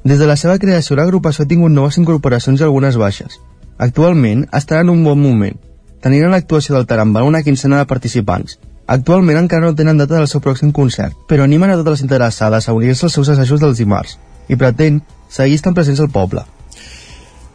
Des 0.04 0.20
de 0.20 0.28
la 0.28 0.36
seva 0.36 0.60
creació, 0.60 1.00
l'agrupació 1.00 1.46
ha 1.46 1.50
tingut 1.50 1.72
noves 1.72 1.98
incorporacions 2.02 2.60
i 2.60 2.68
algunes 2.68 3.00
baixes. 3.00 3.40
Actualment 3.80 4.50
estarà 4.52 4.84
en 4.84 4.92
un 4.92 5.06
bon 5.06 5.22
moment, 5.22 5.58
tenint 6.02 6.26
en 6.28 6.36
l'actuació 6.36 6.76
del 6.76 6.88
Tarambana 6.90 7.30
una 7.30 7.44
quinzena 7.46 7.80
de 7.80 7.90
participants. 7.90 8.58
Actualment 8.92 9.38
encara 9.40 9.68
no 9.68 9.76
tenen 9.78 10.02
data 10.02 10.18
del 10.18 10.28
seu 10.28 10.42
pròxim 10.44 10.74
concert, 10.76 11.16
però 11.30 11.46
animen 11.46 11.72
a 11.72 11.78
totes 11.80 12.00
les 12.00 12.08
interessades 12.08 12.68
a 12.68 12.74
unir-se 12.76 13.08
als 13.08 13.14
seus 13.16 13.30
assajos 13.30 13.62
dels 13.62 13.78
dimarts 13.80 14.18
i 14.50 14.58
pretén 14.60 15.00
seguir 15.30 15.56
estant 15.56 15.78
presents 15.78 16.02
al 16.04 16.12
poble. 16.12 16.44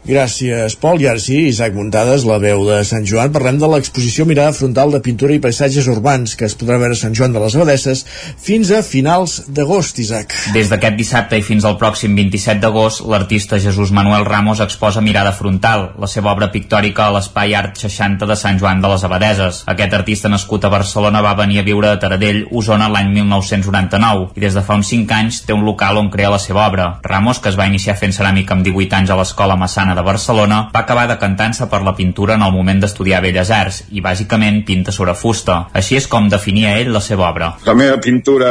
Gràcies, 0.06 0.76
Pol. 0.78 1.00
I 1.02 1.08
ara 1.10 1.18
sí, 1.18 1.48
Isaac 1.50 1.74
Muntades, 1.74 2.22
la 2.28 2.36
veu 2.38 2.60
de 2.62 2.76
Sant 2.86 3.02
Joan. 3.10 3.32
Parlem 3.34 3.56
de 3.58 3.66
l'exposició 3.66 4.22
Mirada 4.22 4.52
Frontal 4.54 4.92
de 4.94 5.00
Pintura 5.02 5.34
i 5.34 5.40
Paisatges 5.42 5.88
Urbans, 5.90 6.36
que 6.38 6.46
es 6.46 6.54
podrà 6.54 6.76
veure 6.78 6.94
a 6.94 6.98
Sant 7.00 7.16
Joan 7.18 7.32
de 7.34 7.42
les 7.42 7.56
Abadesses 7.58 8.04
fins 8.38 8.70
a 8.70 8.84
finals 8.86 9.40
d'agost, 9.50 9.98
Isaac. 9.98 10.36
Des 10.54 10.70
d'aquest 10.70 10.94
dissabte 10.94 11.40
i 11.40 11.42
fins 11.42 11.66
al 11.66 11.74
pròxim 11.80 12.14
27 12.14 12.62
d'agost, 12.62 13.02
l'artista 13.10 13.58
Jesús 13.58 13.90
Manuel 13.90 14.28
Ramos 14.28 14.62
exposa 14.62 15.02
Mirada 15.02 15.32
Frontal, 15.34 15.88
la 15.98 16.06
seva 16.06 16.30
obra 16.30 16.52
pictòrica 16.54 17.08
a 17.08 17.16
l'Espai 17.16 17.56
Art 17.58 17.74
60 17.82 18.30
de 18.30 18.38
Sant 18.38 18.62
Joan 18.62 18.84
de 18.84 18.94
les 18.94 19.08
Abadeses. 19.10 19.64
Aquest 19.74 19.98
artista 19.98 20.30
nascut 20.30 20.62
a 20.62 20.70
Barcelona 20.76 21.24
va 21.26 21.34
venir 21.42 21.58
a 21.64 21.66
viure 21.66 21.90
a 21.90 21.98
Taradell, 21.98 22.44
Osona, 22.54 22.86
l'any 22.94 23.10
1999, 23.10 24.30
i 24.38 24.46
des 24.46 24.54
de 24.54 24.62
fa 24.62 24.78
uns 24.78 24.94
5 24.94 25.18
anys 25.18 25.42
té 25.50 25.58
un 25.58 25.66
local 25.66 25.98
on 25.98 26.14
crea 26.14 26.30
la 26.30 26.38
seva 26.38 26.68
obra. 26.68 26.92
Ramos, 27.02 27.42
que 27.42 27.50
es 27.50 27.58
va 27.58 27.66
iniciar 27.66 27.98
fent 27.98 28.14
ceràmica 28.14 28.54
amb 28.54 28.62
18 28.70 29.02
anys 29.02 29.10
a 29.10 29.18
l'escola 29.18 29.58
Massana 29.58 29.95
de 29.96 30.04
Barcelona, 30.06 30.66
va 30.74 30.84
acabar 30.84 31.06
decantant-se 31.10 31.68
per 31.72 31.82
la 31.86 31.96
pintura 31.96 32.36
en 32.36 32.44
el 32.46 32.52
moment 32.54 32.82
d'estudiar 32.82 33.22
Belles 33.24 33.50
Arts 33.50 33.82
i 33.96 34.02
bàsicament 34.04 34.62
pinta 34.68 34.92
sobre 34.92 35.16
fusta. 35.16 35.62
Així 35.76 35.96
és 35.98 36.08
com 36.10 36.28
definia 36.30 36.76
ell 36.80 36.92
la 36.94 37.02
seva 37.04 37.30
obra. 37.30 37.52
La 37.66 37.74
meva 37.78 37.98
pintura 38.02 38.50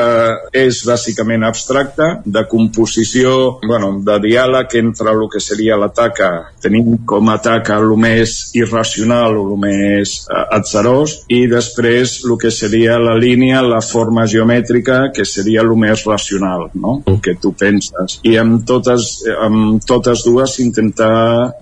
és 0.53 0.81
bàsicament 0.87 1.45
abstracta, 1.45 2.09
de 2.25 2.45
composició, 2.49 3.59
bueno, 3.65 3.91
de 4.05 4.17
diàleg 4.23 4.77
entre 4.81 5.13
el 5.13 5.25
que 5.31 5.41
seria 5.43 5.77
la 5.79 5.91
taca, 5.93 6.31
tenim 6.61 6.97
com 7.07 7.29
a 7.29 7.37
taca 7.43 7.77
el 7.81 7.93
més 7.99 8.35
irracional 8.57 9.37
o 9.37 9.45
el 9.51 9.61
més 9.61 10.15
eh, 10.25 10.43
atzarós, 10.57 11.19
i 11.29 11.45
després 11.51 12.17
el 12.25 12.37
que 12.41 12.51
seria 12.51 12.97
la 13.01 13.15
línia, 13.19 13.61
la 13.65 13.81
forma 13.85 14.25
geomètrica, 14.29 15.11
que 15.15 15.25
seria 15.25 15.63
el 15.65 15.73
més 15.79 16.05
racional, 16.07 16.69
no? 16.73 16.97
el 17.05 17.19
que 17.21 17.35
tu 17.41 17.53
penses. 17.57 18.19
I 18.25 18.37
amb 18.41 18.65
totes, 18.67 19.11
amb 19.45 19.83
totes 19.85 20.25
dues 20.25 20.57
intentar 20.63 21.13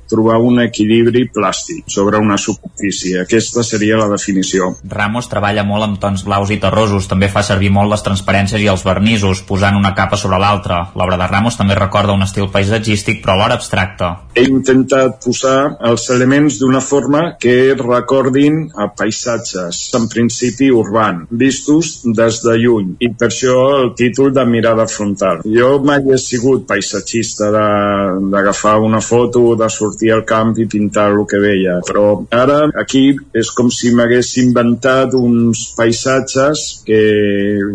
trobar 0.09 0.39
un 0.43 0.61
equilibri 0.63 1.25
plàstic 1.33 1.87
sobre 1.91 2.19
una 2.21 2.37
superfície. 2.37 3.21
Aquesta 3.23 3.63
seria 3.65 3.99
la 3.99 4.09
definició. 4.11 4.73
Ramos 4.89 5.29
treballa 5.31 5.65
molt 5.67 5.87
amb 5.87 5.99
tons 6.01 6.25
blaus 6.27 6.51
i 6.53 6.59
terrosos, 6.61 7.07
també 7.11 7.29
fa 7.31 7.43
servir 7.45 7.71
molt 7.73 7.91
les 7.93 8.05
transparències 8.05 8.61
i 8.61 8.69
els 8.71 8.85
vernissos, 8.85 9.43
posant 9.47 9.77
una 9.79 9.93
capa 9.97 10.19
sobre 10.19 10.39
l'altra. 10.41 10.79
L'obra 10.99 11.17
de 11.19 11.27
Ramos 11.29 11.57
també 11.59 11.77
recorda 11.79 12.15
un 12.15 12.25
estil 12.25 12.49
paisatgístic, 12.53 13.21
però 13.23 13.37
alhora 13.37 13.57
abstracte. 13.59 14.09
He 14.37 14.45
intentat 14.49 15.19
posar 15.23 15.57
els 15.89 16.07
elements 16.13 16.59
d'una 16.61 16.81
forma 16.81 17.23
que 17.39 17.73
recordin 17.79 18.63
a 18.75 18.89
paisatges, 18.97 19.83
en 19.97 20.07
principi 20.11 20.69
urban, 20.73 21.23
vistos 21.29 21.99
des 22.17 22.41
de 22.43 22.57
lluny, 22.61 22.95
i 23.03 23.11
per 23.17 23.29
això 23.29 23.57
el 23.81 23.93
títol 23.97 24.33
de 24.35 24.45
mirada 24.49 24.87
frontal. 24.89 25.43
Jo 25.57 25.77
mai 25.85 26.03
he 26.11 26.19
sigut 26.21 26.67
paisatgista 26.69 27.49
d'agafar 27.53 28.77
una 28.83 29.01
foto, 29.01 29.52
de 29.59 29.69
sortir 29.69 30.13
al 30.13 30.23
camp 30.27 30.53
i 30.59 30.67
pintar 30.69 31.09
el 31.11 31.23
que 31.29 31.41
veia, 31.41 31.79
però 31.87 32.05
ara 32.31 32.59
aquí 32.79 33.05
és 33.33 33.51
com 33.55 33.71
si 33.73 33.93
m'hagués 33.95 34.33
inventat 34.43 35.15
uns 35.17 35.65
paisatges 35.77 36.83
que, 36.87 37.01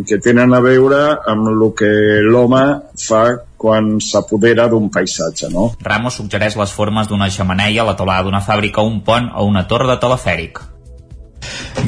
que 0.06 0.20
tenen 0.24 0.54
a 0.54 0.62
veure 0.64 1.02
amb 1.28 1.52
el 1.52 1.68
que 1.78 1.92
l'home 2.26 2.64
fa 2.98 3.24
quan 3.58 3.96
s'apodera 3.98 4.68
d'un 4.70 4.86
paisatge, 4.94 5.50
no? 5.50 5.72
Ramos 5.82 6.20
suggereix 6.20 6.56
les 6.60 6.72
formes 6.72 7.10
d'una 7.10 7.26
xamaneia, 7.34 7.84
la 7.84 7.96
teulada 7.98 8.28
d'una 8.28 8.44
fàbrica, 8.44 8.86
un 8.86 9.00
pont 9.04 9.32
o 9.34 9.46
una 9.50 9.66
torre 9.66 9.90
de 9.90 9.98
telefèric. 9.98 10.62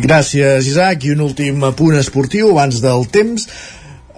Gràcies, 0.01 0.67
Isaac. 0.67 1.05
I 1.05 1.15
un 1.15 1.23
últim 1.27 1.63
punt 1.77 1.99
esportiu 1.99 2.51
abans 2.55 2.81
del 2.83 3.07
temps. 3.13 3.47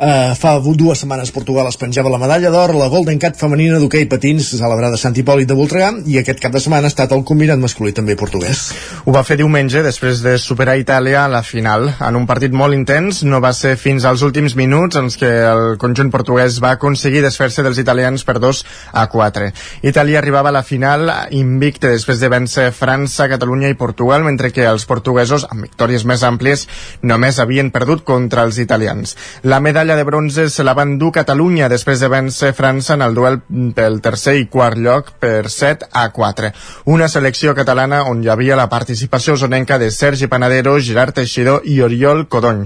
Uh, 0.03 0.33
fa 0.35 0.57
dues 0.59 0.99
setmanes 0.99 1.31
Portugal 1.31 1.69
es 1.70 1.77
penjava 1.79 2.11
la 2.11 2.19
medalla 2.19 2.51
d'or 2.51 2.73
la 2.74 2.89
Golden 2.91 3.20
Cat 3.23 3.37
femenina 3.39 3.77
d'hoquei 3.79 4.09
patins 4.11 4.49
celebrada 4.51 4.97
a 4.97 4.99
Sant 4.99 5.15
Hipòlit 5.15 5.47
de 5.47 5.55
Voltregà 5.55 5.93
i 6.11 6.16
aquest 6.19 6.41
cap 6.43 6.51
de 6.51 6.59
setmana 6.59 6.89
ha 6.89 6.91
estat 6.91 7.12
el 7.15 7.23
combinat 7.23 7.61
masculí 7.62 7.93
també 7.95 8.16
portuguès. 8.19 8.65
Ho 9.07 9.15
va 9.15 9.23
fer 9.23 9.37
diumenge 9.39 9.79
després 9.87 10.19
de 10.24 10.33
superar 10.43 10.74
Itàlia 10.81 11.20
a 11.23 11.29
la 11.31 11.45
final. 11.47 11.87
En 12.03 12.19
un 12.19 12.27
partit 12.27 12.51
molt 12.51 12.74
intens, 12.74 13.20
no 13.23 13.39
va 13.45 13.53
ser 13.55 13.77
fins 13.79 14.03
als 14.03 14.24
últims 14.27 14.57
minuts 14.59 14.99
en 14.99 15.07
què 15.07 15.31
el 15.53 15.79
conjunt 15.79 16.11
portuguès 16.11 16.59
va 16.59 16.74
aconseguir 16.81 17.23
desfer-se 17.23 17.62
dels 17.62 17.79
italians 17.79 18.27
per 18.27 18.41
2 18.43 18.65
a 18.99 19.07
4. 19.07 19.53
Itàlia 19.87 20.19
arribava 20.19 20.51
a 20.51 20.57
la 20.59 20.65
final 20.66 21.07
invicte 21.31 21.95
després 21.95 22.19
de 22.19 22.33
vèncer 22.35 22.66
França, 22.74 23.31
Catalunya 23.31 23.70
i 23.70 23.79
Portugal, 23.79 24.27
mentre 24.27 24.51
que 24.51 24.66
els 24.66 24.83
portuguesos, 24.91 25.47
amb 25.47 25.62
victòries 25.69 26.03
més 26.11 26.27
àmplies, 26.27 26.66
només 27.07 27.39
havien 27.39 27.70
perdut 27.70 28.03
contra 28.03 28.51
els 28.51 28.59
italians. 28.59 29.15
La 29.47 29.62
medalla 29.62 29.91
medalla 29.93 29.97
de 29.97 30.05
bronze 30.05 30.48
se 30.48 30.64
la 30.64 30.73
van 30.74 30.97
dur 30.98 31.10
Catalunya 31.12 31.69
després 31.69 32.01
de 32.01 32.09
vèncer 32.09 32.52
França 32.56 32.94
en 32.94 33.02
el 33.05 33.14
duel 33.14 33.39
pel 33.77 33.98
tercer 34.01 34.35
i 34.40 34.47
quart 34.48 34.78
lloc 34.81 35.10
per 35.20 35.51
7 35.52 35.89
a 35.93 36.06
4. 36.14 36.51
Una 36.89 37.09
selecció 37.12 37.52
catalana 37.55 38.02
on 38.09 38.23
hi 38.23 38.31
havia 38.32 38.56
la 38.56 38.69
participació 38.73 39.36
zonenca 39.36 39.78
de 39.78 39.90
Sergi 39.90 40.28
Panadero, 40.32 40.78
Gerard 40.81 41.14
Teixidor 41.19 41.66
i 41.69 41.81
Oriol 41.82 42.24
Codony. 42.28 42.62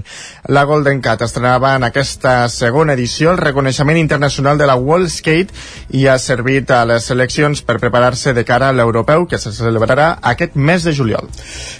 La 0.47 0.63
Golden 0.63 1.01
Cat 1.01 1.25
estrenava 1.25 1.73
en 1.75 1.83
aquesta 1.83 2.47
segona 2.53 2.93
edició 2.93 3.33
el 3.33 3.41
reconeixement 3.41 3.99
internacional 3.99 4.57
de 4.57 4.69
la 4.69 4.77
World 4.77 5.11
Skate 5.11 5.51
i 5.99 6.07
ha 6.07 6.17
servit 6.19 6.71
a 6.71 6.85
les 6.85 7.09
seleccions 7.11 7.61
per 7.61 7.79
preparar-se 7.81 8.33
de 8.33 8.45
cara 8.45 8.69
a 8.69 8.77
l'europeu 8.77 9.27
que 9.27 9.41
se 9.41 9.51
celebrarà 9.51 10.13
aquest 10.21 10.55
mes 10.55 10.87
de 10.87 10.95
juliol. 10.95 11.27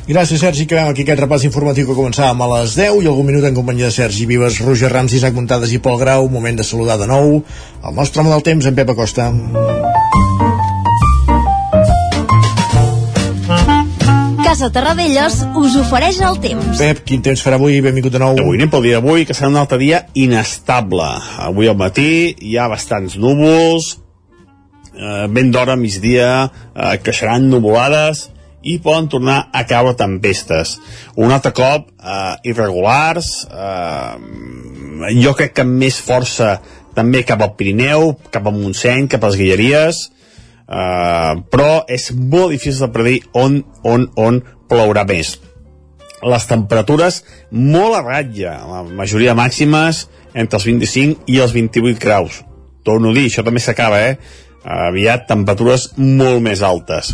Gràcies, 0.07 0.43
Sergi. 0.43 0.67
Acabem 0.67 0.91
aquí 0.91 1.07
aquest 1.07 1.23
repàs 1.23 1.47
informatiu 1.47 1.87
que 1.87 1.95
començàvem 1.95 2.43
a 2.43 2.51
les 2.57 2.75
10 2.75 3.03
i 3.05 3.07
algun 3.07 3.31
minut 3.31 3.47
en 3.47 3.55
companyia 3.55 3.87
de 3.87 3.95
Sergi 3.95 4.27
Vives, 4.27 4.59
Roger 4.65 4.91
Rams, 4.91 5.13
Isaac 5.27 5.35
Muntades 5.35 5.73
i 5.75 5.79
Pol 5.83 5.97
Grau. 5.99 6.29
Moment 6.31 6.55
de 6.55 6.63
saludar 6.63 6.95
de 7.01 7.07
nou 7.09 7.41
el 7.43 7.95
nostre 7.95 8.21
home 8.21 8.31
del 8.31 8.43
temps, 8.45 8.65
en 8.65 8.75
Pep 8.75 8.93
Acosta. 8.93 9.25
Casa 14.45 14.69
Terradellos 14.71 15.41
us 15.59 15.75
ofereix 15.81 16.21
el 16.23 16.39
temps. 16.39 16.79
Pep, 16.79 17.03
quin 17.03 17.25
temps 17.25 17.43
farà 17.43 17.59
avui? 17.59 17.81
Benvingut 17.83 18.15
de 18.15 18.23
nou. 18.23 18.39
Avui 18.39 18.55
anem 18.55 18.71
pel 18.71 18.87
dia 18.87 19.01
d'avui, 19.01 19.25
que 19.27 19.35
serà 19.35 19.51
un 19.51 19.59
altre 19.59 19.81
dia 19.83 20.05
inestable. 20.15 21.09
Avui 21.49 21.67
al 21.67 21.75
matí 21.75 22.31
hi 22.39 22.55
ha 22.55 22.69
bastants 22.71 23.19
núvols, 23.19 23.97
eh, 24.95 25.27
ben 25.27 25.51
d'hora, 25.51 25.75
migdia, 25.75 26.31
eh, 26.47 26.95
creixeran 27.03 27.51
nuvolades 27.51 28.29
i 28.67 28.77
poden 28.83 29.07
tornar 29.11 29.37
a 29.55 29.63
caure 29.69 29.95
tempestes. 29.97 30.77
Un 31.15 31.31
altre 31.31 31.53
cop, 31.55 31.89
eh, 31.97 32.35
irregulars, 32.51 33.47
eh, 33.47 35.15
jo 35.21 35.33
crec 35.33 35.55
que 35.55 35.65
amb 35.65 35.79
més 35.79 36.01
força 36.01 36.59
també 36.97 37.23
cap 37.23 37.41
al 37.41 37.55
Pirineu, 37.55 38.15
cap 38.31 38.47
al 38.47 38.57
Montseny, 38.57 39.07
cap 39.07 39.23
a 39.23 39.31
les 39.31 39.39
Guilleries, 39.39 40.07
Uh, 40.67 41.47
però 41.47 41.85
és 41.87 42.09
molt 42.11 42.51
difícil 42.51 42.81
de 42.83 42.91
predir 42.91 43.19
on, 43.39 43.61
on, 43.87 44.09
on 44.19 44.41
plourà 44.67 45.05
més. 45.07 45.37
Les 46.27 46.47
temperatures 46.49 47.21
molt 47.55 47.95
a 47.95 48.01
ratlla, 48.03 48.57
la 48.67 48.81
majoria 48.83 49.35
màximes 49.37 50.07
entre 50.35 50.59
els 50.59 50.67
25 50.67 51.31
i 51.31 51.39
els 51.39 51.55
28 51.55 52.03
graus. 52.03 52.41
Torno 52.83 53.13
a 53.13 53.15
dir, 53.15 53.29
això 53.29 53.45
també 53.47 53.63
s'acaba, 53.63 54.01
eh? 54.09 54.17
Aviat 54.67 55.23
temperatures 55.29 55.93
molt 56.01 56.43
més 56.43 56.63
altes. 56.65 57.13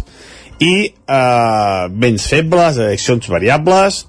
I 0.61 0.73
eh, 0.93 1.85
vents 1.89 2.27
febles, 2.30 2.77
direccions 2.77 3.30
variables, 3.31 4.03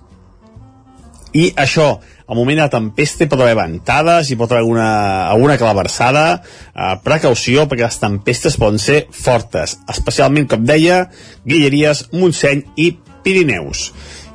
i 1.34 1.48
això, 1.58 1.96
al 2.30 2.38
moment 2.38 2.60
de 2.62 2.66
tempesta 2.70 3.24
hi 3.24 3.30
pot 3.30 3.40
haver 3.42 3.56
ventades, 3.58 4.28
hi 4.30 4.36
pot 4.38 4.52
haver 4.52 4.62
alguna, 4.62 4.90
alguna 5.32 5.56
claversada, 5.58 6.26
eh, 6.38 6.92
precaució 7.02 7.66
perquè 7.66 7.88
les 7.88 7.98
tempestes 7.98 8.58
poden 8.60 8.78
ser 8.78 9.00
fortes, 9.10 9.80
especialment, 9.90 10.46
com 10.50 10.62
deia, 10.68 11.08
Guilleries, 11.42 12.06
Montseny 12.14 12.62
i 12.78 12.92
Pirineus. 13.26 13.88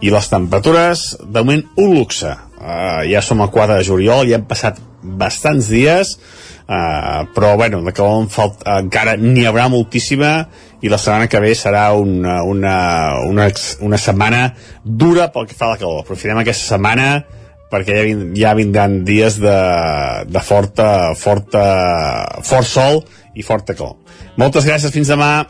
I 0.04 0.12
les 0.12 0.30
temperatures, 0.32 1.06
de 1.24 1.40
moment, 1.40 1.64
un 1.80 1.96
luxe. 1.96 2.36
Eh, 2.60 3.08
ja 3.14 3.24
som 3.24 3.40
a 3.42 3.48
4 3.48 3.80
de 3.80 3.88
juliol, 3.88 4.28
ja 4.28 4.42
han 4.42 4.48
passat 4.50 4.84
bastants 5.00 5.72
dies, 5.72 6.18
eh, 6.68 7.22
però 7.36 7.56
bueno, 7.56 7.80
de 7.86 7.96
que 7.96 8.10
falta, 8.30 8.80
encara 8.84 9.16
n'hi 9.16 9.48
haurà 9.48 9.70
moltíssima 9.72 10.50
i 10.82 10.90
la 10.92 11.00
setmana 11.02 11.28
que 11.28 11.42
ve 11.44 11.52
serà 11.58 11.90
una, 11.98 12.40
una, 12.48 12.76
una, 13.28 13.50
una 13.84 14.00
setmana 14.00 14.54
dura 14.84 15.30
pel 15.34 15.50
que 15.50 15.58
fa 15.58 15.68
a 15.68 15.74
la 15.74 15.82
calor. 15.82 16.04
Aprofitem 16.04 16.40
aquesta 16.40 16.76
setmana 16.76 17.10
perquè 17.70 17.98
ja, 18.00 18.06
vind, 18.08 18.32
ja 18.38 18.56
vindran 18.58 19.04
dies 19.06 19.38
de, 19.42 19.58
de 20.26 20.42
forta, 20.46 21.14
forta, 21.20 21.64
fort 22.46 22.68
sol 22.68 23.04
i 23.36 23.46
forta 23.46 23.76
calor. 23.78 24.00
Moltes 24.40 24.68
gràcies, 24.68 24.94
fins 24.96 25.12
demà. 25.12 25.46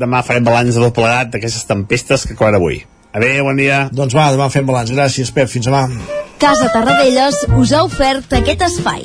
Demà 0.00 0.22
farem 0.24 0.46
balanç 0.46 0.72
de 0.72 0.80
tot 0.80 0.96
plegat 0.96 1.34
d'aquestes 1.34 1.68
tempestes 1.68 2.24
que 2.24 2.32
acabaran 2.32 2.62
avui. 2.62 2.80
Adéu, 3.12 3.44
bon 3.44 3.58
dia. 3.60 3.84
Doncs 3.92 4.16
va, 4.16 4.30
demà 4.32 4.48
fem 4.48 4.64
balanç. 4.64 4.94
Gràcies, 4.96 5.34
Pep. 5.36 5.50
Fins 5.52 5.68
demà. 5.68 5.84
Casa 6.40 6.72
Tarradellas 6.72 7.44
us 7.60 7.76
ha 7.76 7.84
ofert 7.84 8.32
aquest 8.40 8.64
espai. 8.70 9.04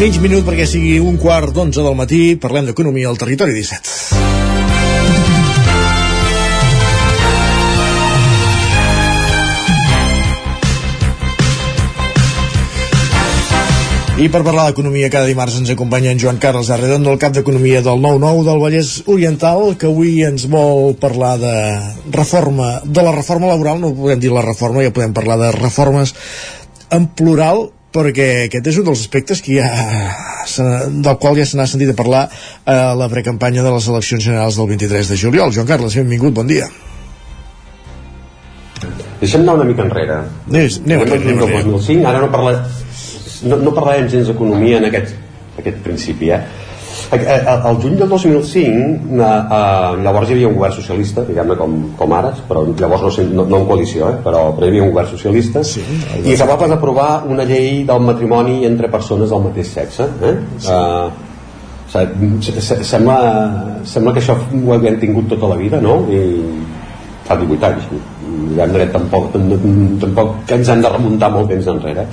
Mig 0.00 0.18
minut 0.22 0.46
perquè 0.46 0.64
sigui 0.68 0.98
un 1.02 1.18
quart 1.20 1.52
d'onze 1.54 1.82
del 1.84 1.98
matí. 1.98 2.22
Parlem 2.40 2.70
d'economia 2.70 3.10
al 3.10 3.20
territori 3.20 3.52
17. 3.56 4.22
I 14.22 14.28
per 14.30 14.42
parlar 14.46 14.68
d'economia 14.68 15.08
cada 15.10 15.26
dimarts 15.26 15.56
ens 15.58 15.70
acompanya 15.72 16.12
en 16.12 16.18
Joan 16.20 16.36
Carles 16.38 16.68
Arredondo, 16.70 17.10
el 17.10 17.18
cap 17.18 17.32
d'economia 17.34 17.80
del 17.82 17.98
9-9 17.98 18.44
del 18.46 18.60
Vallès 18.60 18.90
Oriental, 19.10 19.72
que 19.74 19.88
avui 19.88 20.20
ens 20.22 20.44
vol 20.52 20.92
parlar 21.00 21.32
de 21.40 21.54
reforma, 22.12 22.68
de 22.84 23.02
la 23.02 23.14
reforma 23.16 23.48
laboral, 23.50 23.80
no 23.82 23.94
podem 23.96 24.20
dir 24.22 24.30
la 24.30 24.44
reforma, 24.44 24.84
ja 24.84 24.92
podem 24.94 25.16
parlar 25.16 25.40
de 25.40 25.48
reformes 25.56 26.14
en 26.92 27.08
plural, 27.18 27.64
perquè 27.94 28.28
aquest 28.46 28.70
és 28.72 28.78
un 28.80 28.86
dels 28.88 29.02
aspectes 29.04 29.42
que 29.44 29.58
ja, 29.58 29.68
del 30.90 31.18
qual 31.22 31.36
ja 31.38 31.46
se 31.48 31.58
n'ha 31.58 31.68
sentit 31.70 31.92
a 31.92 31.98
parlar 31.98 32.22
a 32.64 32.94
la 32.98 33.08
precampanya 33.12 33.64
de 33.64 33.74
les 33.74 33.88
eleccions 33.92 34.24
generals 34.24 34.58
del 34.60 34.70
23 34.72 35.12
de 35.12 35.20
juliol. 35.24 35.52
Joan 35.54 35.68
Carles, 35.68 35.96
benvingut, 36.00 36.34
bon 36.34 36.50
dia. 36.50 36.68
Deixem 39.20 39.44
anar 39.44 39.60
una 39.60 39.68
mica 39.68 39.84
enrere. 39.86 40.18
Anem, 40.50 40.66
anem, 40.84 41.04
anem, 41.06 41.12
anem, 41.20 41.42
anem 41.46 41.70
2005, 41.70 42.08
ara 42.10 42.24
no, 42.24 42.30
parla, 42.32 42.56
no, 43.46 43.60
no 43.62 43.74
parlarem 43.76 44.08
gens 44.10 44.32
d'economia 44.32 44.80
en 44.82 44.88
aquest, 44.90 45.14
aquest 45.62 45.82
principi, 45.84 46.32
eh? 46.34 46.42
El 47.12 47.76
juny 47.82 47.96
del 47.98 48.08
2005 48.08 49.18
eh, 49.20 49.96
llavors 50.04 50.30
hi 50.30 50.36
havia 50.36 50.48
un 50.48 50.54
govern 50.56 50.72
socialista 50.72 51.24
diguem-ne 51.28 51.56
com, 51.58 51.74
com 51.98 52.14
ara 52.16 52.30
però 52.48 52.62
llavors 52.70 53.18
no, 53.18 53.26
no, 53.42 53.44
no 53.50 53.58
en 53.60 53.66
coalició 53.68 54.08
eh, 54.08 54.16
però, 54.24 54.46
però 54.56 54.64
hi 54.64 54.72
havia 54.72 54.86
un 54.86 54.94
govern 54.94 55.10
socialista 55.10 55.64
sí, 55.66 55.84
i 56.22 56.36
que 56.38 56.48
va 56.48 56.56
aprovar 56.78 57.10
una 57.28 57.44
llei 57.44 57.82
del 57.88 58.00
matrimoni 58.06 58.62
entre 58.68 58.88
persones 58.88 59.28
del 59.34 59.44
mateix 59.44 59.74
sexe 59.76 60.08
eh? 60.30 60.34
Sí. 60.56 60.72
Uh, 60.72 61.10
sembla, 61.92 63.18
sembla 63.84 64.14
que 64.14 64.22
això 64.22 64.38
ho 64.40 64.72
havíem 64.72 64.96
tingut 65.02 65.28
tota 65.34 65.52
la 65.52 65.60
vida 65.60 65.84
no? 65.84 66.00
i 66.08 66.22
fa 67.28 67.36
18 67.36 67.68
anys 67.68 67.90
diguem-ne 67.92 68.86
tampoc, 68.94 69.34
tampoc 70.00 70.38
que 70.48 70.56
ens 70.56 70.72
hem 70.72 70.80
de 70.80 70.96
remuntar 70.96 71.28
molt 71.34 71.52
temps 71.52 71.74
enrere 71.76 72.08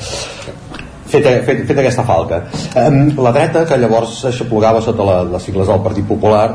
fet, 1.11 1.30
fet, 1.48 1.64
fet 1.69 1.81
aquesta 1.81 2.06
falca. 2.07 2.44
Um, 2.77 2.99
la 3.19 3.34
dreta, 3.36 3.65
que 3.69 3.80
llavors 3.81 4.19
aixoplugava 4.30 4.84
sota 4.86 5.07
la, 5.07 5.22
les 5.36 5.48
sigles 5.49 5.68
del 5.69 5.81
Partit 5.86 6.07
Popular, 6.10 6.45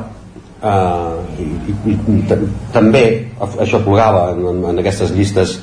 uh, 0.63 1.19
i, 1.41 1.51
i, 1.93 1.99
i 2.17 2.39
també 2.75 3.05
aixoplugava 3.65 4.31
en, 4.35 4.65
en 4.73 4.83
aquestes 4.85 5.13
llistes 5.15 5.59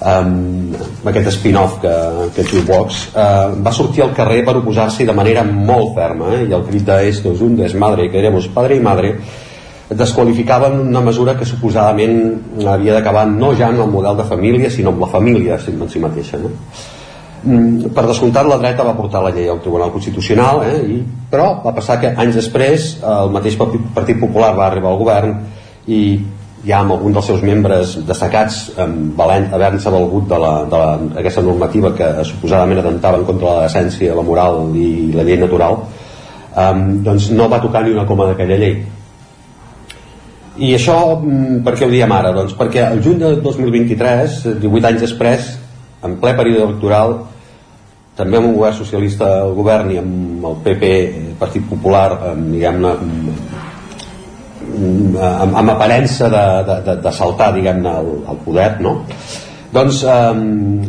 um, 0.00 0.74
aquest 1.06 1.32
spin-off 1.38 1.80
que, 1.82 1.94
que 2.36 2.62
Vox, 2.66 3.08
uh, 3.14 3.54
va 3.64 3.72
sortir 3.72 4.04
al 4.04 4.14
carrer 4.16 4.42
per 4.46 4.58
oposar-s'hi 4.60 5.06
de 5.08 5.16
manera 5.16 5.44
molt 5.46 5.94
ferma, 5.96 6.34
eh? 6.36 6.44
i 6.48 6.52
el 6.52 6.66
crit 6.68 6.86
de 6.88 7.00
esto 7.08 7.32
es 7.32 7.42
un 7.44 7.56
desmadre, 7.56 8.10
queremos 8.12 8.48
padre 8.54 8.76
i 8.76 8.84
madre, 8.84 9.14
desqualificaven 9.94 10.78
una 10.80 11.02
mesura 11.04 11.36
que 11.38 11.46
suposadament 11.46 12.64
havia 12.66 12.96
d'acabar 12.96 13.26
no 13.28 13.52
ja 13.56 13.68
en 13.68 13.80
el 13.80 13.90
model 13.92 14.16
de 14.16 14.28
família, 14.28 14.70
sinó 14.70 14.94
amb 14.94 15.04
la 15.04 15.12
família 15.12 15.58
en 15.60 15.88
si 15.88 16.00
mateixa. 16.02 16.40
No? 16.40 16.50
Mm, 17.44 17.90
per 17.92 18.06
descomptat 18.08 18.46
la 18.48 18.56
dreta 18.56 18.86
va 18.86 18.94
portar 18.96 19.20
la 19.20 19.30
llei 19.34 19.50
al 19.52 19.58
Tribunal 19.60 19.90
Constitucional 19.92 20.62
eh, 20.64 20.78
i, 20.94 20.94
però 21.28 21.58
va 21.60 21.74
passar 21.76 21.98
que 22.00 22.14
anys 22.16 22.38
després 22.38 22.86
el 23.04 23.34
mateix 23.34 23.58
Partit 23.60 24.16
Popular 24.16 24.54
va 24.56 24.70
arribar 24.70 24.94
al 24.94 25.00
govern 25.02 25.34
i 25.92 25.98
ja 26.64 26.78
amb 26.80 26.94
algun 26.94 27.12
dels 27.12 27.28
seus 27.28 27.42
membres 27.44 27.98
destacats 28.08 28.62
havent-se 28.78 29.92
valgut 29.92 30.30
de, 30.30 30.38
la, 30.40 30.52
de 30.70 30.80
la, 30.80 30.94
aquesta 31.20 31.44
normativa 31.44 31.90
que 31.98 32.08
suposadament 32.24 32.80
atentava 32.80 33.20
en 33.20 33.26
contra 33.28 33.58
la 33.58 33.66
decència, 33.66 34.16
la 34.16 34.24
moral 34.24 34.72
i 34.72 35.12
la 35.12 35.26
llei 35.28 35.36
natural 35.42 35.76
um, 35.82 36.82
doncs 37.04 37.28
no 37.36 37.50
va 37.52 37.60
tocar 37.60 37.84
ni 37.84 37.92
una 37.92 38.06
coma 38.08 38.30
d'aquella 38.30 38.56
llei 38.62 38.78
i 40.64 40.72
això 40.78 40.96
mm, 41.18 41.60
per 41.66 41.76
què 41.76 41.84
ho 41.84 41.92
diem 41.92 42.16
ara? 42.16 42.32
Doncs 42.32 42.56
perquè 42.56 42.88
el 42.88 43.04
juny 43.04 43.20
de 43.20 43.34
2023 43.44 44.40
18 44.64 44.90
anys 44.94 45.06
després 45.10 45.52
en 46.04 46.16
ple 46.24 46.32
període 46.40 46.70
electoral 46.70 47.18
també 48.16 48.38
amb 48.38 48.50
un 48.52 48.56
govern 48.58 48.76
socialista 48.78 49.30
al 49.42 49.54
govern 49.56 49.90
i 49.90 49.98
amb 50.00 50.44
el 50.50 50.58
PP, 50.64 50.90
Partit 51.40 51.64
Popular, 51.68 52.08
amb, 52.30 52.52
diguem-ne, 52.54 52.92
amb, 55.24 55.56
amb 55.62 55.72
aparença 55.74 56.30
de, 56.30 56.44
de, 56.68 56.76
de, 56.86 56.94
de 57.02 57.14
saltar, 57.14 57.50
diguem-ne, 57.56 57.90
al, 57.90 58.12
al 58.30 58.38
poder, 58.44 58.70
no? 58.84 59.00
Doncs 59.74 60.04
eh, 60.06 60.14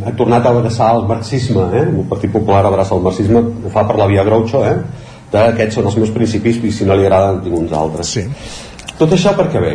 ha 0.05 0.13
tornat 0.17 0.45
a 0.45 0.53
abraçar 0.53 0.91
el 0.93 1.07
marxisme, 1.09 1.65
eh? 1.73 1.87
el 1.89 2.05
Partit 2.09 2.31
Popular 2.31 2.61
abraça 2.69 2.93
el 2.93 3.01
marxisme, 3.01 3.41
ho 3.41 3.73
fa 3.73 3.87
per 3.89 3.97
la 3.97 4.05
via 4.11 4.23
Groucho, 4.27 4.61
eh? 4.61 4.77
de 5.31 5.41
aquests 5.41 5.79
són 5.79 5.89
els 5.89 5.97
meus 5.97 6.13
principis 6.13 6.61
i 6.61 6.71
si 6.71 6.85
no 6.85 6.95
li 6.95 7.07
agraden 7.07 7.41
tinc 7.43 7.57
uns 7.57 7.73
altres. 7.73 8.13
Sí. 8.13 8.25
Tot 8.99 9.17
això 9.17 9.33
per 9.35 9.49
què 9.51 9.63
ve? 9.63 9.73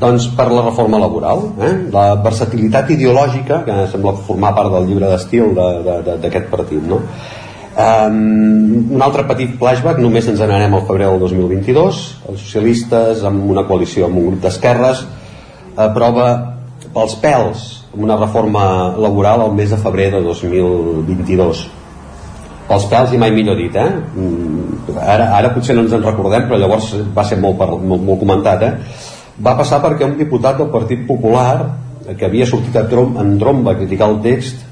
Doncs 0.00 0.30
per 0.36 0.46
la 0.48 0.62
reforma 0.64 0.98
laboral, 1.00 1.42
eh? 1.60 1.72
la 1.92 2.14
versatilitat 2.24 2.88
ideològica, 2.94 3.60
que 3.66 3.76
sembla 3.92 4.14
formar 4.24 4.54
part 4.56 4.72
del 4.72 4.88
llibre 4.88 5.10
d'estil 5.10 5.52
d'aquest 5.54 6.48
partit. 6.52 6.80
No? 6.88 7.02
Um, 7.80 8.94
un 8.96 9.02
altre 9.04 9.26
petit 9.28 9.52
flashback, 9.60 10.00
només 10.02 10.26
ens 10.28 10.40
n'anem 10.40 10.72
al 10.74 10.86
febrer 10.88 11.10
del 11.10 11.20
2022, 11.22 12.00
els 12.32 12.46
socialistes 12.46 13.26
amb 13.28 13.44
una 13.52 13.66
coalició 13.68 14.08
amb 14.08 14.18
un 14.22 14.30
grup 14.32 14.46
d'esquerres 14.46 15.04
aprova 15.76 16.30
pels 16.94 17.14
pèls 17.22 17.68
una 17.94 18.16
reforma 18.16 18.96
laboral 18.98 19.44
al 19.44 19.54
mes 19.54 19.70
de 19.70 19.78
febrer 19.78 20.10
de 20.14 20.22
2022 20.24 21.62
pels 22.70 22.86
pèls 22.90 23.14
i 23.14 23.18
mai 23.18 23.32
millor 23.34 23.58
dit 23.58 23.74
eh? 23.74 23.86
Mm, 23.90 24.98
ara, 25.02 25.30
ara 25.38 25.50
potser 25.54 25.74
no 25.74 25.84
ens 25.86 25.94
en 25.96 26.04
recordem 26.06 26.46
però 26.48 26.58
llavors 26.60 26.92
va 27.16 27.24
ser 27.26 27.40
molt, 27.42 27.58
molt, 27.58 28.04
molt 28.06 28.20
comentat 28.22 28.62
eh? 28.66 28.72
Va 29.44 29.56
passar 29.58 29.80
perquè 29.84 30.08
un 30.08 30.18
diputat 30.18 30.58
del 30.60 30.72
Partit 30.72 31.06
Popular 31.08 31.54
que 32.16 32.26
havia 32.26 32.46
sortit 32.48 32.76
a 32.76 32.86
trom, 32.88 33.16
en 33.20 33.38
tromba 33.38 33.74
a 33.74 33.78
criticar 33.78 34.10
el 34.10 34.20
text 34.24 34.66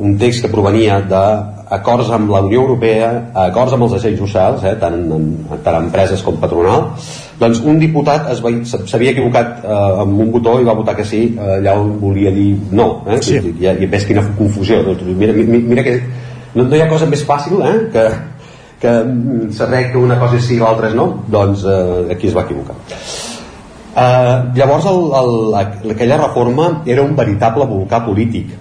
un 0.00 0.16
text 0.18 0.44
que 0.44 0.50
provenia 0.52 0.98
d'acords 1.04 2.08
amb 2.16 2.30
la 2.32 2.40
Unió 2.46 2.62
Europea 2.62 3.10
acords 3.46 3.74
amb 3.76 3.84
els 3.86 3.96
agents 3.98 4.22
socials 4.22 4.64
eh, 4.64 4.74
tant, 4.80 4.96
en, 5.16 5.26
tant 5.64 5.76
empreses 5.82 6.22
com 6.24 6.38
patronal 6.40 6.88
doncs 7.40 7.60
un 7.68 7.80
diputat 7.80 8.30
s'havia 8.40 9.12
equivocat 9.12 9.64
eh, 9.64 9.78
amb 10.04 10.24
un 10.24 10.32
botó 10.32 10.56
i 10.60 10.68
va 10.68 10.76
votar 10.78 10.96
que 10.96 11.06
sí 11.08 11.22
eh, 11.34 11.56
allà 11.58 11.76
on 11.80 11.96
volia 12.00 12.32
dir 12.36 12.50
no 12.72 12.90
eh? 13.06 13.20
sí. 13.24 13.36
I, 13.36 13.54
i, 13.60 13.70
i 13.84 13.90
ves 13.90 14.08
quina 14.08 14.24
confusió 14.38 14.82
doncs, 14.86 15.04
mira, 15.10 15.36
mira, 15.36 15.64
mira 15.74 15.86
que 15.86 15.98
no, 16.54 16.64
no 16.64 16.76
hi 16.76 16.84
ha 16.84 16.88
cosa 16.90 17.08
més 17.10 17.24
fàcil 17.26 17.60
eh, 17.66 17.76
que, 17.92 18.06
que 18.80 18.94
saber 19.58 19.90
que 19.92 20.00
una 20.00 20.16
cosa 20.22 20.40
és 20.40 20.48
sí 20.48 20.56
i 20.56 20.62
l'altra 20.62 20.88
és 20.88 20.96
no 20.96 21.10
doncs 21.28 21.66
eh, 21.68 22.14
aquí 22.16 22.32
es 22.32 22.38
va 22.38 22.48
equivocar 22.48 22.80
Eh, 24.00 24.36
llavors 24.56 24.86
el, 24.88 25.00
el, 25.20 25.92
aquella 25.92 26.16
reforma 26.22 26.70
era 26.86 27.04
un 27.04 27.14
veritable 27.16 27.66
volcà 27.68 28.00
polític. 28.06 28.52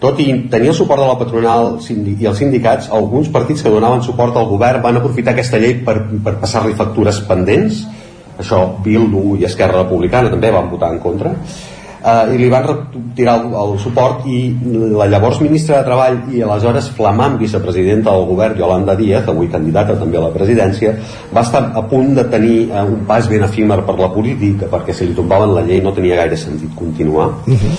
Tot 0.00 0.20
i 0.22 0.28
tenir 0.48 0.70
el 0.70 0.76
suport 0.78 1.02
de 1.02 1.08
la 1.08 1.18
patronal 1.18 1.72
i 1.82 2.28
els 2.30 2.38
sindicats, 2.38 2.86
alguns 2.94 3.28
partits 3.34 3.64
que 3.64 3.72
donaven 3.74 4.04
suport 4.06 4.36
al 4.38 4.46
govern 4.46 4.84
van 4.84 5.00
aprofitar 5.00 5.34
aquesta 5.34 5.58
llei 5.58 5.80
per, 5.84 5.96
per 6.24 6.36
passar-li 6.38 6.76
factures 6.78 7.18
pendents. 7.28 7.82
Això 8.38 8.62
Bildu 8.84 9.34
i 9.40 9.48
Esquerra 9.48 9.82
Republicana 9.82 10.30
també 10.30 10.52
van 10.54 10.70
votar 10.70 10.92
en 10.94 11.00
contra 11.02 11.34
i 12.32 12.38
li 12.38 12.48
van 12.52 12.64
retirar 12.66 13.34
el, 13.40 13.52
el 13.62 13.74
suport 13.82 14.26
i 14.30 14.38
la 14.94 15.08
llavors 15.10 15.40
ministra 15.42 15.78
de 15.78 15.86
Treball 15.88 16.18
i 16.34 16.42
aleshores 16.46 16.90
flamant 16.96 17.38
vicepresidenta 17.40 18.14
del 18.14 18.26
govern 18.28 18.58
Yolanda 18.60 18.96
Díaz, 18.98 19.28
avui 19.28 19.50
candidata 19.52 19.96
també 19.98 20.20
a 20.20 20.26
la 20.26 20.32
presidència 20.34 20.94
va 21.34 21.44
estar 21.46 21.64
a 21.74 21.84
punt 21.90 22.14
de 22.18 22.24
tenir 22.32 22.58
eh, 22.68 22.82
un 22.82 23.04
pas 23.08 23.28
ben 23.30 23.44
efímer 23.46 23.80
per 23.86 23.98
la 23.98 24.10
política 24.14 24.70
perquè 24.70 24.94
si 24.94 25.08
li 25.08 25.16
tombaven 25.18 25.54
la 25.56 25.64
llei 25.66 25.82
no 25.84 25.94
tenia 25.96 26.18
gaire 26.22 26.36
sentit 26.36 26.74
continuar 26.76 27.28
uh 27.46 27.54
-huh. 27.54 27.78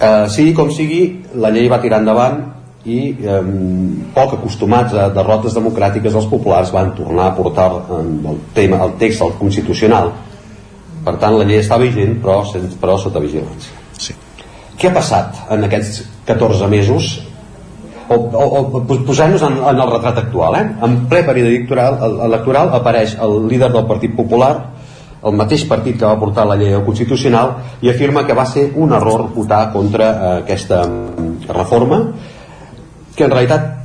eh, 0.00 0.28
sigui 0.28 0.52
com 0.54 0.70
sigui 0.70 1.02
la 1.34 1.50
llei 1.50 1.68
va 1.68 1.80
tirar 1.80 2.00
endavant 2.00 2.42
i 2.84 3.16
eh, 3.16 3.40
poc 4.14 4.34
acostumats 4.36 4.92
a 4.94 5.08
derrotes 5.08 5.56
democràtiques 5.56 6.14
els 6.14 6.26
populars 6.28 6.72
van 6.72 6.92
tornar 6.94 7.26
a 7.30 7.34
portar 7.34 7.70
eh, 7.72 8.00
el, 8.30 8.38
tema, 8.54 8.84
el 8.84 8.92
text 9.00 9.22
al 9.22 9.32
Constitucional 9.38 10.12
per 11.04 11.16
tant, 11.20 11.36
la 11.36 11.44
llei 11.48 11.60
està 11.60 11.78
vigent, 11.80 12.16
però, 12.22 12.40
però 12.80 12.96
sota 13.00 13.22
vigilància. 13.22 13.76
Sí. 14.00 14.16
Què 14.80 14.90
ha 14.90 14.96
passat 14.96 15.44
en 15.54 15.66
aquests 15.68 16.02
14 16.28 16.68
mesos? 16.72 17.14
O, 18.08 18.16
o, 18.16 18.44
o 18.64 18.80
posem-nos 19.06 19.44
en, 19.46 19.58
en 19.60 19.80
el 19.80 19.92
retrat 19.92 20.22
actual. 20.24 20.58
Eh? 20.58 20.64
En 20.86 20.96
ple 21.10 21.22
període 21.26 21.52
electoral, 21.54 21.98
electoral 22.28 22.72
apareix 22.80 23.16
el 23.24 23.46
líder 23.48 23.70
del 23.72 23.86
Partit 23.90 24.16
Popular, 24.16 24.54
el 25.24 25.36
mateix 25.38 25.64
partit 25.68 25.96
que 25.96 26.04
va 26.04 26.18
portar 26.20 26.44
la 26.48 26.56
llei 26.60 26.74
constitucional, 26.84 27.54
i 27.80 27.88
afirma 27.92 28.26
que 28.28 28.36
va 28.36 28.44
ser 28.48 28.66
un 28.76 28.92
error 28.92 29.30
votar 29.32 29.62
contra 29.72 30.10
eh, 30.10 30.34
aquesta 30.42 30.82
mm, 30.84 31.48
reforma, 31.48 32.02
que 33.16 33.24
en 33.24 33.32
realitat 33.32 33.83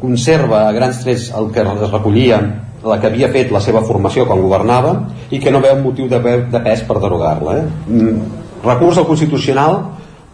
conserva 0.00 0.66
a 0.68 0.74
grans 0.76 1.00
trets 1.04 1.30
el 1.36 1.50
que 1.54 1.64
es 1.64 1.90
recollia 1.90 2.40
la 2.84 2.96
que 3.00 3.10
havia 3.10 3.28
fet 3.32 3.50
la 3.52 3.60
seva 3.60 3.82
formació 3.84 4.24
quan 4.26 4.40
governava 4.40 4.94
i 5.30 5.40
que 5.40 5.52
no 5.52 5.60
veu 5.60 5.80
motiu 5.82 6.08
de, 6.08 6.20
de 6.20 6.60
pes 6.64 6.84
per 6.88 6.96
derogar-la 7.00 7.56
eh? 7.60 7.64
Mm, 7.88 8.20
recurs 8.64 9.00
al 9.00 9.08
Constitucional 9.08 9.80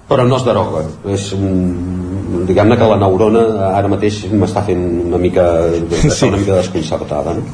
però 0.06 0.26
no 0.26 0.38
es 0.38 0.44
deroga 0.46 0.84
és 1.10 1.30
un, 1.34 2.44
diguem-ne 2.46 2.78
que 2.78 2.90
la 2.92 2.98
neurona 3.00 3.46
ara 3.72 3.90
mateix 3.90 4.22
m'està 4.30 4.62
fent 4.66 4.84
una 5.08 5.18
mica 5.18 5.46
sí. 5.90 6.28
una 6.28 6.38
mica 6.38 6.60
desconcertada 6.60 7.34
no? 7.34 7.46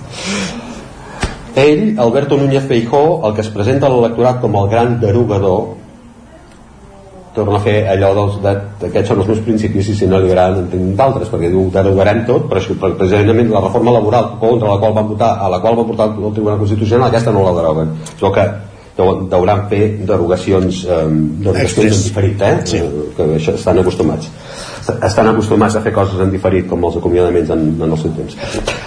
ell, 1.57 1.97
Alberto 2.01 2.37
Núñez 2.37 2.69
Feijó 2.69 3.23
el 3.27 3.35
que 3.35 3.47
es 3.47 3.53
presenta 3.53 3.89
a 3.89 3.95
l'electorat 3.95 4.41
com 4.45 4.61
el 4.61 4.69
gran 4.69 4.99
derogador 5.01 5.82
torna 7.35 7.57
a 7.57 7.63
fer 7.65 7.77
allò 7.89 8.11
dels, 8.17 8.35
de, 8.45 8.51
aquests 8.89 9.09
són 9.09 9.23
els 9.23 9.31
meus 9.31 9.41
principis 9.47 9.89
i 9.89 9.95
si 9.97 10.07
no 10.09 10.19
li 10.21 10.29
agraden 10.31 10.65
en 10.65 10.67
tinc 10.73 10.97
d'altres 10.99 11.31
perquè 11.33 11.49
diu 11.53 11.71
derogarem 11.73 12.25
tot 12.29 12.49
però 12.51 12.61
per, 12.81 12.93
precisament 13.01 13.49
la 13.53 13.63
reforma 13.65 13.95
laboral 13.95 14.35
contra 14.43 14.75
la 14.75 14.81
qual 14.83 14.93
van 14.99 15.09
votar 15.09 15.33
a 15.41 15.49
la 15.49 15.61
qual 15.61 15.79
va 15.79 15.87
portar 15.89 16.11
el 16.13 16.35
Tribunal 16.35 16.59
Constitucional 16.61 17.09
aquesta 17.09 17.33
no 17.33 17.47
la 17.47 17.55
deroguen 17.61 17.95
so 18.21 18.33
que 18.33 18.45
deu- 18.99 19.23
deuran 19.33 19.65
fer 19.71 19.83
derogacions 20.09 20.83
eh, 20.85 21.07
derogacions 21.47 21.97
en 21.97 22.03
diferit 22.09 22.43
eh? 22.43 22.53
Sí. 22.65 22.83
que 23.17 23.29
això 23.39 23.55
estan 23.57 23.81
acostumats 23.81 24.29
estan 25.09 25.29
acostumats 25.31 25.77
a 25.79 25.81
fer 25.81 25.93
coses 25.95 26.21
en 26.21 26.31
diferit 26.31 26.69
com 26.69 26.85
els 26.85 26.99
acomiadaments 27.01 27.51
en, 27.55 27.65
en 27.81 27.89
el 27.89 27.99
seu 27.99 28.13
temps 28.19 28.37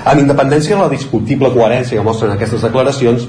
amb 0.06 0.22
independència 0.22 0.76
de 0.76 0.84
la 0.84 0.92
discutible 0.94 1.50
coherència 1.56 1.98
que 1.98 2.06
mostren 2.06 2.36
aquestes 2.36 2.62
declaracions 2.62 3.26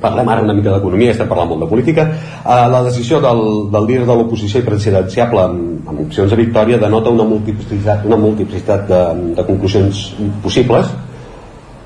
parlem 0.00 0.28
ara 0.32 0.44
una 0.44 0.56
mica 0.56 0.72
d'economia, 0.74 1.12
estem 1.14 1.28
parlant 1.28 1.50
molt 1.52 1.64
de 1.64 1.68
política. 1.70 2.06
Eh, 2.40 2.66
la 2.72 2.82
decisió 2.86 3.20
del, 3.24 3.42
del 3.72 3.86
líder 3.88 4.06
de 4.08 4.16
l'oposició 4.16 4.62
i 4.62 4.66
presidenciable 4.66 5.44
amb, 5.44 5.88
amb 5.92 6.04
opcions 6.06 6.32
de 6.32 6.40
victòria 6.40 6.80
denota 6.82 7.12
una 7.14 7.28
multiplicitat, 7.28 8.06
una 8.08 8.18
multiplicitat 8.20 8.88
de, 8.88 9.02
de 9.38 9.46
conclusions 9.46 10.02
possibles. 10.42 10.90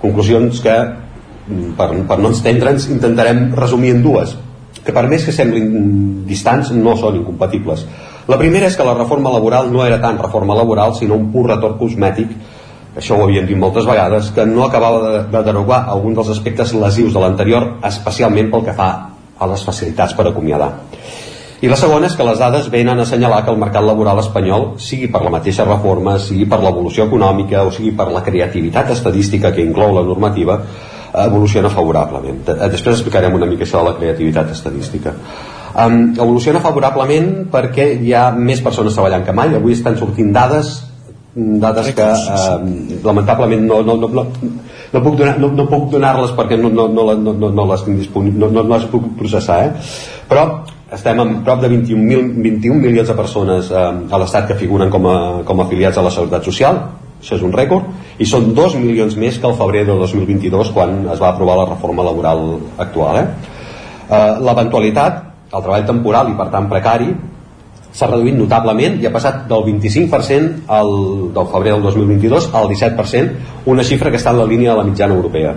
Conclusions 0.00 0.62
que 0.64 0.78
mm, 0.80 1.76
per, 1.78 1.90
per 2.08 2.18
no 2.22 2.32
estendre'ns 2.34 2.88
intentarem 2.94 3.48
resumir 3.58 3.94
en 3.96 4.02
dues 4.06 4.36
que 4.84 4.92
per 4.92 5.06
més 5.08 5.24
que 5.24 5.32
semblin 5.32 6.24
distants 6.28 6.70
no 6.76 6.92
són 7.00 7.16
incompatibles. 7.16 7.86
La 8.28 8.36
primera 8.40 8.68
és 8.68 8.76
que 8.76 8.84
la 8.84 8.96
reforma 8.96 9.32
laboral 9.32 9.70
no 9.72 9.84
era 9.84 9.96
tant 10.02 10.18
reforma 10.20 10.56
laboral 10.56 10.94
sinó 10.96 11.16
un 11.16 11.30
pur 11.32 11.46
retorn 11.48 11.78
cosmètic 11.80 12.34
això 12.96 13.16
ho 13.18 13.24
havíem 13.24 13.46
dit 13.46 13.58
moltes 13.58 13.86
vegades, 13.86 14.30
que 14.34 14.46
no 14.46 14.64
acabava 14.64 15.00
de, 15.10 15.22
de 15.32 15.42
derogar 15.46 15.84
algun 15.88 16.14
dels 16.14 16.28
aspectes 16.30 16.72
lesius 16.74 17.12
de 17.14 17.20
l'anterior, 17.20 17.74
especialment 17.82 18.50
pel 18.52 18.64
que 18.64 18.72
fa 18.76 18.90
a 19.38 19.46
les 19.50 19.64
facilitats 19.66 20.14
per 20.14 20.28
acomiadar. 20.30 20.70
I 21.64 21.68
la 21.70 21.76
segona 21.80 22.06
és 22.10 22.14
que 22.18 22.24
les 22.26 22.38
dades 22.38 22.66
venen 22.70 22.98
a 22.98 23.02
assenyalar 23.06 23.42
que 23.44 23.50
el 23.54 23.56
mercat 23.58 23.82
laboral 23.86 24.18
espanyol, 24.20 24.74
sigui 24.76 25.06
per 25.08 25.22
la 25.24 25.30
mateixa 25.32 25.64
reforma, 25.64 26.18
sigui 26.20 26.44
per 26.50 26.58
l'evolució 26.60 27.06
econòmica 27.08 27.62
o 27.64 27.70
sigui 27.72 27.94
per 27.96 28.10
la 28.12 28.20
creativitat 28.26 28.90
estadística 28.92 29.52
que 29.54 29.64
inclou 29.64 29.94
la 29.96 30.02
normativa, 30.04 30.58
evoluciona 31.14 31.70
favorablement. 31.70 32.42
De- 32.44 32.68
Després 32.68 32.98
explicarem 32.98 33.34
una 33.34 33.46
mica 33.46 33.64
això 33.64 33.80
de 33.80 33.90
la 33.90 33.96
creativitat 33.96 34.50
estadística. 34.52 35.14
Um, 35.74 36.12
evoluciona 36.18 36.60
favorablement 36.60 37.46
perquè 37.50 37.86
hi 38.02 38.12
ha 38.14 38.28
més 38.30 38.60
persones 38.60 38.92
treballant 38.94 39.24
que 39.26 39.32
mai. 39.32 39.54
Avui 39.56 39.72
estan 39.72 39.96
sortint 39.98 40.32
dades 40.34 40.82
dades 41.34 41.90
que 41.94 42.02
eh, 42.02 43.00
lamentablement 43.02 43.66
no, 43.66 43.82
no, 43.82 43.96
no, 43.96 44.08
no, 44.08 44.26
no 44.92 45.00
puc 45.02 45.16
donar, 45.18 45.38
no, 45.42 45.50
no 45.50 45.66
puc 45.66 45.88
donar-les 45.90 46.30
perquè 46.38 46.58
no, 46.60 46.70
no, 46.70 46.86
no, 46.86 47.14
no, 47.14 47.50
no, 47.50 47.64
les, 47.72 47.82
tinc 47.82 47.98
disponi- 47.98 48.34
no, 48.34 48.50
no, 48.54 48.62
no 48.62 48.76
les 48.76 48.86
puc 48.90 49.08
processar 49.18 49.58
eh? 49.66 49.72
però 50.30 50.46
estem 50.94 51.18
amb 51.18 51.40
prop 51.46 51.64
de 51.64 51.72
21, 51.72 52.38
21 52.44 52.78
milions 52.78 53.10
de 53.10 53.18
persones 53.18 53.72
eh, 53.72 53.82
a 53.82 54.22
l'estat 54.22 54.46
que 54.46 54.58
figuren 54.60 54.92
com 54.94 55.10
a, 55.10 55.16
com 55.48 55.58
a 55.58 55.66
afiliats 55.66 55.98
a 55.98 56.06
la 56.06 56.14
Seguretat 56.14 56.46
Social 56.46 56.78
això 57.18 57.34
és 57.40 57.42
un 57.42 57.54
rècord 57.56 58.22
i 58.22 58.30
són 58.30 58.52
2 58.54 58.78
milions 58.78 59.18
més 59.18 59.40
que 59.40 59.50
el 59.50 59.58
febrer 59.58 59.84
de 59.88 59.98
2022 59.98 60.70
quan 60.76 61.02
es 61.10 61.18
va 61.18 61.32
aprovar 61.32 61.58
la 61.64 61.68
reforma 61.72 62.06
laboral 62.06 62.46
actual 62.78 63.24
eh? 63.24 63.28
Eh, 64.06 64.34
l'eventualitat 64.38 65.22
el 65.50 65.62
treball 65.62 65.86
temporal 65.88 66.30
i 66.30 66.38
per 66.38 66.52
tant 66.54 66.70
precari 66.70 67.10
s'ha 67.94 68.08
reduït 68.10 68.34
notablement 68.34 68.98
i 69.00 69.06
ha 69.06 69.12
passat 69.14 69.44
del 69.50 69.64
25% 69.68 70.66
al, 70.78 70.92
del 71.36 71.48
febrer 71.52 71.76
del 71.76 71.86
2022 71.86 72.50
al 72.52 72.68
17%, 72.72 73.40
una 73.70 73.86
xifra 73.86 74.10
que 74.10 74.18
està 74.18 74.34
en 74.34 74.42
la 74.42 74.50
línia 74.50 74.72
de 74.72 74.78
la 74.80 74.86
mitjana 74.88 75.14
europea. 75.14 75.54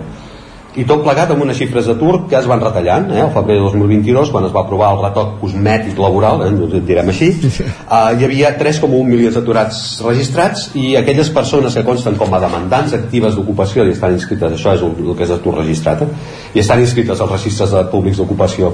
I 0.78 0.84
tot 0.86 1.00
plegat 1.02 1.32
amb 1.34 1.42
unes 1.42 1.56
xifres 1.58 1.88
d'atur 1.88 2.28
que 2.30 2.36
es 2.38 2.46
van 2.46 2.60
retallant, 2.62 3.08
eh? 3.10 3.22
el 3.24 3.32
febrer 3.34 3.56
de 3.58 3.64
2022, 3.64 4.30
quan 4.30 4.44
es 4.46 4.52
va 4.54 4.60
aprovar 4.62 4.92
el 4.94 5.00
retoc 5.02 5.32
cosmètic 5.40 5.98
laboral, 5.98 6.44
eh? 6.46 6.80
direm 6.86 7.08
així, 7.10 7.32
eh, 7.58 8.10
hi 8.14 8.26
havia 8.26 8.52
3,1 8.60 8.92
milions 9.08 9.34
d'aturats 9.34 9.80
registrats 10.06 10.68
i 10.78 10.92
aquelles 11.00 11.32
persones 11.34 11.74
que 11.74 11.82
consten 11.86 12.14
com 12.20 12.34
a 12.34 12.38
demandants 12.44 12.94
actives 12.94 13.34
d'ocupació 13.34 13.86
i 13.88 13.94
estan 13.96 14.14
inscrites, 14.14 14.54
això 14.54 14.76
és 14.76 14.84
el, 14.86 14.92
el 15.02 15.16
que 15.18 15.26
és 15.26 15.32
atur 15.34 15.56
registrat, 15.56 16.04
eh? 16.06 16.36
i 16.54 16.62
estan 16.62 16.84
inscrites 16.84 17.24
als 17.24 17.34
registres 17.34 17.74
de 17.74 17.82
públics 17.90 18.20
d'ocupació. 18.22 18.70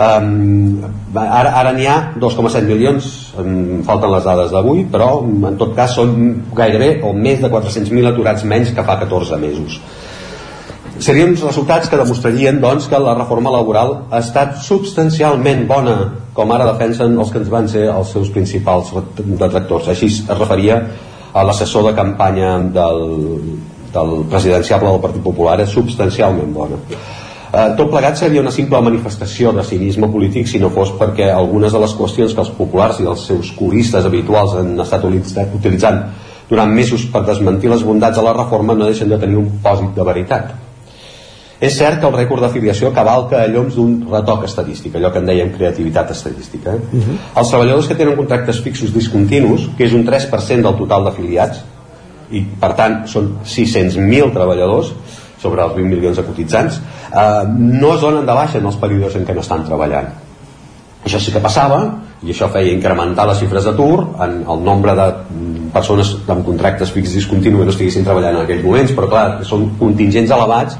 Um, 0.00 0.86
ara 1.20 1.52
ara 1.60 1.74
n'hi 1.76 1.84
ha 1.90 1.98
2,7 2.22 2.64
milions, 2.70 3.10
em 3.42 3.82
falten 3.84 4.14
les 4.14 4.24
dades 4.24 4.56
d'avui, 4.56 4.86
però 4.88 5.10
en 5.20 5.60
tot 5.60 5.76
cas 5.76 5.98
són 6.00 6.16
gairebé 6.56 6.94
o 7.04 7.12
més 7.12 7.44
de 7.44 7.52
400.000 7.52 8.14
aturats 8.14 8.48
menys 8.48 8.72
que 8.72 8.88
fa 8.88 8.96
14 9.04 9.40
mesos 9.44 9.82
serien 11.02 11.32
uns 11.32 11.42
resultats 11.44 11.90
que 11.90 11.98
demostrarien 11.98 12.60
doncs, 12.62 12.88
que 12.88 12.98
la 12.98 13.14
reforma 13.18 13.52
laboral 13.54 13.94
ha 14.10 14.20
estat 14.22 14.58
substancialment 14.62 15.66
bona 15.68 15.96
com 16.36 16.52
ara 16.54 16.68
defensen 16.70 17.18
els 17.18 17.32
que 17.32 17.42
ens 17.42 17.50
van 17.52 17.68
ser 17.68 17.88
els 17.92 18.12
seus 18.14 18.30
principals 18.32 18.92
detractors. 19.18 19.90
Així 19.92 20.08
es 20.08 20.38
referia 20.38 20.78
a 21.32 21.44
l'assessor 21.44 21.88
de 21.88 21.96
campanya 21.96 22.54
del, 22.76 23.02
del 23.92 24.14
presidenciable 24.30 24.90
del 24.90 25.02
Partit 25.04 25.24
Popular. 25.24 25.58
És 25.60 25.74
substancialment 25.76 26.54
bona. 26.56 26.80
Eh, 27.52 27.68
tot 27.76 27.90
plegat 27.92 28.16
seria 28.16 28.40
una 28.40 28.54
simple 28.54 28.80
manifestació 28.80 29.52
de 29.52 29.64
cinisme 29.68 30.08
polític 30.08 30.48
si 30.48 30.60
no 30.60 30.72
fos 30.72 30.94
perquè 30.96 31.28
algunes 31.32 31.72
de 31.76 31.82
les 31.82 31.92
qüestions 31.98 32.32
que 32.32 32.44
els 32.46 32.52
populars 32.56 33.00
i 33.04 33.08
els 33.12 33.26
seus 33.28 33.52
coristes 33.58 34.08
habituals 34.08 34.56
han 34.56 34.72
estat 34.80 35.04
utilitzant 35.04 36.04
durant 36.48 36.72
mesos 36.72 37.04
per 37.12 37.26
desmentir 37.28 37.68
les 37.72 37.84
bondats 37.84 38.16
de 38.16 38.24
la 38.24 38.32
reforma 38.40 38.76
no 38.76 38.88
deixen 38.88 39.12
de 39.12 39.20
tenir 39.20 39.36
un 39.40 39.52
pòsit 39.64 39.92
de 39.96 40.08
veritat 40.08 40.61
és 41.62 41.76
cert 41.78 42.00
que 42.02 42.08
el 42.08 42.16
rècord 42.16 42.42
d'afiliació 42.42 42.90
cavalca 42.94 43.38
a 43.38 43.48
lloms 43.50 43.76
d'un 43.78 44.00
retoc 44.10 44.48
estadístic, 44.48 44.96
allò 44.98 45.12
que 45.14 45.20
en 45.22 45.28
dèiem 45.30 45.52
creativitat 45.54 46.10
estadística. 46.10 46.72
Eh? 46.74 46.80
Uh 46.90 47.02
-huh. 47.02 47.18
Els 47.38 47.48
treballadors 47.50 47.86
que 47.86 47.94
tenen 47.94 48.16
contractes 48.16 48.60
fixos 48.60 48.92
discontinus, 48.92 49.68
que 49.76 49.84
és 49.84 49.92
un 49.92 50.04
3% 50.04 50.62
del 50.62 50.76
total 50.76 51.04
d'afiliats, 51.04 51.62
i 52.30 52.40
per 52.60 52.72
tant 52.74 53.06
són 53.06 53.38
600.000 53.44 54.32
treballadors 54.32 54.92
sobre 55.38 55.62
els 55.62 55.74
20 55.74 55.88
milions 55.88 56.16
de 56.16 56.24
cotitzants, 56.24 56.80
eh, 57.14 57.44
no 57.46 57.94
es 57.94 58.00
donen 58.00 58.26
de 58.26 58.32
baixa 58.32 58.58
en 58.58 58.66
els 58.66 58.76
períodes 58.76 59.14
en 59.14 59.24
què 59.26 59.34
no 59.34 59.40
estan 59.40 59.64
treballant. 59.64 60.08
Això 61.04 61.20
sí 61.20 61.30
que 61.32 61.40
passava, 61.40 61.98
i 62.22 62.30
això 62.30 62.48
feia 62.48 62.72
incrementar 62.72 63.26
les 63.26 63.38
xifres 63.38 63.64
d'atur 63.64 64.06
en 64.20 64.44
el 64.50 64.64
nombre 64.64 64.94
de 64.94 65.06
mm, 65.06 65.70
persones 65.72 66.16
amb 66.26 66.44
contractes 66.44 66.90
fixos 66.90 67.14
discontinus 67.14 67.58
que 67.58 67.64
no 67.64 67.70
estiguessin 67.70 68.04
treballant 68.04 68.36
en 68.36 68.42
aquells 68.42 68.64
moments, 68.64 68.92
però 68.92 69.08
clar, 69.08 69.44
són 69.44 69.70
contingents 69.78 70.30
elevats 70.30 70.76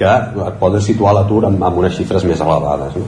que 0.00 0.08
et 0.46 0.56
poden 0.60 0.80
situar 0.84 1.12
l'atur 1.16 1.44
amb, 1.48 1.60
amb 1.62 1.82
unes 1.82 1.96
xifres 1.98 2.24
més 2.28 2.40
elevades. 2.40 2.96
No? 2.96 3.06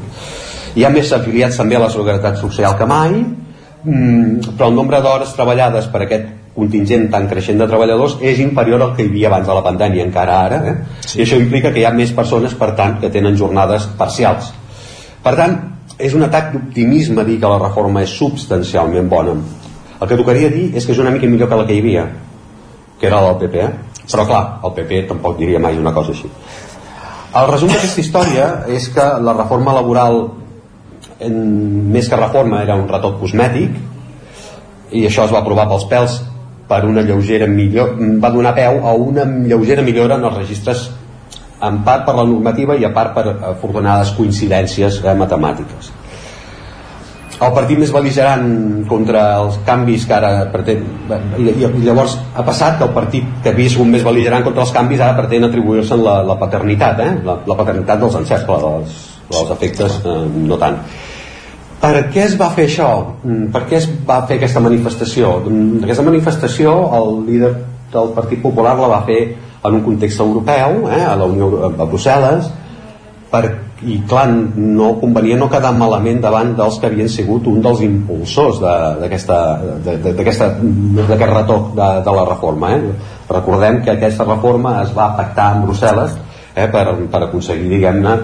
Hi 0.77 0.85
ha 0.85 0.93
més 0.93 1.13
afiliats 1.13 1.59
també 1.61 1.77
a 1.77 1.83
la 1.87 1.91
Seguretat 1.93 2.39
Social 2.41 2.77
que 2.77 2.89
mai, 2.89 3.17
mm, 3.17 4.55
però 4.57 4.69
el 4.69 4.79
nombre 4.79 5.01
d'hores 5.05 5.33
treballades 5.37 5.89
per 5.93 6.05
aquest 6.05 6.31
contingent 6.55 7.09
tan 7.13 7.29
creixent 7.31 7.61
de 7.61 7.67
treballadors 7.69 8.19
és 8.21 8.41
inferior 8.45 8.83
al 8.85 8.95
que 8.97 9.07
hi 9.07 9.11
havia 9.11 9.29
abans 9.31 9.47
de 9.49 9.55
la 9.57 9.63
pandèmia 9.65 10.05
encara 10.05 10.39
ara 10.47 10.59
eh? 10.69 10.75
sí. 11.01 11.19
i 11.19 11.23
això 11.25 11.39
implica 11.41 11.73
que 11.73 11.81
hi 11.81 11.87
ha 11.89 11.93
més 11.97 12.13
persones 12.13 12.53
per 12.61 12.75
tant 12.77 12.99
que 13.01 13.09
tenen 13.15 13.39
jornades 13.41 13.87
parcials 13.97 14.51
per 15.25 15.33
tant 15.39 15.57
és 15.97 16.13
un 16.19 16.27
atac 16.27 16.53
d'optimisme 16.53 17.25
dir 17.25 17.39
que 17.41 17.53
la 17.55 17.61
reforma 17.63 18.03
és 18.05 18.13
substancialment 18.19 19.09
bona 19.09 19.39
el 19.39 20.11
que 20.11 20.19
tocaria 20.21 20.53
dir 20.53 20.69
és 20.77 20.85
que 20.85 20.93
és 20.93 21.01
una 21.01 21.15
mica 21.15 21.31
millor 21.31 21.49
que 21.49 21.61
la 21.63 21.65
que 21.69 21.79
hi 21.79 21.81
havia 21.85 22.05
que 23.01 23.09
era 23.09 23.23
la 23.23 23.33
del 23.33 23.41
PP 23.47 23.65
eh? 23.65 23.73
però 24.13 24.29
clar, 24.29 24.45
el 24.69 24.77
PP 24.77 25.07
tampoc 25.09 25.41
diria 25.41 25.63
mai 25.63 25.81
una 25.81 25.95
cosa 25.97 26.13
així 26.13 26.29
el 27.33 27.49
resum 27.49 27.71
d'aquesta 27.73 28.03
història 28.03 28.47
és 28.69 28.89
que 28.93 29.05
la 29.25 29.35
reforma 29.37 29.73
laboral 29.77 30.19
en, 31.23 31.39
més 31.93 32.09
que 32.09 32.19
reforma 32.19 32.61
era 32.65 32.77
un 32.77 32.89
retoc 32.91 33.19
cosmètic 33.23 33.79
i 34.93 35.07
això 35.09 35.25
es 35.25 35.33
va 35.33 35.41
aprovar 35.41 35.69
pels 35.71 35.87
pèls 35.89 36.19
per 36.69 36.83
una 36.89 37.05
lleugera 37.07 37.49
millor 37.49 37.97
va 38.21 38.33
donar 38.35 38.53
peu 38.59 38.83
a 38.89 38.93
una 38.93 39.25
lleugera 39.25 39.85
millora 39.87 40.21
en 40.21 40.29
els 40.29 40.39
registres 40.43 40.91
en 41.63 41.81
part 41.87 42.05
per 42.07 42.17
la 42.19 42.27
normativa 42.29 42.77
i 42.77 42.85
a 42.85 42.93
part 42.93 43.15
per 43.17 43.27
afortunades 43.55 44.13
coincidències 44.19 45.01
eh, 45.03 45.17
matemàtiques 45.17 45.93
el 47.49 47.55
partit 47.57 47.79
més 47.81 47.93
beligerant 47.95 48.45
contra 48.91 49.23
els 49.43 49.57
canvis 49.67 50.05
que 50.09 50.15
ara 50.17 50.33
pretén 50.53 50.83
i, 51.39 51.49
i, 51.51 51.71
llavors 51.85 52.17
ha 52.35 52.45
passat 52.47 52.79
que 52.79 52.87
el 52.89 52.93
partit 52.97 53.31
que 53.43 53.53
havia 53.53 53.73
sigut 53.73 53.91
més 53.91 54.05
beligerant 54.07 54.45
contra 54.47 54.67
els 54.67 54.75
canvis 54.75 55.01
ara 55.01 55.17
pretén 55.19 55.49
atribuir-se 55.49 55.99
la, 56.01 56.21
la 56.27 56.37
paternitat 56.41 57.03
eh? 57.03 57.11
la, 57.27 57.41
la 57.49 57.59
paternitat 57.59 58.03
dels 58.03 58.21
encerts 58.21 58.47
però 58.49 58.61
dels, 58.67 59.01
dels 59.33 59.57
efectes 59.57 59.99
eh, 60.05 60.21
no 60.51 60.61
tant 60.61 60.79
per 61.83 61.97
què 62.15 62.29
es 62.29 62.37
va 62.39 62.53
fer 62.55 62.69
això? 62.69 62.89
Mm, 63.25 63.49
Per 63.51 63.65
què 63.67 63.81
es 63.81 63.89
va 64.07 64.21
fer 64.29 64.37
aquesta 64.39 64.61
manifestació? 64.63 65.33
Mm, 65.43 65.83
Aquesta 65.83 66.05
manifestació 66.07 66.75
el 66.99 67.09
líder 67.27 67.51
del 67.93 68.13
Partit 68.15 68.39
Popular 68.45 68.77
la 68.79 68.91
va 68.93 69.01
fer 69.09 69.19
en 69.63 69.79
un 69.79 69.83
context 69.83 70.23
europeu, 70.23 70.87
eh, 70.91 71.03
a 71.03 71.17
la 71.19 71.27
Unió 71.27 71.49
a 71.67 71.87
Brussel·les, 71.87 72.47
per, 73.33 73.43
i 73.87 73.97
clar, 74.09 74.27
no 74.57 74.93
convenia 75.01 75.37
no 75.37 75.49
quedar 75.51 75.73
malament 75.75 76.21
davant 76.23 76.53
dels 76.57 76.79
que 76.79 76.87
havien 76.87 77.09
sigut 77.09 77.47
un 77.51 77.61
dels 77.63 77.81
impulsors 77.83 78.61
de- 78.61 79.01
d'aquesta 79.01 79.39
de- 79.85 79.97
de- 80.05 80.13
d'aquest 80.19 80.43
retoc 81.33 81.75
de, 81.75 81.89
de 82.05 82.13
la 82.19 82.25
reforma. 82.29 82.71
Eh? 82.77 82.93
Recordem 83.31 83.83
que 83.83 83.91
aquesta 83.97 84.25
reforma 84.25 84.83
es 84.83 84.93
va 84.95 85.11
pactar 85.17 85.57
en 85.57 85.67
Brussel·les 85.67 86.15
eh, 86.55 86.69
per, 86.69 86.87
per 87.11 87.23
aconseguir, 87.27 87.69
diguem-ne, 87.69 88.17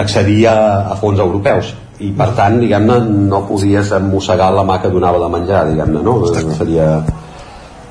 accedir 0.00 0.46
a, 0.48 0.56
a 0.92 0.96
fons 0.96 1.18
europeus 1.20 1.74
i 2.00 2.12
per 2.14 2.28
tant, 2.38 2.60
diguem-ne, 2.62 2.98
no 3.28 3.40
podies 3.48 3.90
mossegar 4.06 4.52
la 4.54 4.62
mà 4.64 4.76
que 4.82 4.90
donava 4.90 5.18
de 5.18 5.28
menjar, 5.34 5.64
diguem-ne, 5.72 6.02
no? 6.02 6.20
Seria, 6.54 6.86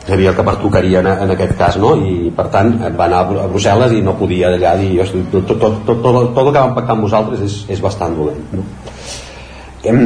el 0.08 0.36
que 0.36 0.44
pertocaria 0.44 1.00
en, 1.00 1.08
en 1.08 1.32
aquest 1.32 1.58
cas, 1.58 1.78
no? 1.78 1.96
I 2.00 2.32
per 2.36 2.48
tant 2.54 2.74
va 2.96 3.06
anar 3.06 3.24
a 3.26 3.48
Brussel·les 3.52 3.98
i 3.98 4.02
no 4.02 4.16
podia 4.20 4.50
d'allà 4.54 4.76
dir 4.80 5.02
"Hosti, 5.02 5.24
tot, 5.32 5.48
tot, 5.48 5.60
tot, 5.60 5.82
tot, 5.86 6.04
tot, 6.04 6.16
el 6.16 6.54
que 6.54 6.60
van 6.60 6.76
pactar 6.76 6.96
amb 6.96 7.04
vosaltres 7.08 7.42
és, 7.44 7.58
és 7.76 7.82
bastant 7.84 8.16
dolent, 8.16 8.40
no? 8.54 8.64
Hem, 9.84 10.00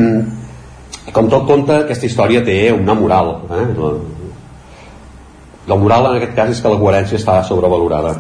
com 1.14 1.30
tot 1.30 1.46
conte, 1.48 1.84
aquesta 1.86 2.06
història 2.06 2.44
té 2.46 2.72
una 2.74 2.94
moral, 2.98 3.36
eh? 3.52 3.68
La, 3.78 3.94
la 5.68 5.78
moral 5.78 6.10
en 6.10 6.18
aquest 6.18 6.36
cas 6.36 6.50
és 6.50 6.62
que 6.62 6.74
la 6.74 6.82
coherència 6.82 7.22
està 7.22 7.42
sobrevalorada. 7.48 8.18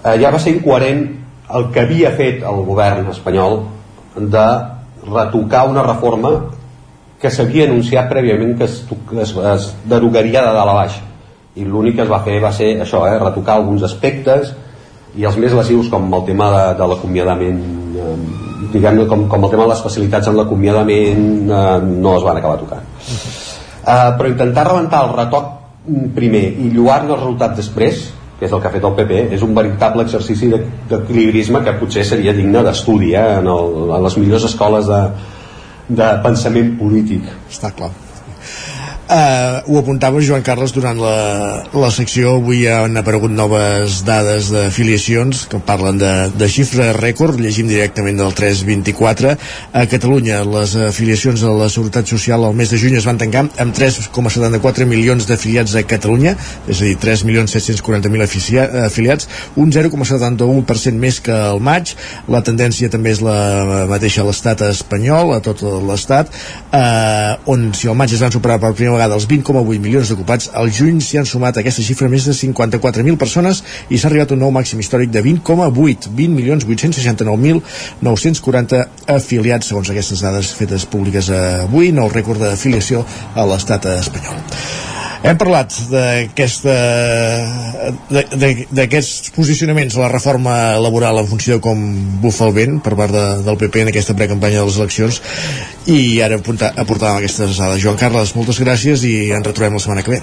Eh, 0.00 0.14
ja 0.16 0.30
va 0.32 0.38
ser 0.40 0.54
incoherent 0.54 1.02
el 1.52 1.66
que 1.74 1.82
havia 1.82 2.08
fet 2.16 2.44
el 2.48 2.62
govern 2.64 3.10
espanyol 3.12 3.58
de 4.16 4.44
retocar 5.04 5.66
una 5.68 5.82
reforma 5.84 6.30
que 7.20 7.30
s'havia 7.30 7.66
anunciat 7.68 8.08
prèviament 8.08 8.56
que 8.58 8.66
es, 8.66 8.80
es, 9.22 9.34
es 9.52 9.68
derogaria 9.88 10.42
de 10.46 10.52
dalt 10.56 10.72
a 10.72 10.76
baix. 10.78 10.98
I 11.60 11.66
l'únic 11.66 11.98
que 11.98 12.06
es 12.06 12.10
va 12.10 12.22
fer 12.24 12.38
va 12.42 12.52
ser 12.56 12.72
això, 12.80 13.04
eh, 13.08 13.18
retocar 13.20 13.58
alguns 13.58 13.84
aspectes 13.84 14.54
i 15.18 15.26
els 15.26 15.36
més 15.42 15.54
lesius 15.56 15.90
com 15.92 16.06
el 16.14 16.24
tema 16.28 16.48
de, 16.54 16.62
de 16.78 16.86
l'acomiadament 16.92 17.58
eh, 17.98 18.14
diguem 18.72 19.02
com, 19.10 19.26
com 19.28 19.44
el 19.44 19.52
tema 19.52 19.66
de 19.66 19.72
les 19.74 19.82
facilitats 19.84 20.30
en 20.30 20.38
l'acomiadament 20.38 21.50
eh, 21.50 21.64
no 21.90 22.14
es 22.16 22.24
van 22.24 22.40
acabar 22.40 22.60
tocant. 22.62 22.86
Eh, 23.10 24.08
però 24.16 24.30
intentar 24.30 24.68
rebentar 24.70 25.02
el 25.08 25.12
retoc 25.18 25.56
primer 26.14 26.44
i 26.60 26.70
lluar-ne 26.72 27.14
els 27.14 27.20
resultats 27.22 27.60
després 27.60 28.08
que 28.38 28.46
és 28.48 28.54
el 28.56 28.60
que 28.62 28.70
ha 28.70 28.72
fet 28.72 28.84
el 28.88 28.94
PP, 28.96 29.16
és 29.36 29.42
un 29.44 29.50
veritable 29.52 30.06
exercici 30.06 30.46
d'equilibrisme 30.48 31.60
que 31.60 31.74
potser 31.76 32.06
seria 32.08 32.32
digne 32.32 32.62
d'estudi 32.64 33.12
eh, 33.12 33.26
en, 33.42 33.50
el, 33.52 33.92
en 33.98 34.06
les 34.06 34.16
millors 34.16 34.46
escoles 34.48 34.88
de, 34.88 35.00
de 35.90 36.06
pensament 36.24 36.76
polític. 36.78 37.26
Està 37.50 37.72
clar. 37.74 37.90
Uh, 39.10 39.58
ho 39.66 39.78
apuntava 39.80 40.20
Joan 40.22 40.44
Carles 40.46 40.70
durant 40.70 40.94
la, 40.94 41.64
la 41.74 41.88
secció. 41.90 42.36
Avui 42.38 42.60
han 42.70 42.94
aparegut 42.94 43.32
noves 43.34 44.04
dades 44.06 44.52
d'afiliacions 44.54 45.48
que 45.50 45.58
parlen 45.66 45.98
de, 45.98 46.12
de 46.38 46.46
xifra 46.46 46.92
rècord. 46.94 47.40
Llegim 47.42 47.66
directament 47.66 48.20
del 48.20 48.36
324 48.38 49.32
a 49.34 49.82
Catalunya 49.90 50.44
les 50.46 50.76
afiliacions 50.86 51.42
a 51.42 51.54
la 51.58 51.66
Seguretat 51.74 52.06
Social 52.06 52.46
al 52.46 52.54
mes 52.54 52.70
de 52.70 52.78
juny 52.78 53.00
es 53.00 53.08
van 53.08 53.18
tancar 53.18 53.48
amb 53.50 53.74
3,74 53.74 54.86
milions 54.86 55.26
d'afiliats 55.26 55.74
a 55.74 55.82
Catalunya 55.90 56.36
és 56.70 56.78
a 56.78 56.86
dir, 56.86 56.94
3.740.000 57.02 58.86
afiliats 58.86 59.26
un 59.58 59.74
0,71% 59.74 61.02
més 61.02 61.18
que 61.18 61.34
el 61.34 61.58
maig. 61.58 61.96
La 62.30 62.44
tendència 62.46 62.92
també 62.94 63.16
és 63.16 63.24
la 63.26 63.88
mateixa 63.90 64.22
a 64.22 64.30
l'estat 64.30 64.62
espanyol 64.70 65.34
a 65.34 65.42
tot 65.42 65.66
l'estat 65.66 66.30
eh, 66.30 67.34
on 67.50 67.72
si 67.74 67.90
el 67.90 67.98
maig 67.98 68.14
es 68.14 68.22
van 68.22 68.38
superar 68.38 68.62
per 68.62 68.70
primera 68.70 68.99
vegada 69.00 69.16
els 69.16 69.24
20,8 69.28 69.80
milions 69.80 70.08
d'ocupats, 70.12 70.50
al 70.60 70.68
juny 70.76 71.00
s'hi 71.00 71.16
han 71.20 71.28
sumat 71.28 71.56
aquesta 71.60 71.82
xifra 71.86 72.08
més 72.12 72.24
de 72.28 72.34
54.000 72.36 73.16
persones 73.20 73.62
i 73.88 73.96
s'ha 73.96 74.08
arribat 74.10 74.30
a 74.30 74.34
un 74.36 74.42
nou 74.44 74.52
màxim 74.52 74.78
històric 74.82 75.08
de 75.14 75.20
20,8, 75.24 76.08
20.869.940 76.20 78.84
afiliats, 79.16 79.66
segons 79.72 79.88
aquestes 79.90 80.20
dades 80.26 80.46
fetes 80.56 80.82
públiques 80.84 81.26
avui, 81.32 81.86
nou 81.96 82.08
rècord 82.12 82.38
d'afiliació 82.44 82.96
a 83.34 83.46
l'estat 83.48 83.82
espanyol. 83.96 84.36
Hem 85.20 85.36
parlat 85.36 85.74
d'aquests 88.72 89.32
posicionaments 89.36 89.96
a 89.98 90.00
la 90.06 90.08
reforma 90.08 90.54
laboral 90.80 91.20
en 91.20 91.28
funció 91.28 91.58
de 91.58 91.64
com 91.64 91.82
bufa 92.22 92.46
el 92.48 92.54
vent 92.56 92.78
per 92.80 92.94
part 92.96 93.12
de, 93.12 93.24
del 93.44 93.58
PP 93.60 93.82
en 93.84 93.90
aquesta 93.92 94.16
precampanya 94.16 94.62
de 94.62 94.66
les 94.70 94.78
eleccions 94.80 95.20
i 95.92 95.98
ara 96.24 96.40
apunta, 96.40 96.72
aportàvem 96.72 97.20
aquestes 97.20 97.60
dades. 97.60 97.82
Joan 97.84 98.00
Carles, 98.00 98.32
moltes 98.38 98.62
gràcies 98.64 99.04
i 99.04 99.14
ens 99.36 99.46
retrobem 99.46 99.76
la 99.76 99.84
setmana 99.84 100.06
que 100.06 100.16
ve. 100.16 100.22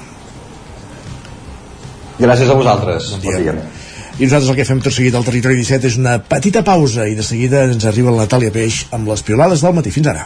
Gràcies 2.17 2.49
a 2.49 2.57
vosaltres. 2.57 3.13
Bon 3.13 3.21
dia. 3.21 3.37
Bon 3.37 3.61
dia. 3.61 3.87
I 4.17 4.25
nosaltres 4.25 4.49
el 4.49 4.57
que 4.57 4.65
fem 4.65 4.79
tot 4.81 4.95
seguit 4.95 5.13
al 5.13 5.25
Territori 5.27 5.61
17 5.61 5.91
és 5.91 6.01
una 6.01 6.17
petita 6.25 6.65
pausa 6.65 7.05
i 7.05 7.13
de 7.13 7.21
seguida 7.21 7.67
ens 7.69 7.85
arriba 7.85 8.09
la 8.09 8.25
Natàlia 8.25 8.49
Peix 8.55 8.87
amb 8.97 9.13
les 9.13 9.21
piolades 9.21 9.61
del 9.61 9.77
matí. 9.77 9.93
Fins 9.93 10.09
ara. 10.09 10.25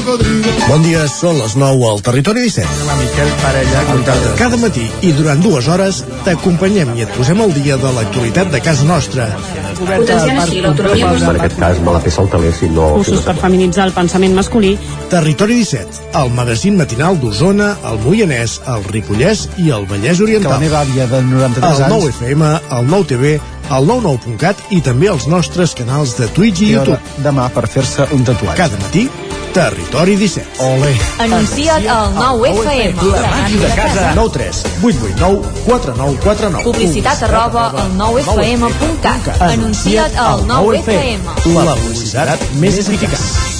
cocodrilo. 0.00 0.52
Bon 0.68 0.82
dia, 0.84 1.04
són 1.10 1.38
les 1.40 1.56
9 1.58 1.86
al 1.90 2.02
Territori 2.04 2.44
17. 2.46 2.86
La 2.88 2.96
Miquel 2.98 3.30
Parella 3.42 3.82
contada. 3.90 4.32
Cada 4.38 4.58
matí 4.60 4.86
i 5.06 5.12
durant 5.16 5.42
dues 5.44 5.68
hores 5.70 6.02
t'acompanyem 6.26 6.94
i 6.98 7.04
et 7.06 7.12
posem 7.16 7.40
al 7.44 7.52
dia 7.56 7.78
de 7.80 7.92
l'actualitat 7.96 8.50
de 8.54 8.62
casa 8.64 8.86
nostra. 8.88 9.28
Potenciant 9.80 10.40
així 10.42 10.60
l'autonomia 10.64 11.12
En 11.30 11.38
aquest 11.40 11.58
cas 11.60 11.80
me 11.84 11.94
la 11.94 12.02
fer 12.04 12.12
saltaler 12.14 12.52
si 12.56 12.68
no... 12.72 12.90
Cursos 12.98 13.24
per 13.26 13.36
feminitzar 13.40 13.86
el 13.88 13.94
pensament 13.96 14.36
masculí. 14.36 14.74
Territori 15.12 15.60
17, 15.62 16.10
el 16.20 16.34
magazín 16.36 16.76
matinal 16.80 17.18
d'Osona, 17.20 17.72
el 17.90 18.02
Moianès, 18.04 18.58
el 18.70 18.84
Ripollès 18.90 19.46
i 19.62 19.70
el 19.76 19.88
Vallès 19.90 20.20
Oriental. 20.24 20.52
Que 20.52 20.58
la 20.58 20.64
meva 20.66 20.82
àvia 20.84 21.08
de 21.10 21.22
93 21.30 21.64
el 21.64 21.86
anys... 21.88 21.96
9 21.96 22.12
FM, 22.16 22.52
el 22.78 22.92
9 22.94 23.10
TV, 23.14 23.34
el 23.70 23.86
99.cat 23.86 24.64
i 24.74 24.80
també 24.82 25.10
els 25.12 25.26
nostres 25.30 25.74
canals 25.78 26.16
de 26.18 26.26
Twitch 26.34 26.62
i 26.64 26.70
I 26.70 26.72
YouTube. 26.74 26.98
demà 27.24 27.48
per 27.54 27.66
fer-se 27.70 28.06
un 28.16 28.24
tatuatge. 28.26 28.56
Cada 28.58 28.78
matí, 28.82 29.08
Territori 29.54 30.14
17. 30.16 30.62
Ole. 30.62 30.90
Anuncia't 31.18 31.86
al 31.90 32.12
9FM. 32.14 33.06
La 33.10 33.22
màquina 33.30 33.62
de 33.68 33.74
casa. 33.74 34.12
9 34.14 34.30
3 34.36 34.60
8 34.82 34.98
8 35.10 35.16
9 35.18 35.42
4 35.66 35.94
9 35.96 36.18
4 36.22 36.50
9. 36.50 36.64
Publicitat 36.70 37.22
arroba 37.26 37.70
al 37.70 37.96
9FM.cat. 37.98 39.42
Anuncia't 39.50 40.14
al 40.16 40.46
9FM. 40.46 41.54
La 41.64 41.74
publicitat 41.74 42.46
més 42.62 42.78
eficaç. 42.78 43.59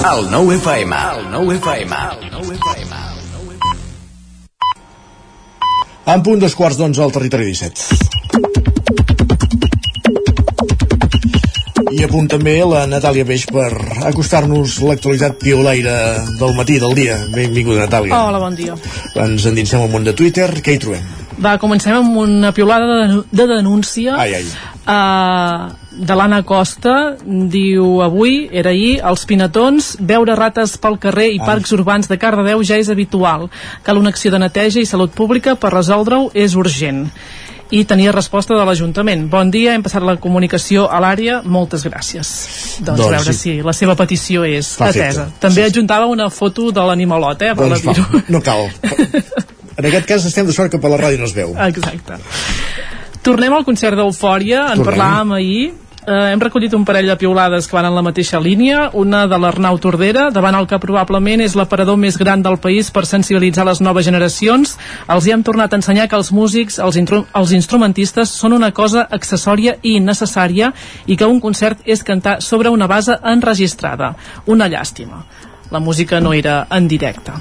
El 0.00 0.30
9 0.30 0.54
FM, 0.56 0.96
el 1.18 1.30
9 1.30 1.56
FM, 1.56 1.94
el 2.22 2.30
9 2.32 2.56
FM. 2.56 2.96
En 6.06 6.22
punt 6.24 6.40
dos 6.40 6.56
quarts 6.56 6.78
d'onze 6.80 7.02
al 7.04 7.12
territori 7.12 7.44
17. 7.52 8.08
I 11.90 12.04
a 12.06 12.08
punt 12.08 12.30
també 12.32 12.56
la 12.64 12.86
Natàlia 12.88 13.26
Peix 13.28 13.44
per 13.52 13.68
acostar-nos 14.08 14.78
l'actualitat 14.88 15.36
piolaire 15.42 15.94
del 16.40 16.56
matí, 16.56 16.80
del 16.80 16.96
dia. 16.96 17.20
Benvinguda, 17.36 17.84
Natàlia. 17.84 18.24
Hola, 18.24 18.40
bon 18.40 18.56
dia. 18.56 18.78
Ens 19.20 19.46
endinsem 19.52 19.84
al 19.84 19.92
món 19.92 20.08
de 20.08 20.16
Twitter. 20.16 20.48
Què 20.64 20.78
hi 20.78 20.80
trobem? 20.80 21.04
Va, 21.44 21.58
comencem 21.60 21.94
amb 22.00 22.16
una 22.24 22.52
piolada 22.56 22.86
de, 23.04 23.22
de 23.32 23.46
denúncia 23.48 24.16
Ai, 24.20 24.34
ai. 24.40 24.44
Uh, 24.90 25.70
de 25.92 26.14
l'Anna 26.18 26.42
Costa. 26.46 27.16
Diu, 27.24 28.00
avui, 28.02 28.48
era 28.52 28.70
ahir, 28.74 29.00
als 29.04 29.24
Pinatons, 29.28 29.92
veure 30.00 30.34
rates 30.38 30.76
pel 30.82 30.98
carrer 31.02 31.28
i 31.34 31.38
Ah. 31.40 31.46
parcs 31.46 31.72
urbans 31.76 32.08
de 32.10 32.18
Cardedeu 32.18 32.62
ja 32.64 32.76
és 32.80 32.90
habitual. 32.90 33.48
Cal 33.86 33.98
una 33.98 34.10
acció 34.10 34.30
de 34.34 34.38
neteja 34.42 34.80
i 34.80 34.86
salut 34.86 35.12
pública 35.14 35.54
per 35.56 35.72
resoldre-ho 35.72 36.30
és 36.34 36.54
urgent 36.54 37.06
i 37.70 37.84
tenia 37.86 38.10
resposta 38.10 38.56
de 38.58 38.64
l'Ajuntament. 38.66 39.28
Bon 39.30 39.48
dia, 39.50 39.76
hem 39.76 39.82
passat 39.84 40.02
la 40.02 40.16
comunicació 40.18 40.88
a 40.90 40.98
l'àrea, 40.98 41.36
moltes 41.44 41.84
gràcies. 41.86 42.32
Doncs, 42.82 42.98
Doncs 42.98 43.04
a 43.06 43.10
veure 43.14 43.32
sí. 43.32 43.38
si 43.38 43.52
la 43.62 43.72
seva 43.72 43.94
petició 43.94 44.42
és 44.44 44.72
efecte. 44.74 45.04
atesa. 45.06 45.28
També 45.38 45.62
adjuntava 45.68 46.06
una 46.10 46.26
foto 46.34 46.72
de 46.74 46.80
l'animalot, 46.82 47.42
eh, 47.42 47.54
per 47.54 47.68
Doncs 47.68 47.84
la 47.84 47.92
va, 47.92 48.24
no 48.28 48.40
cal. 48.42 48.66
En 49.80 49.86
aquest 49.86 50.04
cas 50.04 50.24
estem 50.26 50.44
de 50.44 50.52
sort 50.52 50.68
que 50.72 50.78
per 50.82 50.90
la 50.90 50.98
ràdio 50.98 51.16
no 51.22 51.24
es 51.24 51.32
veu. 51.32 51.54
Exacte. 51.56 52.18
Tornem 53.20 53.52
al 53.52 53.66
concert 53.68 53.98
d'Eufòria, 53.98 54.70
en 54.72 54.80
Tornem. 54.80 54.96
parlàvem 54.96 55.32
ahir. 55.36 55.72
Eh, 56.00 56.32
hem 56.32 56.40
recollit 56.40 56.72
un 56.72 56.86
parell 56.88 57.06
de 57.06 57.16
piulades 57.20 57.66
que 57.68 57.76
van 57.76 57.84
en 57.84 57.94
la 57.94 58.00
mateixa 58.02 58.40
línia, 58.40 58.88
una 58.94 59.26
de 59.28 59.36
l'Arnau 59.38 59.76
Tordera, 59.78 60.30
davant 60.32 60.56
el 60.56 60.66
que 60.66 60.78
probablement 60.80 61.42
és 61.44 61.54
l'aparador 61.54 61.98
més 62.00 62.16
gran 62.16 62.40
del 62.42 62.56
país 62.56 62.90
per 62.90 63.04
sensibilitzar 63.04 63.66
les 63.68 63.82
noves 63.84 64.06
generacions. 64.08 64.78
Els 65.06 65.26
hi 65.26 65.34
hem 65.36 65.44
tornat 65.44 65.72
a 65.72 65.76
ensenyar 65.76 66.08
que 66.08 66.16
els 66.16 66.32
músics, 66.32 66.78
els, 66.78 66.96
els 66.96 67.52
instrumentistes, 67.52 68.32
són 68.32 68.56
una 68.56 68.72
cosa 68.72 69.06
accessòria 69.10 69.76
i 69.82 69.98
innecessària 70.00 70.72
i 71.06 71.16
que 71.16 71.28
un 71.28 71.40
concert 71.40 71.84
és 71.84 72.02
cantar 72.02 72.40
sobre 72.40 72.70
una 72.70 72.88
base 72.88 73.20
enregistrada. 73.22 74.14
Una 74.46 74.72
llàstima 74.72 75.26
la 75.70 75.80
música 75.80 76.20
no 76.20 76.32
era 76.32 76.66
en 76.70 76.88
directe. 76.88 77.32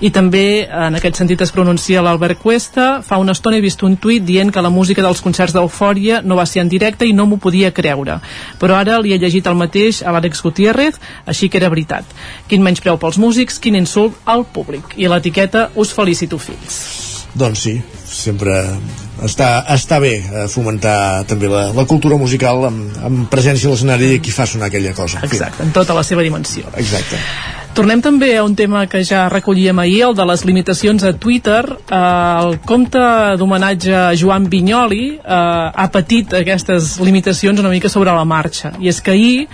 I 0.00 0.10
també 0.10 0.66
en 0.66 0.98
aquest 0.98 1.20
sentit 1.20 1.40
es 1.42 1.52
pronuncia 1.54 2.02
l'Albert 2.02 2.40
Cuesta. 2.42 2.86
Fa 3.06 3.18
una 3.22 3.32
estona 3.36 3.58
he 3.58 3.64
vist 3.64 3.82
un 3.86 3.96
tuit 3.96 4.24
dient 4.26 4.52
que 4.52 4.62
la 4.62 4.72
música 4.72 5.04
dels 5.04 5.22
concerts 5.24 5.54
d'Eufòria 5.56 6.20
no 6.22 6.36
va 6.36 6.46
ser 6.46 6.64
en 6.64 6.72
directe 6.72 7.06
i 7.06 7.14
no 7.16 7.26
m'ho 7.26 7.40
podia 7.42 7.72
creure. 7.72 8.18
Però 8.60 8.76
ara 8.76 8.98
li 9.00 9.14
he 9.14 9.20
llegit 9.22 9.46
el 9.46 9.58
mateix 9.58 10.02
a 10.02 10.12
l'Àlex 10.14 10.42
Gutiérrez, 10.42 11.00
així 11.26 11.48
que 11.48 11.60
era 11.62 11.72
veritat. 11.72 12.04
Quin 12.48 12.64
menyspreu 12.66 12.98
pels 12.98 13.18
músics, 13.22 13.60
quin 13.62 13.78
insult 13.78 14.18
al 14.26 14.44
públic. 14.44 14.96
I 14.96 15.08
l'etiqueta 15.10 15.70
us 15.74 15.94
felicito, 15.94 16.38
fills. 16.38 17.06
Doncs 17.36 17.66
sí, 17.66 17.74
sempre 18.08 18.54
està, 19.26 19.60
està 19.74 19.98
bé 20.00 20.14
eh, 20.16 20.46
fomentar 20.48 21.26
també 21.28 21.50
la, 21.52 21.66
la 21.76 21.84
cultura 21.88 22.16
musical 22.16 22.64
amb, 22.70 22.96
amb 23.04 23.28
presència 23.32 23.68
a 23.68 23.74
l'escenari 23.74 24.14
de 24.14 24.22
qui 24.24 24.32
fa 24.32 24.48
sonar 24.48 24.70
aquella 24.70 24.94
cosa. 24.96 25.20
En 25.20 25.28
fi. 25.28 25.36
Exacte, 25.36 25.66
en 25.66 25.76
tota 25.76 25.96
la 25.96 26.04
seva 26.06 26.24
dimensió. 26.24 26.64
Exacte. 26.80 27.20
Tornem 27.76 28.00
també 28.00 28.30
a 28.38 28.40
un 28.40 28.54
tema 28.56 28.86
que 28.88 29.02
ja 29.04 29.26
recollíem 29.28 29.76
ahir, 29.82 29.98
el 30.06 30.14
de 30.16 30.24
les 30.24 30.46
limitacions 30.48 31.02
a 31.04 31.10
Twitter. 31.12 31.60
Eh, 31.68 31.98
el 31.98 32.56
compte 32.64 33.02
d'homenatge 33.36 33.92
a 33.92 34.06
Joan 34.16 34.46
Vinyoli 34.48 35.02
eh, 35.18 35.20
ha 35.20 35.86
patit 35.92 36.32
aquestes 36.38 36.94
limitacions 37.04 37.60
una 37.60 37.68
mica 37.74 37.90
sobre 37.92 38.14
la 38.16 38.24
marxa. 38.24 38.72
I 38.80 38.88
és 38.88 39.02
que 39.04 39.12
ahir 39.12 39.44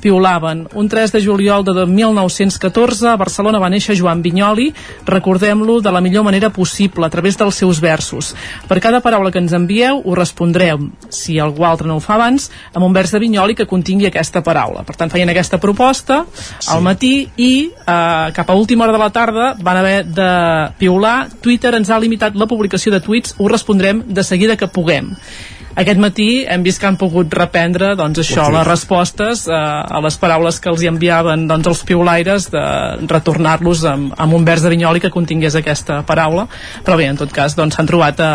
piulaven 0.00 0.66
un 0.74 0.88
3 0.88 1.12
de 1.12 1.22
juliol 1.22 1.64
de 1.64 1.86
1914 1.86 3.08
a 3.08 3.16
Barcelona 3.16 3.60
va 3.60 3.70
néixer 3.70 3.96
Joan 3.98 4.22
Vinyoli 4.24 4.70
recordem-lo 5.06 5.80
de 5.80 5.92
la 5.92 6.00
millor 6.00 6.24
manera 6.24 6.50
possible 6.50 7.06
a 7.06 7.10
través 7.12 7.36
dels 7.38 7.54
seus 7.54 7.80
versos 7.80 8.34
per 8.68 8.80
cada 8.80 9.00
paraula 9.04 9.30
que 9.30 9.38
ens 9.42 9.52
envieu 9.52 10.00
ho 10.04 10.16
respondrem 10.16 10.90
si 11.08 11.38
algú 11.38 11.66
altre 11.68 11.88
no 11.88 11.98
ho 11.98 12.04
fa 12.04 12.16
abans 12.16 12.50
amb 12.72 12.86
un 12.86 12.96
vers 12.96 13.12
de 13.12 13.20
Vinyoli 13.20 13.54
que 13.54 13.68
contingui 13.68 14.08
aquesta 14.08 14.42
paraula 14.42 14.84
per 14.88 14.96
tant 14.96 15.12
feien 15.12 15.28
aquesta 15.28 15.60
proposta 15.60 16.24
sí. 16.32 16.70
al 16.72 16.82
matí 16.82 17.28
i 17.36 17.69
eh, 17.72 18.32
cap 18.36 18.50
a 18.50 18.54
última 18.54 18.84
hora 18.84 18.92
de 18.96 19.02
la 19.02 19.10
tarda 19.10 19.54
van 19.60 19.76
haver 19.76 20.04
de 20.06 20.30
piular. 20.78 21.28
Twitter 21.40 21.74
ens 21.74 21.90
ha 21.90 22.00
limitat 22.00 22.36
la 22.36 22.48
publicació 22.50 22.92
de 22.92 23.00
tuits. 23.00 23.36
Ho 23.38 23.48
respondrem 23.48 24.02
de 24.06 24.24
seguida 24.24 24.56
que 24.56 24.68
puguem 24.68 25.14
aquest 25.80 26.00
matí 26.00 26.28
hem 26.48 26.64
vist 26.64 26.80
que 26.80 26.88
han 26.88 26.98
pogut 27.00 27.32
reprendre 27.34 27.94
doncs 27.98 28.20
això, 28.22 28.48
les 28.52 28.66
respostes 28.66 29.46
eh, 29.48 29.56
a 29.56 30.00
les 30.04 30.16
paraules 30.20 30.58
que 30.60 30.68
els 30.72 30.82
hi 30.84 30.90
enviaven 30.90 31.46
doncs, 31.48 31.70
els 31.70 31.82
piulaires 31.88 32.48
de 32.52 32.64
retornar-los 33.08 33.84
amb, 33.88 34.14
amb 34.20 34.36
un 34.36 34.44
vers 34.44 34.64
de 34.64 34.72
Vinyoli 34.72 35.00
que 35.00 35.12
contingués 35.12 35.56
aquesta 35.56 36.00
paraula. 36.06 36.46
Però 36.84 36.98
bé, 37.00 37.08
en 37.10 37.20
tot 37.20 37.32
cas 37.32 37.56
doncs 37.56 37.78
s'han 37.78 37.88
trobat 37.88 38.20
eh, 38.20 38.30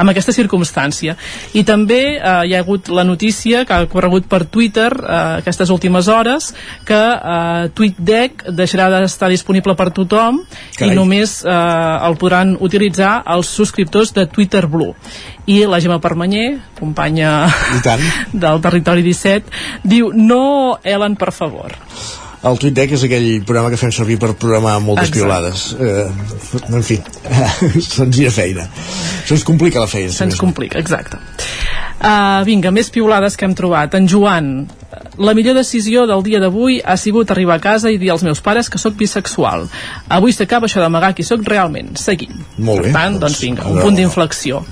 amb 0.00 0.12
aquesta 0.12 0.34
circumstància. 0.36 1.16
I 1.54 1.66
també 1.68 2.00
eh, 2.16 2.34
hi 2.48 2.56
ha 2.56 2.62
hagut 2.64 2.88
la 2.88 3.04
notícia 3.04 3.64
que 3.68 3.76
ha 3.76 3.90
corregut 3.92 4.28
per 4.30 4.44
Twitter 4.48 4.88
eh, 4.96 5.20
aquestes 5.42 5.72
últimes 5.74 6.08
hores 6.08 6.52
que 6.88 7.02
eh, 7.16 7.68
TweetDeck 7.76 8.48
deixarà 8.56 8.88
d'estar 8.94 9.30
disponible 9.32 9.76
per 9.76 9.90
tothom 9.92 10.42
Carai. 10.78 10.92
i 10.92 10.96
només 10.96 11.42
eh, 11.44 11.56
el 12.08 12.16
podran 12.20 12.56
utilitzar 12.60 13.18
els 13.36 13.52
subscriptors 13.52 14.14
de 14.16 14.26
Twitter 14.32 14.64
Blue 14.70 14.94
i 15.46 15.60
la 15.68 15.80
Gemma 15.82 15.98
Permanyer 16.02 16.58
companya 16.78 17.46
del 18.44 18.60
Territori 18.64 19.02
17 19.06 19.86
diu 19.86 20.12
no 20.14 20.78
Ellen 20.82 21.16
per 21.16 21.32
favor 21.34 21.74
El 22.46 22.60
Tweet 22.62 22.76
Deck 22.76 22.92
és 22.94 23.02
aquell 23.02 23.40
programa 23.48 23.72
que 23.72 23.78
fem 23.80 23.90
servir 23.90 24.20
per 24.22 24.28
programar 24.38 24.76
moltes 24.84 25.08
Exacte. 25.08 25.18
piolades. 25.18 25.62
Eh, 25.82 26.76
en 26.76 26.84
fi, 26.86 26.98
senzilla 27.82 28.30
feina. 28.30 28.68
Se'ns 29.26 29.42
complica 29.48 29.82
la 29.82 29.88
feina. 29.90 30.12
se'ns 30.14 30.38
complica, 30.38 30.78
exacte 30.78 31.18
uh, 32.00 32.42
vinga, 32.46 32.72
més 32.74 32.90
piulades 32.92 33.36
que 33.36 33.46
hem 33.46 33.54
trobat 33.56 33.94
en 33.98 34.08
Joan, 34.10 34.50
la 35.18 35.34
millor 35.34 35.54
decisió 35.54 36.06
del 36.06 36.22
dia 36.22 36.40
d'avui 36.40 36.80
ha 36.84 36.96
sigut 36.96 37.30
arribar 37.30 37.56
a 37.56 37.60
casa 37.60 37.90
i 37.90 37.98
dir 37.98 38.10
als 38.10 38.22
meus 38.22 38.40
pares 38.40 38.68
que 38.70 38.78
sóc 38.78 38.94
bisexual 38.96 39.66
avui 40.08 40.32
s'acaba 40.32 40.66
això 40.66 40.80
d'amagar 40.80 41.14
qui 41.14 41.22
sóc 41.22 41.40
realment 41.46 41.96
seguim 41.96 42.32
Molt 42.58 42.82
bé. 42.82 42.92
per 42.92 43.00
tant, 43.00 43.18
doncs 43.20 43.40
vinga, 43.40 43.66
un 43.68 43.80
punt 43.80 43.96
d'inflexió 43.96 44.62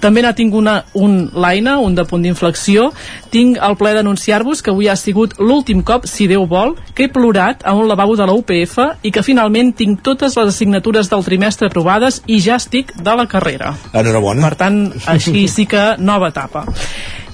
també 0.00 0.22
n'ha 0.22 0.34
tingut 0.34 0.58
una, 0.58 0.84
un 0.94 1.30
l'Aina, 1.34 1.78
un 1.78 1.94
de 1.94 2.04
punt 2.04 2.22
d'inflexió 2.22 2.92
tinc 3.30 3.58
el 3.62 3.76
ple 3.76 3.92
d'anunciar-vos 3.94 4.62
que 4.62 4.70
avui 4.70 4.88
ha 4.88 4.96
sigut 4.96 5.34
l'últim 5.38 5.82
cop, 5.82 6.06
si 6.06 6.26
Déu 6.28 6.46
vol 6.46 6.76
que 6.94 7.04
he 7.04 7.12
plorat 7.12 7.62
a 7.64 7.74
un 7.74 7.88
lavabo 7.88 8.16
de 8.16 8.26
la 8.26 8.32
UPF 8.32 8.78
i 9.02 9.10
que 9.14 9.22
finalment 9.22 9.72
tinc 9.76 10.02
totes 10.02 10.36
les 10.36 10.54
assignatures 10.54 11.10
del 11.10 11.24
trimestre 11.24 11.68
aprovades 11.68 12.22
i 12.26 12.40
ja 12.40 12.56
estic 12.56 12.94
de 12.96 13.14
la 13.16 13.26
carrera 13.26 13.74
Enhorabona. 13.92 14.42
per 14.48 14.56
tant, 14.56 14.92
així 15.06 15.46
sí 15.48 15.66
que 15.66 15.96
nova 15.98 16.28
etapa. 16.28 16.64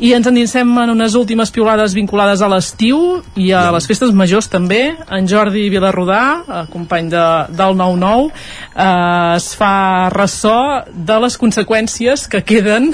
I 0.03 0.11
ens 0.16 0.27
endinsem 0.27 0.71
en 0.83 0.91
unes 0.91 1.15
últimes 1.15 1.53
piolades 1.55 1.93
vinculades 1.95 2.41
a 2.43 2.49
l'estiu 2.51 3.21
i 3.39 3.53
a 3.55 3.69
les 3.75 3.87
festes 3.87 4.11
majors 4.16 4.49
també. 4.51 4.81
En 5.15 5.29
Jordi 5.31 5.69
Vilarrodà, 5.71 6.23
eh, 6.43 6.62
company 6.73 7.11
de, 7.12 7.25
del 7.55 7.77
9-9, 7.79 8.31
eh, 8.31 9.37
es 9.37 9.53
fa 9.55 10.11
ressò 10.15 10.57
de 10.91 11.19
les 11.23 11.39
conseqüències 11.39 12.27
que 12.31 12.43
queden 12.43 12.91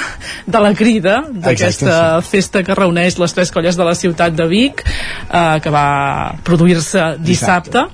de 0.46 0.60
la 0.60 0.74
crida 0.76 1.22
d'aquesta 1.30 2.20
festa 2.26 2.62
que 2.66 2.76
reuneix 2.76 3.16
les 3.18 3.32
tres 3.32 3.50
colles 3.50 3.80
de 3.80 3.86
la 3.86 3.94
ciutat 3.94 4.36
de 4.36 4.46
Vic, 4.50 4.84
eh, 4.84 5.56
que 5.62 5.72
va 5.72 6.36
produir-se 6.44 7.14
dissabte. 7.18 7.86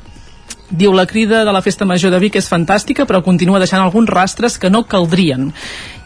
Diu 0.67 0.91
la 0.91 1.07
crida 1.07 1.45
de 1.47 1.53
la 1.55 1.63
festa 1.63 1.87
major 1.87 2.11
de 2.11 2.19
Vic 2.19 2.41
és 2.41 2.49
fantàstica 2.51 3.07
però 3.07 3.21
continua 3.23 3.61
deixant 3.63 3.85
alguns 3.85 4.11
rastres 4.11 4.59
que 4.59 4.71
no 4.71 4.83
caldrien 4.83 5.53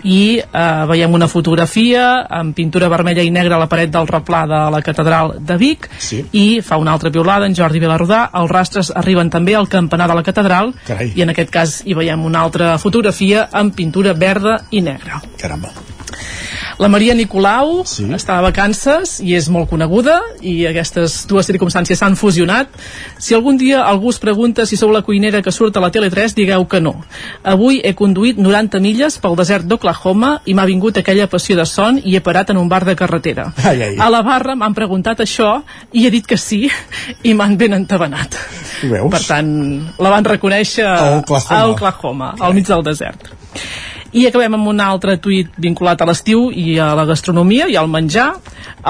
i 0.04 0.38
eh, 0.40 0.84
veiem 0.88 1.12
una 1.14 1.28
fotografia 1.28 2.26
amb 2.28 2.54
pintura 2.56 2.88
vermella 2.88 3.22
i 3.22 3.30
negra 3.30 3.56
a 3.56 3.58
la 3.58 3.68
paret 3.68 3.90
del 3.90 4.06
replà 4.08 4.46
de 4.48 4.60
la 4.74 4.80
catedral 4.82 5.34
de 5.40 5.56
Vic 5.60 5.88
Sí. 5.98 6.24
i 6.32 6.60
fa 6.62 6.76
una 6.76 6.92
altra 6.92 7.10
piolada 7.10 7.46
en 7.46 7.54
Jordi 7.54 7.78
Vilarrodà 7.80 8.30
els 8.34 8.50
rastres 8.50 8.92
arriben 8.94 9.30
també 9.30 9.54
al 9.54 9.68
campanar 9.68 10.08
de 10.08 10.14
la 10.14 10.22
catedral 10.22 10.72
Carai. 10.86 11.12
i 11.14 11.22
en 11.22 11.30
aquest 11.30 11.50
cas 11.50 11.82
hi 11.86 11.94
veiem 11.94 12.24
una 12.24 12.40
altra 12.40 12.76
fotografia 12.78 13.48
amb 13.52 13.74
pintura 13.74 14.14
verda 14.14 14.60
i 14.70 14.80
negra 14.80 15.20
Caramba. 15.38 15.68
La 16.78 16.88
Maria 16.88 17.14
Nicolau 17.14 17.82
sí. 17.88 18.04
està 18.14 18.36
de 18.38 18.44
vacances 18.46 19.18
i 19.24 19.34
és 19.38 19.48
molt 19.52 19.68
coneguda 19.70 20.18
i 20.40 20.66
aquestes 20.68 21.24
dues 21.30 21.48
circumstàncies 21.48 21.98
s'han 22.00 22.16
fusionat. 22.16 22.68
Si 23.18 23.34
algun 23.34 23.58
dia 23.60 23.82
algú 23.84 24.10
us 24.12 24.20
pregunta 24.22 24.66
si 24.66 24.76
sou 24.76 24.92
la 24.92 25.02
cuinera 25.02 25.42
que 25.42 25.52
surt 25.52 25.76
a 25.76 25.82
la 25.82 25.90
Tele3, 25.90 26.34
digueu 26.36 26.66
que 26.68 26.80
no. 26.80 26.94
Avui 27.42 27.80
he 27.84 27.94
conduït 27.98 28.38
90 28.38 28.80
milles 28.80 29.18
pel 29.22 29.36
desert 29.38 29.66
d'Oklahoma 29.66 30.40
i 30.46 30.54
m'ha 30.54 30.66
vingut 30.68 31.00
aquella 31.00 31.28
passió 31.30 31.56
de 31.58 31.66
son 31.66 32.00
i 32.04 32.16
he 32.16 32.20
parat 32.24 32.50
en 32.50 32.60
un 32.60 32.68
bar 32.68 32.84
de 32.84 32.96
carretera. 32.96 33.50
Ai, 33.64 33.82
ai. 33.82 33.94
A 33.98 34.10
la 34.12 34.22
barra 34.26 34.54
m'han 34.54 34.74
preguntat 34.76 35.20
això 35.24 35.60
i 35.92 36.06
he 36.06 36.10
dit 36.10 36.26
que 36.26 36.38
sí 36.38 36.66
i 37.22 37.34
m'han 37.34 37.56
ben 37.60 37.74
entabanat. 37.80 38.36
Veus? 38.82 39.10
Per 39.12 39.22
tant, 39.26 39.50
la 39.98 40.10
van 40.12 40.24
reconèixer 40.24 40.86
A 40.86 41.18
Oklahoma. 41.18 41.58
a 41.60 41.68
Oklahoma, 41.68 42.34
al 42.40 42.54
mig 42.54 42.66
del 42.68 42.82
desert. 42.86 43.30
I 44.12 44.26
acabem 44.26 44.56
amb 44.56 44.70
un 44.72 44.80
altre 44.82 45.16
tuit 45.22 45.50
vinculat 45.58 46.00
a 46.02 46.08
l'estiu 46.08 46.48
i 46.50 46.78
a 46.82 46.92
la 46.98 47.06
gastronomia 47.06 47.68
i 47.70 47.76
al 47.78 47.90
menjar. 47.90 48.32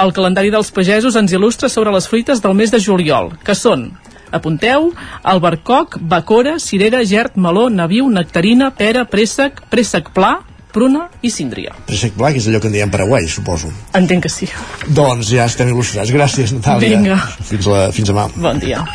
El 0.01 0.15
calendari 0.17 0.53
dels 0.53 0.71
pagesos 0.73 1.19
ens 1.21 1.35
il·lustra 1.37 1.69
sobre 1.69 1.93
les 1.93 2.09
fruites 2.09 2.41
del 2.41 2.57
mes 2.57 2.73
de 2.73 2.81
juliol, 2.81 3.35
que 3.45 3.57
són 3.59 3.91
Apunteu, 4.31 4.93
albercoc, 5.27 5.97
bacora, 6.01 6.59
cirera, 6.63 7.03
gert, 7.05 7.35
meló, 7.35 7.67
naviu, 7.69 8.07
nectarina, 8.15 8.71
pera, 8.71 9.03
préssec, 9.05 9.59
préssec 9.73 10.13
pla, 10.15 10.37
pruna 10.71 11.09
i 11.23 11.33
síndria. 11.35 11.75
Préssec 11.89 12.15
pla, 12.15 12.31
que 12.31 12.39
és 12.39 12.47
allò 12.47 12.63
que 12.63 12.71
en 12.71 12.79
diem 12.79 12.95
Paraguai, 12.95 13.27
suposo. 13.29 13.73
Entenc 13.99 14.29
que 14.29 14.33
sí. 14.33 14.49
Doncs 14.87 15.35
ja 15.35 15.51
estem 15.51 15.75
il·lustrats. 15.75 16.15
Gràcies, 16.15 16.55
Natàlia. 16.55 16.97
Vinga. 16.97 17.21
Fins, 17.51 17.67
la, 17.67 17.87
fins 17.97 18.15
demà. 18.15 18.31
Bon 18.39 18.63
dia. 18.63 18.87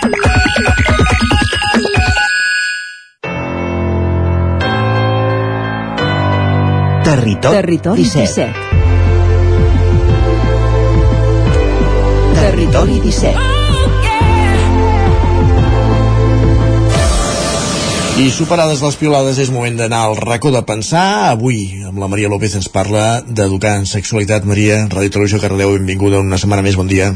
Territori, 7.16 7.56
Territori 7.56 8.04
17. 8.04 8.52
17. 8.52 8.52
Territori 12.36 13.00
17. 13.00 13.40
I 18.20 18.32
superades 18.36 18.84
les 18.84 18.96
piolades 19.00 19.40
és 19.40 19.48
moment 19.48 19.80
d'anar 19.80 20.02
al 20.10 20.18
racó 20.20 20.52
de 20.52 20.60
pensar. 20.68 21.32
Avui 21.32 21.88
amb 21.88 22.04
la 22.04 22.12
Maria 22.12 22.28
López 22.28 22.60
ens 22.60 22.68
parla 22.68 23.24
d'educar 23.24 23.78
en 23.80 23.88
sexualitat. 23.88 24.44
Maria, 24.44 24.84
Ràdio 24.92 25.16
Televisió 25.16 25.40
Cardeu, 25.40 25.72
benvinguda 25.80 26.20
una 26.20 26.36
setmana 26.36 26.68
més, 26.68 26.76
bon 26.76 26.92
dia. 26.92 27.16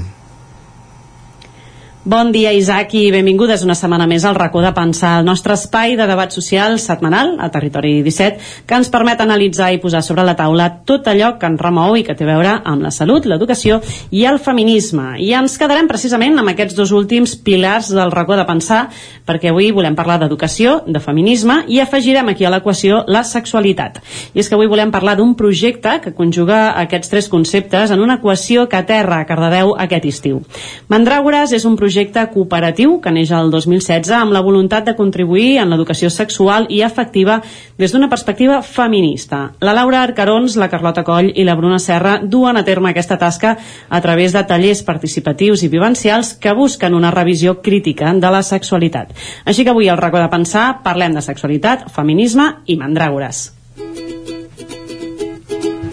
Bon 2.05 2.31
dia, 2.31 2.53
Isaac, 2.55 2.93
i 2.95 3.09
benvingudes 3.11 3.65
una 3.65 3.76
setmana 3.76 4.05
més 4.07 4.23
al 4.23 4.38
racó 4.38 4.61
de 4.63 4.69
pensar, 4.71 5.17
el 5.19 5.26
nostre 5.27 5.51
espai 5.57 5.97
de 5.99 6.05
debat 6.07 6.31
social 6.31 6.77
setmanal 6.80 7.34
a 7.43 7.49
Territori 7.51 7.97
17, 8.05 8.38
que 8.63 8.77
ens 8.80 8.88
permet 8.88 9.19
analitzar 9.19 9.67
i 9.76 9.81
posar 9.84 9.99
sobre 9.99 10.23
la 10.23 10.38
taula 10.39 10.69
tot 10.88 11.09
allò 11.11 11.34
que 11.35 11.49
ens 11.51 11.59
remou 11.59 11.97
i 11.99 12.05
que 12.07 12.15
té 12.15 12.23
a 12.23 12.30
veure 12.30 12.53
amb 12.63 12.85
la 12.85 12.91
salut, 12.95 13.27
l'educació 13.27 13.81
i 14.15 14.23
el 14.23 14.39
feminisme. 14.39 15.17
I 15.19 15.34
ens 15.41 15.57
quedarem 15.59 15.89
precisament 15.91 16.39
amb 16.39 16.53
aquests 16.53 16.77
dos 16.77 16.93
últims 16.95 17.34
pilars 17.35 17.91
del 17.91 18.15
racó 18.15 18.39
de 18.39 18.47
pensar, 18.47 18.85
perquè 19.27 19.51
avui 19.51 19.67
volem 19.76 19.99
parlar 19.99 20.21
d'educació, 20.23 20.77
de 20.88 21.03
feminisme, 21.03 21.65
i 21.67 21.81
afegirem 21.84 22.31
aquí 22.31 22.47
a 22.47 22.53
l'equació 22.55 23.03
la 23.11 23.26
sexualitat. 23.27 23.99
I 24.31 24.39
és 24.39 24.47
que 24.47 24.55
avui 24.55 24.71
volem 24.71 24.95
parlar 24.95 25.17
d'un 25.19 25.35
projecte 25.35 25.99
que 25.99 26.15
conjuga 26.15 26.80
aquests 26.80 27.11
tres 27.11 27.27
conceptes 27.27 27.91
en 27.91 27.99
una 27.99 28.21
equació 28.23 28.69
que 28.71 28.80
aterra 28.80 29.19
a 29.19 29.27
Cardedeu 29.27 29.76
aquest 29.76 30.07
estiu. 30.15 30.41
Mandràgores 30.88 31.51
és 31.51 31.67
un 31.67 31.76
projecte 31.76 31.88
cooperatiu 32.31 32.99
que 33.01 33.11
neix 33.11 33.31
el 33.35 33.49
2016 33.51 34.11
amb 34.15 34.33
la 34.35 34.41
voluntat 34.45 34.85
de 34.85 34.95
contribuir 34.95 35.57
en 35.59 35.69
l'educació 35.69 36.09
sexual 36.09 36.67
i 36.69 36.81
afectiva 36.81 37.41
des 37.77 37.91
d'una 37.91 38.09
perspectiva 38.09 38.61
feminista. 38.61 39.53
La 39.59 39.73
Laura 39.73 40.03
Arcarons, 40.03 40.55
la 40.55 40.69
Carlota 40.69 41.03
Coll 41.03 41.31
i 41.35 41.43
la 41.43 41.55
Bruna 41.55 41.79
Serra 41.79 42.19
duen 42.21 42.57
a 42.57 42.63
terme 42.63 42.89
aquesta 42.91 43.17
tasca 43.17 43.57
a 43.89 44.01
través 44.01 44.33
de 44.33 44.43
tallers 44.43 44.83
participatius 44.83 45.63
i 45.63 45.69
vivencials 45.69 46.33
que 46.35 46.53
busquen 46.53 46.93
una 46.93 47.11
revisió 47.11 47.61
crítica 47.61 48.13
de 48.13 48.31
la 48.31 48.43
sexualitat. 48.43 49.13
Així 49.45 49.63
que 49.63 49.73
avui 49.73 49.89
al 49.89 49.97
racó 49.97 50.19
de 50.19 50.29
pensar 50.29 50.81
parlem 50.83 51.13
de 51.13 51.25
sexualitat, 51.25 51.89
feminisme 51.91 52.61
i 52.65 52.77
mandràgores. 52.77 53.49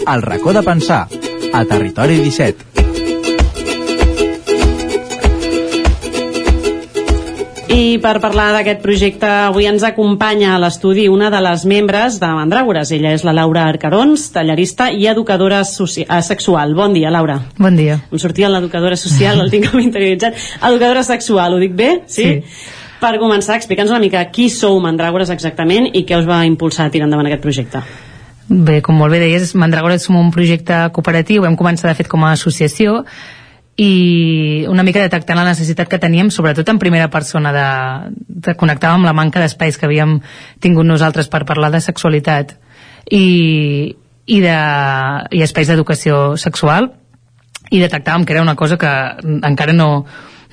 El 0.06 0.22
racó 0.22 0.52
de 0.52 0.62
pensar, 0.62 1.08
a 1.52 1.64
Territori 1.64 2.20
17. 2.22 2.75
I 7.66 7.98
per 7.98 8.20
parlar 8.22 8.52
d'aquest 8.54 8.78
projecte 8.78 9.26
avui 9.26 9.66
ens 9.66 9.82
acompanya 9.82 10.52
a 10.54 10.60
l'estudi 10.62 11.08
una 11.10 11.32
de 11.34 11.40
les 11.42 11.64
membres 11.66 12.20
de 12.22 12.28
Mandràgores. 12.30 12.92
Ella 12.94 13.10
és 13.16 13.24
la 13.26 13.34
Laura 13.34 13.64
Arcarons, 13.66 14.28
tallerista 14.34 14.86
i 14.94 15.08
educadora 15.10 15.64
eh, 15.64 16.22
sexual. 16.22 16.76
Bon 16.78 16.94
dia, 16.94 17.10
Laura. 17.10 17.40
Bon 17.58 17.74
dia. 17.76 17.98
Em 18.12 18.22
sortia 18.22 18.50
l'educadora 18.52 18.96
social, 18.96 19.42
el 19.42 19.50
tinc 19.50 19.70
com 19.72 19.82
interioritzat. 19.82 20.38
Educadora 20.62 21.02
sexual, 21.02 21.56
ho 21.56 21.62
dic 21.62 21.74
bé? 21.74 21.92
Sí. 22.06 22.28
Per 23.02 23.16
començar, 23.18 23.58
explica'ns 23.58 23.90
una 23.90 24.02
mica 24.02 24.22
qui 24.30 24.46
sou 24.48 24.78
Mandràgores 24.80 25.32
exactament 25.34 25.90
i 25.92 26.06
què 26.06 26.20
us 26.20 26.28
va 26.28 26.44
impulsar 26.46 26.86
a 26.86 26.94
tirar 26.94 27.10
endavant 27.10 27.26
aquest 27.26 27.42
projecte. 27.42 27.82
Bé, 28.46 28.78
com 28.78 28.94
molt 28.94 29.10
bé 29.10 29.18
deies, 29.18 29.56
Mandragora 29.58 29.98
som 29.98 30.14
un 30.20 30.30
projecte 30.30 30.84
cooperatiu, 30.94 31.42
vam 31.42 31.58
començar 31.58 31.90
de 31.90 31.96
fet 31.98 32.06
com 32.06 32.22
a 32.22 32.30
associació 32.36 33.00
i 33.76 34.64
una 34.68 34.82
mica 34.82 35.02
detectant 35.04 35.36
la 35.36 35.44
necessitat 35.50 35.88
que 35.88 36.00
teníem, 36.00 36.30
sobretot 36.32 36.68
en 36.72 36.78
primera 36.80 37.10
persona, 37.12 37.52
de, 37.52 37.66
de 38.48 38.54
connectar 38.56 38.94
amb 38.94 39.04
la 39.04 39.12
manca 39.16 39.42
d'espais 39.42 39.76
que 39.76 39.84
havíem 39.88 40.18
tingut 40.64 40.88
nosaltres 40.88 41.28
per 41.28 41.44
parlar 41.44 41.70
de 41.74 41.82
sexualitat 41.84 42.56
i, 43.10 43.96
i, 44.24 44.38
de, 44.40 44.56
i 45.36 45.42
espais 45.44 45.68
d'educació 45.68 46.38
sexual 46.40 46.88
i 47.70 47.82
detectàvem 47.82 48.24
que 48.24 48.32
era 48.32 48.46
una 48.46 48.56
cosa 48.56 48.78
que 48.80 48.92
encara 49.44 49.74
no, 49.76 50.06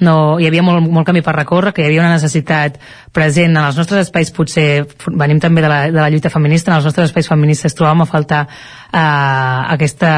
no, 0.04 0.38
hi 0.40 0.48
havia 0.50 0.64
molt, 0.66 0.84
molt 0.92 1.08
camí 1.08 1.24
per 1.26 1.36
recórrer, 1.38 1.74
que 1.74 1.84
hi 1.84 1.88
havia 1.90 2.04
una 2.04 2.14
necessitat 2.14 2.80
present 3.16 3.54
en 3.54 3.64
els 3.64 3.80
nostres 3.80 4.08
espais, 4.08 4.32
potser 4.36 4.84
venim 5.08 5.40
també 5.42 5.64
de 5.64 5.72
la, 5.72 5.80
de 5.90 6.00
la 6.00 6.10
lluita 6.12 6.32
feminista, 6.34 6.72
en 6.72 6.80
els 6.80 6.88
nostres 6.90 7.10
espais 7.10 7.30
feministes 7.30 7.76
trobàvem 7.78 8.04
a 8.04 8.10
faltar 8.10 8.42
eh, 8.46 9.00
aquesta, 9.74 10.12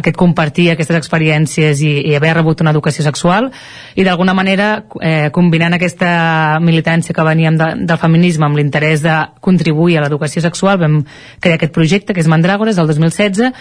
aquest 0.00 0.18
compartir 0.18 0.70
aquestes 0.72 0.98
experiències 0.98 1.82
i, 1.86 1.92
i 2.10 2.16
haver 2.18 2.34
rebut 2.40 2.64
una 2.64 2.74
educació 2.74 3.04
sexual 3.06 3.50
i 3.94 4.06
d'alguna 4.06 4.34
manera 4.36 4.70
eh, 5.00 5.28
combinant 5.34 5.76
aquesta 5.76 6.58
militància 6.62 7.14
que 7.14 7.26
veníem 7.26 7.58
de, 7.60 7.70
del 7.86 8.00
feminisme 8.02 8.48
amb 8.48 8.58
l'interès 8.58 9.04
de 9.06 9.16
contribuir 9.44 9.98
a 9.98 10.06
l'educació 10.06 10.42
sexual 10.44 10.80
vam 10.80 11.00
crear 11.40 11.58
aquest 11.58 11.74
projecte 11.76 12.14
que 12.14 12.24
és 12.24 12.30
Mandràgores 12.30 12.78
del 12.78 12.90
2016 12.90 13.52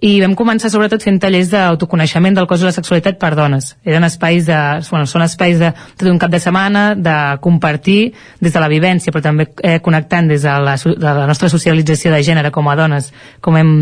i 0.00 0.12
vam 0.22 0.32
començar 0.38 0.70
sobretot 0.72 1.02
fent 1.04 1.20
tallers 1.22 1.50
d'autoconeixement 1.52 2.34
del 2.34 2.46
cos 2.50 2.62
de 2.62 2.68
la 2.68 2.74
sexualitat 2.74 3.18
per 3.20 3.34
dones. 3.38 3.72
Eren 3.84 4.06
espais 4.06 4.48
de, 4.48 4.58
bueno, 4.88 5.06
són 5.06 5.22
espais 5.26 5.60
de 5.60 5.72
tot 5.98 6.08
un 6.10 6.18
cap 6.22 6.32
de 6.32 6.40
setmana, 6.42 6.84
de 6.96 7.16
compartir 7.44 8.12
des 8.40 8.54
de 8.54 8.62
la 8.62 8.70
vivència, 8.72 9.12
però 9.14 9.22
també 9.28 9.50
eh, 9.62 9.78
connectant 9.84 10.30
des 10.32 10.42
de 10.42 10.56
la, 10.64 10.74
de 10.78 11.14
la 11.20 11.28
nostra 11.30 11.52
socialització 11.52 12.14
de 12.14 12.22
gènere 12.24 12.50
com 12.50 12.70
a 12.70 12.76
dones, 12.78 13.12
com 13.40 13.58
hem 13.60 13.74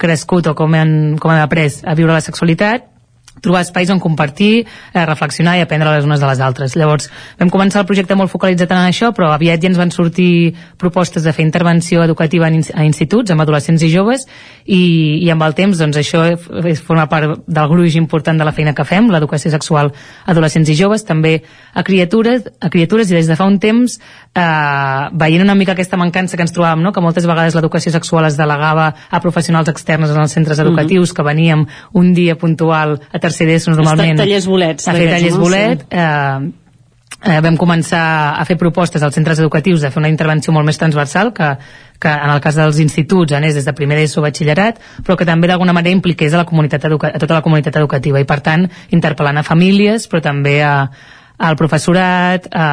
crescut 0.00 0.48
o 0.52 0.56
com 0.58 0.74
hem, 0.78 0.94
com 1.18 1.34
hem 1.34 1.42
après 1.42 1.68
a 1.84 1.96
viure 1.98 2.14
la 2.14 2.24
sexualitat, 2.24 2.88
trobar 3.40 3.62
espais 3.62 3.90
on 3.90 4.00
compartir, 4.00 4.66
eh, 4.92 5.06
reflexionar 5.06 5.56
i 5.58 5.62
aprendre 5.62 5.90
les 5.90 6.04
unes 6.04 6.20
de 6.20 6.26
les 6.26 6.40
altres. 6.40 6.76
Llavors, 6.76 7.08
vam 7.38 7.50
començar 7.50 7.80
el 7.80 7.86
projecte 7.86 8.14
molt 8.14 8.30
focalitzat 8.30 8.70
en 8.70 8.84
això, 8.84 9.12
però 9.12 9.32
aviat 9.32 9.62
ja 9.62 9.68
ens 9.68 9.78
van 9.78 9.90
sortir 9.90 10.54
propostes 10.78 11.22
de 11.24 11.32
fer 11.32 11.44
intervenció 11.44 12.02
educativa 12.04 12.48
en, 12.48 12.62
a 12.74 12.84
instituts, 12.84 13.30
amb 13.30 13.40
adolescents 13.40 13.82
i 13.82 13.90
joves, 13.90 14.26
i, 14.66 15.24
i 15.24 15.30
amb 15.30 15.42
el 15.42 15.54
temps, 15.54 15.78
doncs, 15.78 15.96
això 15.96 16.24
és, 16.28 16.82
forma 16.82 17.08
part 17.08 17.42
del 17.46 17.68
gruix 17.68 17.96
important 17.96 18.38
de 18.38 18.44
la 18.44 18.52
feina 18.52 18.74
que 18.74 18.84
fem, 18.84 19.08
l'educació 19.10 19.50
sexual 19.50 19.92
a 19.92 20.30
adolescents 20.30 20.68
i 20.68 20.76
joves, 20.76 21.04
també 21.04 21.42
a 21.74 21.82
criatures, 21.82 22.44
a 22.60 22.70
criatures 22.70 23.10
i 23.10 23.16
des 23.16 23.30
de 23.30 23.36
fa 23.36 23.46
un 23.48 23.58
temps, 23.58 23.98
eh, 24.34 25.08
veient 25.12 25.42
una 25.42 25.54
mica 25.54 25.72
aquesta 25.72 25.96
mancança 25.96 26.36
que 26.36 26.44
ens 26.44 26.52
trobàvem, 26.52 26.82
no? 26.82 26.92
que 26.92 27.00
moltes 27.00 27.26
vegades 27.26 27.56
l'educació 27.56 27.92
sexual 27.92 28.28
es 28.28 28.36
delegava 28.36 28.92
a 29.10 29.20
professionals 29.20 29.68
externes 29.72 30.10
en 30.10 30.20
els 30.20 30.32
centres 30.32 30.60
educatius, 30.62 31.12
que 31.12 31.24
veníem 31.26 31.66
un 31.92 32.12
dia 32.14 32.36
puntual 32.36 32.98
a 33.10 33.21
tercer 33.22 33.46
d'ESO 33.48 33.76
normalment 33.76 34.18
tallers 34.20 34.48
bolets, 34.50 34.88
a 34.88 34.96
fer 34.96 35.08
tallers 35.10 35.38
no? 35.38 35.44
bolet. 35.46 35.86
Eh, 35.90 36.50
eh, 37.22 37.38
vam 37.44 37.56
començar 37.60 38.02
a 38.34 38.44
fer 38.48 38.58
propostes 38.58 39.02
als 39.02 39.14
centres 39.14 39.40
educatius 39.42 39.84
de 39.84 39.90
fer 39.94 40.02
una 40.02 40.10
intervenció 40.10 40.54
molt 40.54 40.66
més 40.66 40.80
transversal 40.80 41.32
que, 41.36 41.54
que 42.02 42.12
en 42.12 42.34
el 42.34 42.42
cas 42.42 42.58
dels 42.58 42.82
instituts 42.82 43.36
anés 43.38 43.54
des 43.58 43.68
de 43.68 43.74
primer 43.78 43.98
d'ESO 44.00 44.24
batxillerat 44.24 44.82
però 45.06 45.16
que 45.18 45.28
també 45.28 45.50
d'alguna 45.50 45.74
manera 45.76 45.94
impliqués 45.94 46.34
a, 46.34 46.42
la 46.42 46.48
comunitat 46.48 46.90
educa 46.90 47.12
a 47.14 47.22
tota 47.22 47.38
la 47.38 47.42
comunitat 47.46 47.78
educativa. 47.80 48.20
I 48.20 48.28
per 48.28 48.40
tant 48.42 48.68
interpel·lant 48.90 49.38
a 49.38 49.46
famílies 49.46 50.08
però 50.10 50.22
també 50.24 50.58
a, 50.66 50.76
al 51.42 51.56
professorat, 51.58 52.48
a, 52.54 52.66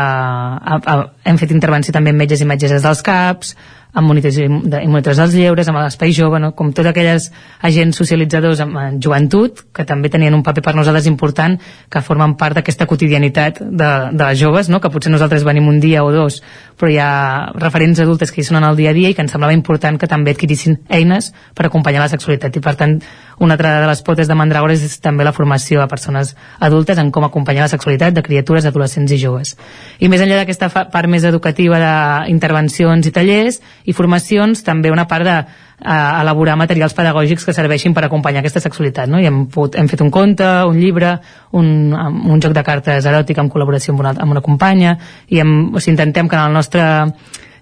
a, 0.58 0.78
a, 0.78 0.96
hem 1.26 1.38
fet 1.42 1.54
intervenció 1.56 1.94
també 1.96 2.14
amb 2.14 2.22
metges 2.22 2.44
i 2.44 2.48
metgesses 2.50 2.86
dels 2.86 3.02
CAPs, 3.06 3.56
amb 4.00 4.10
monitors 4.10 5.20
dels 5.20 5.36
lleures, 5.36 5.70
amb 5.70 5.82
l'espai 5.82 6.14
jove, 6.16 6.40
no? 6.42 6.54
com 6.58 6.72
tots 6.76 6.90
aquelles 6.90 7.30
agents 7.66 8.00
socialitzadors 8.02 8.64
amb, 8.66 8.78
en 8.82 9.00
joventut, 9.04 9.66
que 9.76 9.86
també 9.88 10.10
tenien 10.10 10.36
un 10.36 10.44
paper 10.46 10.64
per 10.66 10.76
nosaltres 10.78 11.10
important, 11.12 11.58
que 11.92 12.04
formen 12.06 12.36
part 12.40 12.58
d'aquesta 12.58 12.88
quotidianitat 12.90 13.62
de, 13.62 13.92
de 14.14 14.24
les 14.24 14.40
joves, 14.40 14.72
no? 14.72 14.82
que 14.82 14.92
potser 14.94 15.12
nosaltres 15.14 15.46
venim 15.48 15.68
un 15.70 15.80
dia 15.84 16.04
o 16.06 16.12
dos, 16.16 16.42
però 16.80 16.92
hi 16.92 17.00
ha 17.04 17.12
referents 17.60 18.00
adultes 18.00 18.32
que 18.32 18.42
hi 18.42 18.48
són 18.48 18.62
en 18.62 18.70
el 18.70 18.80
dia 18.80 18.94
a 18.94 18.98
dia 18.98 19.12
i 19.12 19.18
que 19.18 19.26
ens 19.26 19.36
semblava 19.36 19.56
important 19.56 20.00
que 20.00 20.08
també 20.08 20.36
adquirissin 20.36 20.80
eines 20.88 21.34
per 21.56 21.68
acompanyar 21.68 22.06
la 22.06 22.12
sexualitat 22.12 22.56
i 22.56 22.64
per 22.64 22.78
tant 22.80 23.00
una 23.40 23.56
altra 23.56 23.80
de 23.82 23.88
les 23.88 24.02
potes 24.04 24.28
de 24.28 24.36
Mandragores 24.36 24.84
és 24.84 24.98
també 25.00 25.24
la 25.24 25.34
formació 25.36 25.82
a 25.82 25.88
persones 25.88 26.36
adultes 26.60 27.00
en 27.00 27.12
com 27.16 27.24
acompanyar 27.24 27.66
la 27.66 27.72
sexualitat 27.72 28.14
de 28.14 28.24
criatures, 28.24 28.68
adolescents 28.68 29.12
i 29.16 29.20
joves. 29.20 29.56
I 30.00 30.10
més 30.12 30.22
enllà 30.24 30.42
d'aquesta 30.42 30.70
part 30.92 31.08
més 31.08 31.24
educativa 31.28 31.80
d'intervencions 31.80 33.08
i 33.08 33.14
tallers 33.16 33.62
i 33.90 33.96
formacions, 33.98 34.62
també 34.66 34.92
una 34.94 35.08
part 35.10 35.26
de 35.26 35.36
eh, 35.40 36.22
elaborar 36.22 36.58
materials 36.60 36.96
pedagògics 36.98 37.48
que 37.48 37.56
serveixin 37.56 37.96
per 37.98 38.06
acompanyar 38.06 38.44
aquesta 38.44 38.62
sexualitat. 38.64 39.10
No? 39.10 39.20
I 39.22 39.30
hem, 39.30 39.44
pogut, 39.52 39.80
hem 39.80 39.90
fet 39.92 40.06
un 40.06 40.14
conte, 40.14 40.48
un 40.70 40.80
llibre, 40.80 41.16
un, 41.58 41.92
un 41.96 42.44
joc 42.44 42.56
de 42.56 42.66
cartes 42.66 43.10
eròtic 43.10 43.42
en 43.42 43.52
col·laboració 43.52 43.96
amb 43.96 44.06
una, 44.06 44.16
amb 44.16 44.38
una 44.38 44.46
companya 44.46 44.98
i 45.28 45.42
hem, 45.42 45.54
o 45.74 45.80
sigui, 45.80 45.98
intentem 45.98 46.30
que 46.30 46.38
en 46.38 46.50
el 46.50 46.60
nostre 46.60 46.86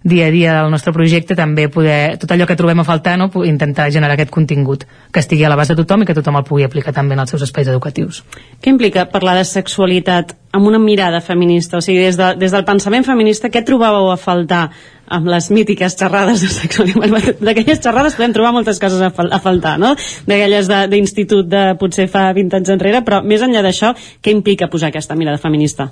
dia 0.07 0.27
a 0.27 0.31
dia 0.31 0.61
del 0.61 0.71
nostre 0.71 0.93
projecte 0.93 1.35
també 1.35 1.67
poder, 1.69 2.17
tot 2.21 2.31
allò 2.31 2.45
que 2.47 2.55
trobem 2.55 2.79
a 2.79 2.85
faltar 2.87 3.17
no, 3.19 3.29
intentar 3.43 3.89
generar 3.91 4.15
aquest 4.15 4.31
contingut 4.31 4.85
que 5.11 5.19
estigui 5.19 5.43
a 5.43 5.49
l'abast 5.51 5.73
de 5.73 5.77
tothom 5.81 6.03
i 6.03 6.07
que 6.07 6.15
tothom 6.15 6.37
el 6.39 6.45
pugui 6.47 6.63
aplicar 6.67 6.93
també 6.95 7.17
en 7.17 7.23
els 7.23 7.33
seus 7.33 7.43
espais 7.47 7.67
educatius 7.67 8.23
Què 8.61 8.71
implica 8.71 9.07
parlar 9.11 9.35
de 9.39 9.45
sexualitat 9.45 10.35
amb 10.55 10.69
una 10.69 10.79
mirada 10.79 11.19
feminista? 11.21 11.77
O 11.77 11.81
sigui, 11.83 12.05
des, 12.05 12.17
de, 12.17 12.33
des 12.39 12.53
del 12.55 12.65
pensament 12.65 13.05
feminista, 13.05 13.51
què 13.51 13.65
trobàveu 13.67 14.11
a 14.13 14.17
faltar 14.21 14.69
amb 15.07 15.29
les 15.31 15.49
mítiques 15.53 15.95
xerrades 15.99 16.43
de 16.43 16.49
sexualitat? 16.51 17.41
D'aquelles 17.43 17.81
xerrades 17.83 18.17
podem 18.17 18.35
trobar 18.35 18.53
moltes 18.55 18.81
coses 18.81 19.01
a, 19.01 19.11
fal 19.15 19.31
a 19.33 19.39
faltar, 19.43 19.77
no? 19.81 19.93
D'aquelles 20.27 20.69
d'institut 20.91 21.47
de, 21.47 21.63
de 21.71 21.79
potser 21.79 22.07
fa 22.11 22.27
20 22.35 22.59
anys 22.59 22.75
enrere, 22.75 23.03
però 23.07 23.23
més 23.23 23.43
enllà 23.45 23.63
d'això, 23.65 23.93
què 24.21 24.33
implica 24.35 24.71
posar 24.71 24.91
aquesta 24.91 25.15
mirada 25.19 25.41
feminista? 25.41 25.91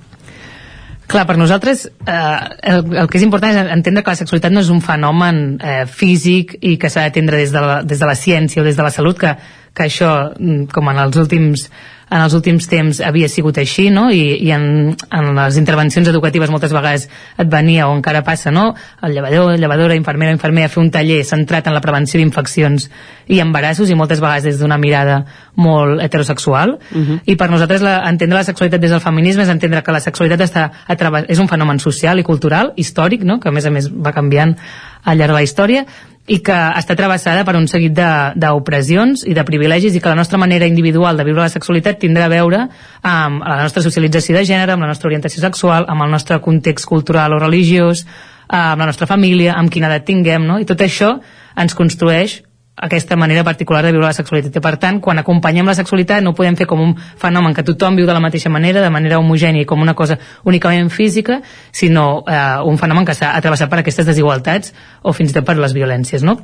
Clar, 1.06 1.28
per 1.30 1.36
nosaltres 1.38 1.86
eh, 1.86 2.22
el, 2.66 2.80
el 2.98 3.10
que 3.12 3.20
és 3.20 3.26
important 3.28 3.54
és 3.54 3.74
entendre 3.76 4.02
que 4.02 4.14
la 4.16 4.18
sexualitat 4.18 4.54
no 4.54 4.64
és 4.64 4.72
un 4.74 4.82
fenomen 4.82 5.44
eh, 5.62 5.84
físic 5.86 6.56
i 6.66 6.80
que 6.82 6.90
s'ha 6.90 7.06
d'atendre 7.06 7.38
des, 7.38 7.54
de 7.54 7.62
la, 7.62 7.76
des 7.86 8.02
de 8.02 8.10
la 8.10 8.16
ciència 8.18 8.64
o 8.64 8.66
des 8.66 8.78
de 8.78 8.86
la 8.86 8.94
salut, 8.94 9.20
que, 9.22 9.36
que 9.76 9.90
això, 9.90 10.32
mm, 10.40 10.72
com 10.74 10.90
en 10.90 11.04
els 11.06 11.20
últims 11.22 11.70
en 12.06 12.22
els 12.22 12.36
últims 12.38 12.68
temps 12.70 13.00
havia 13.02 13.28
sigut 13.32 13.58
així, 13.58 13.88
no? 13.94 14.06
I, 14.14 14.38
i 14.46 14.52
en, 14.54 14.94
en 14.94 15.30
les 15.36 15.58
intervencions 15.58 16.08
educatives 16.12 16.52
moltes 16.54 16.74
vegades 16.76 17.08
et 17.42 17.50
venia, 17.50 17.88
o 17.90 17.96
encara 17.98 18.22
passa, 18.26 18.54
no? 18.54 18.68
El 19.04 19.16
llevador, 19.18 19.56
llevadora, 19.60 19.98
infermera, 19.98 20.36
infermer 20.36 20.68
a 20.68 20.72
fer 20.72 20.84
un 20.84 20.92
taller 20.94 21.24
centrat 21.26 21.66
en 21.68 21.76
la 21.76 21.82
prevenció 21.82 22.22
d'infeccions 22.22 22.90
i 23.34 23.42
embarassos, 23.42 23.90
i 23.90 23.98
moltes 23.98 24.22
vegades 24.22 24.46
des 24.46 24.62
d'una 24.62 24.78
mirada 24.78 25.24
molt 25.58 26.02
heterosexual. 26.04 26.78
Uh 26.92 27.02
-huh. 27.02 27.20
I 27.26 27.36
per 27.36 27.50
nosaltres 27.50 27.82
la, 27.82 27.98
entendre 28.10 28.38
la 28.38 28.44
sexualitat 28.44 28.82
des 28.82 28.92
del 28.92 29.02
feminisme 29.02 29.44
és 29.44 29.50
entendre 29.50 29.82
que 29.82 29.92
la 29.92 30.00
sexualitat 30.00 30.42
està 30.42 30.72
a 30.88 31.26
és 31.28 31.40
un 31.40 31.48
fenomen 31.48 31.80
social 31.80 32.20
i 32.20 32.24
cultural, 32.24 32.74
històric, 32.76 33.24
no? 33.24 33.40
que 33.40 33.50
a 33.50 33.52
més 33.52 33.66
a 33.66 33.72
més 33.72 33.90
va 33.92 34.12
canviant 34.12 34.56
al 35.04 35.18
llarg 35.18 35.32
de 35.32 35.34
la 35.34 35.44
història, 35.44 35.86
i 36.28 36.40
que 36.42 36.56
està 36.80 36.96
travessada 36.98 37.44
per 37.46 37.54
un 37.58 37.68
seguit 37.70 37.94
d'opressions 37.94 39.26
i 39.30 39.36
de 39.38 39.44
privilegis 39.46 39.94
i 39.94 40.02
que 40.02 40.10
la 40.10 40.18
nostra 40.18 40.40
manera 40.42 40.66
individual 40.66 41.18
de 41.18 41.26
viure 41.28 41.44
la 41.44 41.54
sexualitat 41.54 42.00
tindrà 42.02 42.26
a 42.26 42.34
veure 42.34 42.64
amb 43.06 43.46
la 43.46 43.60
nostra 43.62 43.84
socialització 43.86 44.38
de 44.38 44.46
gènere, 44.48 44.74
amb 44.74 44.88
la 44.88 44.90
nostra 44.90 45.12
orientació 45.12 45.44
sexual, 45.44 45.86
amb 45.88 46.02
el 46.02 46.10
nostre 46.16 46.40
context 46.42 46.90
cultural 46.90 47.36
o 47.36 47.42
religiós, 47.44 48.06
amb 48.48 48.82
la 48.82 48.90
nostra 48.90 49.06
família, 49.10 49.54
amb 49.54 49.70
quina 49.70 49.92
edat 49.92 50.06
tinguem, 50.10 50.46
no? 50.50 50.58
I 50.58 50.66
tot 50.66 50.82
això 50.82 51.16
ens 51.62 51.78
construeix 51.78 52.42
aquesta 52.76 53.16
manera 53.16 53.44
particular 53.44 53.84
de 53.84 53.92
viure 53.92 54.06
la 54.06 54.14
sexualitat. 54.14 54.58
I 54.58 54.64
per 54.64 54.76
tant, 54.82 55.00
quan 55.02 55.20
acompanyem 55.20 55.68
la 55.68 55.76
sexualitat 55.78 56.24
no 56.24 56.36
podem 56.36 56.58
fer 56.60 56.68
com 56.68 56.82
un 56.82 56.96
fenomen 56.98 57.56
que 57.56 57.64
tothom 57.64 57.96
viu 57.96 58.08
de 58.08 58.14
la 58.14 58.24
mateixa 58.24 58.52
manera, 58.52 58.84
de 58.84 58.92
manera 58.92 59.20
homogènia 59.20 59.64
i 59.64 59.70
com 59.70 59.82
una 59.82 59.96
cosa 59.96 60.20
únicament 60.44 60.92
física, 60.92 61.42
sinó 61.72 62.24
eh, 62.28 62.60
un 62.68 62.78
fenomen 62.78 63.08
que 63.08 63.16
s'ha 63.16 63.32
atravessat 63.38 63.72
per 63.72 63.80
aquestes 63.80 64.06
desigualtats 64.06 64.76
o 65.04 65.14
fins 65.14 65.32
i 65.32 65.40
tot 65.40 65.48
per 65.48 65.58
les 65.58 65.74
violències, 65.74 66.24
no? 66.24 66.40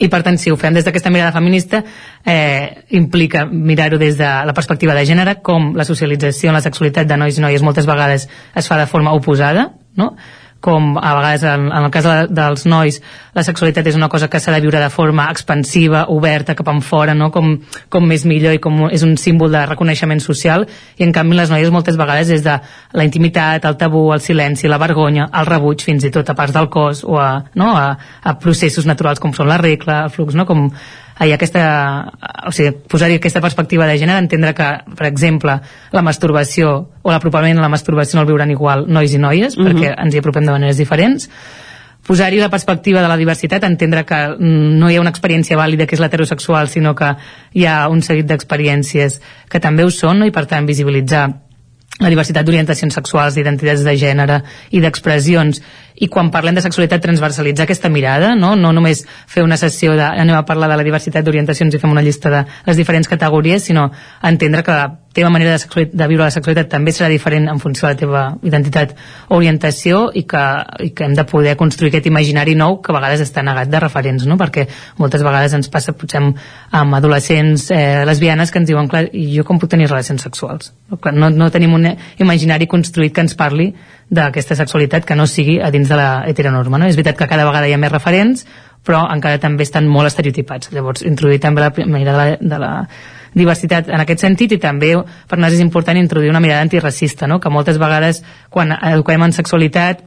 I 0.00 0.08
per 0.08 0.22
tant, 0.24 0.38
si 0.40 0.50
ho 0.50 0.56
fem 0.56 0.74
des 0.74 0.84
d'aquesta 0.84 1.10
mirada 1.12 1.32
feminista, 1.32 1.82
eh, 2.24 2.84
implica 2.96 3.44
mirar-ho 3.46 3.98
des 3.98 4.16
de 4.16 4.28
la 4.46 4.54
perspectiva 4.56 4.94
de 4.94 5.04
gènere, 5.04 5.40
com 5.42 5.74
la 5.76 5.84
socialització 5.84 6.50
en 6.50 6.56
la 6.56 6.64
sexualitat 6.64 7.08
de 7.08 7.18
nois 7.20 7.36
i 7.36 7.44
noies 7.44 7.62
moltes 7.62 7.86
vegades 7.86 8.28
es 8.56 8.68
fa 8.68 8.78
de 8.80 8.86
forma 8.86 9.12
oposada, 9.12 9.74
no? 9.96 10.14
Com 10.60 10.96
a 11.00 11.14
vegades 11.16 11.44
en, 11.48 11.68
en 11.72 11.86
el 11.86 11.90
cas 11.92 12.04
de, 12.04 12.16
dels 12.36 12.66
nois 12.68 13.00
la 13.36 13.44
sexualitat 13.46 13.86
és 13.88 13.96
una 13.96 14.10
cosa 14.12 14.28
que 14.28 14.40
s'ha 14.40 14.52
de 14.52 14.60
viure 14.60 14.80
de 14.80 14.90
forma 14.92 15.26
expansiva, 15.32 16.04
oberta, 16.12 16.54
cap 16.58 16.68
enfora 16.72 17.14
no? 17.16 17.30
com, 17.32 17.54
com 17.88 18.06
més 18.06 18.26
millor 18.28 18.56
i 18.56 18.60
com 18.62 18.86
és 18.90 19.04
un 19.06 19.16
símbol 19.20 19.52
de 19.52 19.64
reconeixement 19.66 20.20
social 20.20 20.66
i 20.98 21.06
en 21.06 21.14
canvi 21.16 21.38
les 21.38 21.52
noies 21.52 21.72
moltes 21.72 21.98
vegades 22.00 22.30
és 22.36 22.44
de 22.44 22.58
la 22.92 23.06
intimitat, 23.06 23.64
el 23.64 23.78
tabú, 23.80 24.10
el 24.14 24.20
silenci, 24.24 24.68
la 24.68 24.80
vergonya, 24.82 25.30
el 25.32 25.48
rebuig 25.48 25.84
fins 25.86 26.04
i 26.04 26.12
tot 26.14 26.28
a 26.28 26.36
parts 26.36 26.56
del 26.56 26.68
cos 26.68 27.04
o 27.04 27.18
a, 27.20 27.30
no? 27.54 27.72
a, 27.76 27.94
a 28.22 28.36
processos 28.40 28.88
naturals 28.88 29.20
com 29.20 29.32
són 29.36 29.48
la 29.48 29.60
regla, 29.60 30.04
el 30.04 30.14
flux, 30.14 30.36
no? 30.36 30.46
com 30.48 30.68
hi 31.26 31.32
ha 31.32 31.36
aquesta, 31.36 31.62
o 32.48 32.52
sigui, 32.52 32.72
posar-hi 32.88 33.18
aquesta 33.18 33.42
perspectiva 33.44 33.86
de 33.86 33.98
gènere, 34.00 34.22
entendre 34.24 34.54
que, 34.56 34.68
per 34.96 35.08
exemple, 35.10 35.58
la 35.92 36.02
masturbació 36.02 36.70
o 37.02 37.12
l'apropament 37.12 37.58
a 37.58 37.64
la 37.64 37.72
masturbació 37.72 38.16
no 38.16 38.24
el 38.24 38.30
viuran 38.30 38.52
igual 38.54 38.86
nois 38.88 39.12
i 39.12 39.18
noies, 39.18 39.56
mm 39.56 39.60
-hmm. 39.60 39.68
perquè 39.68 39.94
ens 39.98 40.14
hi 40.14 40.18
apropem 40.18 40.46
de 40.46 40.52
maneres 40.52 40.78
diferents, 40.78 41.28
posar-hi 42.06 42.38
la 42.40 42.48
perspectiva 42.48 43.02
de 43.02 43.08
la 43.08 43.16
diversitat, 43.16 43.64
entendre 43.64 44.04
que 44.04 44.36
no 44.38 44.90
hi 44.90 44.96
ha 44.96 45.00
una 45.00 45.10
experiència 45.10 45.56
vàlida 45.56 45.86
que 45.86 45.94
és 45.94 46.00
l'heterosexual, 46.00 46.68
sinó 46.68 46.94
que 46.94 47.16
hi 47.52 47.66
ha 47.66 47.88
un 47.88 48.02
seguit 48.02 48.26
d'experiències 48.26 49.20
que 49.48 49.60
també 49.60 49.84
ho 49.84 49.90
són, 49.90 50.20
no? 50.20 50.26
i 50.26 50.30
per 50.30 50.46
tant 50.46 50.66
visibilitzar 50.66 51.28
la 52.00 52.08
diversitat 52.08 52.46
d'orientacions 52.46 52.94
sexuals, 52.96 53.34
d'identitats 53.36 53.84
de 53.84 53.96
gènere 54.00 54.40
i 54.70 54.80
d'expressions 54.80 55.60
i 55.96 56.08
quan 56.08 56.30
parlem 56.30 56.54
de 56.54 56.64
sexualitat 56.64 57.02
transversalitzar 57.02 57.66
aquesta 57.66 57.90
mirada, 57.92 58.34
no, 58.38 58.54
no 58.56 58.72
només 58.72 59.04
fer 59.26 59.44
una 59.44 59.58
sessió 59.60 59.96
de 59.98 60.06
anem 60.06 60.36
a 60.36 60.46
parlar 60.46 60.70
de 60.70 60.80
la 60.80 60.86
diversitat 60.86 61.24
d'orientacions 61.26 61.74
i 61.74 61.82
fem 61.82 61.90
una 61.90 62.04
llista 62.04 62.30
de 62.30 62.44
les 62.66 62.80
diferents 62.80 63.08
categories, 63.08 63.64
sinó 63.64 63.90
entendre 64.22 64.62
que 64.62 64.76
la 64.76 64.88
teva 65.12 65.30
manera 65.30 65.56
de, 65.58 65.86
de 65.92 66.06
viure 66.06 66.22
la 66.22 66.30
sexualitat 66.30 66.68
també 66.70 66.92
serà 66.94 67.08
diferent 67.10 67.48
en 67.50 67.58
funció 67.58 67.88
de 67.88 67.94
la 67.94 67.98
teva 67.98 68.22
identitat 68.46 68.94
o 69.28 69.40
orientació 69.40 70.04
i 70.14 70.22
que, 70.30 70.42
i 70.86 70.90
que 70.94 71.08
hem 71.08 71.16
de 71.18 71.24
poder 71.26 71.56
construir 71.58 71.90
aquest 71.90 72.06
imaginari 72.06 72.54
nou 72.54 72.78
que 72.80 72.92
a 72.92 72.98
vegades 72.98 73.24
està 73.24 73.42
negat 73.46 73.70
de 73.72 73.80
referents, 73.82 74.26
no? 74.30 74.38
perquè 74.38 74.68
moltes 75.02 75.24
vegades 75.26 75.56
ens 75.58 75.70
passa 75.72 75.96
potser 75.98 76.20
amb, 76.22 76.38
amb 76.70 76.98
adolescents 77.00 77.70
eh, 77.74 78.04
lesbianes 78.06 78.54
que 78.54 78.62
ens 78.62 78.70
diuen, 78.70 78.90
clar, 78.90 79.08
jo 79.10 79.46
com 79.46 79.58
puc 79.58 79.72
tenir 79.72 79.90
relacions 79.90 80.22
sexuals? 80.22 80.74
No, 81.12 81.30
no 81.30 81.50
tenim 81.50 81.74
un 81.74 81.90
imaginari 82.22 82.70
construït 82.70 83.14
que 83.14 83.26
ens 83.26 83.34
parli 83.38 83.72
d'aquesta 84.10 84.56
sexualitat 84.58 85.06
que 85.06 85.16
no 85.16 85.28
sigui 85.30 85.60
a 85.62 85.70
dins 85.70 85.88
de 85.88 85.96
la 85.96 86.24
heteronorma. 86.26 86.78
No? 86.78 86.90
És 86.90 86.98
veritat 86.98 87.18
que 87.18 87.30
cada 87.30 87.46
vegada 87.46 87.68
hi 87.70 87.76
ha 87.76 87.78
més 87.80 87.92
referents, 87.92 88.44
però 88.86 89.04
encara 89.12 89.38
també 89.38 89.64
estan 89.66 89.88
molt 89.88 90.10
estereotipats. 90.10 90.72
Llavors, 90.74 91.04
introduir 91.06 91.40
també 91.40 91.62
la 91.62 91.72
mirada 91.86 92.18
de 92.18 92.18
la, 92.18 92.36
de 92.40 92.60
la 92.60 92.72
diversitat 93.34 93.88
en 93.88 94.02
aquest 94.02 94.24
sentit 94.24 94.56
i 94.56 94.58
també 94.58 94.92
per 94.96 95.38
nosaltres 95.38 95.60
és 95.60 95.64
important 95.64 95.98
introduir 95.98 96.32
una 96.32 96.42
mirada 96.42 96.64
antiracista, 96.66 97.28
no? 97.30 97.38
que 97.40 97.52
moltes 97.52 97.78
vegades 97.78 98.24
quan 98.50 98.74
eduquem 98.74 99.22
en 99.22 99.36
sexualitat 99.36 100.02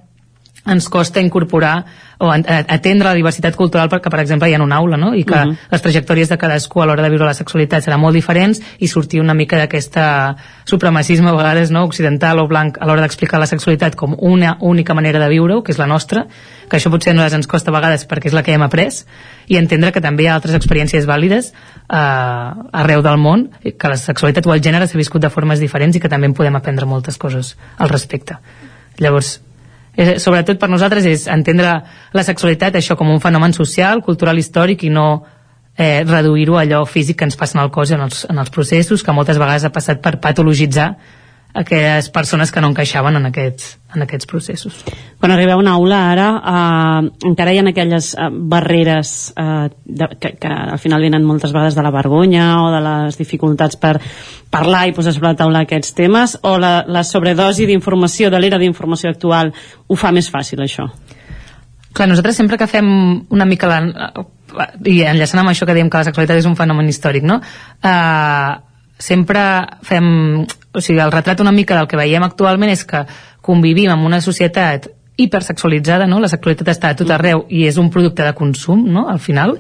ens 0.66 0.88
costa 0.90 1.20
incorporar 1.20 1.86
o 2.24 2.30
atendre 2.32 3.10
la 3.10 3.16
diversitat 3.18 3.56
cultural 3.60 3.90
perquè, 3.92 4.08
per 4.12 4.22
exemple, 4.22 4.48
hi 4.48 4.54
ha 4.56 4.62
una 4.64 4.78
aula, 4.80 4.96
no? 4.98 5.14
I 5.14 5.26
que 5.26 5.36
uh 5.36 5.50
-huh. 5.50 5.58
les 5.72 5.82
trajectòries 5.82 6.30
de 6.30 6.38
cadascú 6.38 6.82
a 6.82 6.86
l'hora 6.86 7.04
de 7.04 7.10
viure 7.10 7.26
la 7.26 7.34
sexualitat 7.34 7.84
seran 7.84 8.00
molt 8.00 8.16
diferents 8.16 8.62
i 8.80 8.88
sortir 8.88 9.20
una 9.20 9.34
mica 9.34 9.58
d'aquesta 9.58 10.36
supremacisme 10.64 11.30
a 11.30 11.34
vegades 11.34 11.72
no? 11.72 11.84
occidental 11.84 12.40
o 12.40 12.48
blanc 12.48 12.78
a 12.80 12.86
l'hora 12.86 13.02
d'explicar 13.02 13.40
la 13.40 13.46
sexualitat 13.46 13.96
com 13.96 14.16
una 14.20 14.58
única 14.62 14.94
manera 14.94 15.20
de 15.20 15.30
viure-ho, 15.30 15.64
que 15.64 15.72
és 15.72 15.78
la 15.78 15.88
nostra, 15.88 16.28
que 16.70 16.78
això 16.78 16.90
potser 16.90 17.14
nosaltres 17.14 17.38
ens 17.38 17.48
costa 17.48 17.72
a 17.72 17.74
vegades 17.74 18.08
perquè 18.08 18.28
és 18.28 18.34
la 18.34 18.44
que 18.44 18.54
hem 18.54 18.62
après, 18.62 19.06
i 19.48 19.58
entendre 19.58 19.92
que 19.92 20.02
també 20.02 20.24
hi 20.24 20.28
ha 20.28 20.36
altres 20.36 20.56
experiències 20.56 21.06
vàlides 21.06 21.54
eh, 21.90 22.72
arreu 22.72 23.02
del 23.02 23.18
món, 23.18 23.50
que 23.78 23.88
la 23.90 23.98
sexualitat 23.98 24.48
o 24.48 24.54
el 24.54 24.62
gènere 24.62 24.88
s'ha 24.88 24.98
viscut 24.98 25.22
de 25.22 25.30
formes 25.30 25.60
diferents 25.60 25.96
i 25.96 26.00
que 26.00 26.10
també 26.10 26.28
en 26.28 26.34
podem 26.34 26.56
aprendre 26.56 26.86
moltes 26.86 27.18
coses 27.18 27.58
al 27.78 27.90
respecte. 27.90 28.38
Llavors, 28.98 29.42
eh, 29.96 30.18
sobretot 30.20 30.60
per 30.60 30.70
nosaltres 30.70 31.06
és 31.10 31.28
entendre 31.32 31.74
la 32.14 32.26
sexualitat 32.26 32.76
això 32.76 32.98
com 33.00 33.10
un 33.12 33.22
fenomen 33.24 33.54
social, 33.54 34.02
cultural, 34.06 34.38
històric 34.38 34.86
i 34.88 34.92
no 34.94 35.08
eh, 35.78 36.04
reduir-ho 36.06 36.58
a 36.58 36.64
allò 36.64 36.84
físic 36.86 37.20
que 37.20 37.28
ens 37.30 37.38
passa 37.40 37.58
en 37.58 37.64
el 37.66 37.72
cos 37.72 37.92
i 37.92 37.98
en 37.98 38.06
els, 38.08 38.26
en 38.30 38.40
els 38.40 38.54
processos, 38.54 39.04
que 39.04 39.16
moltes 39.16 39.40
vegades 39.42 39.66
ha 39.66 39.74
passat 39.74 40.02
per 40.02 40.20
patologitzar 40.22 40.94
aquelles 41.54 42.10
persones 42.10 42.52
que 42.52 42.62
no 42.62 42.72
encaixaven 42.72 43.16
en 43.20 43.28
aquests, 43.30 43.78
en 43.94 44.06
aquests 44.06 44.28
processos. 44.30 44.80
Quan 45.22 45.32
arribeu 45.32 45.60
a 45.60 45.62
una 45.62 45.76
aula 45.78 46.00
ara, 46.10 46.28
eh, 46.42 47.28
encara 47.30 47.54
hi 47.54 47.62
ha 47.62 47.66
aquelles 47.70 48.14
eh, 48.16 48.30
barreres 48.32 49.34
eh, 49.38 49.70
de, 49.86 50.08
que, 50.20 50.34
que 50.42 50.50
al 50.50 50.82
final 50.82 51.06
venen 51.06 51.26
moltes 51.26 51.54
vegades 51.54 51.78
de 51.78 51.86
la 51.86 51.94
vergonya 51.94 52.48
o 52.64 52.72
de 52.74 52.82
les 52.82 53.22
dificultats 53.22 53.78
per 53.78 54.00
parlar 54.50 54.88
i 54.90 54.98
posar 54.98 55.14
sobre 55.14 55.32
la 55.32 55.38
taula 55.38 55.64
aquests 55.68 55.94
temes, 55.94 56.38
o 56.42 56.58
la, 56.58 56.74
la 56.88 57.06
sobredosi 57.06 57.70
d'informació 57.70 58.34
de 58.34 58.42
l'era 58.42 58.62
d'informació 58.62 59.14
actual 59.14 59.54
ho 59.88 59.96
fa 60.00 60.12
més 60.12 60.32
fàcil, 60.34 60.66
això? 60.66 60.90
Clar, 61.94 62.10
nosaltres 62.10 62.36
sempre 62.42 62.58
que 62.58 62.66
fem 62.66 62.88
una 63.30 63.46
mica 63.46 63.70
la, 63.70 63.80
i 64.90 65.02
enllaçant 65.06 65.44
amb 65.44 65.54
això 65.54 65.68
que 65.70 65.76
diem 65.78 65.90
que 65.90 66.02
la 66.02 66.08
sexualitat 66.08 66.42
és 66.42 66.50
un 66.50 66.58
fenomen 66.58 66.90
històric, 66.90 67.26
no? 67.30 67.38
Eh, 67.86 68.73
sempre 69.00 69.42
fem... 69.84 70.46
O 70.74 70.82
sigui, 70.82 71.00
el 71.04 71.12
retrat 71.14 71.42
una 71.44 71.54
mica 71.54 71.78
del 71.78 71.88
que 71.88 72.00
veiem 72.00 72.24
actualment 72.26 72.72
és 72.74 72.82
que 72.90 73.04
convivim 73.46 73.92
en 73.94 74.06
una 74.08 74.22
societat 74.26 74.88
hipersexualitzada, 75.18 76.08
no? 76.10 76.20
La 76.20 76.32
sexualitat 76.32 76.72
està 76.74 76.94
a 76.94 76.98
tot 76.98 77.12
arreu 77.14 77.46
i 77.54 77.68
és 77.68 77.78
un 77.78 77.92
producte 77.94 78.26
de 78.26 78.34
consum, 78.34 78.88
no?, 78.90 79.06
al 79.12 79.22
final. 79.22 79.60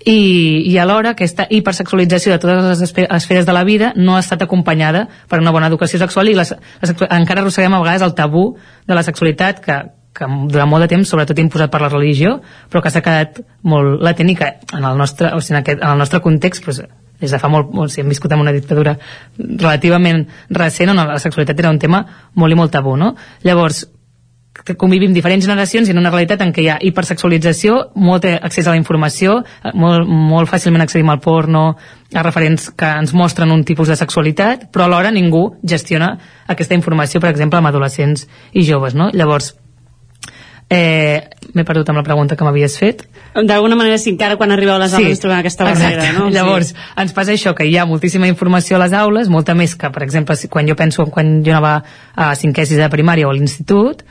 I, 0.00 0.64
i 0.64 0.78
alhora 0.80 1.12
aquesta 1.12 1.44
hipersexualització 1.52 2.32
de 2.32 2.40
totes 2.40 2.64
les 2.70 2.94
esferes 3.20 3.44
de 3.44 3.52
la 3.52 3.64
vida 3.68 3.92
no 3.96 4.14
ha 4.16 4.22
estat 4.24 4.40
acompanyada 4.40 5.10
per 5.28 5.42
una 5.42 5.52
bona 5.52 5.68
educació 5.68 6.00
sexual 6.00 6.30
i 6.30 6.36
les, 6.38 6.54
les, 6.80 6.94
encara 7.04 7.42
arrosseguem 7.42 7.76
a 7.76 7.82
vegades 7.82 8.06
el 8.06 8.14
tabú 8.16 8.46
de 8.88 8.96
la 8.96 9.02
sexualitat 9.04 9.60
que, 9.60 9.76
que 10.16 10.30
durant 10.48 10.72
molt 10.72 10.86
de 10.86 10.94
temps, 10.94 11.12
sobretot 11.12 11.44
imposat 11.44 11.68
per 11.74 11.82
la 11.84 11.92
religió, 11.92 12.38
però 12.72 12.80
que 12.80 12.94
s'ha 12.94 13.04
quedat 13.04 13.42
molt 13.60 14.00
latent 14.00 14.32
i 14.32 14.38
que 14.40 14.48
en 14.78 14.88
el 14.88 14.96
nostre, 14.96 15.34
o 15.36 15.44
sigui, 15.44 15.58
en, 15.58 15.60
aquest, 15.60 15.84
en 15.84 15.92
el 15.92 16.00
nostre 16.00 16.22
context 16.24 16.64
pues, 16.64 16.80
des 17.20 17.30
de 17.30 17.38
fa 17.38 17.48
molt, 17.52 17.70
molt 17.74 17.92
si 17.92 18.00
hem 18.00 18.08
viscut 18.08 18.32
en 18.32 18.42
una 18.42 18.52
dictadura 18.52 18.96
relativament 19.38 20.26
recent 20.48 20.90
on 20.90 21.00
la 21.04 21.18
sexualitat 21.18 21.58
era 21.58 21.70
un 21.70 21.78
tema 21.78 22.04
molt 22.34 22.52
i 22.52 22.58
molt 22.58 22.72
tabú, 22.72 22.96
no? 22.96 23.14
Llavors, 23.44 23.86
que 24.64 24.76
convivim 24.76 25.14
diferents 25.14 25.46
generacions 25.46 25.88
i 25.88 25.94
en 25.94 26.00
una 26.00 26.10
realitat 26.10 26.42
en 26.44 26.52
què 26.52 26.64
hi 26.64 26.68
ha 26.72 26.78
hipersexualització, 26.84 27.76
molt 27.94 28.26
accés 28.30 28.66
a 28.66 28.74
la 28.74 28.80
informació, 28.80 29.38
molt, 29.74 30.08
molt 30.08 30.50
fàcilment 30.50 30.84
accedim 30.84 31.10
al 31.12 31.20
porno, 31.22 31.64
a 32.12 32.24
referents 32.26 32.70
que 32.76 32.90
ens 33.00 33.14
mostren 33.14 33.54
un 33.54 33.64
tipus 33.64 33.88
de 33.88 33.96
sexualitat, 33.96 34.68
però 34.72 34.88
alhora 34.88 35.14
ningú 35.14 35.46
gestiona 35.62 36.12
aquesta 36.50 36.76
informació, 36.76 37.22
per 37.22 37.30
exemple, 37.30 37.60
amb 37.60 37.70
adolescents 37.70 38.26
i 38.52 38.66
joves, 38.66 38.98
no? 38.98 39.10
Llavors, 39.14 39.54
eh, 40.68 41.28
m'he 41.54 41.66
perdut 41.66 41.88
amb 41.90 42.02
la 42.02 42.06
pregunta 42.06 42.36
que 42.36 42.46
m'havies 42.46 42.78
fet. 42.78 43.06
D'alguna 43.34 43.76
manera, 43.78 43.98
sí, 44.02 44.10
encara 44.10 44.34
quan 44.36 44.50
arribeu 44.50 44.74
a 44.74 44.80
les 44.82 44.94
aules 44.98 45.18
sí, 45.18 45.22
trobem 45.22 45.38
aquesta 45.38 45.64
barrera, 45.68 46.02
exacte. 46.02 46.18
no? 46.18 46.30
Llavors, 46.34 46.72
sí. 46.72 46.78
ens 46.98 47.14
passa 47.14 47.34
això, 47.36 47.54
que 47.54 47.68
hi 47.68 47.76
ha 47.78 47.86
moltíssima 47.86 48.26
informació 48.30 48.76
a 48.76 48.82
les 48.82 48.94
aules, 48.96 49.30
molta 49.30 49.54
més 49.54 49.76
que, 49.78 49.90
per 49.94 50.02
exemple, 50.06 50.34
quan 50.50 50.66
jo 50.66 50.76
penso 50.78 51.06
quan 51.06 51.38
jo 51.46 51.54
anava 51.54 51.76
a 52.16 52.32
cinquè 52.34 52.66
sis 52.66 52.80
de 52.80 52.90
primària 52.90 53.28
o 53.28 53.30
a 53.30 53.36
l'institut, 53.36 54.02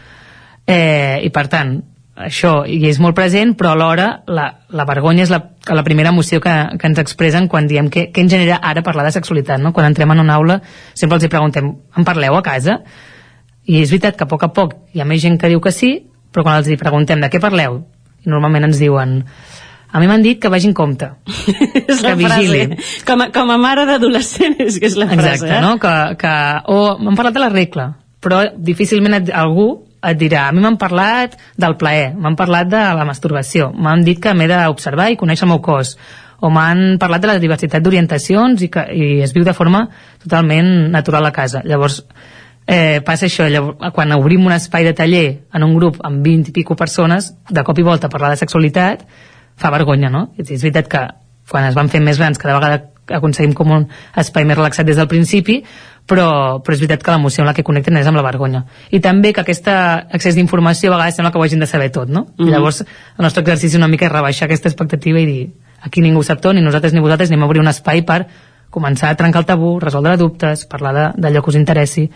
eh, 0.68 1.20
i 1.26 1.32
per 1.36 1.50
tant, 1.52 1.76
això 2.20 2.66
hi 2.68 2.80
és 2.90 3.00
molt 3.00 3.16
present, 3.16 3.54
però 3.60 3.74
alhora 3.74 4.10
la, 4.28 4.50
la 4.76 4.86
vergonya 4.88 5.24
és 5.24 5.32
la, 5.32 5.40
la 5.72 5.84
primera 5.88 6.12
emoció 6.12 6.42
que, 6.44 6.56
que 6.80 6.90
ens 6.90 7.00
expressen 7.00 7.48
quan 7.52 7.68
diem 7.68 7.88
què, 7.92 8.10
què 8.12 8.26
ens 8.26 8.34
genera 8.34 8.60
ara 8.72 8.84
parlar 8.84 9.06
de 9.08 9.14
sexualitat, 9.16 9.62
no? 9.64 9.72
Quan 9.76 9.88
entrem 9.88 10.12
en 10.12 10.24
una 10.26 10.36
aula 10.36 10.60
sempre 10.94 11.16
els 11.16 11.26
hi 11.26 11.32
preguntem, 11.32 11.72
en 11.96 12.08
parleu 12.08 12.36
a 12.36 12.44
casa? 12.44 12.82
I 13.70 13.80
és 13.84 13.92
veritat 13.94 14.20
que 14.20 14.28
a 14.28 14.32
poc 14.32 14.44
a 14.44 14.52
poc 14.52 14.76
hi 14.94 15.00
ha 15.00 15.08
més 15.08 15.24
gent 15.24 15.40
que 15.40 15.52
diu 15.52 15.64
que 15.64 15.72
sí, 15.76 15.94
però 16.34 16.44
quan 16.44 16.60
els 16.60 16.68
hi 16.68 16.78
preguntem 16.80 17.24
de 17.24 17.32
què 17.32 17.40
parleu, 17.40 17.80
normalment 18.26 18.68
ens 18.70 18.82
diuen 18.82 19.20
a 19.90 20.00
mi 20.00 20.06
m'han 20.06 20.22
dit 20.22 20.38
que 20.38 20.52
vagin 20.54 20.74
compte, 20.78 21.08
és 21.90 22.02
que 22.04 22.14
vigilin. 22.20 22.76
frase. 22.78 23.04
Com 23.08 23.24
a, 23.26 23.30
com 23.34 23.50
a 23.50 23.58
mare 23.58 23.88
d'adolescent 23.90 24.60
és 24.62 24.78
que 24.78 24.86
és 24.86 24.98
la 25.00 25.08
frase, 25.10 25.48
Exacte, 25.48 25.56
eh? 25.58 25.62
no? 25.66 25.78
Que, 25.82 25.94
que, 26.22 26.34
o 26.70 26.98
m'han 27.02 27.18
parlat 27.18 27.38
de 27.40 27.42
la 27.42 27.50
regla, 27.54 27.88
però 28.22 28.44
difícilment 28.54 29.18
et, 29.18 29.32
algú 29.34 29.70
et 30.06 30.20
dirà, 30.20 30.46
a 30.48 30.54
mi 30.56 30.62
m'han 30.64 30.78
parlat 30.80 31.36
del 31.60 31.76
plaer, 31.82 32.14
m'han 32.16 32.38
parlat 32.40 32.70
de 32.70 32.84
la 33.00 33.06
masturbació, 33.08 33.72
m'han 33.74 34.06
dit 34.06 34.22
que 34.22 34.36
m'he 34.38 34.48
d'observar 34.52 35.10
i 35.12 35.18
conèixer 35.20 35.48
el 35.48 35.54
meu 35.56 35.64
cos, 35.66 35.96
o 36.40 36.54
m'han 36.54 37.00
parlat 37.02 37.26
de 37.26 37.34
la 37.34 37.40
diversitat 37.42 37.84
d'orientacions 37.84 38.62
i, 38.64 38.70
que, 38.72 38.86
i 38.94 39.08
es 39.26 39.34
viu 39.36 39.44
de 39.44 39.56
forma 39.58 39.88
totalment 40.22 40.70
natural 40.94 41.26
a 41.28 41.34
casa. 41.36 41.66
Llavors, 41.68 42.04
eh, 42.70 43.02
passa 43.06 43.26
això, 43.26 43.48
llavors, 43.50 43.92
quan 43.96 44.14
obrim 44.14 44.46
un 44.46 44.54
espai 44.54 44.86
de 44.86 44.94
taller 44.94 45.26
en 45.54 45.66
un 45.66 45.74
grup 45.76 45.98
amb 46.06 46.22
20 46.26 46.52
i 46.52 46.54
pico 46.54 46.78
persones, 46.78 47.34
de 47.50 47.64
cop 47.66 47.80
i 47.82 47.86
volta 47.86 48.12
parlar 48.14 48.30
de 48.30 48.38
sexualitat 48.38 49.08
fa 49.60 49.72
vergonya, 49.74 50.12
no? 50.14 50.30
És, 50.38 50.52
veritat 50.62 50.88
que 50.88 51.04
quan 51.50 51.66
es 51.66 51.76
van 51.76 51.90
fer 51.90 52.02
més 52.06 52.20
grans 52.22 52.38
cada 52.38 52.60
vegada 52.60 52.92
aconseguim 53.10 53.56
com 53.58 53.72
un 53.74 53.88
espai 54.22 54.46
més 54.46 54.58
relaxat 54.58 54.86
des 54.86 55.00
del 55.00 55.08
principi, 55.10 55.64
però, 56.06 56.62
però 56.62 56.76
és 56.76 56.84
veritat 56.84 57.02
que 57.02 57.16
l'emoció 57.16 57.42
amb 57.42 57.50
la 57.50 57.56
que 57.58 57.66
connecten 57.66 57.98
és 57.98 58.06
amb 58.08 58.20
la 58.20 58.26
vergonya. 58.26 58.62
I 58.94 59.00
també 59.02 59.34
que 59.34 59.42
aquest 59.42 59.66
accés 59.70 60.38
d'informació 60.38 60.92
a 60.92 60.98
vegades 60.98 61.18
sembla 61.18 61.32
que 61.34 61.42
ho 61.42 61.46
hagin 61.46 61.66
de 61.66 61.70
saber 61.70 61.90
tot, 61.96 62.10
no? 62.10 62.28
Mhm. 62.38 62.48
I 62.48 62.52
llavors 62.54 62.84
el 62.86 63.26
nostre 63.26 63.42
exercici 63.42 63.82
una 63.82 63.90
mica 63.90 64.06
és 64.06 64.14
rebaixar 64.14 64.46
aquesta 64.46 64.70
expectativa 64.70 65.20
i 65.20 65.26
dir 65.26 65.50
aquí 65.82 66.02
ningú 66.06 66.22
sap 66.24 66.40
tot, 66.42 66.54
ni 66.54 66.62
nosaltres 66.62 66.94
ni 66.94 67.02
vosaltres 67.02 67.32
anem 67.32 67.44
a 67.44 67.50
obrir 67.50 67.62
un 67.62 67.74
espai 67.74 68.06
per 68.06 68.28
començar 68.70 69.10
a 69.10 69.18
trencar 69.18 69.42
el 69.42 69.48
tabú, 69.50 69.80
resoldre 69.82 70.16
dubtes, 70.18 70.66
parlar 70.70 71.14
d'allò 71.18 71.42
que 71.42 71.50
us 71.50 71.58
interessi 71.58 72.10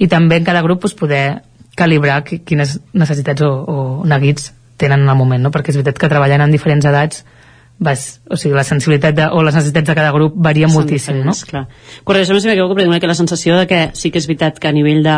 i 0.00 0.08
també 0.08 0.40
en 0.40 0.46
cada 0.48 0.62
grup 0.64 0.80
pues, 0.86 0.94
poder 0.96 1.42
calibrar 1.76 2.22
qui- 2.24 2.40
quines 2.44 2.78
necessitats 2.96 3.44
o, 3.46 3.50
o 3.68 3.76
neguits 4.08 4.50
tenen 4.80 5.04
en 5.04 5.12
el 5.12 5.16
moment, 5.20 5.42
no? 5.44 5.52
perquè 5.52 5.70
és 5.74 5.78
veritat 5.78 6.00
que 6.00 6.08
treballant 6.08 6.42
en 6.46 6.50
diferents 6.56 6.86
edats 6.88 7.22
vas, 7.80 8.20
o 8.28 8.36
sigui, 8.36 8.52
la 8.56 8.64
sensibilitat 8.64 9.14
de, 9.16 9.26
o 9.32 9.40
les 9.44 9.54
necessitats 9.56 9.88
de 9.88 9.94
cada 9.96 10.10
grup 10.12 10.34
varia 10.36 10.68
Són 10.68 10.82
moltíssim, 10.82 11.22
no? 11.24 11.32
Clar. 11.48 11.62
Corregeixo-me 12.04 12.40
si 12.42 12.50
m'equivoco, 12.50 12.74
però 12.76 12.84
tinc 12.84 13.00
que 13.00 13.08
la 13.08 13.16
sensació 13.16 13.56
de 13.56 13.66
que 13.70 13.78
sí 13.96 14.10
que 14.12 14.20
és 14.20 14.26
veritat 14.28 14.58
que 14.60 14.68
a 14.68 14.72
nivell 14.76 15.00
de 15.06 15.14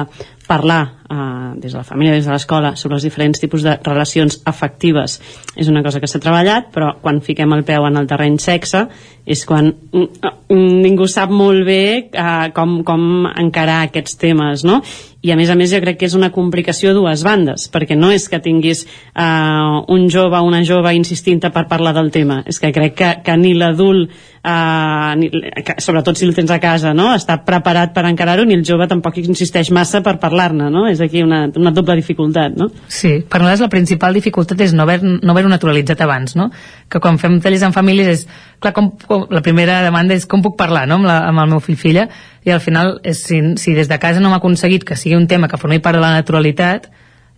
parlar 0.47 0.83
eh, 1.11 1.61
des 1.61 1.73
de 1.73 1.79
la 1.79 1.85
família, 1.85 2.15
des 2.15 2.27
de 2.27 2.33
l'escola, 2.33 2.75
sobre 2.77 2.97
els 2.97 3.07
diferents 3.07 3.41
tipus 3.41 3.63
de 3.63 3.77
relacions 3.85 4.41
afectives 4.45 5.21
és 5.57 5.69
una 5.69 5.83
cosa 5.83 6.01
que 6.01 6.09
s'ha 6.09 6.21
treballat, 6.23 6.71
però 6.75 6.95
quan 7.03 7.21
fiquem 7.21 7.53
el 7.53 7.65
peu 7.69 7.87
en 7.87 7.99
el 8.01 8.09
terreny 8.11 8.39
sexe 8.41 8.87
és 9.27 9.45
quan 9.47 9.69
mm, 9.71 10.09
mm, 10.51 10.81
ningú 10.83 11.07
sap 11.07 11.31
molt 11.31 11.65
bé 11.67 11.83
eh, 12.11 12.51
com, 12.57 12.81
com 12.87 13.29
encarar 13.31 13.83
aquests 13.87 14.19
temes, 14.19 14.65
no? 14.67 14.81
I 15.23 15.31
a 15.31 15.37
més 15.39 15.53
a 15.53 15.55
més 15.55 15.71
jo 15.71 15.79
crec 15.85 16.01
que 16.01 16.09
és 16.09 16.17
una 16.19 16.33
complicació 16.35 16.91
a 16.91 16.97
dues 16.97 17.23
bandes, 17.23 17.69
perquè 17.71 17.95
no 17.95 18.11
és 18.11 18.27
que 18.29 18.43
tinguis 18.43 18.83
eh, 18.83 19.23
un 19.23 20.09
jove 20.11 20.41
o 20.41 20.49
una 20.49 20.65
jove 20.67 20.95
insistint 20.99 21.45
per 21.53 21.69
parlar 21.71 21.95
del 21.95 22.11
tema, 22.11 22.43
és 22.47 22.59
que 22.59 22.73
crec 22.75 22.99
que, 22.99 23.15
que 23.23 23.39
ni 23.39 23.55
l'adult 23.55 24.11
eh, 24.45 25.75
sobretot 25.79 26.19
si 26.19 26.27
el 26.27 26.35
tens 26.35 26.51
a 26.51 26.59
casa 26.63 26.93
no? 26.95 27.13
està 27.15 27.39
preparat 27.47 27.93
per 27.95 28.05
encarar-ho 28.09 28.45
ni 28.49 28.57
el 28.59 28.65
jove 28.67 28.89
tampoc 28.91 29.19
insisteix 29.23 29.71
massa 29.75 30.03
per 30.03 30.17
parlar-ne 30.23 30.71
no? 30.73 30.87
és 30.91 31.01
aquí 31.05 31.23
una, 31.23 31.45
una 31.57 31.71
doble 31.75 31.97
dificultat 31.99 32.57
no? 32.59 32.69
Sí, 32.89 33.21
per 33.23 33.41
nosaltres 33.43 33.67
la 33.67 33.71
principal 33.73 34.19
dificultat 34.19 34.61
és 34.67 34.75
no 34.75 34.83
haver- 34.87 35.03
no 35.03 35.31
haver-ho 35.33 35.51
naturalitzat 35.53 36.01
abans, 36.03 36.35
no? 36.37 36.51
Que 36.89 37.01
quan 37.01 37.19
fem 37.23 37.39
tallers 37.41 37.63
en 37.67 37.75
famílies 37.77 38.09
és, 38.11 38.27
clar, 38.61 38.73
com, 38.77 38.93
com, 39.07 39.27
la 39.31 39.43
primera 39.45 39.81
demanda 39.85 40.15
és 40.19 40.27
com 40.27 40.43
puc 40.43 40.57
parlar, 40.59 40.87
no?, 40.91 40.99
amb, 41.01 41.09
la, 41.09 41.21
amb 41.31 41.45
el 41.45 41.53
meu 41.55 41.63
fill 41.65 41.79
filla, 41.79 42.09
i 42.45 42.51
al 42.51 42.61
final, 42.61 42.99
és, 43.07 43.23
si, 43.23 43.41
si 43.61 43.75
des 43.77 43.89
de 43.89 43.99
casa 44.03 44.21
no 44.21 44.31
hem 44.31 44.39
aconseguit 44.41 44.85
que 44.85 44.99
sigui 44.99 45.17
un 45.17 45.29
tema 45.31 45.49
que 45.49 45.61
formi 45.61 45.79
part 45.83 45.97
de 45.99 46.03
la 46.05 46.13
naturalitat, 46.17 46.91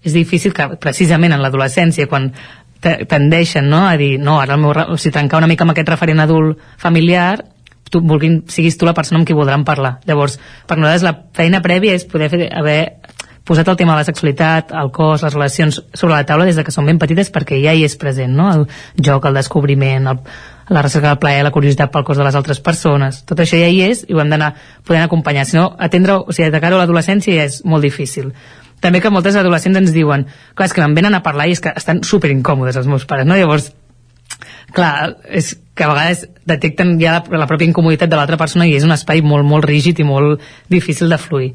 és 0.04 0.12
difícil 0.16 0.52
que, 0.56 0.68
precisament 0.80 1.32
en 1.32 1.42
l'adolescència, 1.44 2.08
quan 2.10 2.30
tendeixen 3.08 3.68
no, 3.70 3.84
a 3.88 3.96
dir, 4.00 4.18
no, 4.20 4.38
ara 4.42 4.56
el 4.56 4.62
meu, 4.62 4.72
o 4.72 4.96
sigui, 4.98 5.14
trencar 5.16 5.40
una 5.40 5.50
mica 5.50 5.66
amb 5.66 5.74
aquest 5.74 5.90
referent 5.92 6.22
adult 6.24 6.60
familiar, 6.80 7.38
tu, 7.90 8.00
vulguin, 8.00 8.42
siguis 8.50 8.78
tu 8.78 8.88
la 8.88 8.94
persona 8.96 9.20
amb 9.20 9.28
qui 9.28 9.36
voldran 9.36 9.64
parlar. 9.64 9.98
Llavors, 10.08 10.38
per 10.68 10.78
nosaltres 10.78 11.06
la 11.06 11.14
feina 11.36 11.62
prèvia 11.64 11.94
és 11.96 12.06
poder 12.08 12.30
fer, 12.32 12.48
haver 12.52 12.80
posat 13.44 13.68
el 13.68 13.76
tema 13.76 13.92
de 13.92 14.00
la 14.00 14.08
sexualitat, 14.08 14.72
el 14.72 14.90
cos, 14.90 15.22
les 15.22 15.34
relacions 15.34 15.82
sobre 15.92 16.14
la 16.14 16.24
taula 16.24 16.46
des 16.48 16.56
de 16.56 16.64
que 16.64 16.72
són 16.72 16.88
ben 16.88 16.98
petites 16.98 17.30
perquè 17.32 17.60
ja 17.60 17.74
hi 17.76 17.84
és 17.84 17.96
present, 18.00 18.32
no? 18.32 18.48
El 18.50 18.64
joc, 19.04 19.28
el 19.28 19.36
descobriment, 19.36 20.08
el, 20.08 20.22
la 20.72 20.82
recerca 20.82 21.12
del 21.12 21.20
plaer, 21.20 21.44
la 21.44 21.52
curiositat 21.52 21.92
pel 21.92 22.06
cos 22.08 22.16
de 22.18 22.24
les 22.24 22.38
altres 22.40 22.62
persones. 22.64 23.20
Tot 23.28 23.44
això 23.44 23.60
ja 23.60 23.68
hi 23.68 23.82
és 23.84 24.06
i 24.08 24.16
ho 24.16 24.22
hem 24.24 24.32
d'anar 24.32 24.54
podent 24.82 25.04
acompanyar. 25.04 25.44
Si 25.44 25.60
no, 25.60 25.68
atendre, 25.78 26.16
o 26.24 26.32
sigui, 26.32 26.48
de 26.50 26.62
cara 26.64 26.78
a 26.78 26.82
l'adolescència 26.82 27.36
ja 27.36 27.44
és 27.50 27.60
molt 27.68 27.84
difícil. 27.84 28.32
També 28.84 29.00
que 29.00 29.12
moltes 29.12 29.38
adolescents 29.40 29.80
ens 29.80 29.94
diuen 29.94 30.26
clar, 30.28 30.68
és 30.68 30.76
que 30.76 30.84
me'n 30.84 30.96
venen 30.96 31.16
a 31.16 31.22
parlar 31.24 31.48
i 31.48 31.56
és 31.56 31.62
que 31.64 31.72
estan 31.72 32.02
super 32.04 32.28
incòmodes 32.34 32.76
els 32.76 32.90
meus 32.90 33.06
pares, 33.08 33.24
no? 33.24 33.38
Llavors, 33.38 33.70
clar, 34.76 35.14
és 35.32 35.54
que 35.74 35.86
a 35.86 35.90
vegades 35.90 36.26
detecten 36.46 36.98
ja 37.00 37.16
la, 37.16 37.40
la 37.44 37.48
pròpia 37.50 37.70
incomoditat 37.70 38.12
de 38.12 38.18
l'altra 38.18 38.38
persona 38.40 38.68
i 38.68 38.76
és 38.76 38.84
un 38.86 38.92
espai 38.94 39.24
molt, 39.24 39.46
molt 39.48 39.66
rígid 39.66 40.02
i 40.02 40.06
molt 40.06 40.42
difícil 40.70 41.08
de 41.08 41.18
fluir. 41.18 41.54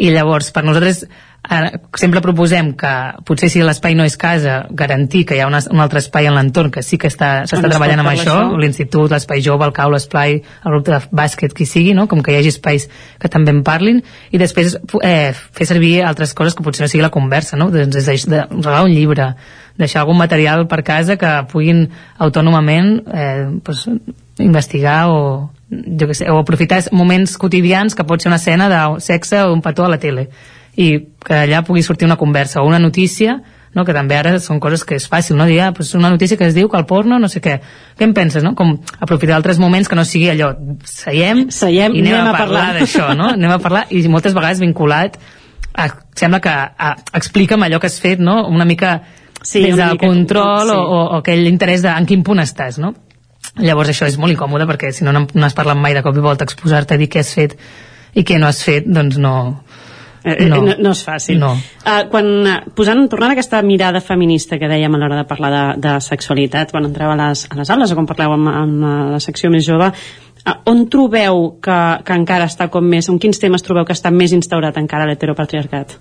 I 0.00 0.08
llavors, 0.14 0.48
per 0.54 0.64
nosaltres, 0.64 1.04
eh, 1.50 1.78
sempre 1.98 2.22
proposem 2.22 2.72
que 2.78 2.90
potser 3.26 3.50
si 3.50 3.62
l'espai 3.64 3.96
no 3.98 4.04
és 4.06 4.16
casa, 4.20 4.60
garantir 4.70 5.24
que 5.26 5.36
hi 5.36 5.42
ha 5.42 5.48
una, 5.50 5.60
un 5.70 5.82
altre 5.82 5.98
espai 6.00 6.28
en 6.30 6.36
l'entorn 6.38 6.70
que 6.70 6.82
sí 6.86 6.98
que 6.98 7.10
està- 7.10 7.42
s'està 7.44 7.68
treballant 7.68 8.00
amb 8.04 8.12
això, 8.12 8.36
això. 8.36 8.58
l'institut, 8.60 9.10
l'espai 9.10 9.42
jove, 9.42 9.66
el 9.66 9.74
cau, 9.76 9.90
l'esplai, 9.90 10.38
el 10.40 10.72
grup 10.76 10.86
de 10.86 11.00
bàsquet, 11.10 11.54
qui 11.56 11.66
sigui, 11.66 11.94
no? 11.94 12.06
com 12.08 12.22
que 12.22 12.32
hi 12.32 12.38
hagi 12.40 12.54
espais 12.54 12.88
que 13.18 13.28
també 13.28 13.50
en 13.50 13.62
parlin, 13.66 14.02
i 14.30 14.38
després 14.38 14.78
eh, 15.02 15.32
fer 15.34 15.66
servir 15.66 16.02
altres 16.06 16.34
coses 16.34 16.54
que 16.54 16.62
potser 16.62 16.86
no 16.86 16.88
sigui 16.92 17.02
la 17.02 17.10
conversa, 17.10 17.56
no? 17.58 17.70
Doncs 17.74 17.96
és 18.00 18.26
de, 18.28 18.36
de 18.36 18.44
regalar 18.62 18.84
un 18.86 18.94
llibre, 18.94 19.34
deixar 19.80 20.02
algun 20.02 20.18
material 20.18 20.66
per 20.68 20.82
casa 20.84 21.16
que 21.16 21.30
puguin 21.50 21.88
autònomament 22.18 23.00
eh, 23.12 23.48
pues, 23.64 23.86
investigar 24.38 25.08
o 25.10 25.50
jo 25.70 26.06
què 26.08 26.14
sé, 26.18 26.30
o 26.30 26.40
aprofitar 26.40 26.80
moments 26.92 27.36
quotidians 27.38 27.94
que 27.94 28.04
pot 28.04 28.20
ser 28.22 28.30
una 28.32 28.40
escena 28.40 28.68
de 28.68 28.80
sexe 29.00 29.42
o 29.44 29.52
un 29.54 29.62
petó 29.62 29.84
a 29.84 29.92
la 29.92 29.98
tele 30.02 30.28
i 30.80 30.90
que 31.20 31.36
allà 31.44 31.62
pugui 31.66 31.82
sortir 31.84 32.08
una 32.08 32.16
conversa 32.20 32.62
o 32.62 32.68
una 32.68 32.78
notícia 32.80 33.40
no? 33.74 33.84
que 33.84 33.94
també 33.94 34.16
ara 34.18 34.38
són 34.42 34.60
coses 34.62 34.84
que 34.86 34.96
és 34.98 35.06
fàcil 35.10 35.36
no? 35.38 35.46
dir, 35.46 35.60
ah, 35.62 35.72
pues 35.76 35.92
una 35.94 36.10
notícia 36.10 36.38
que 36.38 36.46
es 36.48 36.54
diu 36.56 36.70
que 36.72 36.78
el 36.80 36.86
porno 36.88 37.18
no 37.20 37.28
sé 37.28 37.42
què, 37.44 37.58
què 37.98 38.06
en 38.06 38.14
penses? 38.16 38.42
No? 38.46 38.54
com 38.58 38.76
aprofitar 38.98 39.36
altres 39.36 39.60
moments 39.62 39.88
que 39.90 39.98
no 39.98 40.04
sigui 40.08 40.30
allò 40.32 40.52
seiem, 40.84 41.48
Seiem 41.54 41.94
i 41.94 42.02
anem, 42.02 42.14
anem 42.16 42.26
a 42.26 42.34
a 42.34 42.38
parlar 42.38 42.64
parlar. 42.64 42.80
d'això 42.80 43.12
no? 43.18 43.28
anem 43.36 43.54
a 43.56 43.60
parlar 43.62 43.84
i 43.90 44.02
moltes 44.08 44.34
vegades 44.36 44.62
vinculat 44.62 45.20
a, 45.76 45.86
sembla 46.18 46.40
que 46.42 46.50
a, 46.50 46.94
explica'm 47.20 47.62
allò 47.68 47.78
que 47.80 47.90
has 47.90 48.00
fet 48.02 48.22
no? 48.22 48.42
una 48.48 48.66
mica 48.68 49.00
Sí, 49.42 49.62
des 49.64 49.78
del 49.78 49.96
control 49.96 50.68
sí. 50.68 50.74
o, 50.76 50.80
o, 50.84 50.96
o 51.14 51.20
aquell 51.22 51.46
interès 51.48 51.80
de 51.80 51.88
en 51.88 52.04
quin 52.04 52.20
punt 52.26 52.42
estàs 52.42 52.76
no? 52.82 52.90
llavors 53.56 53.88
això 53.88 54.04
és 54.10 54.18
molt 54.20 54.34
incòmode 54.34 54.66
perquè 54.68 54.90
si 54.92 55.06
no 55.06 55.14
no 55.16 55.22
no 55.32 55.46
has 55.46 55.56
parlat 55.56 55.78
mai 55.80 55.94
de 55.96 56.02
cop 56.04 56.16
i 56.16 56.24
volta 56.24 56.44
exposar-te 56.44 56.92
a 56.94 57.00
dir 57.00 57.08
què 57.08 57.22
has 57.24 57.30
fet 57.38 57.54
i 58.12 58.24
què 58.26 58.36
no 58.42 58.50
has 58.50 58.60
fet 58.66 58.84
doncs 58.84 59.16
no, 59.22 59.32
Eh, 60.24 60.48
no. 60.48 60.60
no, 60.60 60.74
no 60.78 60.92
és 60.92 61.02
fàcil. 61.06 61.38
No. 61.40 61.54
Uh, 61.80 62.02
quan, 62.12 62.26
posant, 62.76 63.06
tornant 63.12 63.32
a 63.32 63.36
aquesta 63.38 63.62
mirada 63.64 64.02
feminista 64.04 64.58
que 64.60 64.68
dèiem 64.68 64.94
a 64.94 65.00
l'hora 65.00 65.20
de 65.22 65.28
parlar 65.28 65.50
de, 65.54 65.62
de 65.80 65.94
sexualitat, 66.04 66.74
quan 66.74 66.88
entreu 66.90 67.12
a 67.12 67.16
les, 67.18 67.46
a 67.48 67.60
les 67.60 67.72
aules 67.72 67.92
o 67.92 67.98
quan 67.98 68.08
parleu 68.10 68.36
amb, 68.36 68.50
amb 68.52 68.84
la 69.14 69.22
secció 69.24 69.52
més 69.52 69.64
jove, 69.64 69.88
uh, 69.90 70.56
on 70.68 70.84
trobeu 70.92 71.46
que, 71.64 71.80
que 72.04 72.18
encara 72.20 72.50
està 72.50 72.68
com 72.72 72.84
més, 72.84 73.08
en 73.08 73.20
quins 73.22 73.40
temes 73.40 73.64
trobeu 73.64 73.88
que 73.88 73.96
està 73.96 74.12
més 74.12 74.36
instaurat 74.36 74.76
encara 74.80 75.08
l'heteropatriarcat? 75.08 75.96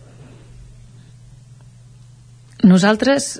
Nosaltres 2.67 3.37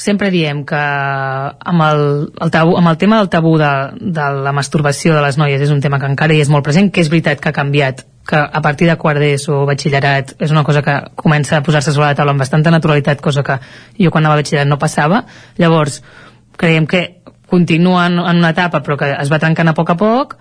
sempre 0.00 0.30
diem 0.30 0.62
que 0.66 0.78
amb 0.78 1.82
el, 1.84 2.02
el, 2.40 2.50
tabú, 2.50 2.76
amb 2.78 2.90
el 2.90 2.98
tema 2.98 3.18
del 3.20 3.28
tabú 3.30 3.56
de, 3.60 3.70
de 4.00 4.28
la 4.46 4.52
masturbació 4.56 5.14
de 5.14 5.22
les 5.24 5.38
noies 5.38 5.62
és 5.62 5.70
un 5.74 5.82
tema 5.82 5.98
que 6.00 6.08
encara 6.10 6.34
hi 6.34 6.42
és 6.42 6.50
molt 6.50 6.66
present, 6.66 6.90
que 6.90 7.02
és 7.04 7.10
veritat 7.12 7.42
que 7.42 7.50
ha 7.50 7.56
canviat 7.56 8.04
que 8.30 8.38
a 8.38 8.62
partir 8.62 8.86
de 8.88 8.96
quart 9.00 9.48
o 9.50 9.64
batxillerat 9.66 10.36
és 10.38 10.54
una 10.54 10.62
cosa 10.64 10.84
que 10.86 10.94
comença 11.18 11.58
a 11.58 11.64
posar-se 11.66 11.92
sobre 11.92 12.12
la 12.12 12.16
taula 12.18 12.34
amb 12.36 12.42
bastanta 12.42 12.70
naturalitat, 12.70 13.20
cosa 13.20 13.42
que 13.42 13.58
jo 13.98 14.10
quan 14.10 14.22
anava 14.22 14.38
a 14.38 14.42
batxillerat 14.42 14.70
no 14.70 14.78
passava. 14.78 15.24
Llavors, 15.58 16.00
creiem 16.56 16.86
que 16.86 17.02
continua 17.50 18.06
en, 18.06 18.20
en 18.22 18.42
una 18.44 18.54
etapa 18.54 18.84
però 18.86 18.96
que 19.00 19.10
es 19.16 19.32
va 19.32 19.40
trencant 19.42 19.72
a 19.72 19.74
poc 19.74 19.90
a 19.90 19.98
poc. 19.98 20.36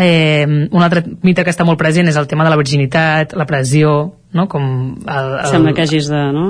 Eh, 0.00 0.46
un 0.46 0.82
altre 0.82 1.04
mite 1.22 1.44
que 1.44 1.52
està 1.52 1.66
molt 1.66 1.78
present 1.78 2.08
és 2.08 2.16
el 2.16 2.26
tema 2.26 2.46
de 2.46 2.50
la 2.50 2.58
virginitat, 2.58 3.34
la 3.36 3.46
pressió, 3.46 3.94
no? 4.32 4.46
Com 4.50 4.68
el, 5.02 5.32
el... 5.42 5.48
Sembla 5.50 5.74
que 5.76 5.84
hagis 5.86 6.10
de, 6.10 6.20
no? 6.34 6.46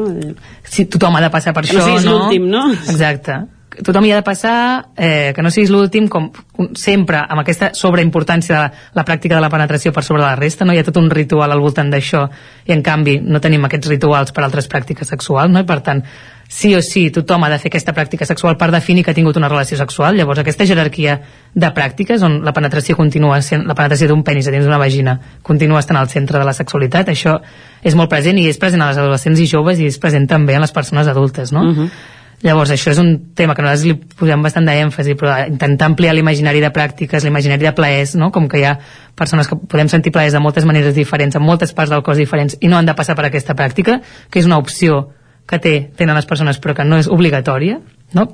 Sí, 0.65 0.87
tothom 0.87 1.17
ha 1.19 1.25
de 1.25 1.33
passar 1.33 1.57
per 1.57 1.65
no 1.67 1.73
això, 1.73 1.87
siguis 1.89 2.07
no? 2.07 2.19
l'últim, 2.19 2.47
no? 2.53 2.69
Exacte. 2.87 3.41
Tothom 3.85 4.05
hi 4.05 4.13
ha 4.13 4.21
de 4.21 4.27
passar, 4.27 4.91
eh, 4.97 5.33
que 5.35 5.43
no 5.43 5.51
siguis 5.51 5.71
l'últim, 5.73 6.09
com 6.09 6.31
sempre, 6.77 7.21
amb 7.23 7.41
aquesta 7.43 7.71
sobreimportància 7.77 8.55
de 8.55 8.61
la, 8.61 8.73
la 8.99 9.05
pràctica 9.09 9.37
de 9.39 9.45
la 9.45 9.51
penetració 9.53 9.93
per 9.93 10.05
sobre 10.05 10.23
la 10.23 10.35
resta, 10.37 10.67
no? 10.67 10.75
Hi 10.75 10.83
ha 10.83 10.87
tot 10.87 10.99
un 11.01 11.09
ritual 11.11 11.53
al 11.53 11.63
voltant 11.63 11.91
d'això, 11.93 12.27
i 12.67 12.75
en 12.77 12.83
canvi 12.83 13.19
no 13.25 13.41
tenim 13.41 13.65
aquests 13.65 13.89
rituals 13.89 14.35
per 14.37 14.45
altres 14.45 14.69
pràctiques 14.69 15.09
sexuals, 15.09 15.53
no? 15.53 15.63
I 15.65 15.69
per 15.69 15.81
tant, 15.87 16.05
sí 16.51 16.75
o 16.75 16.83
sí, 16.83 17.09
tothom 17.15 17.45
ha 17.47 17.49
de 17.53 17.61
fer 17.63 17.71
aquesta 17.71 17.95
pràctica 17.95 18.27
sexual 18.27 18.57
per 18.59 18.73
definir 18.75 19.05
que 19.07 19.13
ha 19.13 19.17
tingut 19.17 19.39
una 19.39 19.49
relació 19.49 19.79
sexual. 19.79 20.17
Llavors, 20.19 20.43
aquesta 20.43 20.67
jerarquia 20.67 21.17
de 21.55 21.71
pràctiques, 21.77 22.25
on 22.27 22.41
la 22.45 22.53
penetració 22.53 22.99
continua 22.99 23.39
sent, 23.47 23.69
la 23.71 23.77
penetració 23.79 24.11
d'un 24.11 24.25
penis 24.27 24.51
a 24.51 24.55
dins 24.55 24.67
d'una 24.67 24.81
vagina 24.83 25.15
continua 25.47 25.79
estant 25.79 26.01
al 26.01 26.11
centre 26.11 26.43
de 26.43 26.45
la 26.45 26.57
sexualitat, 26.57 27.15
això 27.15 27.39
és 27.87 27.95
molt 27.95 28.11
present 28.11 28.39
i 28.39 28.49
és 28.51 28.59
present 28.59 28.83
a 28.83 28.91
les 28.91 28.99
adolescents 28.99 29.39
i 29.39 29.47
joves 29.47 29.79
i 29.79 29.87
és 29.87 29.99
present 30.03 30.27
també 30.27 30.59
en 30.59 30.67
les 30.67 30.75
persones 30.75 31.07
adultes, 31.07 31.53
no? 31.55 31.65
Mhm. 31.71 32.19
Llavors, 32.43 32.71
això 32.73 32.89
és 32.95 32.99
un 33.03 33.11
tema 33.37 33.53
que 33.55 33.61
nosaltres 33.61 33.85
li 33.85 33.95
posem 34.17 34.41
bastant 34.41 34.65
d'èmfasi, 34.65 35.13
però 35.21 35.35
intentar 35.51 35.91
ampliar 35.91 36.15
l'imaginari 36.17 36.63
de 36.65 36.71
pràctiques, 36.73 37.25
l'imaginari 37.27 37.67
de 37.67 37.73
plaers, 37.77 38.15
no? 38.17 38.31
com 38.33 38.47
que 38.49 38.63
hi 38.63 38.65
ha 38.65 38.79
persones 39.15 39.47
que 39.51 39.59
podem 39.69 39.91
sentir 39.93 40.13
plaers 40.15 40.33
de 40.33 40.41
moltes 40.41 40.65
maneres 40.65 40.95
diferents, 40.97 41.37
en 41.37 41.45
moltes 41.45 41.75
parts 41.77 41.93
del 41.93 42.01
cos 42.03 42.17
diferents, 42.17 42.57
i 42.65 42.69
no 42.73 42.79
han 42.79 42.89
de 42.89 42.95
passar 42.97 43.13
per 43.19 43.27
aquesta 43.29 43.53
pràctica, 43.59 43.99
que 44.31 44.41
és 44.41 44.49
una 44.49 44.57
opció 44.57 45.11
que 45.47 45.59
té, 45.61 45.75
tenen 45.99 46.17
les 46.17 46.25
persones 46.31 46.57
però 46.63 46.73
que 46.79 46.85
no 46.89 46.97
és 46.97 47.11
obligatòria, 47.13 47.77
no? 48.17 48.27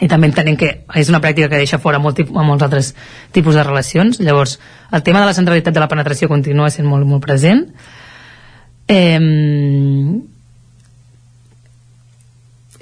i 0.00 0.06
també 0.06 0.28
entenem 0.30 0.54
que 0.56 0.70
és 0.94 1.08
una 1.10 1.18
pràctica 1.20 1.48
que 1.50 1.58
deixa 1.58 1.80
fora 1.82 1.98
molt, 1.98 2.20
tip- 2.20 2.30
molts 2.30 2.62
altres 2.62 2.94
tipus 3.34 3.58
de 3.58 3.64
relacions. 3.66 4.20
Llavors, 4.22 4.60
el 4.94 5.02
tema 5.02 5.18
de 5.20 5.26
la 5.26 5.34
centralitat 5.34 5.74
de 5.74 5.80
la 5.82 5.88
penetració 5.90 6.28
continua 6.30 6.70
sent 6.70 6.86
molt, 6.86 7.02
molt 7.04 7.26
present. 7.26 7.66
Eh, 8.86 9.18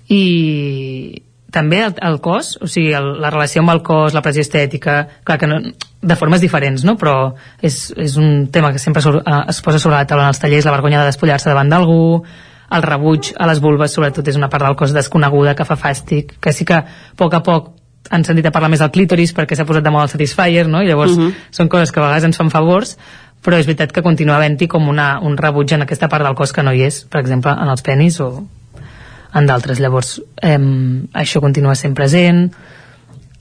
i 0.09 1.23
també 1.51 1.81
el, 1.85 1.95
el 2.05 2.19
cos, 2.21 2.59
o 2.61 2.69
sigui, 2.69 2.93
el, 2.97 3.15
la 3.23 3.31
relació 3.33 3.63
amb 3.63 3.73
el 3.73 3.81
cos, 3.83 4.13
la 4.15 4.23
pressió 4.25 4.45
estètica, 4.45 4.99
clar 5.25 5.39
que 5.41 5.49
no, 5.49 5.61
de 6.03 6.17
formes 6.17 6.43
diferents, 6.45 6.85
no? 6.85 6.97
però 7.01 7.33
és, 7.65 7.89
és 7.97 8.19
un 8.21 8.49
tema 8.53 8.73
que 8.73 8.83
sempre 8.83 9.03
sobre, 9.03 9.23
eh, 9.25 9.41
es 9.49 9.63
posa 9.65 9.81
sobre 9.81 9.97
la 9.97 10.07
taula 10.07 10.27
en 10.27 10.35
els 10.35 10.43
tallers, 10.43 10.69
la 10.69 10.77
vergonya 10.77 11.01
de 11.01 11.09
despullar-se 11.09 11.49
davant 11.49 11.73
d'algú, 11.73 12.23
el 12.69 12.85
rebuig 12.85 13.33
a 13.41 13.49
les 13.49 13.63
vulves, 13.65 13.95
sobretot, 13.97 14.29
és 14.29 14.37
una 14.37 14.51
part 14.53 14.67
del 14.67 14.77
cos 14.77 14.93
desconeguda, 14.93 15.55
que 15.57 15.65
fa 15.65 15.77
fàstic, 15.81 16.37
que 16.41 16.53
sí 16.53 16.67
que 16.69 16.83
a 16.83 16.85
poc 17.17 17.35
a 17.35 17.41
poc 17.45 17.73
han 18.13 18.25
sentit 18.25 18.47
a 18.49 18.53
parlar 18.53 18.69
més 18.73 18.81
del 18.85 18.93
clítoris 18.93 19.33
perquè 19.37 19.57
s'ha 19.57 19.67
posat 19.69 19.85
de 19.85 19.93
moda 19.93 20.05
el 20.07 20.13
Satisfyer, 20.13 20.67
no? 20.69 20.83
i 20.83 20.89
llavors 20.89 21.17
Mhm. 21.17 21.33
són 21.51 21.69
coses 21.69 21.93
que 21.93 22.01
a 22.01 22.05
vegades 22.05 22.25
ens 22.25 22.37
fan 22.37 22.51
favors, 22.51 22.99
però 23.45 23.57
és 23.57 23.67
veritat 23.67 23.93
que 23.93 24.03
continua 24.03 24.37
havent-hi 24.37 24.69
com 24.69 24.89
una, 24.89 25.19
un 25.21 25.37
rebuig 25.37 25.73
en 25.73 25.83
aquesta 25.83 26.09
part 26.09 26.25
del 26.25 26.35
cos 26.35 26.53
que 26.53 26.63
no 26.63 26.73
hi 26.73 26.83
és, 26.83 27.05
per 27.05 27.21
exemple, 27.21 27.53
en 27.53 27.69
els 27.69 27.83
penis 27.83 28.21
o 28.21 28.45
en 29.35 29.47
d'altres. 29.47 29.81
Llavors, 29.81 30.19
eh, 30.43 30.59
això 31.13 31.41
continua 31.41 31.75
sent 31.75 31.95
present. 31.95 32.53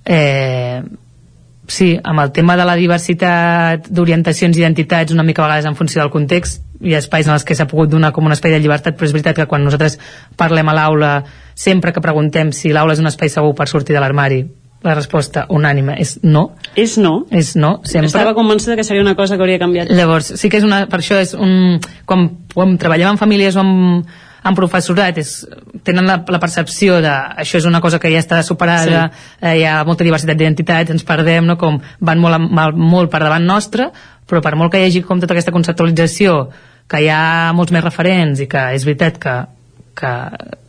Eh, 0.06 0.82
sí, 1.68 1.98
amb 2.04 2.20
el 2.24 2.32
tema 2.32 2.56
de 2.58 2.66
la 2.66 2.76
diversitat 2.76 3.90
d'orientacions 3.90 4.58
i 4.58 4.62
identitats, 4.62 5.12
una 5.12 5.24
mica 5.24 5.44
a 5.44 5.48
vegades 5.48 5.66
en 5.66 5.76
funció 5.76 6.02
del 6.02 6.12
context, 6.12 6.64
hi 6.82 6.94
ha 6.94 7.02
espais 7.02 7.28
en 7.28 7.34
els 7.34 7.44
que 7.44 7.56
s'ha 7.58 7.68
pogut 7.68 7.90
donar 7.90 8.12
com 8.14 8.26
un 8.26 8.36
espai 8.36 8.54
de 8.54 8.62
llibertat, 8.62 8.96
però 8.98 9.08
és 9.08 9.16
veritat 9.16 9.36
que 9.36 9.48
quan 9.50 9.64
nosaltres 9.66 9.98
parlem 10.38 10.70
a 10.70 10.78
l'aula, 10.78 11.12
sempre 11.56 11.92
que 11.94 12.04
preguntem 12.04 12.54
si 12.54 12.72
l'aula 12.72 12.94
és 12.94 13.02
un 13.04 13.10
espai 13.10 13.30
segur 13.34 13.56
per 13.58 13.68
sortir 13.68 13.98
de 13.98 14.04
l'armari, 14.04 14.44
la 14.86 14.94
resposta 14.94 15.48
unànime 15.50 15.96
és 16.00 16.20
no. 16.24 16.52
És 16.78 16.98
no? 17.02 17.26
És 17.34 17.56
no, 17.58 17.80
sempre. 17.84 18.12
Estava 18.12 18.36
convençuda 18.38 18.78
que 18.78 18.86
seria 18.86 19.02
una 19.02 19.16
cosa 19.18 19.36
que 19.36 19.44
hauria 19.44 19.60
canviat. 19.60 19.90
Llavors, 19.90 20.36
sí 20.38 20.52
que 20.54 20.62
és 20.62 20.68
una, 20.68 20.86
per 20.88 21.02
això 21.02 21.18
és 21.20 21.34
un... 21.34 21.82
Quan, 22.06 22.30
quan 22.54 22.78
treballem 22.80 23.16
en 23.16 23.20
famílies 23.20 23.58
o 23.58 23.64
amb, 23.66 24.14
amb 24.48 24.58
professorat 24.58 25.18
és, 25.22 25.32
tenen 25.86 26.08
la, 26.08 26.18
la 26.24 26.40
percepció 26.42 27.02
de 27.04 27.12
això 27.44 27.60
és 27.60 27.68
una 27.70 27.82
cosa 27.84 28.00
que 28.00 28.12
ja 28.14 28.22
està 28.24 28.40
superada, 28.46 29.08
sí. 29.12 29.26
eh, 29.42 29.56
hi 29.62 29.66
ha 29.68 29.82
molta 29.88 30.08
diversitat 30.08 30.40
d'identitats, 30.40 30.94
ens 30.94 31.06
perdem, 31.08 31.46
no? 31.48 31.58
com 31.60 31.80
van 32.00 32.24
molt, 32.24 32.40
amb- 32.40 32.80
molt 32.80 33.12
per 33.14 33.24
davant 33.26 33.46
nostre, 33.46 33.90
però 34.28 34.42
per 34.44 34.56
molt 34.60 34.74
que 34.74 34.82
hi 34.82 34.90
hagi 34.90 35.04
com 35.08 35.22
tota 35.24 35.36
aquesta 35.36 35.54
conceptualització, 35.56 36.38
que 36.88 37.04
hi 37.04 37.10
ha 37.12 37.54
molts 37.56 37.74
més 37.76 37.84
referents 37.84 38.44
i 38.44 38.48
que 38.52 38.64
és 38.76 38.86
veritat 38.88 39.20
que, 39.24 39.36
que, 40.00 40.14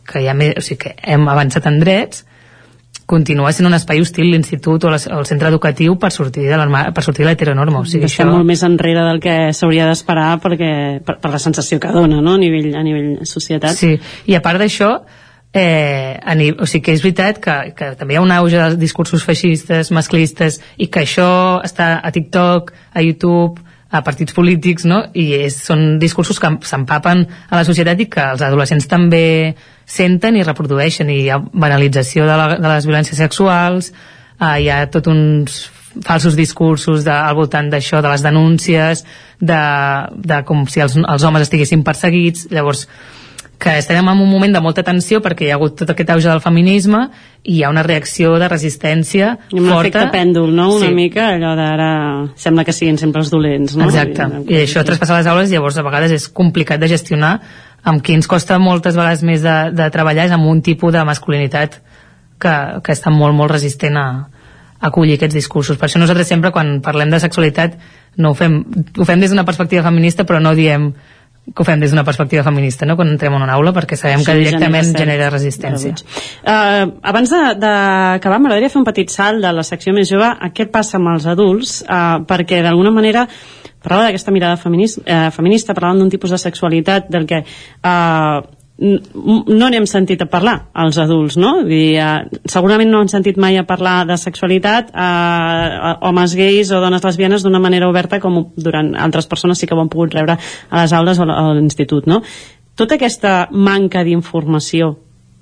que, 0.09 0.23
hi 0.23 0.27
ha 0.27 0.35
més, 0.35 0.57
o 0.59 0.65
sigui, 0.65 0.81
que 0.83 1.13
hem 1.13 1.27
avançat 1.31 1.67
en 1.69 1.79
drets, 1.83 2.25
continua 3.09 3.49
sent 3.55 3.65
un 3.67 3.73
espai 3.73 4.01
hostil 4.03 4.27
l'institut 4.29 4.83
o 4.85 4.91
les- 4.93 5.07
el 5.09 5.25
centre 5.25 5.49
educatiu 5.49 5.97
per 5.97 6.11
sortir 6.13 6.45
de 6.45 6.57
l'arma- 6.57 6.91
per 6.93 7.03
sortir 7.03 7.25
de 7.25 7.31
l'heteronorma. 7.31 7.81
O 7.81 7.85
sigui, 7.85 8.05
Estem 8.05 8.27
això... 8.27 8.35
molt 8.35 8.45
més 8.45 8.61
enrere 8.67 9.01
del 9.07 9.19
que 9.23 9.37
s'hauria 9.57 9.87
d'esperar 9.89 10.35
perquè 10.43 10.71
per, 11.05 11.17
per 11.23 11.31
la 11.33 11.39
sensació 11.41 11.79
que 11.81 11.91
dona 11.95 12.21
no? 12.21 12.35
a, 12.37 12.41
nivell, 12.41 12.75
a 12.77 12.83
nivell 12.85 13.25
societat. 13.25 13.73
Sí, 13.79 13.95
i 14.29 14.37
a 14.37 14.41
part 14.45 14.61
d'això, 14.61 14.91
eh, 15.53 16.19
a 16.21 16.35
o 16.61 16.67
sigui 16.69 16.83
que 16.85 16.93
és 16.93 17.01
veritat 17.01 17.39
que, 17.41 17.55
que 17.75 17.93
també 17.97 18.13
hi 18.13 18.19
ha 18.19 18.21
un 18.21 18.31
auge 18.35 18.59
de 18.61 18.77
discursos 18.77 19.25
feixistes, 19.25 19.89
masclistes, 19.91 20.61
i 20.77 20.87
que 20.93 21.01
això 21.07 21.31
està 21.65 21.95
a 22.03 22.11
TikTok, 22.13 22.71
a 22.93 23.01
YouTube, 23.01 23.65
a 23.89 24.03
partits 24.05 24.35
polítics, 24.37 24.85
no? 24.85 25.01
I 25.17 25.31
és, 25.47 25.55
són 25.65 25.97
discursos 25.97 26.37
que 26.39 26.51
s'empapen 26.61 27.25
a 27.49 27.57
la 27.57 27.65
societat 27.65 27.99
i 27.99 28.05
que 28.05 28.21
els 28.35 28.43
adolescents 28.45 28.85
també 28.87 29.55
senten 29.89 30.37
i 30.37 30.43
reprodueixen, 30.45 31.09
i 31.09 31.23
hi 31.25 31.29
ha 31.33 31.39
banalització 31.41 32.27
de, 32.29 32.37
la, 32.37 32.47
de 32.61 32.67
les 32.75 32.85
violències 32.87 33.17
sexuals, 33.17 33.91
eh, 34.39 34.55
hi 34.61 34.69
ha 34.69 34.83
tot 34.93 35.09
uns 35.09 35.63
falsos 36.05 36.35
discursos 36.37 37.01
de, 37.07 37.11
al 37.11 37.33
voltant 37.35 37.71
d'això, 37.73 38.03
de 38.05 38.11
les 38.13 38.21
denúncies, 38.23 39.01
de, 39.41 39.61
de 40.29 40.43
com 40.45 40.67
si 40.69 40.83
els, 40.85 40.93
els 41.01 41.23
homes 41.25 41.47
estiguessin 41.47 41.81
perseguits, 41.83 42.45
llavors 42.53 42.85
que 43.59 43.73
estem 43.81 44.07
en 44.07 44.21
un 44.23 44.29
moment 44.31 44.53
de 44.55 44.61
molta 44.63 44.85
tensió 44.87 45.17
perquè 45.19 45.43
hi 45.43 45.49
ha 45.51 45.57
hagut 45.57 45.73
tot 45.81 45.89
aquest 45.91 46.13
auge 46.13 46.29
del 46.29 46.39
feminisme 46.39 47.01
i 47.43 47.57
hi 47.57 47.63
ha 47.65 47.71
una 47.73 47.81
reacció 47.83 48.37
de 48.39 48.47
resistència 48.47 49.33
I 49.51 49.59
un 49.59 49.65
forta. 49.67 49.81
efecte 49.89 50.05
pèndol, 50.13 50.53
no? 50.55 50.69
Una 50.77 50.87
Sí. 50.87 50.93
mica 50.95 51.25
allò 51.33 51.51
d'ara 51.59 51.89
sembla 52.39 52.63
que 52.63 52.71
siguin 52.71 52.97
sempre 52.97 53.19
els 53.19 53.29
dolents, 53.33 53.75
no? 53.75 53.89
Exacte, 53.89 54.29
i 54.47 54.61
això 54.61 54.85
traspassa 54.87 55.17
les 55.17 55.27
aules 55.27 55.51
llavors 55.51 55.75
a 55.77 55.83
vegades 55.83 56.11
és 56.15 56.29
complicat 56.29 56.79
de 56.79 56.87
gestionar 56.87 57.33
amb 57.83 58.03
qui 58.03 58.15
ens 58.17 58.27
costa 58.27 58.59
moltes 58.59 58.97
vegades 58.97 59.23
més 59.23 59.43
de, 59.45 59.57
de 59.75 59.87
treballar 59.93 60.27
és 60.27 60.35
amb 60.35 60.49
un 60.49 60.61
tipus 60.65 60.93
de 60.93 61.03
masculinitat 61.07 61.79
que, 62.39 62.55
que 62.83 62.95
està 62.95 63.11
molt, 63.13 63.35
molt 63.35 63.51
resistent 63.51 63.97
a, 63.99 64.07
a 64.79 64.89
acollir 64.89 65.17
aquests 65.19 65.37
discursos. 65.37 65.77
Per 65.77 65.87
això 65.87 66.01
nosaltres 66.01 66.27
sempre 66.31 66.51
quan 66.55 66.79
parlem 66.85 67.11
de 67.11 67.21
sexualitat 67.21 67.79
no 68.19 68.33
ho 68.33 68.37
fem, 68.37 68.61
ho 68.97 69.07
fem 69.07 69.21
des 69.21 69.31
d'una 69.31 69.47
perspectiva 69.47 69.85
feminista 69.85 70.25
però 70.27 70.41
no 70.43 70.55
diem 70.57 70.91
que 71.49 71.63
ho 71.63 71.65
fem 71.65 71.79
des 71.81 71.91
d'una 71.91 72.03
perspectiva 72.05 72.43
feminista, 72.43 72.85
no? 72.85 72.95
quan 72.95 73.09
entrem 73.09 73.33
en 73.33 73.41
una 73.41 73.55
aula, 73.57 73.73
perquè 73.73 73.97
sabem 73.97 74.23
que 74.23 74.35
Sí, 74.35 74.43
directament 74.43 74.91
genera 74.91 74.99
genera 74.99 75.29
resistència. 75.33 75.95
Uh, 76.43 76.99
abans 77.09 77.31
d'acabar, 77.31 78.37
m'agradaria 78.37 78.69
fer 78.69 78.81
un 78.81 78.85
petit 78.85 79.09
salt 79.09 79.41
de 79.41 79.53
la 79.55 79.63
secció 79.65 79.93
més 79.95 80.09
jove 80.11 80.29
a 80.29 80.51
què 80.53 80.67
passa 80.69 80.99
amb 80.99 81.13
els 81.15 81.25
adults, 81.25 81.79
uh, 81.87 82.21
perquè 82.29 82.61
d'alguna 82.65 82.93
manera 82.93 83.25
parlava 83.83 84.07
d'aquesta 84.07 84.31
mirada 84.35 84.59
feminista, 84.59 85.01
uh, 85.03 85.31
feminista 85.35 85.75
parlant 85.77 85.99
d'un 86.01 86.09
tipus 86.11 86.31
de 86.31 86.39
sexualitat 86.41 87.09
del 87.09 87.27
que 87.29 87.43
uh, 87.43 88.39
no 88.79 89.67
n'hem 89.67 89.85
sentit 89.89 90.21
a 90.23 90.29
parlar 90.31 90.69
als 90.73 90.97
adults, 91.01 91.35
no? 91.37 91.65
Dir, 91.67 91.99
uh, 91.99 92.39
segurament 92.47 92.91
no 92.91 93.01
han 93.03 93.11
sentit 93.11 93.37
mai 93.37 93.57
a 93.59 93.65
parlar 93.67 94.05
de 94.07 94.15
sexualitat 94.17 94.93
uh, 94.93 95.97
homes 96.07 96.35
gais 96.39 96.71
o 96.71 96.79
dones 96.79 97.03
lesbianes 97.03 97.43
d'una 97.43 97.59
manera 97.59 97.89
oberta 97.89 98.21
com 98.23 98.45
durant 98.55 98.93
altres 98.95 99.27
persones 99.27 99.59
sí 99.59 99.67
que 99.67 99.75
ho 99.75 99.81
han 99.83 99.91
pogut 99.91 100.15
rebre 100.15 100.37
a 100.39 100.81
les 100.81 100.95
aules 100.95 101.19
o 101.19 101.27
a 101.27 101.51
l'institut, 101.57 102.07
no? 102.07 102.21
Tota 102.79 102.95
aquesta 102.95 103.49
manca 103.51 104.05
d'informació 104.07 104.95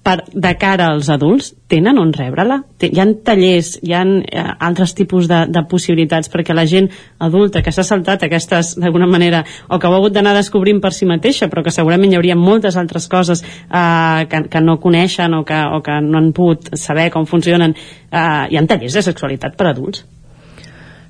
per, 0.07 0.23
de 0.31 0.53
cara 0.55 0.87
als 0.93 1.09
adults, 1.11 1.49
tenen 1.67 1.99
on 1.99 2.13
rebre-la? 2.15 2.61
Hi 2.87 2.99
ha 3.01 3.05
tallers, 3.27 3.73
hi 3.83 3.91
ha 3.91 4.03
eh, 4.07 4.45
altres 4.69 4.93
tipus 4.95 5.27
de, 5.27 5.41
de 5.51 5.63
possibilitats 5.67 6.31
perquè 6.31 6.55
la 6.55 6.63
gent 6.69 6.87
adulta 7.23 7.61
que 7.65 7.73
s'ha 7.75 7.83
saltat 7.83 8.23
aquestes, 8.23 8.75
d'alguna 8.79 9.09
manera, 9.11 9.43
o 9.67 9.79
que 9.79 9.89
ho 9.89 9.93
ha 9.93 9.99
hagut 9.99 10.15
d'anar 10.15 10.37
descobrint 10.37 10.79
per 10.83 10.93
si 10.95 11.09
mateixa, 11.09 11.51
però 11.51 11.65
que 11.65 11.75
segurament 11.75 12.13
hi 12.13 12.19
hauria 12.19 12.39
moltes 12.39 12.79
altres 12.79 13.09
coses 13.11 13.43
eh, 13.43 14.23
que, 14.31 14.45
que 14.47 14.63
no 14.63 14.79
coneixen 14.79 15.35
o 15.35 15.43
que, 15.47 15.59
o 15.75 15.83
que 15.83 15.99
no 16.05 16.21
han 16.21 16.31
pogut 16.37 16.71
saber 16.79 17.09
com 17.11 17.27
funcionen. 17.27 17.75
Eh, 18.07 18.45
hi 18.51 18.57
ha 18.59 18.67
tallers 18.67 18.95
de 18.95 19.03
sexualitat 19.11 19.59
per 19.59 19.73
adults? 19.73 20.05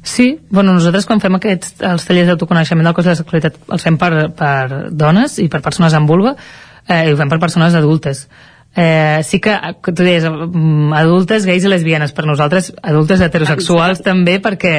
Sí, 0.07 0.39
bueno, 0.49 0.71
nosaltres 0.73 1.05
quan 1.05 1.19
fem 1.19 1.35
aquests, 1.37 1.81
els 1.85 2.05
tallers 2.07 2.31
d'autoconeixement 2.31 2.85
del 2.87 2.95
cos 2.95 3.05
de 3.05 3.13
la 3.13 3.19
sexualitat 3.19 3.57
els 3.75 3.83
fem 3.83 3.97
per, 3.99 4.11
per 4.39 4.87
dones 4.89 5.37
i 5.43 5.49
per 5.51 5.61
persones 5.65 5.93
amb 5.97 6.09
vulva 6.09 6.37
eh, 6.87 7.09
i 7.09 7.11
ho 7.11 7.17
fem 7.19 7.29
per 7.29 7.43
persones 7.43 7.75
adultes. 7.75 8.27
Eh, 8.79 9.21
sí 9.25 9.39
que, 9.41 9.55
tu 9.89 10.03
deies, 10.03 10.23
mm, 10.29 10.93
adultes, 10.93 11.47
gais 11.49 11.63
i 11.65 11.69
lesbianes, 11.71 12.11
per 12.13 12.27
nosaltres 12.29 12.71
adultes 12.83 13.23
heterosexuals 13.25 14.03
també 14.05 14.35
perquè 14.39 14.75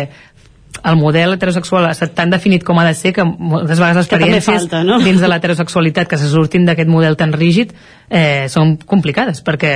el 0.85 0.97
model 1.01 1.33
heterosexual 1.35 1.89
ha 1.89 1.95
estat 1.97 2.13
tan 2.15 2.31
definit 2.31 2.63
com 2.63 2.79
ha 2.79 2.85
de 2.87 2.95
ser 2.95 3.11
que 3.17 3.25
moltes 3.25 3.81
vegades 3.81 3.97
les 3.97 4.07
experiències 4.07 4.45
falta, 4.69 4.85
no? 4.87 5.01
dins 5.03 5.19
de 5.19 5.27
l'heterosexualitat 5.27 6.07
que 6.07 6.19
se 6.21 6.29
surtin 6.31 6.69
d'aquest 6.69 6.91
model 6.93 7.17
tan 7.19 7.33
rígid 7.33 7.73
eh, 8.09 8.47
són 8.53 8.77
complicades 8.87 9.43
perquè 9.43 9.73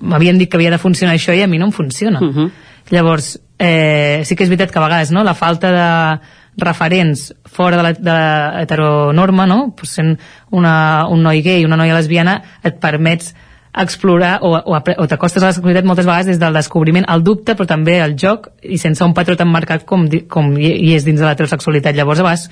m'havien 0.00 0.38
dit 0.40 0.48
que 0.48 0.56
havia 0.56 0.72
de 0.72 0.80
funcionar 0.80 1.18
això 1.18 1.36
i 1.36 1.42
a 1.42 1.50
mi 1.50 1.58
no 1.58 1.68
em 1.68 1.74
funciona 1.76 2.20
Mhm. 2.22 2.50
llavors 2.90 3.34
eh, 3.58 4.22
sí 4.24 4.36
que 4.36 4.44
és 4.44 4.48
veritat 4.48 4.70
que 4.72 4.78
a 4.78 4.86
vegades 4.86 5.10
no, 5.12 5.24
la 5.24 5.34
falta 5.34 5.72
de 5.72 6.20
referents 6.56 7.28
fora 7.44 7.76
de 7.76 7.82
la, 7.82 7.92
de 7.92 8.12
la 8.12 8.62
heteronorma 8.62 9.46
no? 9.46 9.74
pues 9.76 9.96
sent 9.98 10.16
una, 10.50 11.06
un 11.10 11.22
noi 11.22 11.42
gay 11.44 11.64
una 11.64 11.76
noia 11.76 11.96
lesbiana 11.98 12.40
et 12.64 12.80
permets 12.80 13.34
explorar 13.76 14.38
o, 14.42 14.54
o, 14.56 14.76
o 14.76 15.06
t'acostes 15.06 15.42
a 15.42 15.50
la 15.50 15.52
sexualitat 15.52 15.84
moltes 15.84 16.06
vegades 16.08 16.30
des 16.30 16.38
del 16.40 16.56
descobriment, 16.56 17.04
el 17.12 17.22
dubte, 17.22 17.54
però 17.54 17.68
també 17.68 17.98
el 18.00 18.16
joc 18.18 18.48
i 18.64 18.78
sense 18.80 19.04
un 19.04 19.12
patró 19.14 19.36
tan 19.36 19.50
marcat 19.52 19.84
com, 19.84 20.06
com 20.32 20.54
hi, 20.56 20.94
és 20.96 21.04
dins 21.04 21.20
de 21.20 21.26
l'heterosexualitat. 21.26 21.96
Llavors, 21.98 22.22
a 22.22 22.24
vegades, 22.24 22.46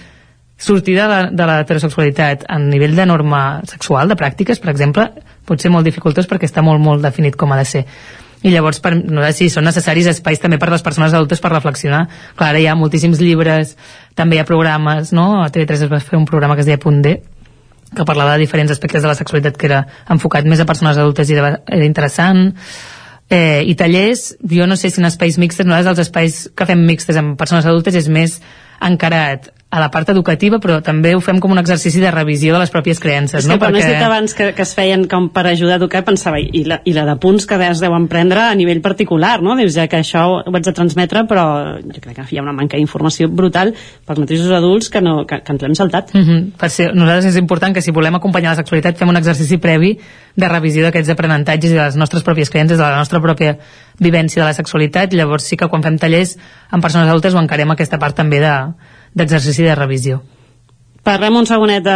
sortir 0.61 0.99
de 0.99 1.07
la, 1.09 1.23
de 1.33 1.47
l'heterosexualitat 1.49 2.45
a 2.49 2.59
nivell 2.61 2.97
de 2.97 3.09
norma 3.09 3.63
sexual, 3.71 4.13
de 4.13 4.19
pràctiques, 4.21 4.61
per 4.61 4.75
exemple, 4.75 5.09
pot 5.49 5.65
ser 5.65 5.73
molt 5.73 5.89
dificultós 5.89 6.29
perquè 6.29 6.51
està 6.51 6.63
molt, 6.63 6.83
molt 6.85 7.03
definit 7.05 7.41
com 7.41 7.53
ha 7.53 7.61
de 7.63 7.67
ser. 7.73 7.85
I 8.45 8.53
llavors, 8.53 8.81
per, 8.85 8.93
no 8.95 9.23
sé 9.25 9.33
si 9.39 9.51
són 9.53 9.65
necessaris 9.65 10.11
espais 10.11 10.43
també 10.43 10.59
per 10.61 10.69
les 10.69 10.85
persones 10.85 11.15
adultes 11.17 11.41
per 11.41 11.53
reflexionar. 11.55 12.03
Clar, 12.37 12.51
ara 12.53 12.61
hi 12.61 12.67
ha 12.69 12.77
moltíssims 12.77 13.23
llibres, 13.23 13.77
també 14.15 14.37
hi 14.37 14.43
ha 14.43 14.49
programes, 14.49 15.15
no? 15.17 15.43
A 15.43 15.49
TV3 15.53 15.87
es 15.87 15.93
va 15.93 16.03
fer 16.05 16.21
un 16.21 16.27
programa 16.29 16.59
que 16.59 16.65
es 16.65 16.69
deia 16.69 16.81
Punt 16.83 17.01
D, 17.07 17.15
que 17.95 18.05
parlava 18.05 18.35
de 18.35 18.43
diferents 18.45 18.73
aspectes 18.75 19.03
de 19.03 19.09
la 19.09 19.17
sexualitat 19.17 19.57
que 19.57 19.71
era 19.71 19.85
enfocat 20.11 20.45
més 20.51 20.61
a 20.61 20.69
persones 20.69 20.99
adultes 20.99 21.31
i 21.31 21.39
era 21.39 21.85
interessant 21.87 22.51
eh, 23.31 23.63
i 23.65 23.75
tallers, 23.79 24.35
jo 24.51 24.67
no 24.67 24.77
sé 24.77 24.91
si 24.91 25.01
en 25.01 25.09
espais 25.09 25.39
mixtes 25.41 25.67
nosaltres 25.67 25.95
els 25.95 26.09
espais 26.09 26.39
que 26.57 26.69
fem 26.69 26.85
mixtes 26.87 27.17
amb 27.21 27.39
persones 27.41 27.67
adultes 27.67 27.97
és 28.03 28.11
més 28.13 28.41
encarat 28.85 29.51
a 29.75 29.81
la 29.83 29.91
part 29.91 30.11
educativa 30.13 30.61
però 30.63 30.79
també 30.87 31.17
ho 31.17 31.21
fem 31.25 31.41
com 31.43 31.51
un 31.51 31.59
exercici 31.59 31.99
de 32.03 32.11
revisió 32.15 32.55
de 32.55 32.61
les 32.63 32.71
pròpies 32.71 33.01
creences 33.03 33.43
És 33.43 33.49
no? 33.51 33.57
que 33.57 33.65
quan 33.65 33.75
has 33.75 33.89
dit 33.89 34.05
abans 34.07 34.35
que, 34.39 34.53
que 34.55 34.63
es 34.63 34.75
feien 34.77 35.09
com 35.11 35.27
per 35.35 35.49
ajudar 35.51 35.75
a 35.75 35.81
educar, 35.81 36.05
pensava, 36.07 36.39
i 36.39 36.63
la, 36.69 36.79
i 36.87 36.95
la 36.95 37.03
de 37.09 37.17
punts 37.19 37.49
que 37.51 37.59
es 37.67 37.83
deuen 37.83 38.07
prendre 38.13 38.45
a 38.45 38.55
nivell 38.55 38.83
particular, 38.85 39.41
no? 39.43 39.57
Dius, 39.59 39.75
ja 39.75 39.89
que 39.91 39.99
això 39.99 40.25
ho 40.37 40.55
haig 40.55 40.69
de 40.69 40.75
transmetre, 40.77 41.25
però 41.31 41.47
jo 41.81 42.03
crec 42.05 42.21
que 42.21 42.27
hi 42.31 42.39
ha 42.39 42.45
una 42.45 42.55
manca 42.55 42.79
d'informació 42.79 43.29
brutal 43.29 43.73
pels 44.07 44.23
mateixos 44.23 44.53
adults 44.55 44.93
que, 44.95 45.03
no, 45.03 45.25
que, 45.27 45.41
que 45.43 45.57
ens 45.57 45.67
l'hem 45.67 45.75
saltat. 45.75 46.15
Mm 46.15 46.23
-hmm. 46.23 46.51
per 46.61 46.71
ser, 46.71 46.95
nosaltres 46.95 47.35
és 47.35 47.41
important 47.41 47.75
que 47.75 47.83
si 47.83 47.91
volem 47.91 48.15
acompanyar 48.15 48.53
la 48.53 48.63
sexualitat 48.63 48.99
fem 48.99 49.09
un 49.09 49.17
exercici 49.17 49.59
previ 49.59 49.99
de 50.37 50.49
revisió 50.49 50.83
d'aquests 50.85 51.11
aprenentatges 51.11 51.71
i 51.71 51.75
de 51.75 51.83
les 51.83 51.97
nostres 51.97 52.23
pròpies 52.23 52.51
creences, 52.51 52.79
de 52.79 52.85
la 52.85 52.97
nostra 52.97 53.21
pròpia 53.21 53.59
vivència 53.99 54.43
de 54.43 54.49
la 54.49 54.55
sexualitat, 54.55 55.13
llavors 55.13 55.45
sí 55.45 55.57
que 55.57 55.69
quan 55.69 55.83
fem 55.83 55.99
tallers 55.99 56.37
amb 56.71 56.83
persones 56.83 57.09
adultes 57.09 57.35
ho 57.35 57.39
encarem 57.39 57.71
aquesta 57.71 57.99
part 57.99 58.15
també 58.15 58.41
de- 58.41 58.94
d'exercici 59.15 59.63
de, 59.63 59.73
de 59.73 59.79
revisió. 59.79 60.23
Parlem 61.05 61.35
un 61.37 61.45
segonet 61.45 61.85
eh, 61.85 61.95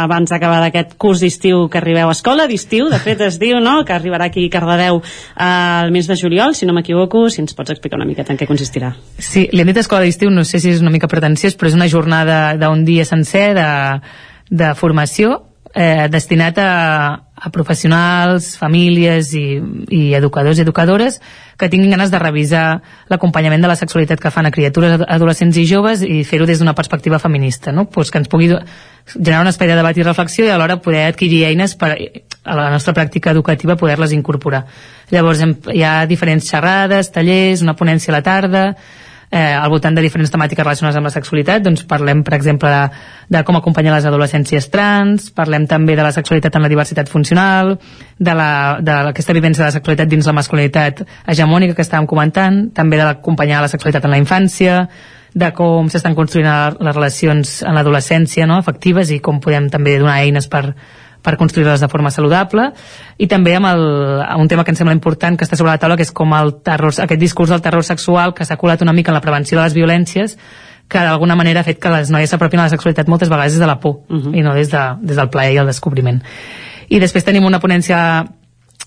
abans 0.00 0.30
d'acabar 0.32 0.62
d'aquest 0.62 0.94
curs 0.96 1.20
d'estiu 1.20 1.66
que 1.68 1.76
arribeu 1.76 2.08
a 2.08 2.14
escola 2.16 2.46
d'estiu, 2.48 2.88
de 2.88 2.96
fet 2.96 3.20
es 3.26 3.36
diu, 3.38 3.58
no?, 3.60 3.82
que 3.84 3.92
arribarà 3.92 4.30
aquí 4.30 4.46
a 4.48 4.52
Cardedeu 4.54 5.02
eh, 5.02 5.44
al 5.44 5.92
mes 5.92 6.08
de 6.08 6.16
juliol, 6.16 6.56
si 6.56 6.64
no 6.64 6.72
m'equivoco, 6.72 7.26
si 7.28 7.42
ens 7.44 7.52
pots 7.52 7.76
explicar 7.76 8.00
una 8.00 8.08
miqueta 8.08 8.32
en 8.32 8.40
què 8.40 8.48
consistirà. 8.48 8.94
Sí, 9.18 9.50
li 9.52 9.60
hem 9.60 9.68
dit 9.68 9.82
escola 9.84 10.08
d'estiu, 10.08 10.32
no 10.32 10.46
sé 10.48 10.62
si 10.64 10.72
és 10.72 10.80
una 10.80 10.94
mica 10.94 11.12
pretensiós, 11.12 11.58
però 11.60 11.68
és 11.68 11.76
una 11.76 11.90
jornada 11.92 12.40
d'un 12.56 12.86
dia 12.88 13.04
sencer 13.04 13.50
de, 13.58 13.68
de 14.48 14.72
formació 14.80 15.42
eh, 15.74 16.08
destinat 16.10 16.58
a, 16.58 16.70
a 17.34 17.50
professionals, 17.50 18.56
famílies 18.58 19.32
i, 19.34 19.44
i 19.90 20.02
educadors 20.14 20.58
i 20.58 20.62
educadores 20.62 21.20
que 21.58 21.68
tinguin 21.72 21.90
ganes 21.94 22.10
de 22.10 22.18
revisar 22.18 22.82
l'acompanyament 23.08 23.62
de 23.62 23.70
la 23.70 23.76
sexualitat 23.76 24.20
que 24.20 24.30
fan 24.30 24.46
a 24.46 24.52
criatures, 24.54 24.98
ad- 24.98 25.06
adolescents 25.08 25.56
i 25.56 25.66
joves 25.68 26.02
i 26.02 26.22
fer-ho 26.28 26.46
des 26.46 26.58
d'una 26.60 26.74
perspectiva 26.74 27.18
feminista, 27.18 27.72
no? 27.72 27.88
pues 27.90 28.10
que 28.10 28.18
ens 28.18 28.28
pugui 28.28 28.50
generar 29.14 29.42
un 29.42 29.50
espai 29.50 29.68
de 29.68 29.76
debat 29.78 29.96
i 29.98 30.06
reflexió 30.06 30.46
i 30.46 30.50
alhora 30.54 30.80
poder 30.82 31.06
adquirir 31.08 31.44
eines 31.48 31.74
per 31.76 31.92
a 32.42 32.56
la 32.58 32.70
nostra 32.70 32.94
pràctica 32.94 33.30
educativa 33.30 33.76
poder-les 33.76 34.12
incorporar. 34.12 34.64
Llavors 35.10 35.40
hem, 35.42 35.56
hi 35.72 35.82
ha 35.86 36.06
diferents 36.10 36.48
xerrades, 36.50 37.12
tallers, 37.14 37.62
una 37.62 37.76
ponència 37.78 38.10
a 38.10 38.16
la 38.18 38.22
tarda, 38.26 38.64
eh, 39.32 39.54
al 39.56 39.70
voltant 39.72 39.96
de 39.96 40.02
diferents 40.04 40.30
temàtiques 40.30 40.62
relacionades 40.64 40.98
amb 41.00 41.08
la 41.08 41.14
sexualitat, 41.14 41.62
doncs 41.64 41.86
parlem, 41.88 42.20
per 42.22 42.34
exemple, 42.36 42.68
de, 42.68 42.82
de 43.32 43.40
com 43.48 43.56
acompanyar 43.56 43.94
les 43.96 44.04
adolescències 44.06 44.68
trans, 44.70 45.30
parlem 45.32 45.64
també 45.66 45.96
de 45.96 46.04
la 46.04 46.12
sexualitat 46.12 46.54
en 46.60 46.66
la 46.66 46.68
diversitat 46.68 47.08
funcional, 47.08 47.78
de 48.18 48.34
la- 48.36 48.76
de 48.80 48.92
aquesta 49.08 49.32
vivència 49.32 49.64
de 49.64 49.70
la 49.70 49.78
sexualitat 49.78 50.08
dins 50.12 50.28
la 50.28 50.36
masculinitat 50.36 51.00
hegemònica 51.26 51.74
que 51.74 51.82
estàvem 51.82 52.06
comentant, 52.06 52.68
també 52.76 53.00
de 53.00 53.08
l'acompanyar 53.08 53.62
la 53.64 53.72
sexualitat 53.72 54.04
en 54.04 54.10
la 54.10 54.20
infància, 54.20 54.88
de 55.34 55.48
com 55.56 55.88
s'estan 55.88 56.14
construint 56.14 56.44
les 56.78 56.94
relacions 56.94 57.62
en 57.64 57.72
l'adolescència 57.74 58.44
no, 58.46 58.58
efectives 58.60 59.08
i 59.10 59.20
com 59.24 59.40
podem 59.40 59.70
també 59.72 59.96
donar 59.98 60.18
eines 60.20 60.44
per, 60.46 60.74
per 61.22 61.36
construir-les 61.38 61.80
de 61.80 61.88
forma 61.88 62.10
saludable. 62.10 62.72
I 63.18 63.28
també 63.30 63.54
amb, 63.56 63.70
el, 63.70 63.84
amb 64.26 64.42
un 64.42 64.50
tema 64.50 64.64
que 64.64 64.74
em 64.74 64.78
sembla 64.78 64.96
important 64.96 65.38
que 65.38 65.46
està 65.46 65.56
sobre 65.56 65.72
la 65.72 65.78
taula 65.78 65.96
que 65.96 66.06
és 66.06 66.12
com 66.12 66.34
el 66.36 66.56
terror, 66.66 66.92
aquest 66.92 67.20
discurs 67.20 67.54
del 67.54 67.62
terror 67.62 67.86
sexual 67.86 68.34
que 68.34 68.44
s'ha 68.44 68.58
colat 68.60 68.82
una 68.82 68.92
mica 68.92 69.14
en 69.14 69.18
la 69.18 69.24
prevenció 69.24 69.58
de 69.58 69.64
les 69.64 69.78
violències 69.78 70.36
que 70.92 70.98
d'alguna 70.98 71.36
manera 71.38 71.62
ha 71.62 71.64
fet 71.64 71.80
que 71.80 71.90
les 71.92 72.10
noies 72.12 72.28
s'apropin 72.28 72.60
a 72.60 72.66
la 72.66 72.74
sexualitat 72.74 73.08
moltes 73.08 73.30
vegades 73.32 73.54
des 73.54 73.62
de 73.62 73.66
la 73.66 73.78
por 73.80 74.02
uh 74.08 74.18
-huh. 74.18 74.36
i 74.36 74.42
no 74.42 74.52
des, 74.54 74.70
de, 74.70 74.82
des 75.00 75.16
del 75.16 75.30
plaer 75.30 75.54
i 75.54 75.56
el 75.56 75.66
descobriment. 75.66 76.22
I 76.88 76.98
després 77.00 77.24
tenim 77.24 77.44
una 77.44 77.60
ponència 77.60 78.26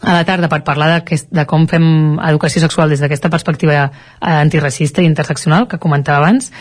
a 0.02 0.14
la 0.14 0.24
tarda 0.26 0.49
per 0.49 0.64
parlar 0.64 1.02
de, 1.02 1.20
de 1.32 1.45
com 1.45 1.68
fem 1.68 2.20
educació 2.20 2.62
sexual 2.62 2.90
des 2.90 2.99
d'aquesta 2.99 3.30
perspectiva 3.30 3.86
eh, 3.86 3.90
antiracista 4.22 5.02
i 5.02 5.06
interseccional 5.06 5.68
que 5.68 5.80
comentava 5.80 6.18
abans 6.18 6.52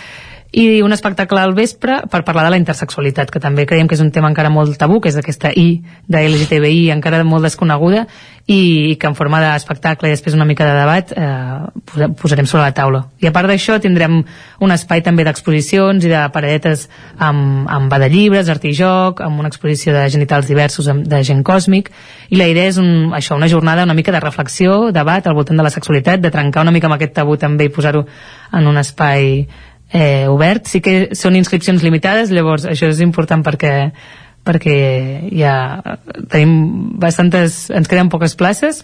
i 0.55 0.83
un 0.87 0.93
espectacle 0.95 1.41
al 1.43 1.53
vespre 1.57 1.97
per 2.11 2.23
parlar 2.23 2.45
de 2.47 2.53
la 2.55 2.59
intersexualitat, 2.61 3.31
que 3.35 3.41
també 3.43 3.65
creiem 3.67 3.89
que 3.91 3.97
és 3.99 4.03
un 4.05 4.13
tema 4.15 4.29
encara 4.31 4.53
molt 4.55 4.77
tabú, 4.79 5.01
que 5.03 5.11
és 5.11 5.17
aquesta 5.19 5.51
I 5.51 5.83
de 6.07 6.21
LGTBI 6.29 6.93
encara 6.95 7.25
molt 7.27 7.43
desconeguda 7.43 8.05
i, 8.47 8.95
que 9.01 9.09
en 9.09 9.17
forma 9.19 9.41
d'espectacle 9.41 10.07
i 10.07 10.13
després 10.13 10.37
una 10.37 10.45
mica 10.47 10.67
de 10.69 10.77
debat 10.77 11.11
eh, 11.17 11.81
posa- 11.91 12.11
posarem 12.21 12.47
sobre 12.47 12.67
la 12.69 12.75
taula. 12.77 13.01
I 13.19 13.27
a 13.27 13.33
part 13.35 13.51
d'això 13.51 13.81
tindrem 13.83 14.21
un 14.61 14.75
espai 14.77 15.03
també 15.03 15.25
d'exposicions 15.27 16.05
i 16.05 16.13
de 16.13 16.23
paradetes 16.31 16.87
amb, 17.19 17.67
amb 17.67 17.91
va 17.91 17.99
de 18.05 18.13
llibres, 18.13 18.53
art 18.53 18.69
i 18.69 18.75
joc, 18.77 19.25
amb 19.25 19.41
una 19.41 19.51
exposició 19.51 19.97
de 19.97 20.07
genitals 20.13 20.47
diversos 20.47 20.87
de 20.87 21.23
gent 21.25 21.43
còsmic 21.43 21.91
i 22.31 22.39
la 22.39 22.47
idea 22.53 22.71
és 22.71 22.79
un, 22.79 23.11
això, 23.17 23.35
una 23.35 23.49
jornada 23.51 23.83
una 23.89 23.97
mica 23.97 24.13
de 24.13 24.21
reflexió, 24.23 24.93
debat 24.93 25.27
al 25.27 25.35
voltant 25.35 25.59
de 25.59 25.67
la 25.67 25.75
sexualitat, 25.75 26.21
de 26.23 26.31
trencar 26.31 26.63
una 26.63 26.71
mica 26.75 26.87
amb 26.87 27.01
aquest 27.01 27.17
tabú 27.17 27.39
també 27.41 27.67
i 27.67 27.75
posar-ho 27.75 28.05
en 28.55 28.67
un 28.71 28.79
espai 28.79 29.49
eh, 29.95 30.27
obert. 30.29 30.67
Sí 30.69 30.83
que 30.85 31.15
són 31.17 31.37
inscripcions 31.39 31.83
limitades, 31.87 32.33
llavors 32.35 32.67
això 32.69 32.91
és 32.93 33.01
important 33.05 33.45
perquè 33.47 33.75
perquè 34.45 34.75
ja 35.33 35.55
tenim 36.29 36.99
bastantes, 37.01 37.71
ens 37.73 37.89
queden 37.89 38.11
poques 38.13 38.35
places 38.37 38.83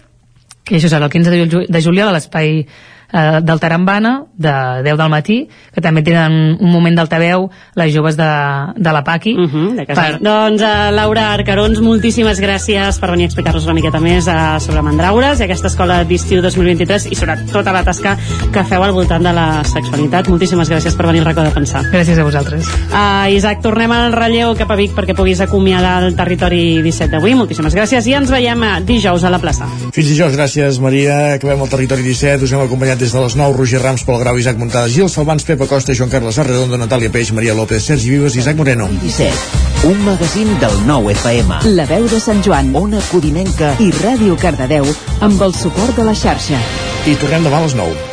i 0.71 0.79
això 0.79 0.89
serà 0.89 1.05
el 1.05 1.11
15 1.13 1.29
de 1.29 1.43
ju- 1.51 1.67
de 1.69 1.81
juliol 1.85 2.09
a 2.09 2.15
l'espai 2.15 2.63
eh, 3.11 3.39
del 3.41 3.59
Tarambana 3.59 4.25
de 4.33 4.83
10 4.83 4.97
del 4.97 5.09
matí, 5.09 5.37
que 5.73 5.81
també 5.81 6.03
tenen 6.03 6.57
un 6.59 6.71
moment 6.71 6.95
d'altaveu 6.97 7.49
les 7.75 7.93
joves 7.93 8.17
de, 8.17 8.29
de 8.75 8.93
la 8.93 9.03
Paqui 9.03 9.35
uh 9.35 9.47
-huh, 9.47 9.75
de 9.75 9.85
casa. 9.85 10.17
Doncs 10.19 10.61
uh, 10.61 10.91
Laura 10.91 11.33
Arcarons, 11.33 11.79
moltíssimes 11.81 12.39
gràcies 12.39 12.99
per 12.99 13.11
venir 13.11 13.25
a 13.25 13.27
explicar-nos 13.27 13.65
una 13.65 13.73
miqueta 13.73 13.99
més 13.99 14.27
uh, 14.27 14.59
sobre 14.59 14.81
Mandraures 14.81 15.39
i 15.39 15.43
aquesta 15.43 15.67
escola 15.67 16.03
d'estiu 16.03 16.41
2023 16.41 17.11
i 17.11 17.15
sobre 17.15 17.37
tota 17.51 17.71
la 17.71 17.83
tasca 17.83 18.17
que 18.51 18.63
feu 18.63 18.83
al 18.83 18.91
voltant 18.91 19.23
de 19.23 19.33
la 19.33 19.63
sexualitat. 19.63 20.27
Moltíssimes 20.27 20.69
gràcies 20.69 20.95
per 20.95 21.05
venir 21.07 21.19
al 21.19 21.25
racó 21.25 21.41
de 21.41 21.51
pensar. 21.51 21.83
Gràcies 21.91 22.17
a 22.17 22.23
vosaltres. 22.23 22.67
Uh, 22.91 23.29
Isaac, 23.31 23.61
tornem 23.61 23.91
al 23.91 24.11
relleu 24.11 24.55
cap 24.55 24.71
a 24.71 24.75
Vic 24.75 24.91
perquè 24.95 25.15
puguis 25.15 25.41
acomiadar 25.41 26.03
el 26.03 26.15
territori 26.15 26.81
17 26.81 27.11
d'avui. 27.11 27.35
Moltíssimes 27.35 27.75
gràcies 27.75 28.07
i 28.07 28.13
ens 28.13 28.31
veiem 28.31 28.61
uh, 28.61 28.79
dijous 28.85 29.23
a 29.23 29.29
la 29.29 29.39
plaça. 29.39 29.67
Fins 29.91 30.07
dijous, 30.07 30.35
gràcies 30.35 30.79
Maria. 30.79 31.35
Acabem 31.35 31.61
el 31.61 31.69
territori 31.69 32.03
17. 32.03 32.45
Us 32.45 32.53
hem 32.53 32.63
acompanyat 32.65 33.00
des 33.01 33.11
de 33.11 33.19
les 33.19 33.35
9, 33.35 33.55
Roger 33.57 33.79
Rams, 33.81 34.03
Pol 34.03 34.19
Grau, 34.21 34.37
Isaac 34.37 34.57
Montades, 34.57 34.93
Gil 34.93 35.09
Salvans, 35.09 35.43
Pepa 35.43 35.65
Costa, 35.65 35.95
Joan 35.97 36.11
Carles 36.11 36.37
Arredondo, 36.37 36.77
Natàlia 36.77 37.09
Peix, 37.09 37.31
Maria 37.33 37.55
López, 37.57 37.81
Sergi 37.81 38.13
Vives 38.13 38.37
i 38.37 38.43
Isaac 38.43 38.55
Moreno. 38.55 38.87
17. 39.01 39.89
Un 39.89 40.05
magazín 40.05 40.53
del 40.61 40.77
nou 40.85 41.09
FM. 41.09 41.63
La 41.73 41.87
veu 41.89 42.05
de 42.11 42.21
Sant 42.21 42.45
Joan, 42.45 42.69
Ona 42.77 43.01
Codinenca 43.09 43.73
i 43.81 43.89
Ràdio 44.03 44.37
Cardedeu 44.37 44.85
amb 45.19 45.41
el 45.41 45.57
suport 45.57 45.97
de 45.97 46.05
la 46.05 46.13
xarxa. 46.13 46.61
I 47.09 47.17
tornem 47.17 47.49
demà 47.49 47.63
a 47.63 47.65
les 47.65 47.77
9. 47.81 48.10